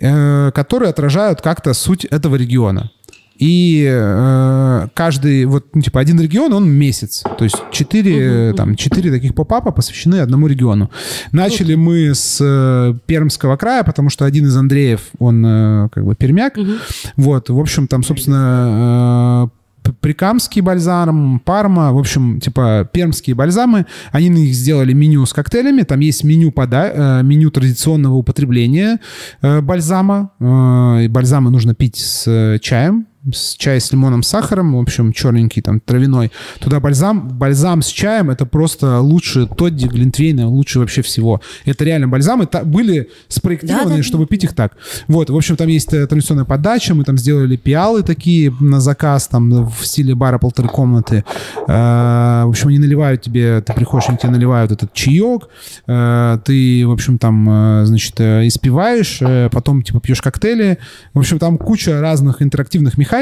э, 0.01 0.51
которые 0.55 0.91
отражают 0.91 1.41
как-то 1.41 1.73
суть 1.73 2.05
этого 2.05 2.37
региона. 2.37 2.91
И 3.39 3.87
э, 3.89 4.89
каждый, 4.95 5.45
вот, 5.45 5.67
ну, 5.73 5.81
типа, 5.81 6.01
один 6.01 6.21
регион, 6.21 6.53
он 6.53 6.69
месяц. 6.69 7.23
То 7.39 7.45
есть 7.45 7.57
четыре, 7.71 8.51
uh-huh. 8.51 8.55
там, 8.55 8.75
четыре 8.75 9.13
таких 9.13 9.35
поп-апа 9.35 9.71
посвящены 9.71 10.17
одному 10.17 10.49
региону. 10.49 10.91
Начали 11.31 11.75
uh-huh. 11.75 11.79
мы 11.79 12.15
с 12.15 12.39
э, 12.41 12.95
Пермского 13.07 13.57
края, 13.57 13.85
потому 13.85 14.11
что 14.11 14.25
один 14.25 14.47
из 14.47 14.57
Андреев, 14.57 15.03
он 15.21 15.47
э, 15.47 15.89
как 15.93 16.05
бы 16.05 16.17
пермяк. 16.17 16.59
Uh-huh. 16.59 16.79
Вот, 17.17 17.49
в 17.49 17.59
общем, 17.61 17.87
там, 17.87 18.03
собственно, 18.03 19.49
э, 19.87 19.93
Прикамский 20.01 20.61
бальзам, 20.61 21.41
Парма, 21.43 21.93
в 21.93 21.99
общем, 21.99 22.41
типа 22.41 22.91
пермские 22.93 23.35
бальзамы. 23.35 23.87
Они 24.11 24.29
на 24.29 24.37
них 24.37 24.53
сделали 24.53 24.93
меню 24.93 25.25
с 25.25 25.33
коктейлями. 25.33 25.83
Там 25.83 26.01
есть 26.01 26.25
меню, 26.25 26.51
пода... 26.51 27.21
Э, 27.21 27.23
меню 27.23 27.51
традиционного 27.51 28.15
употребления 28.15 28.99
э, 29.43 29.61
бальзама. 29.61 30.33
Бальзамы 30.41 31.51
нужно 31.51 31.75
пить 31.75 31.97
с 31.97 32.59
чаем 32.61 33.07
с 33.33 33.57
чай 33.57 33.81
с 33.81 33.93
лимоном, 33.93 34.23
с 34.23 34.29
сахаром, 34.29 34.77
в 34.77 34.81
общем, 34.81 35.13
черненький, 35.13 35.63
там, 35.63 35.81
травяной. 35.81 36.31
Туда 36.61 36.81
бальзам, 36.81 37.29
бальзам 37.29 37.83
с 37.83 37.89
чаем, 37.89 38.31
это 38.31 38.47
просто 38.47 39.01
лучше 39.01 39.47
Тодди, 39.47 39.87
Глинтвейна, 39.87 40.49
лучше 40.49 40.79
вообще 40.79 41.03
всего. 41.03 41.41
Это 41.65 41.85
реально 41.85 42.09
бальзамы 42.09 42.47
та, 42.47 42.65
были 42.65 43.11
спроектированы, 43.29 43.91
да, 43.91 43.97
да. 43.97 44.03
чтобы 44.03 44.27
пить 44.27 44.45
их 44.45 44.55
так. 44.55 44.77
Вот, 45.07 45.31
в 45.31 45.37
общем, 45.37 45.57
там 45.57 45.69
есть 45.69 45.93
э, 45.93 46.07
традиционная 46.07 46.45
подача, 46.45 46.95
мы 46.95 47.05
там 47.05 47.19
сделали 47.19 47.57
пиалы 47.57 48.03
такие 48.03 48.53
на 48.61 48.81
заказ, 48.81 49.29
там, 49.29 49.69
в 49.69 49.85
стиле 49.85 50.15
бара 50.15 50.39
полторы 50.39 50.69
комнаты. 50.69 51.25
Э, 51.67 52.43
в 52.45 52.49
общем, 52.49 52.69
они 52.69 52.79
наливают 52.79 53.23
тебе, 53.23 53.61
ты 53.61 53.73
приходишь, 53.73 54.09
они 54.09 54.19
тебе 54.19 54.31
наливают 54.31 54.73
этот 54.73 54.93
чаек, 54.93 55.49
э, 55.87 56.39
ты, 56.45 56.87
в 56.87 56.91
общем, 56.91 57.19
там, 57.19 57.85
значит, 57.85 58.21
испиваешь, 58.21 59.21
потом, 59.51 59.83
типа, 59.83 60.01
пьешь 60.01 60.23
коктейли. 60.23 60.79
В 61.15 61.19
общем, 61.19 61.39
там 61.39 61.59
куча 61.59 62.01
разных 62.01 62.43
интерактивных 62.43 62.99
механик. 62.99 63.18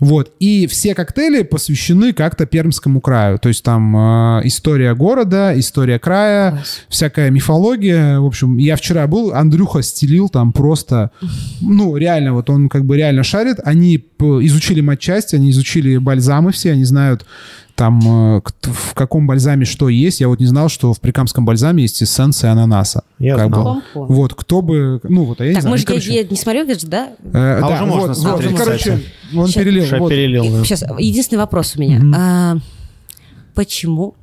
Вот. 0.00 0.32
И 0.40 0.66
все 0.66 0.94
коктейли 0.94 1.42
посвящены 1.42 2.12
как-то 2.12 2.46
Пермскому 2.46 3.00
краю. 3.00 3.38
То 3.38 3.48
есть 3.48 3.62
там 3.62 3.96
э, 3.96 4.40
история 4.44 4.94
города, 4.94 5.52
история 5.58 5.98
края, 5.98 6.52
Класс. 6.52 6.80
всякая 6.88 7.30
мифология. 7.30 8.18
В 8.18 8.26
общем, 8.26 8.58
я 8.58 8.76
вчера 8.76 9.06
был, 9.06 9.32
Андрюха 9.32 9.82
стелил 9.82 10.28
там 10.28 10.52
просто, 10.52 11.10
ну, 11.60 11.96
реально, 11.96 12.34
вот 12.34 12.50
он 12.50 12.68
как 12.68 12.84
бы 12.84 12.96
реально 12.96 13.22
шарит. 13.22 13.58
Они 13.64 14.04
изучили 14.18 14.80
матчасть, 14.80 15.34
они 15.34 15.50
изучили 15.50 15.96
бальзамы 15.96 16.52
все, 16.52 16.72
они 16.72 16.84
знают 16.84 17.26
там 17.74 18.36
э, 18.36 18.42
в 18.62 18.94
каком 18.94 19.26
бальзаме 19.26 19.64
что 19.64 19.88
есть. 19.88 20.20
Я 20.20 20.28
вот 20.28 20.40
не 20.40 20.46
знал, 20.46 20.68
что 20.68 20.92
в 20.92 21.00
прикамском 21.00 21.44
бальзаме 21.44 21.82
есть 21.82 22.02
эссенция 22.02 22.52
ананаса. 22.52 23.04
Я 23.18 23.36
как 23.36 23.48
знал. 23.48 23.82
Бы, 23.94 24.06
вот, 24.06 24.34
кто 24.34 24.62
бы... 24.62 25.00
Ну, 25.02 25.24
вот, 25.24 25.40
а 25.40 25.44
я 25.44 25.52
так, 25.52 25.56
не 25.56 25.60
знаю. 25.62 25.72
может, 25.72 25.88
ну, 25.88 25.94
короче, 25.94 26.12
я, 26.12 26.20
я 26.20 26.28
не 26.28 26.36
смотрю, 26.36 26.64
видишь, 26.64 26.82
да? 26.82 27.12
Э, 27.32 27.60
а 27.62 27.68
да, 27.68 27.74
уже 27.74 27.84
можно 27.86 28.08
вот, 28.08 28.18
смотреть, 28.18 28.50
вот, 28.52 28.60
короче, 28.60 29.02
он 29.34 29.46
сейчас, 29.48 29.64
перелил. 29.64 29.98
Вот. 29.98 30.08
перелил 30.10 30.44
да. 30.50 30.64
Сейчас, 30.64 30.84
единственный 30.98 31.38
вопрос 31.38 31.74
у 31.76 31.80
меня. 31.80 31.98
Mm-hmm. 31.98 32.14
А, 32.16 32.56
почему 33.54 34.14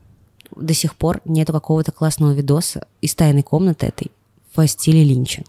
до 0.56 0.74
сих 0.74 0.96
пор 0.96 1.22
нету 1.26 1.54
какого-то 1.54 1.92
классного 1.92 2.34
видоса 2.34 2.88
из 3.02 3.16
тайной 3.16 3.44
комнаты 3.44 3.88
этой 3.88 4.12
в 4.56 4.68
стиле 4.68 5.04
Линча? 5.04 5.44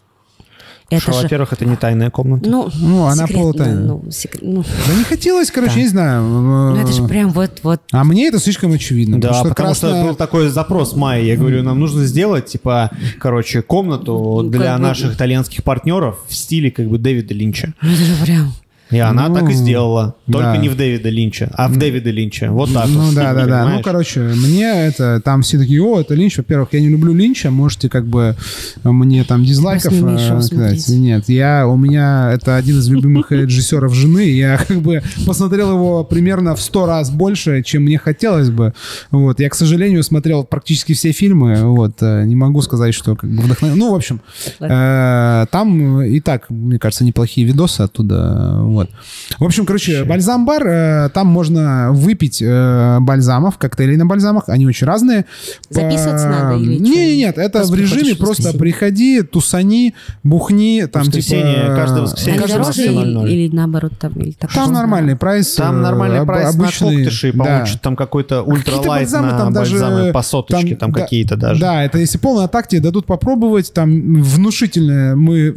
Это 0.91 1.03
что, 1.03 1.13
же... 1.13 1.23
во-первых, 1.23 1.53
это 1.53 1.65
не 1.65 1.77
тайная 1.77 2.11
комната. 2.11 2.51
Ну, 2.51 2.69
ну 2.75 3.07
она 3.07 3.27
полутайная. 3.27 3.81
Ну, 3.81 4.05
секрет... 4.11 4.43
ну... 4.43 4.65
Да 4.89 4.95
не 4.95 5.05
хотелось, 5.05 5.51
короче, 5.51 5.75
да. 5.75 5.81
не 5.81 5.87
знаю. 5.87 6.23
Ну, 6.23 6.77
это 6.77 6.93
же 6.93 7.05
прям 7.05 7.31
вот-вот... 7.31 7.81
А 7.93 8.03
мне 8.03 8.27
это 8.27 8.41
слишком 8.41 8.73
очевидно. 8.73 9.21
Да, 9.21 9.29
потому, 9.29 9.45
что, 9.45 9.49
потому 9.51 9.69
красная... 9.69 9.91
что 9.91 10.09
был 10.09 10.15
такой 10.17 10.49
запрос 10.49 10.97
Майи. 10.97 11.27
Я 11.27 11.37
говорю, 11.37 11.63
нам 11.63 11.79
нужно 11.79 12.05
сделать, 12.05 12.47
типа, 12.47 12.91
короче, 13.19 13.63
комнату 13.63 14.41
ну, 14.43 14.51
для 14.51 14.77
наших 14.79 15.15
итальянских 15.15 15.63
партнеров 15.63 16.19
в 16.27 16.35
стиле, 16.35 16.71
как 16.71 16.89
бы, 16.89 16.99
Дэвида 16.99 17.35
Линча. 17.35 17.73
Ну, 17.81 17.93
это 17.93 18.03
же 18.03 18.15
прям... 18.25 18.53
И 18.91 18.99
она 18.99 19.29
ну, 19.29 19.35
так 19.35 19.51
и 19.51 19.53
сделала. 19.53 20.17
Только 20.27 20.53
да. 20.53 20.57
не 20.57 20.69
в 20.69 20.77
Дэвида 20.77 21.09
Линча, 21.09 21.51
а 21.55 21.69
в 21.69 21.77
Дэвида 21.77 22.11
Линча. 22.11 22.51
Вот 22.51 22.73
так 22.73 22.89
Ну 22.89 23.01
вот, 23.01 23.15
да, 23.15 23.35
да, 23.35 23.47
да. 23.47 23.69
Ну, 23.69 23.83
короче, 23.83 24.21
мне 24.21 24.65
это, 24.65 25.21
там 25.25 25.43
все 25.43 25.59
такие, 25.59 25.83
о, 25.83 26.01
это 26.01 26.15
Линч. 26.15 26.39
Во-первых, 26.39 26.71
я 26.73 26.81
не 26.81 26.89
люблю 26.89 27.15
Линча. 27.15 27.51
Можете 27.51 27.89
как 27.89 28.07
бы 28.07 28.37
мне 28.83 29.25
там 29.25 29.45
дизлайков 29.45 29.93
э, 29.93 30.43
сказать. 30.43 30.89
Нет, 30.89 31.29
я, 31.29 31.67
у 31.67 31.77
меня 31.77 32.33
это 32.33 32.57
один 32.57 32.79
из 32.79 32.89
любимых 32.89 33.31
режиссеров 33.33 33.95
жены. 33.95 34.29
Я 34.29 34.57
как 34.57 34.81
бы 34.81 35.03
посмотрел 35.27 35.73
его 35.73 36.05
примерно 36.05 36.55
в 36.55 36.63
сто 36.63 36.87
раз 36.87 37.11
больше, 37.11 37.63
чем 37.63 37.85
мне 37.85 37.99
хотелось 37.99 38.51
бы. 38.51 38.73
Вот. 39.11 39.41
Я, 39.41 39.49
к 39.51 39.55
сожалению, 39.55 40.03
смотрел 40.03 40.45
практически 40.45 40.95
все 40.95 41.13
фильмы. 41.13 41.57
Вот. 41.63 42.03
Э, 42.03 42.25
не 42.25 42.37
могу 42.37 42.63
сказать, 42.63 42.95
что 42.95 43.17
как 43.17 43.31
бы 43.31 43.43
вдохновен. 43.43 43.79
Ну, 43.79 43.93
в 43.93 43.95
общем, 43.95 44.21
э, 44.61 45.47
там 45.51 46.03
и 46.03 46.21
так, 46.21 46.49
мне 46.51 46.79
кажется, 46.79 47.05
неплохие 47.05 47.47
видосы 47.47 47.83
оттуда. 47.83 48.59
Вот. 48.63 48.80
Вот. 48.81 48.91
В 49.39 49.45
общем, 49.45 49.67
короче, 49.67 50.05
бальзам-бар, 50.05 50.67
э, 50.67 51.09
там 51.11 51.27
можно 51.27 51.91
выпить 51.93 52.43
э, 52.43 52.99
бальзамов, 53.01 53.59
коктейлей 53.59 53.97
на 53.97 54.07
бальзамах, 54.07 54.45
они 54.49 54.67
очень 54.67 54.87
разные. 54.87 55.27
Записываться 55.69 56.27
По... 56.27 56.33
надо 56.33 56.57
или 56.57 56.79
Не, 56.79 57.19
нет, 57.19 57.39
это 57.39 57.65
в 57.65 57.75
режиме 57.75 58.15
просто 58.15 58.57
приходи, 58.57 59.23
тусани, 59.23 59.95
бухни, 60.23 60.87
там 60.91 61.03
воскресенье, 61.03 61.63
типа... 61.63 61.77
Каждое 61.77 62.01
воскресенье. 62.03 63.25
Или, 63.25 63.45
или 63.45 63.55
наоборот 63.55 63.93
там? 63.99 64.13
Или 64.13 64.33
так 64.33 64.53
там 64.53 64.73
нормальный 64.73 65.17
прайс. 65.17 65.55
Там 65.55 65.83
нормальный 65.83 66.25
прайс 66.25 66.55
обычный, 66.55 66.97
на 66.97 67.05
коктыши, 67.05 67.33
да. 67.35 67.67
там 67.83 67.97
какой-то 67.97 68.43
ультралайт 68.43 69.11
на 69.13 69.31
там 69.31 69.53
бальзамы 69.53 69.97
даже, 69.97 70.13
по 70.13 70.23
соточке, 70.23 70.77
там, 70.77 70.93
там 70.93 71.03
какие-то 71.03 71.37
даже. 71.37 71.61
Да, 71.61 71.85
это 71.85 71.99
если 71.99 72.19
полная 72.19 72.45
атак, 72.45 72.69
дадут 72.71 73.07
попробовать, 73.07 73.73
там 73.73 74.23
внушительное, 74.23 75.17
мы 75.17 75.55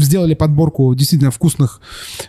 сделали 0.00 0.34
подборку 0.34 0.94
действительно 0.94 1.30
вкусных 1.30 1.80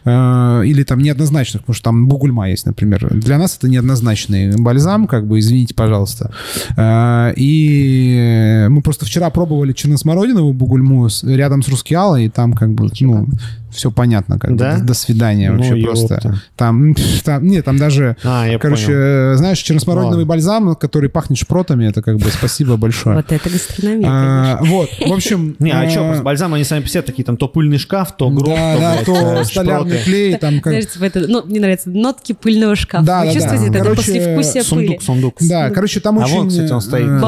э, 0.05 0.13
Э, 0.13 0.32
или 0.65 0.83
там 0.83 0.99
неоднозначных, 0.99 1.63
потому 1.63 1.75
что 1.75 1.83
там 1.85 2.07
бугульма 2.07 2.49
есть, 2.49 2.65
например. 2.65 3.07
Для 3.13 3.37
нас 3.37 3.57
это 3.57 3.67
неоднозначный 3.67 4.55
бальзам, 4.57 5.07
как 5.07 5.27
бы, 5.27 5.39
извините, 5.39 5.73
пожалуйста. 5.73 6.31
Э, 6.77 7.33
и 7.35 8.67
мы 8.69 8.81
просто 8.81 9.05
вчера 9.05 9.29
пробовали 9.29 9.73
черносмородиновую 9.73 10.53
бугульму 10.53 11.07
рядом 11.23 11.61
с 11.61 11.69
рускиалой, 11.69 12.25
и 12.25 12.29
там 12.29 12.53
как 12.53 12.73
бы, 12.73 12.89
ну, 12.99 13.27
все 13.73 13.91
понятно, 13.91 14.39
как 14.39 14.55
да? 14.55 14.73
бы, 14.73 14.79
до, 14.79 14.87
до 14.87 14.93
свидания 14.93 15.51
ну, 15.51 15.57
вообще 15.57 15.75
просто. 15.83 16.39
Там, 16.55 16.95
там, 17.23 17.45
нет, 17.45 17.65
там 17.65 17.77
даже, 17.77 18.17
а, 18.23 18.57
короче, 18.57 18.85
понял. 18.85 19.37
знаешь, 19.37 19.59
черносмородиновый 19.59 20.25
бальзам, 20.25 20.75
который 20.75 21.09
пахнет 21.09 21.39
шпротами, 21.39 21.85
это 21.85 22.01
как 22.01 22.17
бы 22.17 22.29
спасибо 22.29 22.77
большое. 22.77 23.15
Вот 23.17 23.31
это 23.31 23.49
гастрономия, 23.49 24.07
а, 24.09 24.59
Вот, 24.61 24.89
в 25.05 25.11
общем... 25.11 25.55
Не, 25.59 25.71
а 25.71 25.89
что, 25.89 26.01
э, 26.01 26.21
бальзам, 26.21 26.53
они 26.53 26.63
сами 26.63 26.81
по 26.81 26.87
себе 26.87 27.01
такие, 27.01 27.23
там, 27.23 27.37
то 27.37 27.47
пыльный 27.47 27.77
шкаф, 27.77 28.15
то 28.15 28.29
гроб, 28.29 28.57
то, 29.05 29.13
то 29.13 29.43
столярный 29.43 29.97
клей, 30.03 30.37
там... 30.37 30.61
Ну, 30.63 31.43
мне 31.45 31.59
нравится, 31.59 31.89
нотки 31.89 32.33
пыльного 32.33 32.75
шкафа. 32.75 33.05
Да, 33.05 33.25
Вы 33.25 33.33
чувствуете 33.33 33.67
это 33.67 33.95
послевкусие 33.95 34.63
пыли? 34.63 34.63
Сундук, 34.63 35.01
сундук. 35.01 35.35
Да, 35.41 35.69
короче, 35.69 35.99
там 35.99 36.17
очень... 36.17 36.33
А 36.33 36.37
вон, 36.37 36.49
кстати, 36.49 36.71
он 36.71 36.81
стоит, 36.81 37.07
э. 37.07 37.19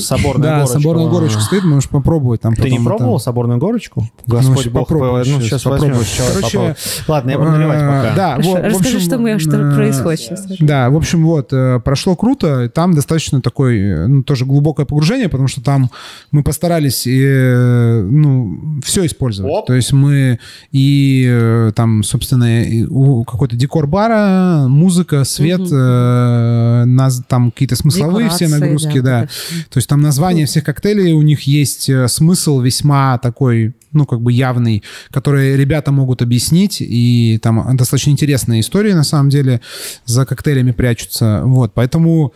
Соборная 0.00 0.56
горочка. 0.56 0.66
Да, 0.66 0.66
соборная 0.66 1.06
горочка 1.08 1.40
стоит, 1.40 1.64
можешь 1.64 1.88
попробовать 1.88 2.40
там. 2.40 2.54
Ты 2.54 2.70
не 2.70 2.78
пробовал 2.78 3.20
соборную 3.20 3.58
горочку? 3.58 4.08
Ну, 4.26 4.34
Господь 4.34 4.68
Бог, 4.68 4.90
ну, 4.90 5.40
сейчас 5.40 5.65
попробуешь. 5.70 6.18
Короче, 6.18 6.76
Ладно, 7.08 7.30
я 7.30 7.38
буду 7.38 7.50
наливать 7.50 7.80
пока. 7.80 8.14
Да, 8.14 8.38
вот, 8.42 8.60
Расскажи, 8.62 9.00
что, 9.00 9.18
мы, 9.18 9.38
что 9.38 9.56
э, 9.56 9.74
происходит 9.74 10.20
сейчас. 10.20 10.46
Да, 10.60 10.90
в 10.90 10.96
общем, 10.96 11.24
вот, 11.24 11.52
э, 11.52 11.80
прошло 11.84 12.16
круто. 12.16 12.68
Там 12.68 12.94
достаточно 12.94 13.40
такое, 13.40 14.04
э, 14.04 14.06
ну, 14.06 14.22
тоже 14.22 14.44
глубокое 14.44 14.86
погружение, 14.86 15.28
потому 15.28 15.48
что 15.48 15.62
там 15.62 15.90
мы 16.30 16.42
постарались, 16.42 17.04
ну, 17.06 18.80
все 18.84 19.06
использовать. 19.06 19.52
Оп. 19.52 19.66
То 19.66 19.74
есть 19.74 19.92
мы 19.92 20.38
и 20.72 21.70
там, 21.74 22.02
собственно, 22.02 23.24
какой-то 23.24 23.56
декор 23.56 23.86
бара, 23.86 24.66
музыка, 24.68 25.24
свет, 25.24 25.60
угу. 25.60 25.74
нас, 25.74 27.22
там 27.28 27.50
какие-то 27.50 27.76
смысловые 27.76 28.24
Декорации, 28.24 28.46
все 28.46 28.56
нагрузки, 28.56 29.00
да. 29.00 29.20
да. 29.22 29.26
То 29.70 29.78
есть 29.78 29.88
там 29.88 30.00
название 30.00 30.46
всех 30.46 30.64
коктейлей, 30.64 31.12
у 31.12 31.22
них 31.22 31.42
есть 31.42 31.90
смысл 32.08 32.60
весьма 32.60 33.18
такой 33.18 33.74
ну, 33.96 34.06
как 34.06 34.20
бы 34.20 34.32
явный, 34.32 34.82
который 35.10 35.56
ребята 35.56 35.92
могут 35.92 36.22
объяснить, 36.22 36.78
и 36.80 37.38
там 37.42 37.76
достаточно 37.76 38.10
интересная 38.10 38.60
история, 38.60 38.94
на 38.94 39.04
самом 39.04 39.30
деле, 39.30 39.60
за 40.04 40.24
коктейлями 40.26 40.72
прячутся, 40.72 41.42
вот, 41.44 41.72
поэтому... 41.74 42.32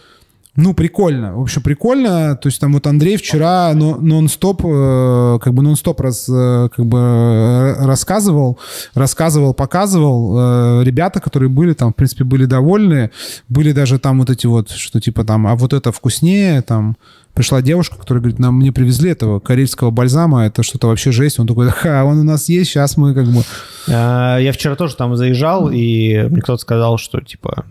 Ну, 0.56 0.74
прикольно. 0.74 1.36
В 1.36 1.42
общем, 1.42 1.62
прикольно. 1.62 2.36
То 2.36 2.48
есть 2.48 2.60
там 2.60 2.72
вот 2.72 2.86
Андрей 2.86 3.16
вчера 3.16 3.72
нон-стоп, 3.72 4.62
э, 4.64 5.38
как 5.40 5.54
бы 5.54 5.62
нон-стоп 5.62 6.00
раз, 6.00 6.28
э, 6.28 6.68
как 6.74 6.84
бы 6.86 6.98
э, 6.98 7.86
рассказывал, 7.86 8.58
рассказывал, 8.94 9.54
показывал. 9.54 10.82
Ребята, 10.82 11.20
которые 11.20 11.48
были 11.48 11.72
там, 11.72 11.92
в 11.92 11.96
принципе, 11.96 12.24
были 12.24 12.46
довольны. 12.46 13.10
Были 13.48 13.72
даже 13.72 13.98
там 13.98 14.18
вот 14.18 14.30
эти 14.30 14.46
вот, 14.46 14.70
что 14.70 15.00
типа 15.00 15.24
там, 15.24 15.46
а 15.46 15.54
вот 15.54 15.72
это 15.72 15.92
вкуснее, 15.92 16.62
там, 16.62 16.96
пришла 17.34 17.62
девушка, 17.62 17.96
которая 17.96 18.20
говорит, 18.20 18.40
нам 18.40 18.56
мне 18.56 18.72
привезли 18.72 19.10
этого 19.10 19.38
карельского 19.38 19.90
бальзама, 19.90 20.46
это 20.46 20.62
что-то 20.62 20.88
вообще 20.88 21.12
жесть. 21.12 21.38
Он 21.38 21.46
такой, 21.46 21.68
ха, 21.68 22.04
он 22.04 22.18
у 22.18 22.24
нас 22.24 22.48
есть, 22.48 22.70
сейчас 22.70 22.96
мы 22.96 23.14
как 23.14 23.26
бы... 23.26 23.42
А, 23.88 24.38
я 24.38 24.52
вчера 24.52 24.74
тоже 24.74 24.96
там 24.96 25.16
заезжал, 25.16 25.70
и 25.70 26.26
мне 26.28 26.42
кто-то 26.42 26.60
сказал, 26.60 26.98
что, 26.98 27.20
типа, 27.20 27.64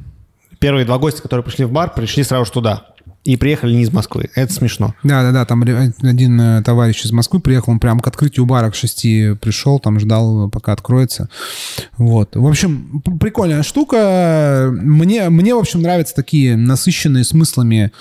первые 0.60 0.86
два 0.86 0.98
гостя, 0.98 1.22
которые 1.22 1.44
пришли 1.44 1.66
в 1.66 1.72
бар, 1.72 1.94
пришли 1.94 2.24
сразу 2.24 2.46
же 2.46 2.52
туда. 2.52 2.86
И 3.26 3.36
приехали 3.36 3.74
не 3.76 3.84
из 3.84 3.92
Москвы. 3.92 4.30
Это 4.34 4.52
смешно. 4.54 4.96
Да-да-да, 5.04 5.46
там 5.46 5.62
один 5.62 6.40
э, 6.40 6.64
товарищ 6.64 7.04
из 7.04 7.12
Москвы 7.12 7.42
приехал, 7.42 7.74
он 7.74 7.80
прямо 7.80 8.00
к 8.00 8.08
открытию 8.08 8.46
бара 8.46 8.72
к 8.72 8.76
шести 8.76 9.36
пришел, 9.42 9.78
там 9.80 10.00
ждал, 10.00 10.50
пока 10.50 10.72
откроется. 10.72 11.30
Вот. 11.98 12.36
В 12.36 12.48
общем, 12.48 13.04
прикольная 13.20 13.64
штука. 13.64 14.70
Мне, 14.72 15.30
мне 15.30 15.54
в 15.54 15.60
общем, 15.60 15.82
нравятся 15.82 16.16
такие 16.16 16.56
насыщенные 16.56 17.26
смыслами 17.26 17.92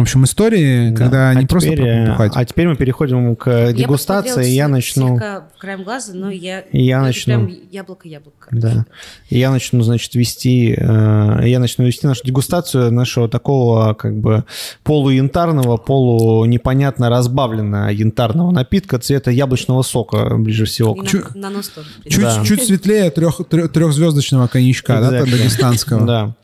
в 0.00 0.02
общем, 0.02 0.24
истории, 0.24 0.90
Да. 0.90 0.96
когда 0.96 1.28
А 1.30 1.34
не 1.34 1.46
просто 1.46 1.70
теперь, 1.70 1.86
э, 1.86 2.10
бухать. 2.10 2.32
А 2.34 2.44
теперь 2.44 2.68
мы 2.68 2.76
переходим 2.76 3.36
к 3.36 3.72
дегустации, 3.72 4.50
и 4.50 4.54
я 4.54 4.68
начну... 4.68 5.18
Краем 5.58 5.84
глаза, 5.84 6.12
но 6.14 6.30
я... 6.30 6.64
Я 6.72 7.02
начну. 7.02 7.48
Яблоко-яблоко. 7.70 8.48
Да. 8.50 8.86
И 9.28 9.38
я 9.38 9.50
начну, 9.50 9.82
значит, 9.82 10.14
вести, 10.14 10.74
э, 10.76 11.40
я 11.44 11.58
начну 11.58 11.84
вести 11.84 12.06
нашу 12.06 12.24
дегустацию 12.24 12.92
нашего 12.92 13.28
такого 13.28 13.94
как 13.94 14.16
бы 14.16 14.44
полуянтарного, 14.84 15.76
полу 15.76 16.44
непонятно 16.46 17.08
разбавленного 17.10 17.88
янтарного 17.90 18.50
напитка 18.50 18.98
цвета 18.98 19.30
яблочного 19.30 19.82
сока 19.82 20.36
ближе 20.36 20.64
всего. 20.64 20.94
И 21.02 21.06
Чу- 21.06 21.24
на, 21.34 21.50
нос 21.50 21.68
тоже. 21.68 21.88
Чуть, 22.08 22.22
да. 22.22 22.44
чуть 22.44 22.62
светлее 22.64 23.10
трех, 23.10 23.40
трехзвездочного 23.48 24.46
коньячка, 24.48 25.00
да, 25.00 25.20
Exactly. 25.20 25.30
дагестанского. 25.30 26.06
Да. 26.06 26.34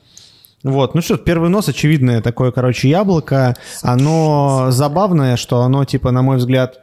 Вот, 0.66 0.96
ну 0.96 1.00
что, 1.00 1.16
первый 1.16 1.48
нос 1.48 1.68
очевидное 1.68 2.20
такое, 2.20 2.50
короче, 2.50 2.88
яблоко. 2.88 3.54
Оно 3.82 4.66
забавное, 4.70 5.36
что 5.36 5.62
оно, 5.62 5.84
типа, 5.84 6.10
на 6.10 6.22
мой 6.22 6.38
взгляд, 6.38 6.80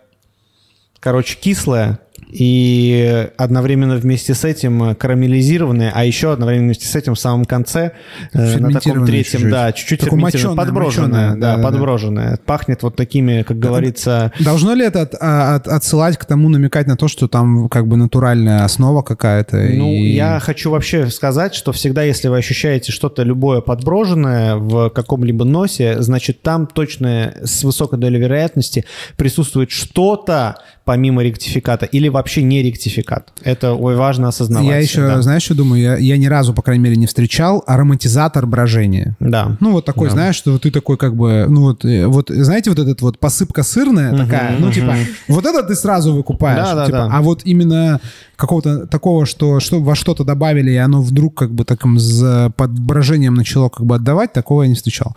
короче, 1.02 1.38
кислое 1.38 2.00
и 2.34 3.30
одновременно 3.38 3.96
вместе 3.96 4.34
с 4.34 4.44
этим 4.44 4.96
карамелизированное, 4.96 5.92
а 5.94 6.04
еще 6.04 6.34
одновременно 6.34 6.68
вместе 6.68 6.88
с 6.88 6.96
этим 6.96 7.14
в 7.16 7.20
самом 7.20 7.46
конце 7.46 7.92
э, 8.34 8.58
на 8.58 8.72
таком 8.72 9.06
третьем, 9.06 9.42
чуть-чуть. 9.42 9.52
да, 9.52 9.72
чуть-чуть 9.72 10.02
ферментированное, 10.04 10.66
подброженное, 10.66 11.08
моченое, 11.08 11.30
да, 11.36 11.36
да-да-да. 11.56 11.64
подброженное. 11.70 12.40
Пахнет 12.46 12.84
вот 12.84 12.96
такими, 12.96 13.44
как 13.44 13.60
говорится, 13.60 14.32
Должно 14.40 14.74
ли 14.74 14.86
это 14.86 15.02
от- 15.04 15.16
а, 15.20 15.56
от- 15.56 15.68
отсылать 15.68 16.18
к 16.18 16.26
тому, 16.26 16.50
намекать 16.50 16.88
на 16.88 16.98
то, 16.98 17.08
что 17.08 17.28
там 17.28 17.70
как 17.70 17.88
бы 17.88 17.98
натуральная 17.98 18.64
основа 18.64 19.02
какая-то? 19.04 19.58
Ну, 19.58 19.92
и- 19.92 20.12
я 20.14 20.40
хочу 20.40 20.72
вообще 20.72 21.10
сказать, 21.10 21.54
что 21.54 21.72
всегда, 21.72 22.04
если 22.04 22.28
вы 22.30 22.38
ощущаете 22.38 22.92
что-то 22.92 23.24
любое 23.24 23.62
подброженное 23.62 24.56
в 24.56 24.90
каком-либо 24.90 25.46
носе, 25.46 26.02
значит, 26.02 26.42
там 26.42 26.68
точно 26.68 27.34
с 27.44 27.64
высокой 27.64 28.00
долей 28.00 28.20
вероятности 28.20 28.86
присутствует 29.18 29.70
что-то 29.72 30.58
помимо 30.86 31.24
ректификата 31.24 31.86
или 31.86 32.10
вообще 32.10 32.23
не 32.42 32.62
ректификат. 32.64 33.34
Это 33.44 33.74
ой, 33.74 33.96
важно 33.96 34.30
осознавать. 34.30 34.68
Я 34.70 34.78
еще, 34.78 35.02
всегда. 35.02 35.22
знаешь, 35.22 35.44
что 35.44 35.56
думаю? 35.56 35.82
Я, 35.82 35.98
я 35.98 36.18
ни 36.18 36.26
разу, 36.28 36.54
по 36.54 36.62
крайней 36.62 36.84
мере, 36.84 36.96
не 36.96 37.08
встречал 37.08 37.64
ароматизатор 37.68 38.46
брожения. 38.46 39.16
Да. 39.20 39.58
Ну, 39.60 39.72
вот 39.72 39.86
такой, 39.86 40.08
Да. 40.10 40.14
знаешь, 40.14 40.36
что 40.36 40.58
ты 40.60 40.72
такой 40.72 40.98
как 40.98 41.16
бы, 41.16 41.46
ну 41.48 41.62
вот, 41.62 41.86
э, 41.86 42.06
вот, 42.08 42.30
знаете, 42.30 42.70
вот 42.70 42.80
этот 42.80 43.02
вот 43.02 43.20
посыпка 43.20 43.64
сырная 43.64 44.16
такая, 44.18 44.58
ну, 44.60 44.72
типа, 44.72 44.96
вот 45.28 45.46
это 45.46 45.64
ты 45.64 45.76
сразу 45.76 46.14
выкупаешь. 46.14 46.58
Да, 46.66 46.76
да, 46.76 46.86
типа, 46.86 46.98
да. 46.98 47.10
А 47.12 47.22
вот 47.22 47.42
именно 47.46 48.00
какого-то 48.36 48.88
такого, 48.88 49.26
что, 49.26 49.60
что 49.60 49.80
во 49.82 49.96
что-то 49.96 50.24
добавили, 50.24 50.72
и 50.72 50.76
оно 50.76 51.02
вдруг 51.02 51.38
как 51.38 51.54
бы 51.54 51.66
таким 51.66 52.00
с 52.00 52.52
под 52.58 52.72
брожением 52.80 53.36
начало 53.36 53.70
как 53.70 53.86
бы 53.86 53.96
отдавать, 53.96 54.34
такого 54.34 54.64
я 54.64 54.70
не 54.70 54.76
встречал. 54.76 55.16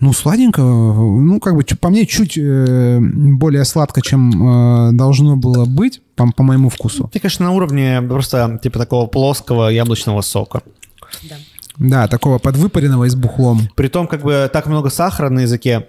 Ну, 0.00 0.14
сладенько, 0.14 0.62
ну, 0.62 1.38
как 1.40 1.54
бы, 1.54 1.62
по 1.78 1.90
мне, 1.90 2.06
чуть 2.06 2.38
э, 2.38 2.98
более 3.00 3.66
сладко, 3.66 4.00
чем 4.00 4.88
э, 4.88 4.92
должно 4.92 5.36
было 5.36 5.66
быть, 5.66 6.00
по, 6.16 6.32
по 6.32 6.42
моему 6.42 6.70
вкусу. 6.70 7.10
Ты, 7.12 7.20
конечно, 7.20 7.44
на 7.46 7.52
уровне 7.52 8.00
просто 8.00 8.58
типа 8.62 8.78
такого 8.78 9.06
плоского 9.06 9.68
яблочного 9.68 10.22
сока. 10.22 10.62
Да. 11.28 11.36
Да, 11.76 12.08
такого 12.08 12.38
подвыпаренного 12.38 13.04
и 13.04 13.08
с 13.08 13.14
бухлом. 13.14 13.68
Притом, 13.74 14.06
как 14.06 14.22
бы 14.22 14.50
так 14.52 14.66
много 14.66 14.90
сахара 14.90 15.30
на 15.30 15.40
языке 15.40 15.88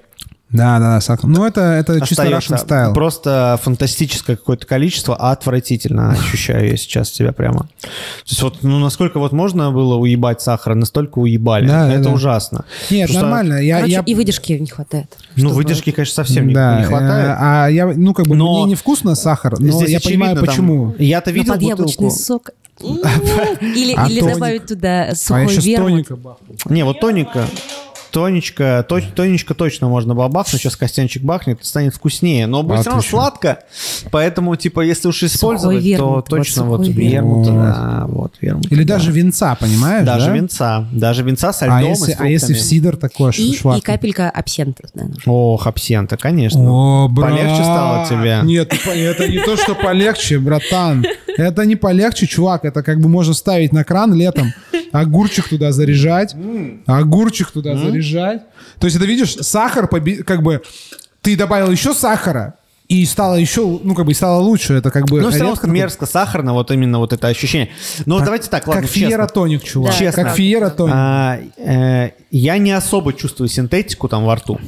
Да, 0.52 0.80
да, 0.80 0.96
да, 0.96 1.02
сахар. 1.02 1.30
Ну, 1.30 1.46
это, 1.46 1.62
это 1.62 2.06
чисто. 2.06 2.26
Russian 2.28 2.66
style. 2.68 2.94
Просто 2.94 3.58
фантастическое 3.64 4.36
какое-то 4.36 4.66
количество, 4.68 5.16
а 5.16 5.32
отвратительно 5.32 6.12
ощущаю 6.28 6.70
я 6.70 6.78
сейчас 6.78 7.10
себя 7.10 7.32
прямо. 7.32 7.60
То 7.82 7.88
есть 8.28 8.42
вот, 8.42 8.58
ну, 8.62 8.80
насколько 8.80 9.20
вот 9.20 9.32
можно 9.32 9.72
было 9.72 9.96
уебать 9.96 10.42
сахара, 10.42 10.76
настолько 10.76 11.20
уебали. 11.20 11.68
Да, 11.68 11.92
Это 11.92 12.04
да. 12.06 12.10
ужасно. 12.12 12.66
Нет, 12.90 13.08
Потому 13.08 13.20
что, 13.20 13.22
нормально. 13.22 13.54
Я, 13.64 13.76
Короче, 13.78 13.94
я... 13.94 14.02
и 14.02 14.14
выдержки 14.16 14.54
не 14.54 14.68
хватает. 14.68 15.18
Ну, 15.36 15.44
чтобы- 15.50 15.56
выдержки, 15.56 15.92
конечно, 15.92 16.16
совсем 16.16 16.48
не- 16.48 16.54
да, 16.54 16.80
не 16.80 16.86
хватает. 16.86 17.26
э, 17.30 17.36
А 17.40 17.68
я, 17.68 17.86
ну, 17.88 18.14
как 18.14 18.28
бы, 18.28 18.36
Но 18.36 18.64
мне 18.64 18.72
невкусно 18.72 19.16
сахар, 19.16 19.60
но 19.60 19.72
Здесь 19.72 19.90
я 19.90 19.98
очевидно, 19.98 20.26
понимаю, 20.26 20.36
там- 20.38 20.46
почему. 20.46 20.96
Я-то 21.00 21.30
Но 21.30 21.36
видел 21.36 21.54
под 21.54 21.62
яблочный 21.62 22.08
бутылку. 22.08 22.24
сок. 22.24 22.50
Или, 22.82 23.94
А 23.96 24.08
или 24.08 24.20
тоник? 24.22 24.34
добавить 24.34 24.66
туда 24.66 25.04
А 25.12 25.16
сухой 25.16 25.48
сейчас 25.50 25.66
вермут. 25.66 26.08
Не, 26.66 26.84
вот 26.84 27.00
тоника. 27.00 27.46
Тонечка, 28.12 28.86
то, 28.88 29.00
тонечка 29.02 29.54
точно 29.54 29.88
можно 29.88 30.14
бабахнуть, 30.16 30.62
сейчас 30.62 30.76
Костянчик 30.76 31.24
бахнет, 31.24 31.66
станет 31.66 31.96
вкуснее, 31.96 32.46
но 32.48 32.64
будет 32.64 32.82
все 32.82 32.90
равно 32.90 33.02
сладко, 33.04 33.60
поэтому, 34.12 34.56
типа, 34.56 34.82
если 34.82 35.08
уж 35.08 35.24
использовать, 35.24 35.84
вермут, 35.84 35.98
то 36.00 36.10
вот 36.16 36.26
точно 36.30 36.64
сухой 36.64 36.78
вот 36.78 36.88
вермут. 36.88 37.48
Вот. 37.48 37.56
да, 37.56 38.06
вот 38.08 38.34
вермут. 38.42 38.72
Или 38.72 38.84
да. 38.84 38.96
даже 38.96 39.12
винца, 39.12 39.56
понимаешь, 39.56 40.06
Даже 40.06 40.28
да? 40.28 40.36
винца, 40.36 40.88
даже 40.92 41.24
винца 41.24 41.54
со 41.54 41.66
льдом 41.66 41.78
А 41.78 41.82
и 41.84 41.88
если, 41.90 42.12
с 42.12 42.20
а 42.20 42.28
если 42.28 42.54
в 42.54 42.60
сидр 42.62 42.98
такое 42.98 43.32
И, 43.38 43.54
и 43.54 43.82
капелька 43.82 44.30
абсента. 44.30 44.84
да, 44.94 45.06
нужно. 45.06 45.32
Ох, 45.32 45.68
абсента, 45.68 46.18
конечно. 46.18 46.60
О, 46.62 47.08
брат. 47.08 47.32
Полегче 47.32 47.64
стало 47.64 48.08
тебе? 48.08 48.40
Нет, 48.44 48.70
по- 48.70 48.90
это 48.90 49.28
не 49.28 49.40
то, 49.44 49.56
что 49.58 49.76
полегче, 49.76 50.40
братан. 50.40 51.06
Это 51.38 51.66
не 51.66 51.76
полегче, 51.76 52.28
чувак. 52.28 52.66
Это 52.66 52.84
как 52.84 53.00
бы 53.00 53.10
можно 53.10 53.34
ставить 53.34 53.74
на 53.74 53.84
кран 53.84 54.14
летом, 54.14 54.54
огурчик 54.92 55.48
туда 55.48 55.72
заряжать, 55.72 56.36
огурчик 56.86 57.52
туда 57.52 57.76
заряжать. 57.78 58.42
То 58.80 58.86
есть 58.86 58.98
это, 58.98 59.06
видишь, 59.06 59.36
сахар, 59.36 59.88
как 59.88 60.44
бы, 60.44 60.62
ты 61.22 61.36
добавил 61.36 61.72
еще 61.72 61.94
сахара, 61.94 62.56
и 62.92 63.06
стало 63.06 63.36
еще, 63.36 63.80
ну, 63.82 63.96
как 63.96 64.06
бы, 64.06 64.14
стало 64.14 64.42
лучше. 64.42 64.74
Это 64.74 64.92
как 64.92 65.06
бы... 65.06 65.22
Ну, 65.22 65.30
все 65.30 65.44
равно 65.44 65.72
мерзко, 65.72 66.06
сахарно, 66.06 66.52
вот 66.52 66.72
именно 66.72 67.00
вот 67.00 67.14
это 67.14 67.28
ощущение. 67.28 67.70
Но 68.06 68.20
давайте 68.20 68.50
так, 68.50 68.68
ладно, 68.68 68.82
Как 68.82 68.92
честно. 68.92 69.08
фиера-тоник, 69.08 69.64
чувак. 69.64 69.94
Да, 69.94 69.98
Честно. 69.98 70.24
Как 70.24 70.36
фиера-тоник. 70.36 70.94
А, 70.94 71.40
э, 71.56 72.10
я 72.32 72.58
не 72.58 72.74
особо 72.74 73.14
чувствую 73.14 73.48
синтетику 73.48 74.10
там 74.10 74.26
во 74.26 74.36
рту. 74.36 74.60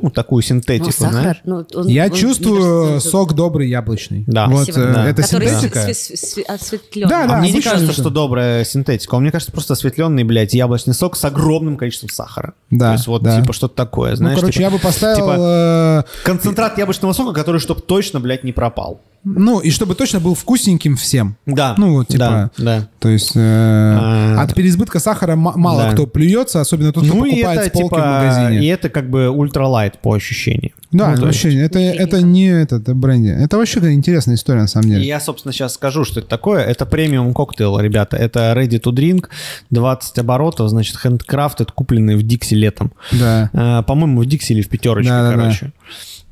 Ну, 0.00 0.10
такую 0.10 0.38
Ну, 0.38 0.42
синтетику, 0.42 0.92
сахар. 0.92 1.12
знаешь. 1.12 1.36
ну, 1.44 1.64
он- 1.74 1.86
Я 1.88 2.04
он, 2.04 2.12
чувствую 2.12 2.86
кажется, 2.88 3.10
сок 3.10 3.32
добрый 3.32 3.68
яблочный. 3.68 4.24
Да. 4.26 4.46
Вот 4.46 4.64
Спасибо. 4.64 4.86
э, 4.86 4.92
Да. 4.94 5.08
это 5.08 5.22
который 5.22 5.48
синтетика. 5.48 5.78
све- 5.88 5.90
све- 5.92 6.14
све- 6.14 6.42
осветлен. 6.42 7.08
Да, 7.08 7.24
А 7.24 7.28
да. 7.28 7.36
мне 7.38 7.50
не 7.50 7.60
кажется, 7.62 7.92
что 7.92 8.10
добрая 8.10 8.64
синтетика. 8.64 9.16
А 9.16 9.20
Мне 9.20 9.30
кажется, 9.30 9.52
просто 9.52 9.72
осветленный, 9.72 10.24
блядь, 10.24 10.52
яблочный 10.54 10.92
сок 10.94 11.16
с 11.16 11.24
огромным 11.24 11.76
количеством 11.76 12.10
сахара. 12.10 12.54
Да, 12.70 12.88
То 12.88 12.92
есть 12.94 13.06
вот, 13.06 13.22
да. 13.22 13.40
типа, 13.40 13.52
что-то 13.52 13.74
такое, 13.74 14.16
знаешь. 14.16 14.34
ну, 14.36 14.40
короче, 14.40 14.58
типа- 14.58 14.62
я 14.62 14.70
бы 14.70 14.78
поставил... 14.78 15.16
типа, 15.16 15.36
э, 15.38 16.24
Концентрат 16.24 16.76
яблочного 16.78 17.12
сока, 17.12 17.32
который, 17.32 17.58
чтобы 17.60 17.80
точно, 17.80 18.20
блядь, 18.20 18.44
не 18.44 18.52
пропал. 18.52 19.00
Ну, 19.28 19.58
и 19.58 19.70
чтобы 19.72 19.96
точно 19.96 20.20
был 20.20 20.34
вкусненьким 20.36 20.94
всем. 20.94 21.36
Да. 21.46 21.74
Ну, 21.78 21.94
вот, 21.94 22.06
типа... 22.08 22.50
Да, 22.56 22.64
да. 22.64 22.88
То 23.00 23.08
есть 23.08 23.32
э, 23.34 23.40
А. 23.40 24.40
от 24.40 24.54
переизбытка 24.54 25.00
сахара 25.00 25.34
мало 25.34 25.82
Да. 25.82 25.92
кто 25.92 26.06
плюется, 26.06 26.60
особенно 26.60 26.92
тот, 26.92 27.04
кто 27.04 27.14
Ну 27.14 27.24
и 27.24 27.30
покупает 27.32 27.60
это, 27.60 27.68
с 27.68 27.72
полки 27.72 27.94
в 27.94 27.96
типа, 27.96 28.06
магазине. 28.06 28.64
и 28.64 28.66
это 28.68 28.88
как 28.88 29.10
бы 29.10 29.28
ультралайт 29.28 29.98
по 29.98 30.12
ощущениям. 30.14 30.72
Да, 30.92 31.10
Ну, 31.10 31.16
то 31.22 31.26
есть- 31.26 31.42
вообще, 31.44 31.58
это, 31.60 31.80
это 31.80 32.22
не 32.22 32.46
этот 32.46 32.88
бренди. 32.96 33.28
Это 33.30 33.56
вообще 33.58 33.80
интересная 33.92 34.36
история, 34.36 34.60
на 34.60 34.68
самом 34.68 34.86
И 34.86 34.90
деле. 34.92 35.06
я, 35.06 35.18
собственно, 35.18 35.52
сейчас 35.52 35.74
скажу, 35.74 36.04
что 36.04 36.20
это 36.20 36.28
такое. 36.28 36.62
Это 36.62 36.86
premium 36.86 37.34
cocktail, 37.34 37.78
ребята. 37.80 38.16
Это 38.16 38.52
ready 38.56 38.80
to 38.80 38.92
drink, 38.92 39.24
20 39.70 40.18
оборотов, 40.20 40.70
значит, 40.70 40.96
handcrafted, 41.04 41.70
купленный 41.74 42.14
в 42.14 42.22
Дикси 42.22 42.54
летом. 42.54 42.92
Да. 43.12 43.50
Э, 43.52 43.82
По-моему, 43.82 44.20
в 44.20 44.26
Дикси 44.26 44.52
или 44.52 44.62
в 44.62 44.68
пятерочке, 44.68 45.10
Да-да-да. 45.10 45.34
короче. 45.42 45.72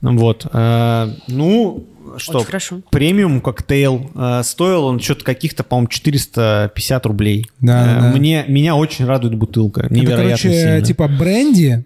Вот. 0.00 0.46
Э, 0.52 1.08
Ну, 1.28 1.84
что, 2.18 2.38
Очень 2.38 2.46
хорошо. 2.46 2.80
premium 2.90 3.40
cocktail. 3.40 4.10
Э, 4.14 4.42
Стоил 4.44 4.84
он 4.84 5.00
что-то 5.00 5.24
каких-то, 5.24 5.64
по-моему, 5.64 5.88
450 5.88 7.06
рублей. 7.06 7.46
Да, 7.60 7.82
Э, 7.98 8.00
да. 8.00 8.12
Мне, 8.16 8.44
меня 8.48 8.74
очень 8.76 9.04
радует 9.06 9.34
бутылка. 9.34 9.82
Это, 9.82 9.94
Невероятно 9.94 10.24
короче, 10.24 10.50
сильно. 10.50 10.80
типа 10.82 11.08
бренди, 11.08 11.84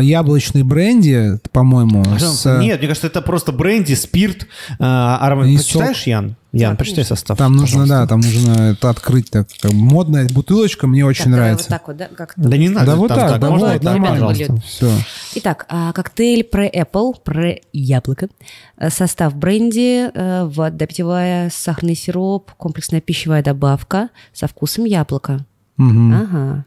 яблочный 0.00 0.62
бренди, 0.62 1.38
по-моему. 1.52 2.04
с, 2.18 2.46
э, 2.46 2.60
Нет, 2.60 2.78
мне 2.80 2.88
кажется, 2.88 3.06
это 3.06 3.22
просто 3.22 3.52
бренди, 3.52 3.94
спирт, 3.94 4.44
э, 4.70 4.74
аромат. 4.78 5.46
И 5.46 5.56
Почитаешь, 5.56 6.02
Ян? 6.06 6.36
Ян, 6.52 6.72
Да, 6.72 6.76
почитай 6.76 7.04
состав. 7.04 7.38
Там 7.38 7.52
нужно, 7.52 7.80
пожалуйста. 7.82 7.94
да, 7.96 8.06
там 8.06 8.20
нужно 8.20 8.72
это 8.72 8.90
открыть. 8.90 9.30
Так, 9.30 9.48
как 9.60 9.72
модная 9.72 10.28
бутылочка, 10.28 10.86
мне 10.86 11.02
очень 11.04 11.24
Так, 11.24 11.32
нравится. 11.32 11.64
Вот 11.64 11.70
так 11.70 11.88
вот, 11.88 11.96
да? 11.96 12.08
Как 12.14 12.34
Да 12.36 12.56
не 12.58 12.68
надо. 12.68 12.86
Да 12.86 12.96
вот 12.96 13.08
так, 13.08 13.40
да 13.40 13.50
можно 13.50 13.72
вот, 13.72 13.82
нормально. 13.82 14.26
пожалуйста. 14.26 14.56
Все. 14.66 14.90
Итак, 15.36 15.64
а, 15.70 15.92
коктейль 15.94 16.44
про 16.44 16.66
Apple, 16.68 17.14
про 17.24 17.54
яблоко. 17.72 18.28
Э, 18.76 18.90
Состав 18.90 19.34
бренди, 19.34 20.10
э, 20.12 20.44
вода 20.44 20.86
питьевая, 20.86 21.48
сахарный 21.50 21.94
сироп, 21.94 22.50
комплексная 22.58 23.00
пищевая 23.00 23.42
добавка 23.42 24.10
со 24.34 24.46
вкусом 24.46 24.84
яблока. 24.84 25.46
Ага. 25.78 26.66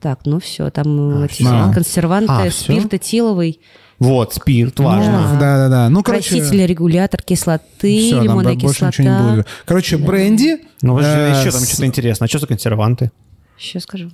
Так, 0.00 0.20
ну 0.24 0.38
все, 0.38 0.70
там 0.70 1.24
эти 1.24 1.32
всё. 1.42 1.72
консерванты, 1.74 2.32
А, 2.32 2.50
спирт 2.50 2.94
этиловый, 2.94 3.60
Вот, 3.98 4.32
спирт, 4.34 4.78
важно. 4.78 5.36
Да, 5.40 5.56
да, 5.56 5.68
да. 5.68 5.88
Ну, 5.88 6.02
короче, 6.04 6.36
краситель, 6.38 6.64
регулятор 6.66 7.20
кислоты, 7.20 8.10
там 8.12 8.22
лимонная 8.22 8.54
больше 8.54 8.74
кислота. 8.74 8.86
ничего 9.02 9.08
не 9.08 9.30
буду. 9.30 9.44
Короче, 9.64 9.96
бренди. 9.96 10.58
Ну, 10.82 10.94
подожди, 10.96 11.18
э, 11.20 11.40
еще 11.40 11.50
там 11.50 11.60
с- 11.60 11.68
что-то 11.68 11.86
интересное. 11.86 12.26
А 12.26 12.28
что 12.28 12.38
за 12.38 12.46
консерванты? 12.46 13.10
Сейчас 13.58 13.82
скажу. 13.82 14.10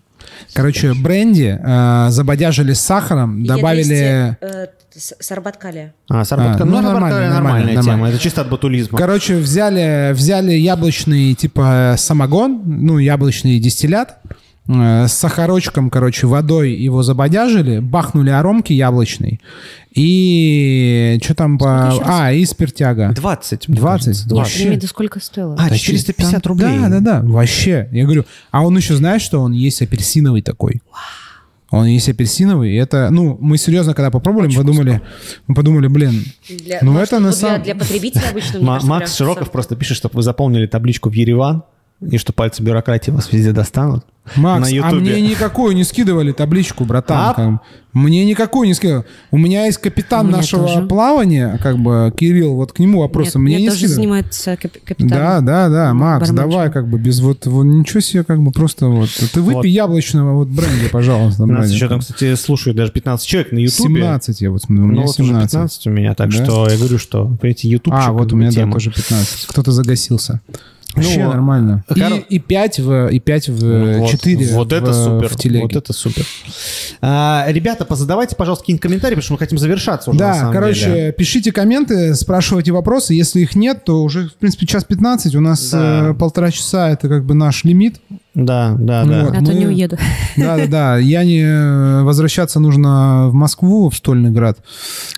Короче, 0.55 0.95
бренди 0.95 1.61
э, 1.63 2.07
забодяжили 2.09 2.73
с 2.73 2.81
сахаром, 2.81 3.45
добавили... 3.45 4.39
э, 4.41 4.67
Сорбат 5.21 5.57
калия. 5.59 5.93
А, 6.09 6.25
сорбатка. 6.25 6.63
А, 6.63 6.67
ну, 6.67 6.77
ну, 6.77 6.83
нормально, 6.83 7.09
нормальная, 7.19 7.31
нормально, 7.35 7.71
тема. 7.73 7.83
нормально. 7.85 8.15
Это 8.15 8.23
чисто 8.23 8.41
от 8.43 8.49
ботулизма. 8.49 8.97
Короче, 8.97 9.37
взяли, 9.37 10.13
взяли 10.15 10.53
яблочный, 10.53 11.35
типа, 11.35 11.97
самогон, 11.99 12.63
ну, 12.65 12.99
яблочный 12.99 13.59
дистиллят, 13.59 14.17
э, 14.25 14.35
с 14.67 15.13
сахарочком, 15.13 15.91
короче, 15.91 16.27
водой 16.27 16.73
его 16.73 17.03
забодяжили, 17.03 17.81
бахнули 17.81 18.31
аромки 18.31 18.73
яблочной. 18.73 19.41
И 19.95 21.19
что 21.23 21.35
там 21.35 21.59
по... 21.59 21.93
А, 22.05 22.33
и 22.33 22.45
спиртяга. 22.47 23.13
20. 23.15 23.69
мне 23.69 23.79
20, 23.79 24.05
кажется, 24.05 24.25
Нет, 24.29 24.33
вообще. 24.33 24.59
я 24.59 24.65
имею 24.65 24.75
в 24.75 24.77
виду, 24.79 24.87
сколько 24.89 25.21
стоило? 25.21 25.55
А, 25.59 25.69
Да 25.69 25.77
450 25.77 26.43
там- 26.43 26.51
рублей. 26.51 26.79
Да, 26.79 26.89
да, 26.89 27.01
да, 27.01 27.21
вообще. 27.23 27.89
Я 27.93 28.05
говорю, 28.05 28.25
а 28.51 28.65
он 28.65 28.77
еще 28.77 28.97
знает, 28.97 29.21
что 29.23 29.41
он 29.41 29.53
есть 29.53 29.83
апельсиновый 29.83 30.43
такой. 30.43 30.83
Он 31.71 31.87
есть 31.87 32.09
апельсиновый, 32.09 32.73
и 32.73 32.77
это, 32.77 33.09
ну, 33.11 33.37
мы 33.41 33.59
серьезно, 33.59 33.95
когда 33.95 34.11
попробовали, 34.13 34.47
мы 34.49 34.55
подумали, 34.55 35.01
мы 35.49 35.55
подумали, 35.57 35.89
блин, 35.89 36.25
Для, 36.49 36.79
Ну, 36.83 36.93
может, 36.93 37.09
это 37.09 37.19
на 37.21 37.31
для, 37.31 37.37
самом- 37.39 37.63
для 37.65 37.75
потребителя 37.75 38.23
обычно. 38.31 38.61
Макс 38.61 39.17
Широков 39.17 39.51
просто 39.51 39.75
пишет, 39.75 39.97
чтобы 39.97 40.15
вы 40.17 40.23
заполнили 40.23 40.67
табличку 40.67 41.11
в 41.11 41.13
Ереван, 41.15 41.65
и 42.01 42.19
что 42.19 42.33
пальцы 42.33 42.63
бюрократии 42.63 43.11
вас 43.11 43.33
везде 43.33 43.53
достанут. 43.53 44.05
Макс, 44.37 44.73
на 44.73 44.89
а 44.89 44.91
мне 44.95 45.21
никакую 45.21 45.75
не 45.77 45.85
скидывали 45.85 46.33
табличку, 46.33 46.87
братан. 46.87 47.35
А? 47.37 47.61
Мне 47.93 48.25
никакую 48.25 48.67
не 48.67 48.73
скидывали. 48.73 49.05
У 49.31 49.37
меня 49.37 49.67
есть 49.67 49.77
капитан 49.77 50.29
Мне 50.29 50.37
нашего 50.37 50.67
тоже. 50.67 50.87
плавания, 50.87 51.59
как 51.63 51.79
бы, 51.79 52.11
Кирилл, 52.17 52.55
вот 52.55 52.73
к 52.73 52.79
нему 52.79 53.01
вопросы. 53.01 53.39
Нет, 53.39 53.45
мне 53.45 53.57
не 53.61 53.67
тоже 53.67 53.81
скидывали. 53.81 53.95
занимается 53.97 54.57
кап- 54.57 54.73
капитан. 54.83 55.09
Да, 55.09 55.41
да, 55.41 55.69
да, 55.69 55.93
Макс, 55.93 56.31
Барменшин. 56.31 56.51
давай 56.51 56.73
как 56.73 56.89
бы 56.89 56.99
без 56.99 57.21
вот, 57.21 57.45
вот 57.45 57.65
ничего 57.65 58.01
себе, 58.01 58.25
как 58.25 58.43
бы 58.43 58.51
просто 58.51 58.87
вот. 58.87 59.11
Ты 59.11 59.43
выпей 59.43 59.55
Вот. 59.57 59.67
яблочного 59.67 60.33
вот 60.39 60.49
бренди, 60.49 60.89
пожалуйста. 60.91 61.45
Нас 61.45 61.71
еще 61.71 61.89
там, 61.89 62.01
кстати, 62.01 62.35
слушают 62.35 62.79
даже 62.79 62.93
15 62.93 63.27
человек 63.27 63.53
на 63.53 63.59
Ютубе. 63.59 64.01
17 64.01 64.41
я 64.41 64.51
вот 64.51 64.63
смотрю, 64.63 64.85
у 64.85 64.87
Ну, 64.87 64.93
меня 64.95 65.03
вот 65.03 65.21
уже 65.21 65.29
17. 65.29 65.51
15 65.53 65.87
у 65.87 65.91
меня, 65.91 66.15
так 66.15 66.31
Да? 66.31 66.45
что 66.45 66.67
я 66.71 66.79
говорю, 66.79 66.99
что, 66.99 67.27
понимаете, 67.27 67.69
YouTube 67.69 67.93
А, 67.95 68.11
вот 68.13 68.33
у 68.33 68.37
меня 68.37 68.51
да, 68.51 68.73
тоже 68.73 68.91
15. 68.91 69.47
Кто-то 69.49 69.71
загасился. 69.71 70.41
Вообще 70.95 71.25
Ну, 71.25 71.31
нормально. 71.31 71.85
И, 71.95 72.01
и 72.37 72.39
5 72.39 72.79
в, 72.79 73.09
и 73.09 73.19
5 73.19 73.49
в 73.49 73.99
Вот, 73.99 74.11
4 74.11 74.47
Вот 74.55 74.73
это 74.73 74.91
в, 74.91 74.95
супер. 74.95 75.29
в 75.29 75.37
телеге. 75.37 75.63
Вот 75.65 75.77
это 75.77 75.93
супер. 75.93 76.25
А, 77.01 77.45
ребята, 77.49 77.85
позадавайте, 77.85 78.37
пожалуйста, 78.37 78.63
какие-нибудь 78.63 78.83
комментарии, 78.83 79.15
потому 79.15 79.25
что 79.25 79.33
мы 79.35 79.39
хотим 79.39 79.59
завершаться 79.59 80.11
уже, 80.11 80.19
на 80.21 80.27
Да, 80.29 80.35
самом 80.35 80.53
короче, 80.53 80.85
деле. 80.87 81.13
пишите 81.13 81.53
комменты, 81.53 82.15
спрашивайте 82.15 82.73
вопросы. 82.73 83.15
Если 83.15 83.41
их 83.41 83.55
нет, 83.57 83.85
то 83.85 84.03
уже, 84.03 84.29
в 84.29 84.35
принципе, 84.35 84.67
час 84.67 84.85
15. 84.85 85.35
У 85.35 85.41
нас 85.41 85.71
Да. 85.71 86.11
э, 86.11 86.15
полтора 86.15 86.51
часа, 86.51 86.91
это 86.91 87.09
как 87.09 87.25
бы 87.25 87.35
наш 87.35 87.65
лимит. 87.65 88.01
Да, 88.35 88.75
да, 88.79 89.05
да. 89.05 89.23
Вот. 89.25 89.31
А 89.31 89.37
то 89.39 89.53
Мы- 89.53 89.55
не 89.55 89.67
уеду. 89.67 89.97
Да-да-да. 90.37 90.99
Я 90.99 91.23
не... 91.25 91.41
э, 91.43 92.03
Возвращаться 92.03 92.59
нужно 92.59 93.29
в 93.29 93.35
Москву, 93.35 93.89
в 93.91 93.97
Стольный 93.97 94.31
град. 94.31 94.59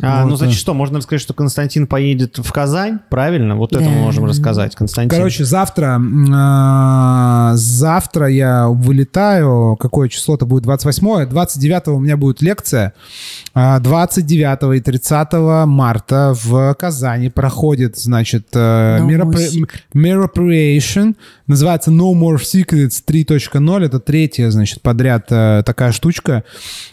А, 0.03 0.25
ну, 0.25 0.31
Вот, 0.31 0.39
значит, 0.39 0.57
э. 0.57 0.61
что, 0.61 0.75
можно 0.75 1.01
сказать, 1.01 1.23
что 1.23 1.33
Константин 1.33 1.87
поедет 1.87 2.37
в 2.39 2.53
Казань, 2.53 2.99
правильно? 3.09 3.57
Вот 3.57 3.73
это 3.73 3.85
Да. 3.85 3.89
мы 3.91 3.97
можем 4.01 4.27
рассказать, 4.27 4.75
Константин. 4.75 5.11
Короче, 5.17 5.45
завтра, 5.45 5.99
э, 5.99 7.57
завтра 7.57 8.27
я 8.29 8.69
вылетаю. 8.69 9.77
Какое 9.77 10.09
число-то 10.09 10.45
будет? 10.47 10.65
28 10.65 11.27
29 11.27 11.89
у 11.89 11.99
меня 12.01 12.17
будет 12.17 12.43
лекция. 12.43 12.93
А 13.55 13.79
29 13.81 14.77
и 14.77 14.81
30 14.81 15.67
марта 15.67 16.35
в 16.45 16.75
Казани 16.75 17.31
проходит, 17.31 17.97
значит, 17.99 18.49
э, 18.55 18.99
No 19.01 19.07
more 19.07 19.07
меропри- 19.07 19.63
secrets. 19.63 19.81
мероприation. 19.95 21.15
Называется 21.47 21.91
No 21.91 22.13
More 22.13 22.37
Secrets 22.39 23.03
3.0. 23.07 23.85
Это 23.85 24.01
третья, 24.01 24.51
значит, 24.51 24.83
подряд 24.83 25.27
э, 25.31 25.63
такая 25.65 25.93
штучка. 25.93 26.45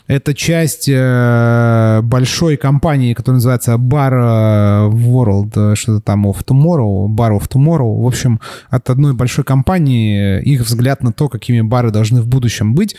Это 0.07 0.33
часть 0.33 0.87
э, 0.87 2.01
большой 2.03 2.57
компании, 2.57 3.13
которая 3.13 3.37
называется 3.37 3.73
Bar 3.73 4.11
э, 4.13 4.89
World, 4.91 5.75
что-то 5.75 6.01
там 6.01 6.27
of 6.27 6.45
Tomorrow, 6.45 7.07
Bar 7.07 7.37
of 7.37 7.49
Tomorrow. 7.49 8.01
В 8.01 8.07
общем, 8.07 8.39
от 8.69 8.89
одной 8.89 9.13
большой 9.13 9.43
компании 9.43 10.41
их 10.41 10.61
взгляд 10.61 11.03
на 11.03 11.11
то, 11.11 11.29
какими 11.29 11.61
бары 11.61 11.91
должны 11.91 12.21
в 12.21 12.27
будущем 12.27 12.75
быть. 12.75 12.95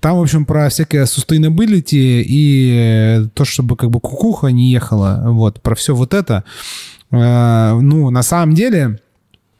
Там, 0.00 0.16
в 0.18 0.22
общем, 0.22 0.46
про 0.46 0.68
всякое 0.68 1.04
sustainability 1.04 2.22
и 2.26 3.26
то, 3.34 3.44
чтобы 3.44 3.76
как 3.76 3.90
бы 3.90 4.00
кукуха 4.00 4.48
не 4.48 4.70
ехала. 4.70 5.22
Вот, 5.26 5.60
про 5.60 5.74
все 5.74 5.94
вот 5.94 6.14
это. 6.14 6.44
Ну, 7.10 8.10
на 8.10 8.22
самом 8.22 8.54
деле... 8.54 8.98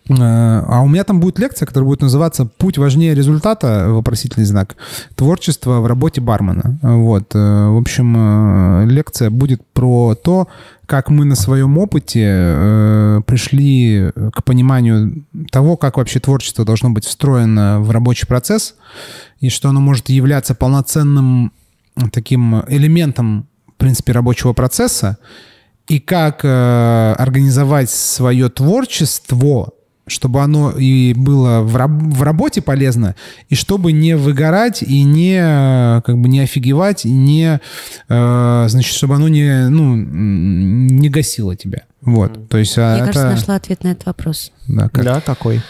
Э, 0.09 0.63
А 0.67 0.83
у 0.83 0.89
меня 0.89 1.05
там 1.05 1.21
будет 1.21 1.39
лекция, 1.39 1.67
которая 1.67 1.87
будет 1.87 2.03
называться 2.03 2.45
«Путь 2.45 2.79
важнее 2.79 3.15
результата?» 3.15 3.87
вопросительный 3.89 4.45
знак. 4.47 4.77
Творчество 5.15 5.81
в 5.81 5.87
работе 5.87 6.21
бармена. 6.21 6.79
Вот. 6.83 7.35
э, 7.35 7.39
В 7.39 7.79
общем, 7.79 8.15
э, 8.17 8.87
лекция 8.87 9.31
будет 9.31 9.63
про 9.73 10.15
то, 10.15 10.49
как 10.87 11.09
мы 11.09 11.25
на 11.25 11.35
своем 11.35 11.79
опыте 11.79 13.23
пришли 13.27 14.11
к 14.35 14.45
пониманию 14.45 15.25
того, 15.51 15.79
как 15.79 15.97
вообще 15.97 16.21
творчество 16.21 16.67
должно 16.67 16.91
быть 16.91 17.07
встроено 17.07 17.81
в 17.81 17.91
рабочий 17.91 18.27
процесс, 18.27 18.75
и 19.41 19.49
что 19.49 19.71
оно 19.71 19.81
может 19.81 20.11
являться 20.11 20.55
полноценным 20.55 21.53
таким 22.13 22.63
элементом, 22.69 23.47
в 23.67 23.75
принципе, 23.79 24.13
рабочего 24.13 24.53
процесса, 24.53 25.17
и 25.89 26.01
как 26.01 26.45
э, 26.45 27.15
организовать 27.19 27.89
свое 27.89 28.51
творчество, 28.51 29.71
чтобы 30.07 30.43
оно 30.43 30.71
и 30.73 31.15
было 31.15 31.61
в, 31.63 31.75
раб- 31.77 32.03
в 32.03 32.23
работе 32.23 32.61
полезно, 32.61 33.15
и 33.49 33.55
чтобы 33.55 33.93
не 33.93 34.17
выгорать 34.17 34.83
и 34.83 35.03
не 35.03 35.39
э, 35.41 36.03
как 36.05 36.19
бы 36.19 36.29
не 36.29 36.41
офигевать, 36.41 37.07
и 37.07 37.11
не 37.11 37.59
э, 38.09 38.67
значит, 38.69 38.95
чтобы 38.95 39.15
оно 39.15 39.29
не 39.29 39.69
ну 39.71 39.97
не 39.97 41.09
гасило 41.09 41.57
тебя. 41.57 41.85
Вот, 42.03 42.49
то 42.51 42.59
есть 42.59 42.77
а, 42.77 42.97
Я, 42.99 43.07
кажется, 43.07 43.27
это 43.29 43.35
нашла 43.37 43.55
ответ 43.57 43.83
на 43.83 43.89
этот 43.93 44.05
вопрос. 44.07 44.53
да, 44.69 44.89
как, 44.91 45.05
Да, 45.05 45.21
какой? 45.23 45.63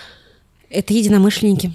Это 0.69 0.93
единомышленники. 0.93 1.73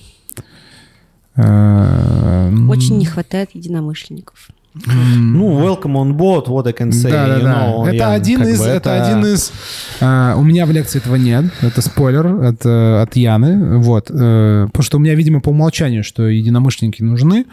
э, 1.36 2.52
Очень 2.68 2.98
не 2.98 3.06
хватает 3.06 3.52
единомышленников. 3.54 4.50
Ну, 4.76 5.60
welcome 5.60 5.96
on 5.96 6.16
board, 6.16 6.46
what 6.48 6.68
I 6.68 6.74
can 6.74 6.92
say. 6.92 7.10
Да, 7.10 7.28
да, 7.28 7.40
да. 7.40 7.68
know, 7.68 7.88
это 7.88 7.96
я 7.96 8.12
один 8.12 8.44
из, 8.44 8.60
бы 8.60 8.66
это... 8.66 9.04
один 9.04 9.26
из. 9.26 9.52
а, 10.00 10.36
у 10.38 10.44
меня 10.44 10.66
в 10.66 10.72
лекции 10.72 11.00
этого 11.00 11.16
нет. 11.16 11.46
Это 11.62 11.82
спойлер 11.82 12.28
от, 12.28 12.66
э, 12.66 13.02
от 13.02 13.16
Яны. 13.16 13.80
Вот. 13.80 14.12
э, 14.12 14.68
потому 14.68 14.84
что 14.84 14.98
у 14.98 15.00
меня, 15.00 15.16
видимо, 15.16 15.42
по 15.42 15.50
умолчанию, 15.50 16.04
что 16.04 16.28
единомышленники 16.28 17.02
нужны. 17.02 17.46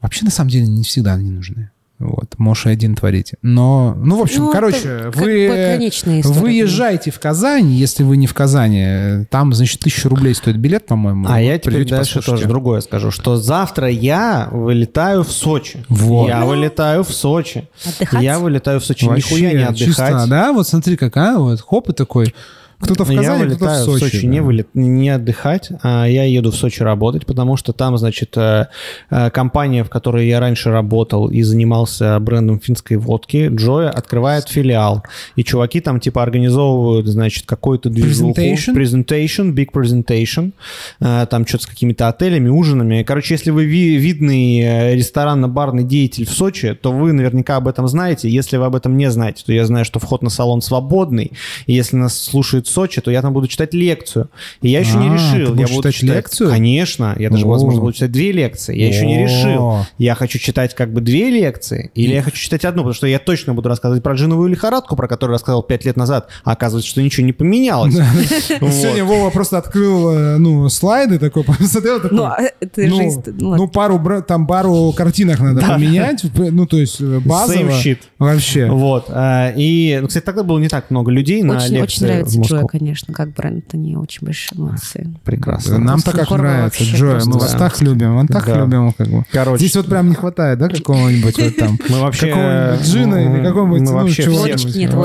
Вообще, 0.00 0.24
на 0.24 0.30
самом 0.30 0.50
деле, 0.50 0.66
не 0.66 0.84
всегда 0.84 1.14
они 1.14 1.30
нужны. 1.30 1.70
Вот, 1.98 2.38
можешь 2.38 2.66
и 2.66 2.70
один 2.70 2.94
творите. 2.94 3.38
Но, 3.42 3.94
ну, 3.98 4.18
в 4.18 4.22
общем, 4.22 4.44
Ну, 4.44 4.52
короче, 4.52 5.10
вы, 5.14 5.90
вы 6.22 6.52
езжайте 6.52 7.10
в 7.10 7.18
Казань, 7.18 7.70
если 7.70 8.04
вы 8.04 8.16
не 8.16 8.28
в 8.28 8.34
Казани. 8.34 9.26
Там, 9.30 9.52
значит, 9.52 9.80
тысячу 9.80 10.08
рублей 10.08 10.34
стоит 10.34 10.58
билет, 10.58 10.86
по-моему. 10.86 11.26
А 11.28 11.40
я 11.40 11.58
теперь 11.58 11.88
дальше 11.88 12.16
послушайте. 12.16 12.30
тоже 12.30 12.46
другое 12.46 12.80
скажу, 12.82 13.10
что 13.10 13.36
завтра 13.36 13.88
я 13.88 14.48
вылетаю 14.52 15.24
в 15.24 15.32
Сочи. 15.32 15.84
Вот. 15.88 16.28
Я 16.28 16.44
вылетаю 16.44 17.02
в 17.02 17.12
Сочи. 17.12 17.68
Отдыхать? 17.84 18.22
Я 18.22 18.38
вылетаю 18.38 18.78
в 18.78 18.84
Сочи. 18.84 19.04
Вообще, 19.04 19.34
Нихуя 19.34 19.52
не 19.52 19.64
отдыхать. 19.64 19.86
чисто, 19.86 20.26
да? 20.28 20.52
Вот 20.52 20.68
смотри, 20.68 20.96
какая 20.96 21.36
вот 21.36 21.60
хоп 21.60 21.88
и 21.88 21.92
такой. 21.92 22.32
Кто-то 22.80 23.04
в 23.04 23.10
я 23.10 23.22
Казани, 23.22 23.44
кто-то 23.46 23.64
вылетаю 23.64 23.86
в 23.90 23.98
Сочи. 23.98 24.26
не, 24.26 24.38
да. 24.38 24.44
вылет, 24.44 24.68
не 24.74 25.08
отдыхать, 25.10 25.70
а 25.82 26.06
я 26.06 26.22
еду 26.24 26.52
в 26.52 26.54
Сочи 26.54 26.82
работать, 26.82 27.26
потому 27.26 27.56
что 27.56 27.72
там, 27.72 27.98
значит, 27.98 28.36
э, 28.36 28.66
э, 29.10 29.30
компания, 29.30 29.82
в 29.82 29.90
которой 29.90 30.28
я 30.28 30.38
раньше 30.38 30.70
работал 30.70 31.28
и 31.28 31.42
занимался 31.42 32.18
брендом 32.20 32.60
финской 32.60 32.96
водки, 32.96 33.48
Джоя, 33.52 33.90
открывает 33.90 34.48
филиал. 34.48 35.02
И 35.34 35.42
чуваки 35.42 35.80
там 35.80 35.98
типа 35.98 36.22
организовывают, 36.22 37.06
значит, 37.08 37.46
какой-то 37.46 37.90
движуху. 37.90 38.30
Presentation? 38.32 38.74
Presentation, 38.74 39.52
big 39.52 39.72
presentation. 39.72 40.52
Э, 41.00 41.26
Там 41.28 41.46
что-то 41.46 41.64
с 41.64 41.66
какими-то 41.66 42.06
отелями, 42.08 42.48
ужинами. 42.48 43.02
Короче, 43.02 43.34
если 43.34 43.50
вы 43.50 43.64
ви- 43.64 43.96
видный 43.96 44.94
ресторанно-барный 44.94 45.82
деятель 45.84 46.26
в 46.26 46.30
Сочи, 46.30 46.74
то 46.74 46.92
вы 46.92 47.12
наверняка 47.12 47.56
об 47.56 47.66
этом 47.66 47.88
знаете. 47.88 48.28
Если 48.28 48.56
вы 48.56 48.66
об 48.66 48.76
этом 48.76 48.96
не 48.96 49.10
знаете, 49.10 49.42
то 49.44 49.52
я 49.52 49.66
знаю, 49.66 49.84
что 49.84 49.98
вход 49.98 50.22
на 50.22 50.30
салон 50.30 50.60
свободный. 50.62 51.32
И 51.66 51.72
если 51.72 51.96
нас 51.96 52.16
слушает 52.16 52.67
Сочи, 52.68 53.00
то 53.00 53.10
я 53.10 53.22
там 53.22 53.32
буду 53.32 53.46
читать 53.48 53.74
лекцию. 53.74 54.28
И 54.62 54.68
я 54.70 54.80
еще 54.80 54.96
не 54.98 55.08
А, 55.08 55.14
решил. 55.14 55.54
ты 55.54 55.60
я 55.60 55.66
буду 55.66 55.92
читать 55.92 56.02
лекцию? 56.02 56.50
Конечно. 56.50 57.16
Я 57.18 57.30
даже, 57.30 57.44
О. 57.44 57.48
возможно, 57.48 57.80
буду 57.80 57.92
читать 57.92 58.12
две 58.12 58.32
лекции. 58.32 58.76
Я 58.76 58.88
еще 58.88 59.06
не 59.06 59.16
О. 59.18 59.22
решил. 59.22 59.76
Я 59.98 60.14
хочу 60.14 60.38
читать 60.38 60.74
как 60.74 60.92
бы 60.92 61.00
две 61.00 61.30
лекции, 61.30 61.90
или 61.94 62.14
я 62.14 62.22
хочу 62.22 62.36
читать 62.36 62.64
одну, 62.64 62.82
потому 62.82 62.94
что 62.94 63.06
я 63.06 63.18
точно 63.18 63.54
буду 63.54 63.68
рассказывать 63.68 64.02
про 64.02 64.14
джиновую 64.14 64.48
лихорадку, 64.48 64.96
про 64.96 65.08
которую 65.08 65.34
рассказал 65.34 65.62
пять 65.62 65.84
лет 65.84 65.96
назад, 65.96 66.28
а 66.44 66.52
оказывается, 66.52 66.90
что 66.90 67.02
ничего 67.02 67.26
не 67.26 67.32
поменялось. 67.32 67.94
Сегодня 68.48 69.04
Вова 69.04 69.30
просто 69.30 69.58
открыл, 69.58 70.10
э, 70.10 70.36
ну, 70.38 70.68
слайды 70.68 71.18
такой, 71.18 71.44
посмотрел 71.44 72.00
такой. 72.00 72.16
Ну, 72.16 72.24
а 72.24 72.38
ну. 72.76 72.98
Ну, 73.38 73.56
ну, 73.56 73.68
пару, 73.68 74.22
там 74.26 74.46
пару 74.46 74.92
картинок 74.96 75.40
надо 75.40 75.60
поменять, 75.66 76.24
в- 76.24 76.50
ну, 76.52 76.66
то 76.66 76.78
есть 76.78 77.00
э, 77.00 77.20
базово. 77.24 77.58
Same 77.58 77.82
shit. 77.82 77.98
Вообще. 78.18 78.66
Вот. 78.70 79.06
а, 79.08 79.52
И, 79.56 79.98
ну, 80.00 80.08
кстати, 80.08 80.24
тогда 80.24 80.42
было 80.42 80.58
не 80.58 80.68
так 80.68 80.90
много 80.90 81.10
людей 81.10 81.42
на 81.42 81.54
лекции 81.54 81.80
очень 81.80 82.06
нравится 82.06 82.38
в. 82.40 82.42
Джоя, 82.58 82.66
конечно, 82.66 83.14
как 83.14 83.32
бренд, 83.34 83.64
они 83.72 83.96
очень 83.96 84.24
большие 84.24 84.58
молодцы. 84.60 85.08
Прекрасно. 85.24 85.78
Нам 85.78 86.00
так 86.00 86.14
как 86.14 86.30
нравится, 86.30 86.84
Джоя, 86.84 87.20
мы 87.24 87.38
вас 87.38 87.52
Да. 87.52 87.58
так 87.58 87.80
любим, 87.80 88.16
вот 88.18 88.28
так 88.28 88.46
Да. 88.46 88.58
любим, 88.58 88.92
как 88.92 89.08
бы. 89.08 89.24
Короче, 89.32 89.58
Здесь 89.58 89.76
вот 89.76 89.86
прям 89.86 90.08
не 90.08 90.14
хватает, 90.14 90.58
да, 90.58 90.68
какого-нибудь 90.68 91.38
вот 91.38 91.56
там, 91.56 91.78
мы 91.88 92.00
вообще... 92.00 92.28
какого-нибудь 92.28 92.86
джина 92.86 93.16
мы- 93.16 93.38
или 93.38 93.44
какого-нибудь, 93.44 93.80
мы 93.80 93.86
ну, 93.86 93.92
вообще 93.94 94.22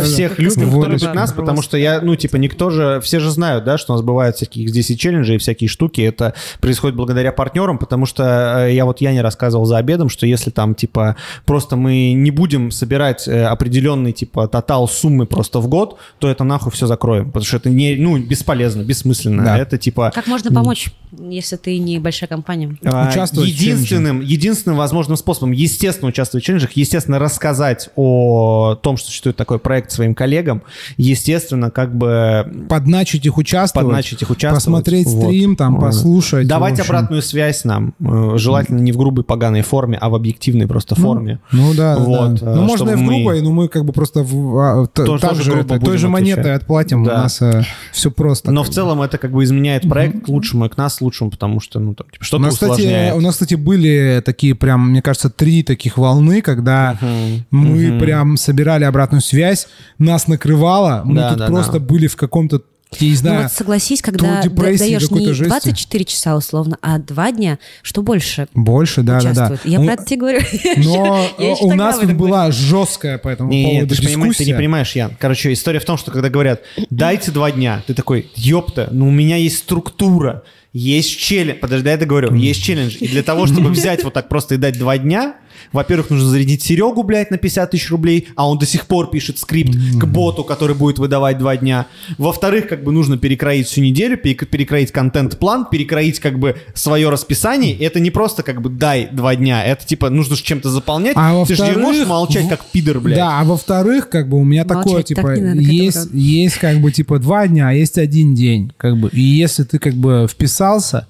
всех 0.04 0.40
любим, 0.40 0.70
кто 0.70 0.86
любит 0.86 1.14
нас, 1.14 1.32
потому 1.32 1.62
что 1.62 1.78
я, 1.78 2.02
ну, 2.02 2.16
типа, 2.16 2.38
никто 2.38 2.70
же, 2.70 3.00
все 3.02 3.20
же 3.20 3.30
знают, 3.32 3.64
да, 3.64 3.78
что 3.78 3.94
у 3.94 3.96
нас 3.96 4.06
бывают 4.06 4.36
всякие 4.36 4.68
здесь 4.68 4.90
и 4.92 4.98
челленджи, 4.98 5.36
и 5.36 5.38
всякие 5.38 5.68
штуки. 5.68 6.02
Это 6.02 6.34
происходит 6.60 6.96
благодаря 6.96 7.32
партнерам, 7.32 7.78
потому 7.78 8.06
что 8.06 8.66
э, 8.68 8.74
я 8.74 8.86
вот 8.86 9.02
я 9.02 9.12
не 9.14 9.22
рассказывал 9.22 9.66
за 9.66 9.78
обедом, 9.78 10.10
что 10.10 10.26
если 10.26 10.50
там, 10.50 10.76
типа, 10.76 11.16
просто 11.46 11.76
мы 11.76 12.14
не 12.14 12.32
будем 12.32 12.72
собирать 12.72 13.28
э, 13.28 13.46
определенный, 13.46 14.12
типа, 14.12 14.48
тотал 14.48 14.88
суммы 14.88 15.26
просто 15.26 15.60
в 15.60 15.68
год, 15.68 15.98
то 16.20 16.28
это 16.28 16.44
нахуй 16.44 16.72
все 16.72 16.88
закроем, 16.88 17.32
потому 17.44 17.60
что 17.60 17.70
это 17.70 17.70
не, 17.70 17.96
ну, 17.96 18.18
бесполезно, 18.18 18.82
бессмысленно. 18.84 19.44
Да. 19.44 19.58
Это, 19.58 19.78
типа, 19.78 20.12
Как 20.14 20.28
можно 20.28 20.52
помочь, 20.52 20.92
если 21.18 21.56
ты 21.58 21.78
не 21.78 22.00
большая 22.00 22.28
компания? 22.28 22.76
А, 22.86 23.10
Участвовать 23.10 23.50
в 23.50 23.54
единственным, 23.54 24.22
единственным 24.22 24.78
возможным 24.78 25.18
способом, 25.18 25.52
естественно, 25.52 26.10
участвовать 26.10 26.44
в 26.44 26.48
челленджах, 26.48 26.72
естественно, 26.74 27.20
рассказать 27.20 27.90
о 27.96 28.76
том, 28.82 28.98
что 28.98 29.08
существует 29.08 29.36
такой 29.38 29.60
проект 29.60 29.92
своим 29.92 30.16
коллегам, 30.16 30.64
естественно, 30.98 31.70
как 31.72 31.96
бы 31.96 32.46
Подначить 32.70 33.26
их 33.26 33.38
участвовать. 33.38 33.88
подначить 33.88 34.22
их 34.22 34.30
участвовать. 34.30 34.64
Посмотреть 34.64 35.08
Вот. 35.08 35.26
стрим, 35.26 35.56
там, 35.56 35.76
Вот. 35.76 35.82
послушать. 35.88 36.48
Давать 36.48 36.80
в 36.80 36.84
обратную 36.86 37.22
связь 37.22 37.64
нам, 37.64 37.94
э, 38.00 38.34
желательно 38.38 38.80
не 38.80 38.92
в 38.92 38.98
грубой 38.98 39.24
поганой 39.24 39.62
форме, 39.62 39.98
а 40.00 40.10
в 40.10 40.16
объективной 40.16 40.68
просто 40.68 40.96
форме. 40.96 41.40
Ну 41.52 41.74
да, 41.74 41.96
да, 41.98 42.04
Вот, 42.04 42.34
да. 42.36 42.52
э, 42.52 42.56
Ну 42.56 42.62
можно 42.64 42.92
и 42.92 42.96
в 42.96 43.00
мы- 43.02 43.16
грубой, 43.16 43.42
но 43.42 43.52
мы 43.52 43.68
как 43.68 43.86
бы 43.86 43.94
просто 43.94 44.24
в- 44.24 44.58
а, 44.58 44.86
т- 44.88 45.04
Тоже- 45.06 45.22
так 45.22 45.36
же 45.36 45.52
грубо 45.52 45.76
это, 45.76 45.86
той 45.86 45.98
же 45.98 46.08
монетой 46.10 46.54
отплатим. 46.56 47.04
У 47.04 47.06
Да. 47.06 47.24
Нас 47.42 47.66
все 47.92 48.12
просто. 48.12 48.52
Но 48.52 48.64
в 48.64 48.70
целом 48.70 49.02
это 49.02 49.18
как 49.18 49.32
бы 49.32 49.44
изменяет 49.44 49.88
проект 49.88 50.26
к 50.26 50.28
лучшему 50.28 50.66
и 50.66 50.70
к 50.70 50.78
нас 50.78 51.02
лучшему, 51.02 51.32
потому 51.32 51.60
что, 51.60 51.80
ну, 51.80 51.94
там, 51.94 52.08
типа, 52.12 52.22
У 52.22 52.26
что-то 52.26 52.44
нас, 52.44 52.54
кстати, 52.54 52.72
усложняет. 52.72 53.16
у 53.16 53.20
нас, 53.22 53.34
кстати, 53.36 53.56
были 53.56 54.22
такие 54.26 54.56
прям, 54.56 54.90
мне 54.90 55.02
кажется, 55.02 55.30
три 55.30 55.64
таких 55.64 55.98
волны, 55.98 56.42
когда 56.42 56.98
Мгм. 57.02 57.46
мы 57.52 57.88
Мгм. 57.90 58.00
прям 58.00 58.38
собирали 58.38 58.84
обратную 58.84 59.22
связь, 59.22 59.68
нас 59.98 60.28
накрывало, 60.28 61.02
мы 61.06 61.16
Да, 61.16 61.30
тут 61.30 61.38
да, 61.40 61.48
просто 61.48 61.74
да. 61.74 61.80
были 61.80 62.08
в 62.08 62.16
каком-то, 62.16 62.62
я 63.00 63.08
не 63.08 63.12
Ну 63.14 63.18
знаю, 63.18 63.44
вот 63.44 63.52
согласись, 63.52 64.02
когда 64.02 64.42
даешь 64.44 65.10
не 65.12 65.34
жести. 65.34 65.50
24 65.50 66.06
часа 66.06 66.36
условно, 66.36 66.78
а 66.82 67.00
2 67.00 67.32
дня, 67.32 67.60
что 67.82 68.02
больше 68.02 68.48
больше, 68.54 69.02
да, 69.04 69.22
да, 69.22 69.34
да. 69.34 69.58
Я 69.64 69.80
Ну, 69.80 69.86
про 69.86 69.94
это 69.94 70.06
тебе 70.06 70.20
говорю. 70.20 70.40
Но 70.78 71.28
у 71.62 71.74
нас 71.74 72.00
тут 72.00 72.14
была 72.14 72.52
жесткая 72.52 73.18
по 73.18 73.30
этому 73.30 73.52
поводу 73.52 73.96
понимаешь, 73.96 74.36
ты 74.38 74.44
не 74.44 74.46
дискуссия. 74.46 74.56
понимаешь, 74.56 74.96
Ян. 74.96 75.16
Короче, 75.20 75.54
история 75.54 75.80
в 75.80 75.86
том, 75.86 75.98
что 75.98 76.12
когда 76.12 76.30
говорят, 76.30 76.62
дайте 76.90 77.32
два 77.32 77.52
дня, 77.52 77.84
ты 77.88 77.94
такой, 77.94 78.32
ёпта, 78.36 78.90
ну 78.92 79.08
у 79.08 79.12
меня 79.12 79.38
есть 79.38 79.58
структура, 79.60 80.44
есть 80.72 81.20
челлендж. 81.20 81.60
Подожди, 81.60 81.88
я 81.88 81.94
это 81.96 82.06
говорю, 82.06 82.34
есть 82.36 82.64
челлендж. 82.64 82.96
И 83.00 83.08
для 83.08 83.24
того, 83.24 83.46
чтобы 83.48 83.70
взять 83.70 84.04
вот 84.04 84.14
так 84.14 84.30
просто 84.30 84.56
и 84.56 84.58
дать 84.58 84.78
два 84.78 84.98
дня, 84.98 85.36
во-первых, 85.72 86.10
нужно 86.10 86.30
зарядить 86.30 86.62
Серегу, 86.62 87.04
блядь, 87.04 87.32
на 87.32 87.38
50 87.38 87.72
тысяч 87.72 87.90
рублей, 87.92 88.28
а 88.36 88.50
он 88.50 88.58
до 88.58 88.66
сих 88.66 88.88
пор 88.88 89.10
пишет 89.10 89.40
скрипт 89.40 89.74
к 89.74 90.06
боту, 90.06 90.44
который 90.44 90.76
будет 90.76 91.00
выдавать 91.00 91.38
два 91.38 91.58
дня. 91.58 91.88
Во-вторых, 92.18 92.68
как 92.68 92.84
бы 92.84 92.92
нужно 92.92 93.18
перекроить 93.18 93.68
всю 93.68 93.82
неделю, 93.82 94.18
перек- 94.18 94.46
перекроить 94.46 94.92
контент-план, 94.92 95.68
перекроить 95.72 96.20
как 96.20 96.40
бы 96.40 96.56
свое 96.74 97.10
расписание. 97.10 97.74
И 97.76 97.84
это 97.84 98.00
не 98.00 98.12
просто 98.12 98.44
как 98.44 98.62
бы 98.62 98.70
дай 98.70 99.08
два 99.12 99.36
дня, 99.36 99.64
это 99.64 99.86
типа 99.86 100.10
нужно 100.10 100.36
же 100.36 100.44
чем-то 100.44 100.70
заполнять. 100.70 101.14
А 101.16 101.46
Ты 101.46 101.56
же 101.56 101.66
не 101.66 101.78
можешь 101.78 102.08
молчать 102.08 102.46
в- 102.46 102.50
как 102.50 102.66
пидор, 102.66 103.00
блядь. 103.00 103.18
Да, 103.18 103.40
а 103.40 103.44
во-вторых, 103.44 104.10
как 104.10 104.30
бы 104.30 104.38
у 104.40 104.44
меня 104.44 104.64
Молчать 104.66 104.84
такое, 104.84 104.98
так 105.04 105.08
типа, 105.08 105.28
не 105.36 105.42
надо, 105.42 105.60
есть, 105.62 106.10
есть 106.14 106.56
как 106.58 106.80
бы 106.80 106.92
типа 106.92 107.20
два 107.20 107.48
дня, 107.48 107.70
а 107.70 107.74
есть 107.74 107.98
один 107.98 108.36
день, 108.36 108.72
как 108.78 108.98
бы. 108.98 109.10
И 109.14 109.22
если 109.22 109.64
ты 109.64 109.80
как 109.80 109.94
бы 109.94 110.28
вписался, 110.30 111.08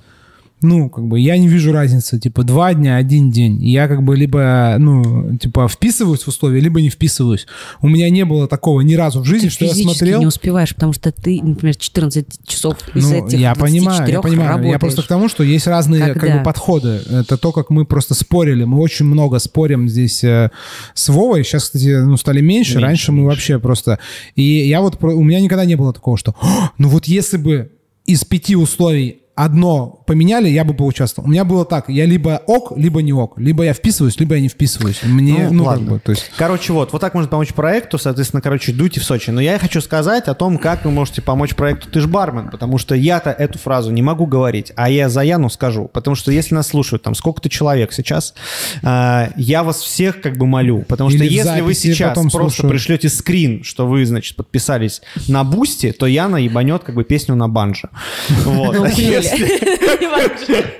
ну, 0.63 0.89
как 0.89 1.05
бы 1.05 1.19
я 1.19 1.37
не 1.37 1.47
вижу 1.47 1.71
разницы, 1.71 2.19
типа 2.19 2.43
два 2.43 2.73
дня, 2.73 2.95
один 2.95 3.29
день. 3.29 3.63
Я 3.63 3.87
как 3.87 4.03
бы 4.03 4.15
либо, 4.15 4.75
ну, 4.79 5.37
типа 5.37 5.67
вписываюсь 5.67 6.23
в 6.23 6.27
условия, 6.29 6.59
либо 6.59 6.81
не 6.81 6.89
вписываюсь. 6.89 7.45
У 7.81 7.87
меня 7.87 8.09
не 8.09 8.25
было 8.25 8.47
такого 8.47 8.81
ни 8.81 8.95
разу 8.95 9.21
в 9.21 9.25
жизни, 9.25 9.49
Ты 9.49 9.53
что 9.53 9.65
я 9.65 9.73
смотрел. 9.75 10.19
не 10.21 10.25
успеваешь, 10.27 10.73
потому 10.73 10.93
что 10.93 11.11
ты, 11.11 11.39
например, 11.43 11.75
14 11.75 12.25
часов 12.47 12.77
из 12.95 13.09
Ну, 13.11 13.27
этих 13.27 13.39
я 13.39 13.53
понимаю, 13.55 14.07
я 14.07 14.19
24 14.19 14.21
понимаю. 14.21 14.47
Я 14.49 14.53
работаешь. 14.53 14.79
просто 14.79 15.01
к 15.03 15.07
тому, 15.07 15.29
что 15.29 15.43
есть 15.43 15.67
разные 15.67 16.13
как 16.13 16.19
Когда? 16.21 16.37
бы 16.39 16.43
подходы. 16.43 17.01
Это 17.11 17.37
то, 17.37 17.51
как 17.51 17.69
мы 17.69 17.85
просто 17.85 18.13
спорили. 18.15 18.63
Мы 18.63 18.79
очень 18.79 19.05
много 19.05 19.39
спорим 19.39 19.87
здесь 19.89 20.23
э, 20.23 20.49
с 20.93 21.09
Вовой. 21.09 21.43
Сейчас, 21.43 21.63
кстати, 21.65 22.01
ну, 22.03 22.17
стали 22.17 22.41
меньше. 22.41 22.53
Меньше, 22.53 22.79
Раньше 22.79 23.11
мы 23.11 23.17
меньше. 23.19 23.29
вообще 23.29 23.59
просто... 23.59 23.99
И 24.35 24.43
я 24.43 24.81
вот... 24.81 25.03
У 25.03 25.23
меня 25.23 25.39
никогда 25.41 25.65
не 25.65 25.75
было 25.75 25.91
такого, 25.93 26.17
что... 26.17 26.35
«О, 26.41 26.71
Ну 26.77 26.87
вот 26.87 27.05
если 27.05 27.37
бы 27.37 27.71
из 28.05 28.23
пяти 28.25 28.55
условий 28.55 29.22
одно 29.35 30.03
поменяли, 30.05 30.47
я 30.47 30.63
бы 30.63 30.73
поучаствовал. 30.73 31.27
У 31.27 31.31
меня 31.31 31.43
было 31.43 31.65
так, 31.65 31.89
я 31.89 32.05
либо 32.05 32.41
ок, 32.45 32.73
либо 32.75 33.01
не 33.01 33.13
ок. 33.13 33.39
Либо 33.39 33.63
я 33.63 33.73
вписываюсь, 33.73 34.19
либо 34.19 34.35
я 34.35 34.41
не 34.41 34.49
вписываюсь. 34.49 35.01
Мне, 35.03 35.49
ну, 35.49 35.65
как 35.65 35.81
бы, 35.81 35.99
то 35.99 36.11
есть... 36.11 36.31
Короче, 36.37 36.73
вот, 36.73 36.91
вот 36.93 37.01
так 37.01 37.13
можно 37.13 37.29
помочь 37.29 37.53
проекту, 37.53 37.97
соответственно, 37.97 38.41
короче, 38.41 38.73
дуйте 38.73 38.99
в 38.99 39.03
Сочи. 39.03 39.31
Но 39.31 39.41
я 39.41 39.57
хочу 39.57 39.81
сказать 39.81 40.27
о 40.27 40.35
том, 40.35 40.57
как 40.57 40.85
вы 40.85 40.91
можете 40.91 41.21
помочь 41.21 41.55
проекту 41.55 41.89
«Ты 41.89 42.01
ж 42.01 42.07
бармен», 42.07 42.49
потому 42.49 42.77
что 42.77 42.93
я-то 42.95 43.31
эту 43.31 43.57
фразу 43.57 43.91
не 43.91 44.01
могу 44.01 44.27
говорить, 44.27 44.71
а 44.75 44.89
я 44.89 45.09
за 45.09 45.21
Яну 45.21 45.49
скажу, 45.49 45.89
потому 45.91 46.15
что 46.15 46.31
если 46.31 46.53
нас 46.53 46.67
слушают 46.67 47.01
там 47.01 47.15
сколько-то 47.15 47.49
человек 47.49 47.91
сейчас, 47.91 48.35
э, 48.83 49.29
я 49.35 49.63
вас 49.63 49.77
всех 49.77 50.21
как 50.21 50.37
бы 50.37 50.45
молю, 50.45 50.83
потому 50.87 51.09
что 51.09 51.19
Или 51.19 51.29
в 51.29 51.31
если 51.31 51.61
вы 51.61 51.73
сейчас 51.73 52.13
просто 52.13 52.29
слушают. 52.29 52.71
пришлете 52.71 53.09
скрин, 53.09 53.63
что 53.63 53.87
вы, 53.87 54.05
значит, 54.05 54.35
подписались 54.35 55.01
на 55.27 55.43
Бусти, 55.43 55.91
то 55.91 56.05
Яна 56.05 56.37
ебанет 56.37 56.83
как 56.83 56.95
бы 56.95 57.03
песню 57.03 57.35
на 57.35 57.47
банджо. 57.47 57.89
Вот. 58.43 58.75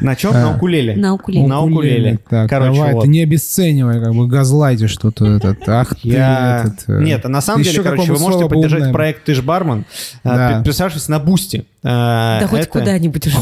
На 0.00 0.12
А 0.12 0.14
укулеле. 0.14 0.14
На 0.14 0.16
чем? 0.16 0.32
На 0.32 0.54
укулеле. 0.54 0.96
На 0.96 1.14
укулеле. 1.14 1.46
На 1.46 1.60
укулеле. 1.62 2.18
Короче, 2.28 2.74
давай, 2.74 3.00
ты 3.00 3.08
не 3.08 3.22
обесценивай, 3.22 4.00
как 4.00 4.14
бы 4.14 4.26
газлайте 4.26 4.86
что-то. 4.86 5.26
Этот, 5.36 5.68
ах 5.68 5.94
ты, 6.00 6.08
Я... 6.08 6.64
этот, 6.64 6.84
э, 6.88 7.02
Нет, 7.02 7.24
а 7.24 7.28
на 7.28 7.40
самом 7.40 7.62
деле, 7.62 7.82
короче, 7.82 8.12
вы 8.12 8.18
можете 8.18 8.48
поддержать 8.48 8.92
проект 8.92 9.24
«Ты 9.24 9.34
ж 9.34 9.42
бармен», 9.42 9.84
да. 10.22 10.56
подписавшись 10.56 11.08
на 11.08 11.18
Бусти. 11.18 11.64
Да 11.82 12.38
Да 12.40 12.46
хоть 12.48 12.68
куда-нибудь 12.68 13.26
уже. 13.26 13.36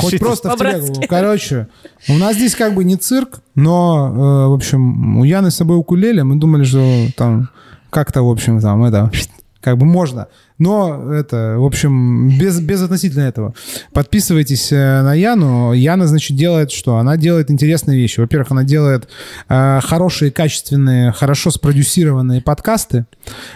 Хоть 0.00 0.18
просто 0.18 0.50
в 0.50 0.58
телегу. 0.58 1.02
Короче, 1.08 1.68
у 2.08 2.14
нас 2.14 2.36
здесь 2.36 2.54
как 2.54 2.74
бы 2.74 2.84
не 2.84 2.96
цирк, 2.96 3.40
но, 3.54 4.08
э, 4.46 4.48
в 4.48 4.52
общем, 4.52 5.18
у 5.18 5.24
Яны 5.24 5.50
с 5.50 5.56
собой 5.56 5.76
укулеле, 5.78 6.24
мы 6.24 6.36
думали, 6.36 6.64
что 6.64 7.06
там 7.16 7.50
как-то, 7.90 8.22
в 8.22 8.30
общем, 8.30 8.60
там 8.60 8.84
это, 8.84 9.10
как 9.60 9.78
бы 9.78 9.86
можно. 9.86 10.28
Но 10.56 11.12
это, 11.12 11.56
в 11.58 11.64
общем, 11.64 12.28
без, 12.38 12.60
без 12.60 12.80
относительно 12.80 13.22
этого. 13.22 13.54
Подписывайтесь 13.92 14.70
э, 14.70 15.02
на 15.02 15.12
Яну. 15.12 15.72
Яна, 15.72 16.06
значит, 16.06 16.36
делает 16.36 16.70
что? 16.70 16.98
Она 16.98 17.16
делает 17.16 17.50
интересные 17.50 17.98
вещи. 17.98 18.20
Во-первых, 18.20 18.52
она 18.52 18.62
делает 18.62 19.08
э, 19.48 19.80
хорошие, 19.82 20.30
качественные, 20.30 21.10
хорошо 21.10 21.50
спродюсированные 21.50 22.40
подкасты. 22.40 23.04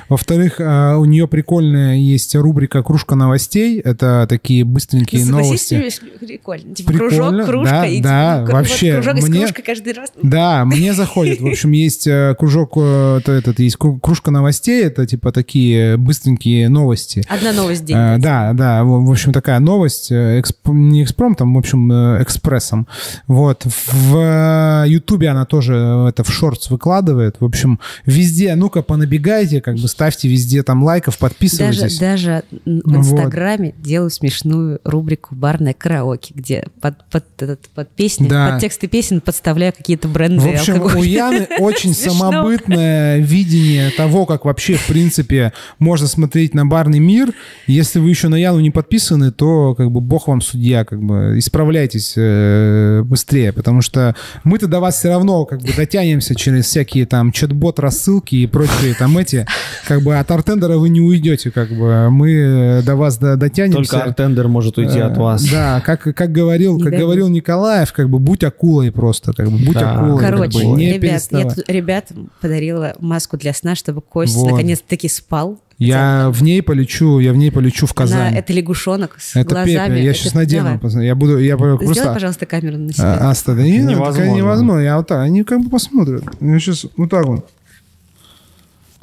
Во-вторых, 0.09 0.61
э, 0.61 0.97
у 0.97 1.05
нее 1.05 1.29
прикольная 1.29 1.95
есть 1.97 2.35
рубрика 2.35 2.83
«Кружка 2.83 3.15
новостей». 3.15 3.79
Это 3.79 4.27
такие 4.29 4.65
быстренькие 4.65 5.25
Согласись, 5.25 5.71
новости. 5.71 6.01
прикольно. 6.19 6.75
Типа 6.75 6.91
Прикольно, 6.93 7.13
кружок, 7.45 7.47
кружка. 7.47 7.71
да, 7.71 7.87
и 7.87 8.01
да, 8.01 8.35
типа, 8.41 8.47
вот 8.47 8.53
вообще, 8.55 8.95
Кружок 8.95 9.17
из 9.19 9.29
мне- 9.29 9.41
кружкой 9.43 9.65
каждый 9.65 9.93
раз. 9.93 10.13
Да, 10.21 10.65
мне 10.65 10.93
заходит. 10.95 11.41
В 11.41 11.47
общем, 11.47 11.71
есть 11.71 12.09
э, 12.09 12.35
кружок, 12.37 12.73
э, 12.77 13.21
то 13.25 13.31
этот, 13.31 13.61
есть 13.61 13.77
кру- 13.77 14.01
кружка 14.01 14.33
новостей, 14.33 14.83
это 14.83 15.07
типа 15.07 15.31
такие 15.31 15.97
быстренькие 15.97 16.69
новости. 16.69 16.88
Одна 17.29 17.53
новость 17.53 17.83
в 17.83 17.85
день. 17.85 17.97
Э, 17.97 18.17
да, 18.19 18.53
да, 18.53 18.85
в 18.85 19.11
общем, 19.11 19.33
такая 19.33 19.59
новость, 19.61 20.11
э, 20.11 20.41
эксп- 20.41 20.73
не 20.73 21.03
экспромтом, 21.03 21.55
в 21.55 21.59
общем, 21.59 21.91
э, 21.91 22.23
экспрессом. 22.23 22.87
Вот. 23.27 23.65
В 23.65 24.85
Ютубе 24.87 25.29
она 25.29 25.45
тоже 25.45 26.07
это 26.09 26.25
в 26.25 26.31
шортс 26.33 26.71
выкладывает. 26.71 27.37
В 27.41 27.45
общем, 27.45 27.79
везде, 28.07 28.55
ну-ка, 28.55 28.83
понабегайте, 28.83 29.61
как 29.61 29.77
бы 29.77 29.89
ставьте 29.89 30.29
везде 30.29 30.63
там 30.63 30.83
лайков, 30.83 31.15
Даже, 31.19 31.33
подписывайтесь. 31.35 31.99
даже 31.99 32.43
в 32.51 32.59
Ну 32.65 32.83
вот. 32.85 32.97
Инстаграме 33.19 33.75
делаю 33.79 34.11
смешную 34.11 34.81
рубрику 34.85 35.35
«Барное 35.35 35.75
караоке», 35.75 36.33
где 36.35 36.65
под, 36.81 37.05
под, 37.11 37.25
этот- 37.39 37.69
под 37.75 37.91
песни, 37.91 38.29
Да. 38.29 38.51
под 38.53 38.61
тексты 38.61 38.87
песен 38.87 39.21
подставляю 39.21 39.73
какие-то 39.77 40.09
бренды 40.09 40.41
В 40.41 40.49
общем, 40.49 40.75
алкоголя. 40.75 40.99
у 41.01 41.03
Яны 41.05 41.49
очень 41.59 41.95
самобытное 41.95 43.19
видение 43.19 43.91
того, 43.91 44.27
как 44.27 44.45
вообще, 44.45 44.75
в 44.75 44.87
принципе, 44.87 45.53
можно 45.79 46.07
смотреть 46.07 46.55
на 46.55 46.65
барный 46.79 47.01
мир. 47.01 47.33
Если 47.67 47.99
вы 47.99 48.09
еще 48.11 48.29
на 48.29 48.37
Яну 48.37 48.61
не 48.61 48.71
подписаны, 48.71 49.33
то 49.33 49.75
как 49.75 49.91
бы 49.91 50.01
бог 50.01 50.29
вам 50.29 50.41
судья, 50.41 50.85
как 50.85 51.03
бы 51.03 51.37
исправляйтесь 51.37 52.15
э, 52.17 53.03
быстрее, 53.05 53.53
потому 53.53 53.83
что 53.83 54.15
мы-то 54.45 54.69
до 54.69 54.79
вас 54.79 54.97
все 54.97 55.09
равно 55.09 55.45
как 55.45 55.61
бы 55.61 55.69
дотянемся 55.77 56.37
через 56.37 56.67
всякие 56.67 57.05
там 57.07 57.33
чат-бот, 57.33 57.81
рассылки 57.81 58.37
и 58.37 58.47
прочие 58.47 58.95
там 58.95 59.19
эти, 59.19 59.45
как 59.89 60.03
бы 60.03 60.17
от 60.19 60.31
артендера 60.31 60.79
вы 60.79 60.89
не 60.89 61.01
уйдете, 61.01 61.51
как 61.51 61.69
бы 61.71 62.11
мы 62.11 62.81
до 62.87 62.95
вас 62.95 63.19
до- 63.19 63.37
дотянемся. 63.37 63.77
Только 63.93 64.05
артендер 64.05 64.47
может 64.47 64.79
уйти 64.79 65.01
от 65.01 65.17
Э, 65.17 65.21
вас. 65.21 65.45
Да, 65.51 65.81
как, 65.85 66.03
как 66.03 66.31
говорил, 66.31 66.79
как 66.79 66.93
говорил 66.93 67.29
Николаев, 67.29 67.93
как 67.93 68.09
бы 68.09 68.21
будь 68.21 68.45
акулой 68.45 68.93
просто, 68.93 69.33
как 69.33 69.51
бы 69.51 69.59
будь 69.59 69.75
Да. 69.75 69.95
акулой. 69.97 70.21
как 70.21 70.31
Короче, 70.31 70.59
бы, 70.59 70.65
не 70.77 70.93
ребят, 70.93 71.03
я 71.03 71.11
переставай. 71.11 71.55
тут 71.57 71.69
ребятам 71.69 72.31
подарила 72.41 72.95
маску 73.01 73.37
для 73.37 73.53
сна, 73.53 73.75
чтобы 73.75 74.01
Кость 74.01 74.37
Вот. 74.37 74.53
наконец-таки 74.53 75.09
спал. 75.09 75.59
Я 75.79 76.31
в 76.31 76.43
ней 76.43 76.61
полечу, 76.61 77.21
я 77.21 77.33
в 77.33 77.37
ней 77.37 77.53
полечу 77.53 77.87
в 77.87 77.95
Казань. 77.95 78.29
Она, 78.31 78.39
это 78.39 78.53
лягушонок 78.53 79.17
с 79.21 79.37
это 79.37 79.49
глазами. 79.55 79.95
Пепе, 79.95 80.03
я 80.05 80.11
Это- 80.11 80.19
сейчас 80.19 80.35
надену. 80.35 80.81
давай. 80.83 81.07
Я 81.07 81.15
буду, 81.15 81.39
я 81.39 81.55
Сделай, 81.57 81.79
просто... 81.79 82.13
пожалуйста, 82.13 82.47
камеру 82.47 82.77
на 82.79 82.93
себя. 82.93 83.15
А, 83.15 83.31
Аста, 83.31 83.55
да 83.55 83.63
не, 83.63 83.79
Невозможно. 83.79 84.13
такая 84.13 84.31
невозможно. 84.33 84.81
Я 84.81 84.97
вот 84.97 85.07
так, 85.07 85.21
они 85.21 85.45
как 85.45 85.61
бы 85.61 85.71
посмотрят. 85.71 86.25
Я 86.41 86.59
сейчас 86.59 86.85
вот 86.97 87.11
так 87.11 87.27
вот. 87.27 87.49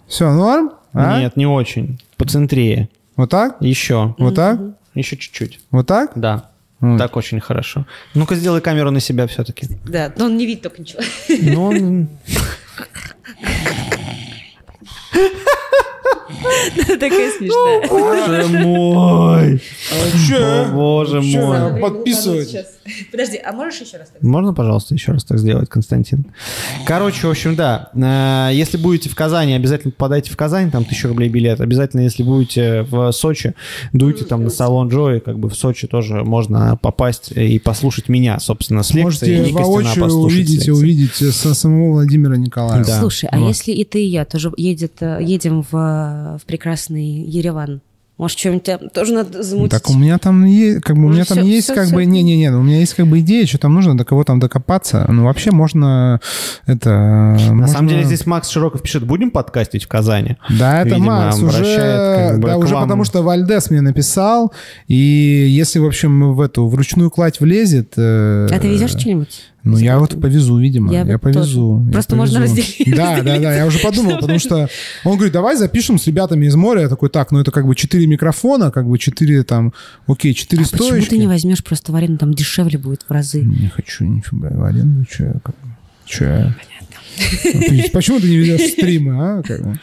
Все, 0.07 0.31
норм? 0.33 0.71
А? 0.93 1.19
Нет, 1.21 1.37
не 1.37 1.45
очень. 1.47 1.99
Поцентрее. 2.17 2.89
Вот 3.15 3.29
так? 3.29 3.55
Еще. 3.61 4.13
Вот 4.17 4.35
так? 4.35 4.59
Еще 4.95 5.15
чуть-чуть. 5.15 5.61
Вот 5.71 5.87
так? 5.87 6.11
Да. 6.15 6.49
Вот. 6.81 6.97
Так 6.97 7.15
очень 7.15 7.39
хорошо. 7.39 7.85
Ну-ка, 8.13 8.35
сделай 8.35 8.59
камеру 8.59 8.91
на 8.91 8.99
себя 8.99 9.27
все-таки. 9.27 9.67
Да, 9.87 10.11
но 10.17 10.25
он 10.25 10.35
не 10.37 10.45
видит 10.45 10.63
только 10.63 10.81
ничего. 10.81 11.01
Ну, 11.41 11.63
он- 11.63 12.09
Такая 16.87 17.31
смешная. 17.37 17.87
Боже 17.87 18.47
мой. 18.63 19.61
О, 19.91 20.65
боже 20.73 21.21
мой. 21.21 21.79
Подписывайтесь. 21.79 22.65
Подожди, 23.11 23.37
а 23.37 23.51
можешь 23.51 23.81
еще 23.81 23.97
раз? 23.97 24.09
так? 24.09 24.21
Можно, 24.21 24.53
пожалуйста, 24.53 24.93
еще 24.93 25.11
раз 25.11 25.23
так 25.23 25.39
сделать, 25.39 25.67
Константин? 25.69 26.25
Короче, 26.85 27.25
в 27.25 27.31
общем, 27.31 27.55
да. 27.55 27.89
Э, 27.95 28.53
Если 28.53 28.77
будете 28.77 29.09
в 29.09 29.15
Казани, 29.15 29.53
обязательно 29.53 29.91
попадайте 29.91 30.31
в 30.31 30.37
Казань, 30.37 30.69
там 30.69 30.85
тысяча 30.85 31.07
рублей 31.07 31.29
билет. 31.29 31.61
Обязательно, 31.61 32.01
если 32.01 32.21
будете 32.21 32.83
в 32.83 33.11
Сочи, 33.11 33.55
дуйте 33.91 34.23
там 34.25 34.43
на 34.43 34.51
салон 34.51 34.89
Джои, 34.89 35.17
как 35.19 35.39
бы 35.39 35.49
в 35.49 35.55
Сочи 35.55 35.87
тоже 35.87 36.23
можно 36.23 36.77
попасть 36.77 37.31
и 37.31 37.57
послушать 37.57 38.07
меня, 38.07 38.39
собенно, 38.39 38.83
с 38.83 38.93
лекцией. 38.93 39.51
Можете 39.51 39.99
воочию 40.01 40.05
увидеть, 40.05 40.69
увидеть 40.69 41.21
э, 41.21 41.31
со 41.31 41.55
самого 41.55 41.93
Владимира 41.93 42.37
Николаева. 42.37 42.83
Слушай, 42.83 43.29
а 43.31 43.39
если 43.39 43.71
и 43.71 43.83
ты, 43.83 44.03
и 44.03 44.07
я 44.07 44.25
тоже 44.25 44.51
едет, 44.57 44.97
э, 45.01 45.19
едем 45.21 45.65
в, 45.71 45.71
в 46.41 46.45
прекрасный 46.45 47.21
Ереван? 47.23 47.81
Может, 48.17 48.39
что-нибудь 48.39 48.63
там 48.63 48.79
тоже 48.93 49.11
надо 49.13 49.43
замутить? 49.43 49.71
Так 49.71 49.89
у 49.89 49.93
меня 49.97 50.17
там 50.17 50.45
есть, 50.45 50.81
как 50.83 50.95
бы 50.95 51.03
у 51.03 51.07
Уже 51.07 51.15
меня 51.17 51.25
там 51.25 51.37
всё- 51.39 51.47
есть 51.47 51.65
всё- 51.65 51.75
как 51.75 51.87
всё. 51.87 51.95
бы, 51.95 52.05
не-не-не, 52.05 52.49
у 52.51 52.63
меня 52.63 52.79
есть 52.79 52.93
как 52.93 53.07
бы 53.07 53.19
идея, 53.19 53.45
что 53.45 53.57
там 53.57 53.73
нужно, 53.73 53.97
до 53.97 54.05
кого 54.05 54.23
там 54.23 54.39
докопаться. 54.39 55.05
Ну, 55.09 55.25
вообще 55.25 55.51
можно 55.51 56.21
это... 56.65 57.37
На 57.51 57.67
самом 57.67 57.89
деле 57.89 58.05
здесь 58.05 58.25
Макс 58.25 58.47
Широков 58.47 58.83
пишет, 58.83 59.03
будем 59.03 59.31
подкастить 59.31 59.83
в 59.83 59.89
Казани? 59.89 60.37
Да, 60.57 60.79
это 60.83 60.95
Видимо, 60.95 61.25
Макс 61.25 61.41
уже, 61.41 62.27
как 62.29 62.39
бы 62.39 62.47
да, 62.47 62.57
уже 62.57 62.73
вам. 62.75 62.83
потому 62.83 63.03
что 63.03 63.21
Вальдес 63.21 63.69
мне 63.69 63.81
написал, 63.81 64.53
и 64.87 64.95
если, 64.95 65.79
в 65.79 65.85
общем, 65.85 66.35
в 66.35 66.39
эту 66.39 66.67
вручную 66.67 67.09
кладь 67.11 67.41
влезет... 67.41 67.95
э, 67.97 68.47
А 68.49 68.59
ты 68.59 68.69
везешь 68.69 68.91
что-нибудь? 68.91 69.41
Ну, 69.65 69.77
я 69.77 69.97
вот 69.99 70.19
повезу, 70.21 70.57
видимо. 70.59 70.93
Я 70.93 70.99
Я, 71.03 71.13
вот 71.13 71.21
повезу. 71.21 71.77
тоже. 71.79 71.85
я 71.87 71.91
Просто 71.93 72.15
можно 72.15 72.39
повезу. 72.39 72.55
разделить- 72.55 72.95
Да, 72.95 73.21
да, 73.21 73.39
да. 73.39 73.55
Я 73.55 73.65
уже 73.65 73.79
подумал, 73.79 74.17
потому 74.19 74.39
что 74.39 74.69
он 75.03 75.15
говорит, 75.15 75.33
давай 75.33 75.57
запишем 75.57 75.97
с 75.99 76.05
ребятами 76.07 76.45
из 76.45 76.55
моря. 76.55 76.81
Я 76.81 76.89
такой, 76.89 77.09
так, 77.09 77.31
ну 77.31 77.39
это 77.39 77.51
как 77.51 77.65
бы 77.67 77.75
четыре 77.75 78.05
микрофона, 78.07 78.71
как 78.71 78.87
бы 78.87 78.97
четыре 78.99 79.43
там, 79.43 79.73
окей, 80.07 80.33
четыре 80.33 80.63
А 80.63 80.65
почему 80.71 80.87
стоечки. 80.89 81.09
ты 81.09 81.17
не 81.17 81.27
возьмешь 81.27 81.63
просто 81.63 81.91
в 81.91 81.95
аренду, 81.95 82.19
там 82.19 82.33
дешевле 82.33 82.77
будет 82.77 83.03
в 83.07 83.11
разы? 83.11 83.41
Не 83.41 83.67
хочу 83.69 84.05
нифига 84.05 84.49
в 84.51 84.63
аренду, 84.63 85.05
что 85.11 85.23
я 85.23 85.33
как 85.43 85.55
бы... 85.55 85.69
Че 86.05 86.25
я? 86.25 86.55
Ты- 87.41 87.89
Почему 87.91 88.19
ты 88.19 88.29
не 88.29 88.35
ведешь 88.37 88.71
стримы, 88.73 89.13
а? 89.19 89.41
Как 89.41 89.63
бы? 89.63 89.79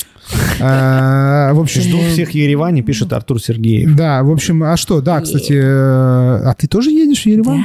А, 0.60 1.52
В 1.52 1.60
общем, 1.60 1.82
Жду 1.82 1.98
всех 2.12 2.28
в 2.30 2.34
Ереване, 2.34 2.82
пишет 2.82 3.12
Артур 3.12 3.42
Сергеев. 3.42 3.94
Да, 3.96 4.22
в 4.22 4.30
общем, 4.30 4.62
а 4.62 4.76
что, 4.76 5.00
да, 5.00 5.20
кстати, 5.20 5.52
э, 5.54 5.60
а 5.64 6.54
ты 6.56 6.68
тоже 6.68 6.90
едешь 6.90 7.22
в 7.22 7.26
Ереван? 7.26 7.64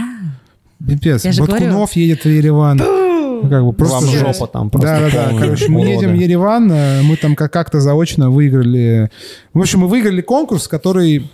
Пипец, 0.87 1.25
Я 1.25 1.31
же 1.31 1.43
Баткунов 1.43 1.93
едет 1.95 2.23
в 2.23 2.29
Ереван. 2.29 2.77
Ну, 2.77 3.49
Как 3.49 3.63
бы 3.63 3.71
просто 3.73 4.05
Вам 4.05 4.15
жопа 4.15 4.47
там 4.47 4.69
просто 4.69 4.87
Да, 4.87 5.09
да, 5.11 5.31
да. 5.31 5.39
Короче, 5.39 5.67
мы 5.69 5.81
едем 5.81 6.11
в 6.11 6.15
Ереван, 6.15 6.71
э, 6.71 7.01
мы 7.03 7.17
там 7.17 7.35
как- 7.35 7.53
как-то 7.53 7.79
заочно 7.79 8.31
выиграли. 8.31 9.11
В 9.53 9.59
общем, 9.61 9.81
мы 9.81 9.87
выиграли 9.87 10.21
конкурс, 10.21 10.67
который 10.67 11.29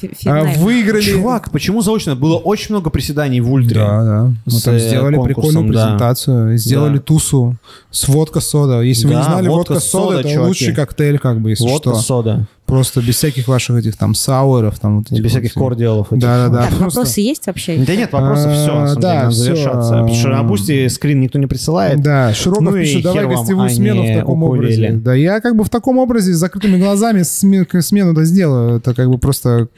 Фи- 0.00 0.06
э, 0.06 0.14
фигня. 0.16 0.44
выиграли. 0.58 1.02
Чувак, 1.02 1.50
почему 1.50 1.82
заочно? 1.82 2.14
Было 2.14 2.36
очень 2.36 2.74
много 2.74 2.90
приседаний 2.90 3.40
в 3.40 3.52
ультре. 3.52 3.74
Да, 3.80 4.04
да. 4.04 4.32
Мы 4.46 4.52
С, 4.52 4.62
там 4.62 4.74
э, 4.74 4.78
сделали 4.78 5.20
прикольную 5.20 5.72
да. 5.72 5.84
презентацию, 5.84 6.56
сделали 6.58 6.98
Да. 6.98 7.02
тусу 7.02 7.56
с 7.90 8.06
водка-сода. 8.06 8.82
Если 8.82 9.06
вы 9.08 9.14
Да, 9.14 9.18
не 9.18 9.24
знали, 9.24 9.48
водка 9.48 9.72
водка-сода 9.72 10.04
сода, 10.04 10.20
это 10.20 10.28
чуваки. 10.28 10.48
лучший 10.48 10.74
коктейль, 10.74 11.18
как 11.18 11.40
бы, 11.40 11.50
если 11.50 11.64
Вот 11.68 11.82
что. 11.82 11.94
сода. 11.96 12.46
Просто 12.68 13.00
без 13.00 13.16
всяких 13.16 13.48
ваших 13.48 13.78
этих 13.78 13.96
там 13.96 14.14
сауэров, 14.14 14.78
там 14.78 14.98
вот 14.98 15.10
без 15.10 15.20
вот 15.22 15.30
всяких 15.30 15.54
кордиалов. 15.54 16.08
Да, 16.10 16.48
да, 16.48 16.48
да. 16.48 16.62
Так, 16.68 16.78
просто- 16.78 16.98
вопросы 17.00 17.20
есть 17.22 17.46
вообще? 17.46 17.78
Да 17.78 17.96
нет, 17.96 18.12
вопросов 18.12 18.52
А, 18.52 18.54
все, 18.54 18.66
самом 18.66 19.00
да, 19.00 19.30
завершаться. 19.30 19.90
Потому 19.90 20.14
что 20.14 20.28
на 20.28 20.42
Бусти 20.42 20.86
скрин 20.88 21.20
никто 21.20 21.38
не 21.38 21.46
присылает. 21.46 22.02
Да, 22.02 22.34
Широков 22.34 22.64
Ну 22.64 22.72
пишет, 22.72 23.02
давай 23.02 23.26
гостевую 23.26 23.66
а 23.66 23.70
смену 23.70 24.02
в 24.04 24.14
таком 24.14 24.42
образе. 24.42 24.90
Да, 24.92 25.14
я 25.14 25.40
как 25.40 25.56
бы 25.56 25.64
в 25.64 25.70
таком 25.70 25.96
образе 25.98 26.34
с 26.34 26.36
закрытыми 26.36 26.78
глазами 26.78 27.20
сме- 27.22 27.80
смену-то 27.80 28.24
сделаю. 28.24 28.76
Это 28.76 28.92
как 28.94 29.08
бы 29.08 29.16
просто 29.16 29.68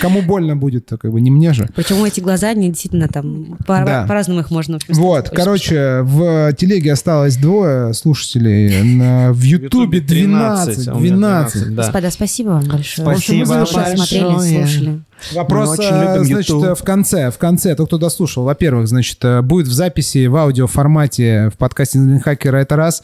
кому 0.00 0.20
больно 0.20 0.56
будет, 0.56 0.86
то 0.86 0.98
как 0.98 1.12
бы 1.12 1.20
не 1.20 1.30
мне 1.30 1.52
же. 1.52 1.68
Причем 1.76 2.02
эти 2.04 2.18
глаза, 2.18 2.48
они 2.48 2.68
действительно 2.68 3.06
там 3.06 3.58
по- 3.64 3.84
Да. 3.86 4.06
по-разному 4.08 4.40
их 4.40 4.50
можно. 4.50 4.78
Вот, 4.88 5.30
короче, 5.30 6.00
в 6.02 6.52
телеге 6.54 6.92
осталось 6.94 7.36
двое 7.36 7.94
слушателей, 7.94 8.82
на- 8.82 9.32
в 9.32 9.40
Ютубе 9.42 10.00
12. 10.00 10.88
а 10.88 10.94
у 10.94 10.98
меня 10.98 11.10
12. 11.14 11.68
да. 11.76 11.82
Господа, 11.82 12.10
спасибо 12.10 12.39
вам 12.42 12.62
большое. 12.64 13.06
Спасибо 13.08 13.44
Что 13.44 13.54
большое. 13.54 13.96
смотрели, 13.96 14.64
слушали. 14.64 15.00
Вопрос, 15.32 15.78
э, 15.78 15.82
любим 15.82 16.24
значит, 16.24 16.48
YouTube. 16.50 16.64
э, 16.64 16.74
в 16.74 16.82
конце, 16.82 17.30
в 17.30 17.38
конце, 17.38 17.74
тот, 17.74 17.86
кто 17.88 17.98
дослушал, 17.98 18.44
во-первых, 18.44 18.88
значит, 18.88 19.18
э, 19.24 19.42
будет 19.42 19.66
в 19.66 19.72
записи 19.72 20.26
в 20.26 20.36
аудиоформате 20.36 21.50
в 21.54 21.58
подкасте 21.58 21.98
Хакера 22.24 22.58
это 22.58 22.76
раз, 22.76 23.02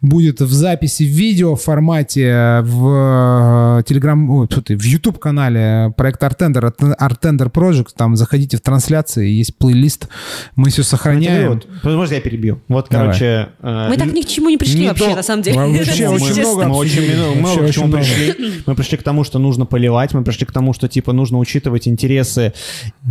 будет 0.00 0.40
в 0.40 0.52
записи 0.52 1.02
в 1.04 1.06
видеоформате 1.08 2.60
в 2.62 3.78
э, 3.80 3.82
Телеграм, 3.86 4.30
ой, 4.30 4.48
тьфу 4.48 4.62
ты, 4.62 4.76
в 4.76 4.82
YouTube 4.84 5.18
канале 5.18 5.92
проект 5.96 6.22
Артендер, 6.22 6.72
Артендер 6.98 7.48
Project, 7.48 7.88
там 7.96 8.16
заходите 8.16 8.56
в 8.56 8.60
трансляции, 8.60 9.28
есть 9.28 9.56
плейлист, 9.56 10.08
мы 10.56 10.70
все 10.70 10.82
сохраняем. 10.82 11.48
Вот, 11.52 11.66
Можно 11.84 12.14
я 12.14 12.20
перебью? 12.20 12.60
Вот, 12.68 12.88
Давай. 12.90 13.06
короче... 13.08 13.48
э, 13.60 13.88
Мы 13.90 13.96
так 13.96 14.12
ни 14.12 14.22
к 14.22 14.26
чему 14.26 14.48
не 14.48 14.56
пришли 14.56 14.80
не 14.80 14.88
вообще, 14.88 15.10
до- 15.10 15.16
на 15.16 15.22
самом 15.22 15.42
деле. 15.42 15.58
Вообще 15.58 16.08
очень 16.08 16.40
много 16.40 16.64
Мы 16.64 16.76
очень 16.76 17.16
много, 17.38 17.68
к 17.68 17.70
чему 17.70 17.92
пришли. 17.92 18.62
Мы 18.66 18.74
пришли 18.74 18.98
к 18.98 19.02
тому, 19.02 19.24
что 19.24 19.38
нужно 19.38 19.66
поливать, 19.66 20.14
мы 20.14 20.22
пришли 20.24 20.46
к 20.46 20.52
тому, 20.52 20.72
что 20.72 20.88
типа 20.88 21.12
нужно 21.12 21.38
учитывать 21.58 21.88
интересы 21.88 22.52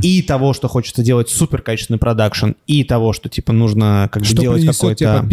и 0.01 0.21
того, 0.21 0.53
что 0.53 0.67
хочется 0.67 1.03
делать 1.03 1.29
супер 1.29 1.61
качественный 1.61 1.99
продакшн, 1.99 2.51
и 2.65 2.83
того, 2.83 3.13
что 3.13 3.29
типа 3.29 3.51
нужно 3.51 4.09
как 4.11 4.23
бы 4.23 4.27
Что 4.27 4.41
делать 4.41 4.65
какой-то 4.65 5.25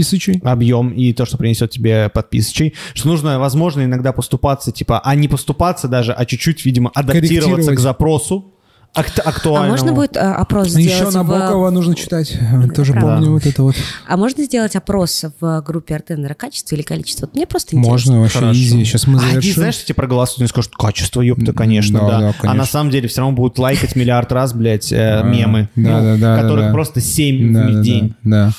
объем 0.43 0.91
и 0.91 1.13
то, 1.13 1.25
что 1.25 1.39
принесет 1.39 1.71
тебе 1.71 2.09
подписчий, 2.09 2.75
что 2.95 3.09
нужно, 3.09 3.39
возможно, 3.39 3.85
иногда 3.85 4.13
поступаться, 4.13 4.73
типа, 4.73 5.01
а 5.05 5.15
не 5.15 5.29
поступаться 5.29 5.89
даже, 5.89 6.13
а 6.13 6.25
чуть-чуть, 6.25 6.65
видимо, 6.65 6.91
адаптироваться 6.95 7.75
к 7.75 7.79
запросу 7.79 8.54
акт- 8.95 9.19
А 9.25 9.29
актуальному. 9.29 9.71
можно 9.71 9.93
будет 9.93 10.17
а, 10.17 10.37
опрос 10.37 10.69
сделать 10.69 10.87
Еще 11.01 11.05
в- 11.07 11.15
Набокова 11.15 11.71
нужно 11.71 11.95
читать, 11.95 12.39
тоже 12.75 12.93
правда. 12.93 13.17
помню 13.17 13.31
вот 13.33 13.47
это 13.47 13.63
вот. 13.63 13.75
А 14.09 14.17
можно 14.17 14.45
сделать 14.45 14.77
опрос 14.77 15.25
в 15.41 15.63
группе 15.63 15.95
Артенера 15.97 16.35
качество 16.35 16.75
или 16.75 16.83
количество? 16.83 17.27
Вот 17.27 17.35
Мне 17.35 17.47
просто 17.47 17.77
интересно. 17.77 17.93
Можно 17.93 18.21
вообще 18.21 18.39
Хорошо. 18.39 18.59
изи. 18.61 18.85
Сейчас 18.85 19.07
мы 19.07 19.19
А 19.19 19.23
они, 19.23 19.31
завершим. 19.33 19.55
знаешь, 19.55 19.75
что 19.75 19.85
тебе 19.87 19.95
проголосуют, 19.97 20.41
они 20.41 20.49
скажут, 20.49 20.73
качество, 20.77 21.21
ёпта, 21.21 21.53
конечно, 21.53 21.99
Да, 22.01 22.07
да. 22.09 22.19
да, 22.21 22.29
А 22.29 22.33
конечно. 22.33 22.55
на 22.55 22.65
самом 22.67 22.91
деле 22.91 23.09
все 23.09 23.21
равно 23.21 23.37
будут 23.37 23.59
лайкать 23.59 23.97
миллиард 23.97 24.31
раз, 24.33 24.53
блядь, 24.53 24.93
э, 24.93 25.21
А, 25.21 25.23
мемы, 25.23 25.69
да, 25.77 26.01
ну, 26.01 26.17
да, 26.19 26.37
да, 26.37 26.43
которых 26.43 26.61
да, 26.65 26.69
да. 26.69 26.73
просто 26.75 27.01
7 27.01 27.53
Да, 27.53 27.63
в 27.69 27.73
да, 27.75 27.81
день. 27.83 28.15
Да. 28.23 28.47
да. 28.47 28.53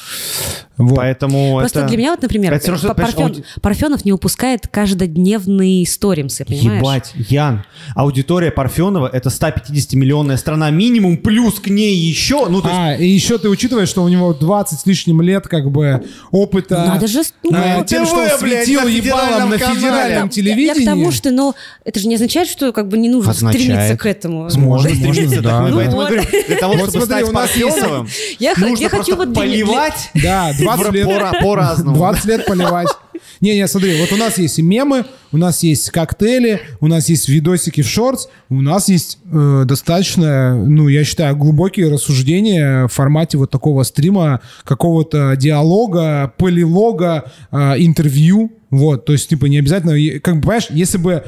Вот. 0.78 0.96
Поэтому 0.96 1.60
Просто 1.60 1.80
это... 1.80 1.88
для 1.88 1.98
меня 1.98 2.12
вот, 2.12 2.22
например, 2.22 2.54
Это 2.54 2.72
равно, 2.72 2.90
Парфен- 2.90 3.44
Парфенов 3.62 4.04
не 4.04 4.12
упускает 4.12 4.68
каждодневные 4.68 5.86
сторимсы, 5.88 6.44
понимаешь? 6.44 6.80
Ебать, 6.82 7.14
Ян, 7.30 7.64
аудитория 7.96 8.52
Парфенова 8.52 9.08
это 9.12 9.30
150-миллионная 9.30 10.38
страна 10.38 10.72
минимум, 10.72 11.18
плюс 11.18 11.60
к 11.60 11.68
ней 11.68 11.96
еще, 11.96 12.48
ну 12.50 12.62
то 12.62 12.68
есть 12.68 12.80
А, 12.80 12.96
и 12.96 13.08
еще 13.08 13.38
ты 13.38 13.50
учитываешь, 13.50 13.88
что 13.88 14.04
у 14.04 14.10
него 14.10 14.34
20 14.34 14.80
с 14.80 14.86
лишним 14.86 15.22
лет 15.22 15.48
как 15.48 15.72
бы 15.72 16.04
опыта. 16.32 16.86
Надо 16.88 17.08
же... 17.08 17.22
ну, 17.44 17.52
э, 17.54 17.78
Ну, 17.78 17.86
тем, 17.86 18.04
ТВ, 18.04 18.10
что 18.10 18.18
он 18.18 18.28
блядь, 18.42 18.66
светил 18.66 18.82
на 18.82 18.88
ебалом 18.90 19.50
на 19.50 19.58
федеральном 19.58 20.30
телевидении. 20.30 20.66
Я, 20.66 20.74
к 20.76 20.86
тому, 20.86 21.12
что, 21.12 21.32
ну, 21.32 21.54
это 21.86 22.00
же 22.00 22.08
не 22.08 22.16
означает, 22.16 22.50
что 22.50 22.74
как 22.74 22.88
бы 22.90 22.98
не 22.98 23.10
нужно 23.10 23.32
Означает. 23.32 23.64
стремиться 23.64 23.98
к 23.98 24.06
этому. 24.06 24.50
Можно, 24.56 24.90
стремиться, 24.90 25.42
да. 25.42 25.62
Ну 25.62 25.80
для 25.80 26.58
того, 26.58 26.74
чтобы 26.78 27.06
стать 27.06 27.32
Парфеновым, 27.32 28.08
Я 28.40 28.56
хочу 28.56 28.90
просто 28.90 29.16
вот 29.16 29.34
поливать 29.34 30.10
Да, 30.14 30.52
20 30.66 30.92
в- 30.92 30.94
лет. 30.96 31.08
по- 31.08 31.42
по-разному. 31.42 31.96
20 31.98 32.26
лет 32.26 32.46
поливать. 32.46 32.88
Не-не, 33.42 33.68
смотри, 33.68 34.00
вот 34.00 34.12
у 34.14 34.16
нас 34.18 34.38
есть 34.38 34.60
и 34.60 34.62
мемы, 34.62 35.06
у 35.34 35.38
нас 35.38 35.62
есть 35.62 35.90
коктейли, 35.90 36.62
у 36.80 36.88
нас 36.88 37.10
есть 37.10 37.28
видосики 37.28 37.82
в 37.82 37.88
шортс, 37.88 38.28
у 38.50 38.62
нас 38.62 38.88
есть 38.88 39.18
э, 39.32 39.64
достаточно, 39.66 40.56
ну, 40.56 40.88
я 40.88 41.04
считаю, 41.04 41.36
глубокие 41.36 41.90
рассуждения 41.92 42.88
в 42.88 42.92
формате 42.94 43.38
вот 43.38 43.52
такого 43.52 43.84
стрима, 43.84 44.40
какого-то 44.64 45.36
диалога, 45.36 46.34
полилога, 46.38 47.32
э, 47.52 47.74
интервью. 47.78 48.52
Вот, 48.72 49.06
то 49.06 49.14
есть, 49.14 49.30
типа, 49.30 49.46
не 49.46 49.60
обязательно, 49.60 49.94
как 50.22 50.36
бы, 50.36 50.42
понимаешь, 50.42 50.68
если 50.70 50.98
бы 50.98 51.24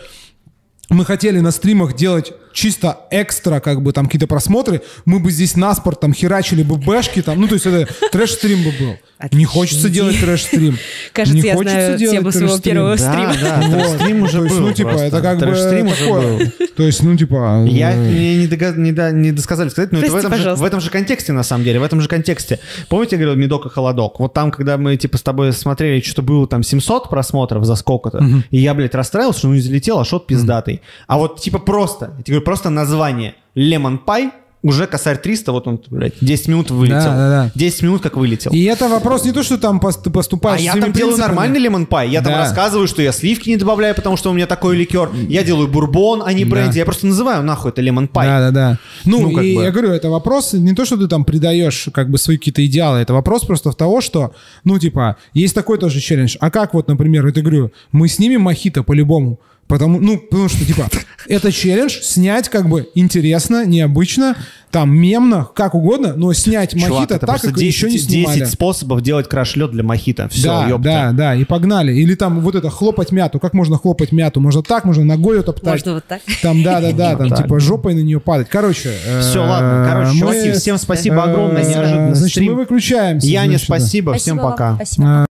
мы 0.89 1.03
хотели 1.05 1.39
на 1.39 1.51
стримах 1.51 1.95
делать 1.95 2.31
чисто 2.57 3.01
экстра, 3.11 3.59
как 3.59 3.83
бы 3.83 3.93
там 3.93 4.05
какие-то 4.07 4.25
просмотры, 4.25 4.81
мы 5.05 5.19
бы 5.19 5.29
здесь 5.31 5.55
на 5.55 5.75
спорт 5.75 5.99
там 5.99 6.11
херачили 6.11 6.63
бы 6.63 6.77
бэшки 6.77 7.21
там, 7.21 7.39
ну 7.39 7.47
то 7.47 7.53
есть 7.53 7.67
это 7.67 7.87
трэш-стрим 8.11 8.63
бы 8.63 8.71
был. 8.79 8.95
Не 9.31 9.45
хочется 9.45 9.89
делать 9.89 10.19
трэш-стрим. 10.19 10.77
Кажется, 11.13 11.35
Не 11.41 11.47
я 11.47 11.55
хочется 11.55 11.75
знаю 11.75 11.97
делать 11.97 12.17
тему 12.19 12.31
своего 12.31 12.57
первого 12.59 12.97
Да, 12.97 13.11
стрима. 13.11 13.33
да, 13.41 13.61
Вот. 13.67 13.71
трэш-стрим 13.97 14.23
уже 14.23 14.37
есть, 14.41 14.55
был 14.55 14.61
Ну, 14.67 14.73
типа, 14.73 14.89
просто. 14.89 15.05
это 15.07 15.21
как 15.21 15.37
бы 15.39 15.45
Трэш-стрим 15.45 15.87
уже 15.87 15.95
такое. 16.05 16.37
был. 16.37 16.51
То 16.77 16.83
есть, 16.83 17.03
ну, 17.03 17.17
типа... 17.17 17.65
Я 17.67 17.91
мне 17.95 18.35
не, 18.37 18.47
дога- 18.47 18.75
не, 18.77 18.91
да- 18.91 19.11
не 19.11 19.31
досказали 19.31 19.69
сказать, 19.69 19.91
но 19.91 19.99
это 19.99 20.11
в 20.11 20.15
этом, 20.15 20.35
же, 20.35 20.53
в 20.55 20.63
этом 20.63 20.79
же 20.81 20.89
контексте, 20.91 21.33
на 21.33 21.41
самом 21.43 21.63
деле, 21.63 21.79
в 21.79 21.83
этом 21.83 21.99
же 22.01 22.07
контексте. 22.07 22.59
Помните, 22.89 23.15
я 23.15 23.21
говорил, 23.23 23.39
медок 23.41 23.65
и 23.65 23.69
холодок? 23.69 24.19
Вот 24.19 24.33
там, 24.33 24.51
когда 24.51 24.77
мы, 24.77 24.95
типа, 24.97 25.17
с 25.17 25.23
тобой 25.23 25.51
смотрели, 25.53 25.99
что-то 26.01 26.21
было 26.21 26.47
там 26.47 26.61
700 26.61 27.09
просмотров 27.09 27.65
за 27.65 27.75
сколько-то, 27.75 28.23
и 28.51 28.59
я, 28.59 28.73
блядь, 28.75 28.93
расстраивался, 28.93 29.39
что 29.39 29.47
ну 29.47 29.55
не 29.55 29.61
залетел, 29.61 29.99
а 29.99 30.05
шот 30.05 30.27
пиздатый. 30.27 30.81
А 31.07 31.17
вот, 31.17 31.41
типа, 31.41 31.57
просто, 31.59 32.13
я 32.19 32.23
тебе 32.23 32.33
говорю, 32.35 32.45
просто 32.47 32.69
название 32.69 33.35
Lemon 33.57 33.99
Pie, 34.07 34.31
уже 34.63 34.87
косарь 34.87 35.17
300, 35.17 35.51
вот 35.51 35.67
он, 35.67 35.81
блядь, 35.89 36.13
10 36.21 36.47
минут 36.47 36.71
вылетел. 36.71 36.97
Да, 37.11 37.15
да, 37.15 37.29
да. 37.43 37.51
10 37.55 37.83
минут 37.83 38.01
как 38.01 38.15
вылетел. 38.15 38.51
И 38.51 38.63
это 38.63 38.87
вопрос 38.87 39.25
не 39.25 39.31
то, 39.33 39.43
что 39.43 39.57
там 39.57 39.79
ты 39.81 40.09
А 40.09 40.09
поступаешь 40.09 40.61
я 40.61 40.71
своими 40.71 40.85
там 40.85 40.93
делаю 40.93 41.11
принципами. 41.15 41.35
нормальный 41.35 41.59
лемон 41.59 41.85
пай. 41.85 42.09
Я 42.09 42.21
там 42.21 42.31
Да. 42.33 42.39
рассказываю, 42.39 42.87
что 42.87 43.01
я 43.01 43.11
сливки 43.11 43.49
не 43.49 43.57
добавляю, 43.57 43.93
потому 43.95 44.15
что 44.17 44.29
у 44.31 44.33
меня 44.33 44.47
такой 44.47 44.77
ликер. 44.77 45.09
Я 45.29 45.43
делаю 45.43 45.67
бурбон, 45.67 46.23
а 46.25 46.31
не 46.33 46.43
Да. 46.45 46.51
бренди. 46.51 46.77
Я 46.79 46.85
просто 46.85 47.05
называю 47.05 47.43
нахуй 47.43 47.71
это 47.71 47.81
лемон 47.81 48.07
пай. 48.07 48.27
Да, 48.27 48.39
да, 48.39 48.51
да. 48.51 48.77
Ну, 49.05 49.19
Ну, 49.21 49.31
как 49.35 49.43
и 49.43 49.55
бы. 49.57 49.63
я 49.63 49.71
говорю, 49.71 49.91
это 49.91 50.09
вопрос 50.09 50.53
не 50.53 50.73
то, 50.73 50.85
что 50.85 50.95
ты 50.97 51.07
там 51.07 51.23
придаешь 51.25 51.87
как 51.93 52.09
бы 52.09 52.17
свои 52.17 52.37
какие-то 52.37 52.65
идеалы, 52.65 52.99
это 52.99 53.13
вопрос 53.13 53.43
просто 53.43 53.71
в 53.71 53.75
того, 53.75 53.99
что, 54.01 54.33
ну, 54.63 54.79
типа, 54.79 55.17
есть 55.33 55.53
такой 55.53 55.77
тоже 55.77 55.99
челлендж. 55.99 56.35
А 56.39 56.49
как 56.49 56.73
вот, 56.73 56.87
например, 56.87 57.25
вот 57.25 57.35
я 57.37 57.43
говорю, 57.43 57.71
мы 57.91 58.07
снимем 58.07 58.41
мохито 58.41 58.83
по-любому. 58.83 59.39
Потому, 59.67 59.99
ну, 59.99 60.17
потому 60.17 60.47
что, 60.47 60.65
типа, 60.65 60.87
это 61.27 61.51
челлендж, 61.51 61.99
снять 62.01 62.47
как 62.49 62.69
бы 62.69 62.89
интересно, 62.95 63.65
необычно, 63.65 64.37
там, 64.71 64.97
мемно, 64.97 65.47
как 65.55 65.75
угодно, 65.75 66.13
но 66.15 66.31
снять 66.33 66.73
мохито 66.73 67.19
так, 67.19 67.41
как 67.41 67.57
еще 67.57 67.87
не 67.87 67.93
10, 67.97 68.09
снимали. 68.09 68.39
10 68.39 68.53
способов 68.53 69.01
делать 69.01 69.27
краш-лед 69.27 69.71
для 69.71 69.83
мохито. 69.83 70.29
Все, 70.29 70.47
да, 70.47 70.67
ёпта. 70.67 70.83
да, 70.83 71.11
да, 71.11 71.35
и 71.35 71.43
погнали. 71.43 71.93
Или 71.93 72.15
там 72.15 72.39
вот 72.41 72.55
это 72.55 72.69
хлопать 72.69 73.11
мяту. 73.11 73.39
Как 73.39 73.53
можно 73.53 73.77
хлопать 73.77 74.11
мяту? 74.11 74.39
Можно 74.39 74.63
так, 74.63 74.85
можно 74.85 75.03
ногой 75.03 75.41
топтать. 75.43 75.85
Можно 75.85 75.93
вот 75.95 76.05
так. 76.05 76.21
Там, 76.41 76.63
да, 76.63 76.79
да, 76.81 76.91
да, 76.91 77.15
там 77.15 77.31
типа 77.31 77.59
жопой 77.59 77.93
на 77.93 77.99
нее 77.99 78.19
падать. 78.19 78.47
Короче. 78.49 78.91
Все, 79.21 79.43
э, 79.43 79.47
ладно. 79.47 79.87
Короче, 79.89 80.23
мы, 80.23 80.51
всем 80.53 80.77
спасибо 80.77 81.23
огромное. 81.23 81.63
э, 81.63 81.69
Неожиданно 81.69 82.15
Значит, 82.15 82.43
мы 82.43 82.55
выключаемся. 82.55 83.27
Яне, 83.27 83.51
значит, 83.57 83.67
да. 83.69 83.75
спасибо. 83.79 84.13
Всем 84.15 84.37
вам, 84.37 84.51
пока. 84.51 84.75
Спасибо. 84.75 85.27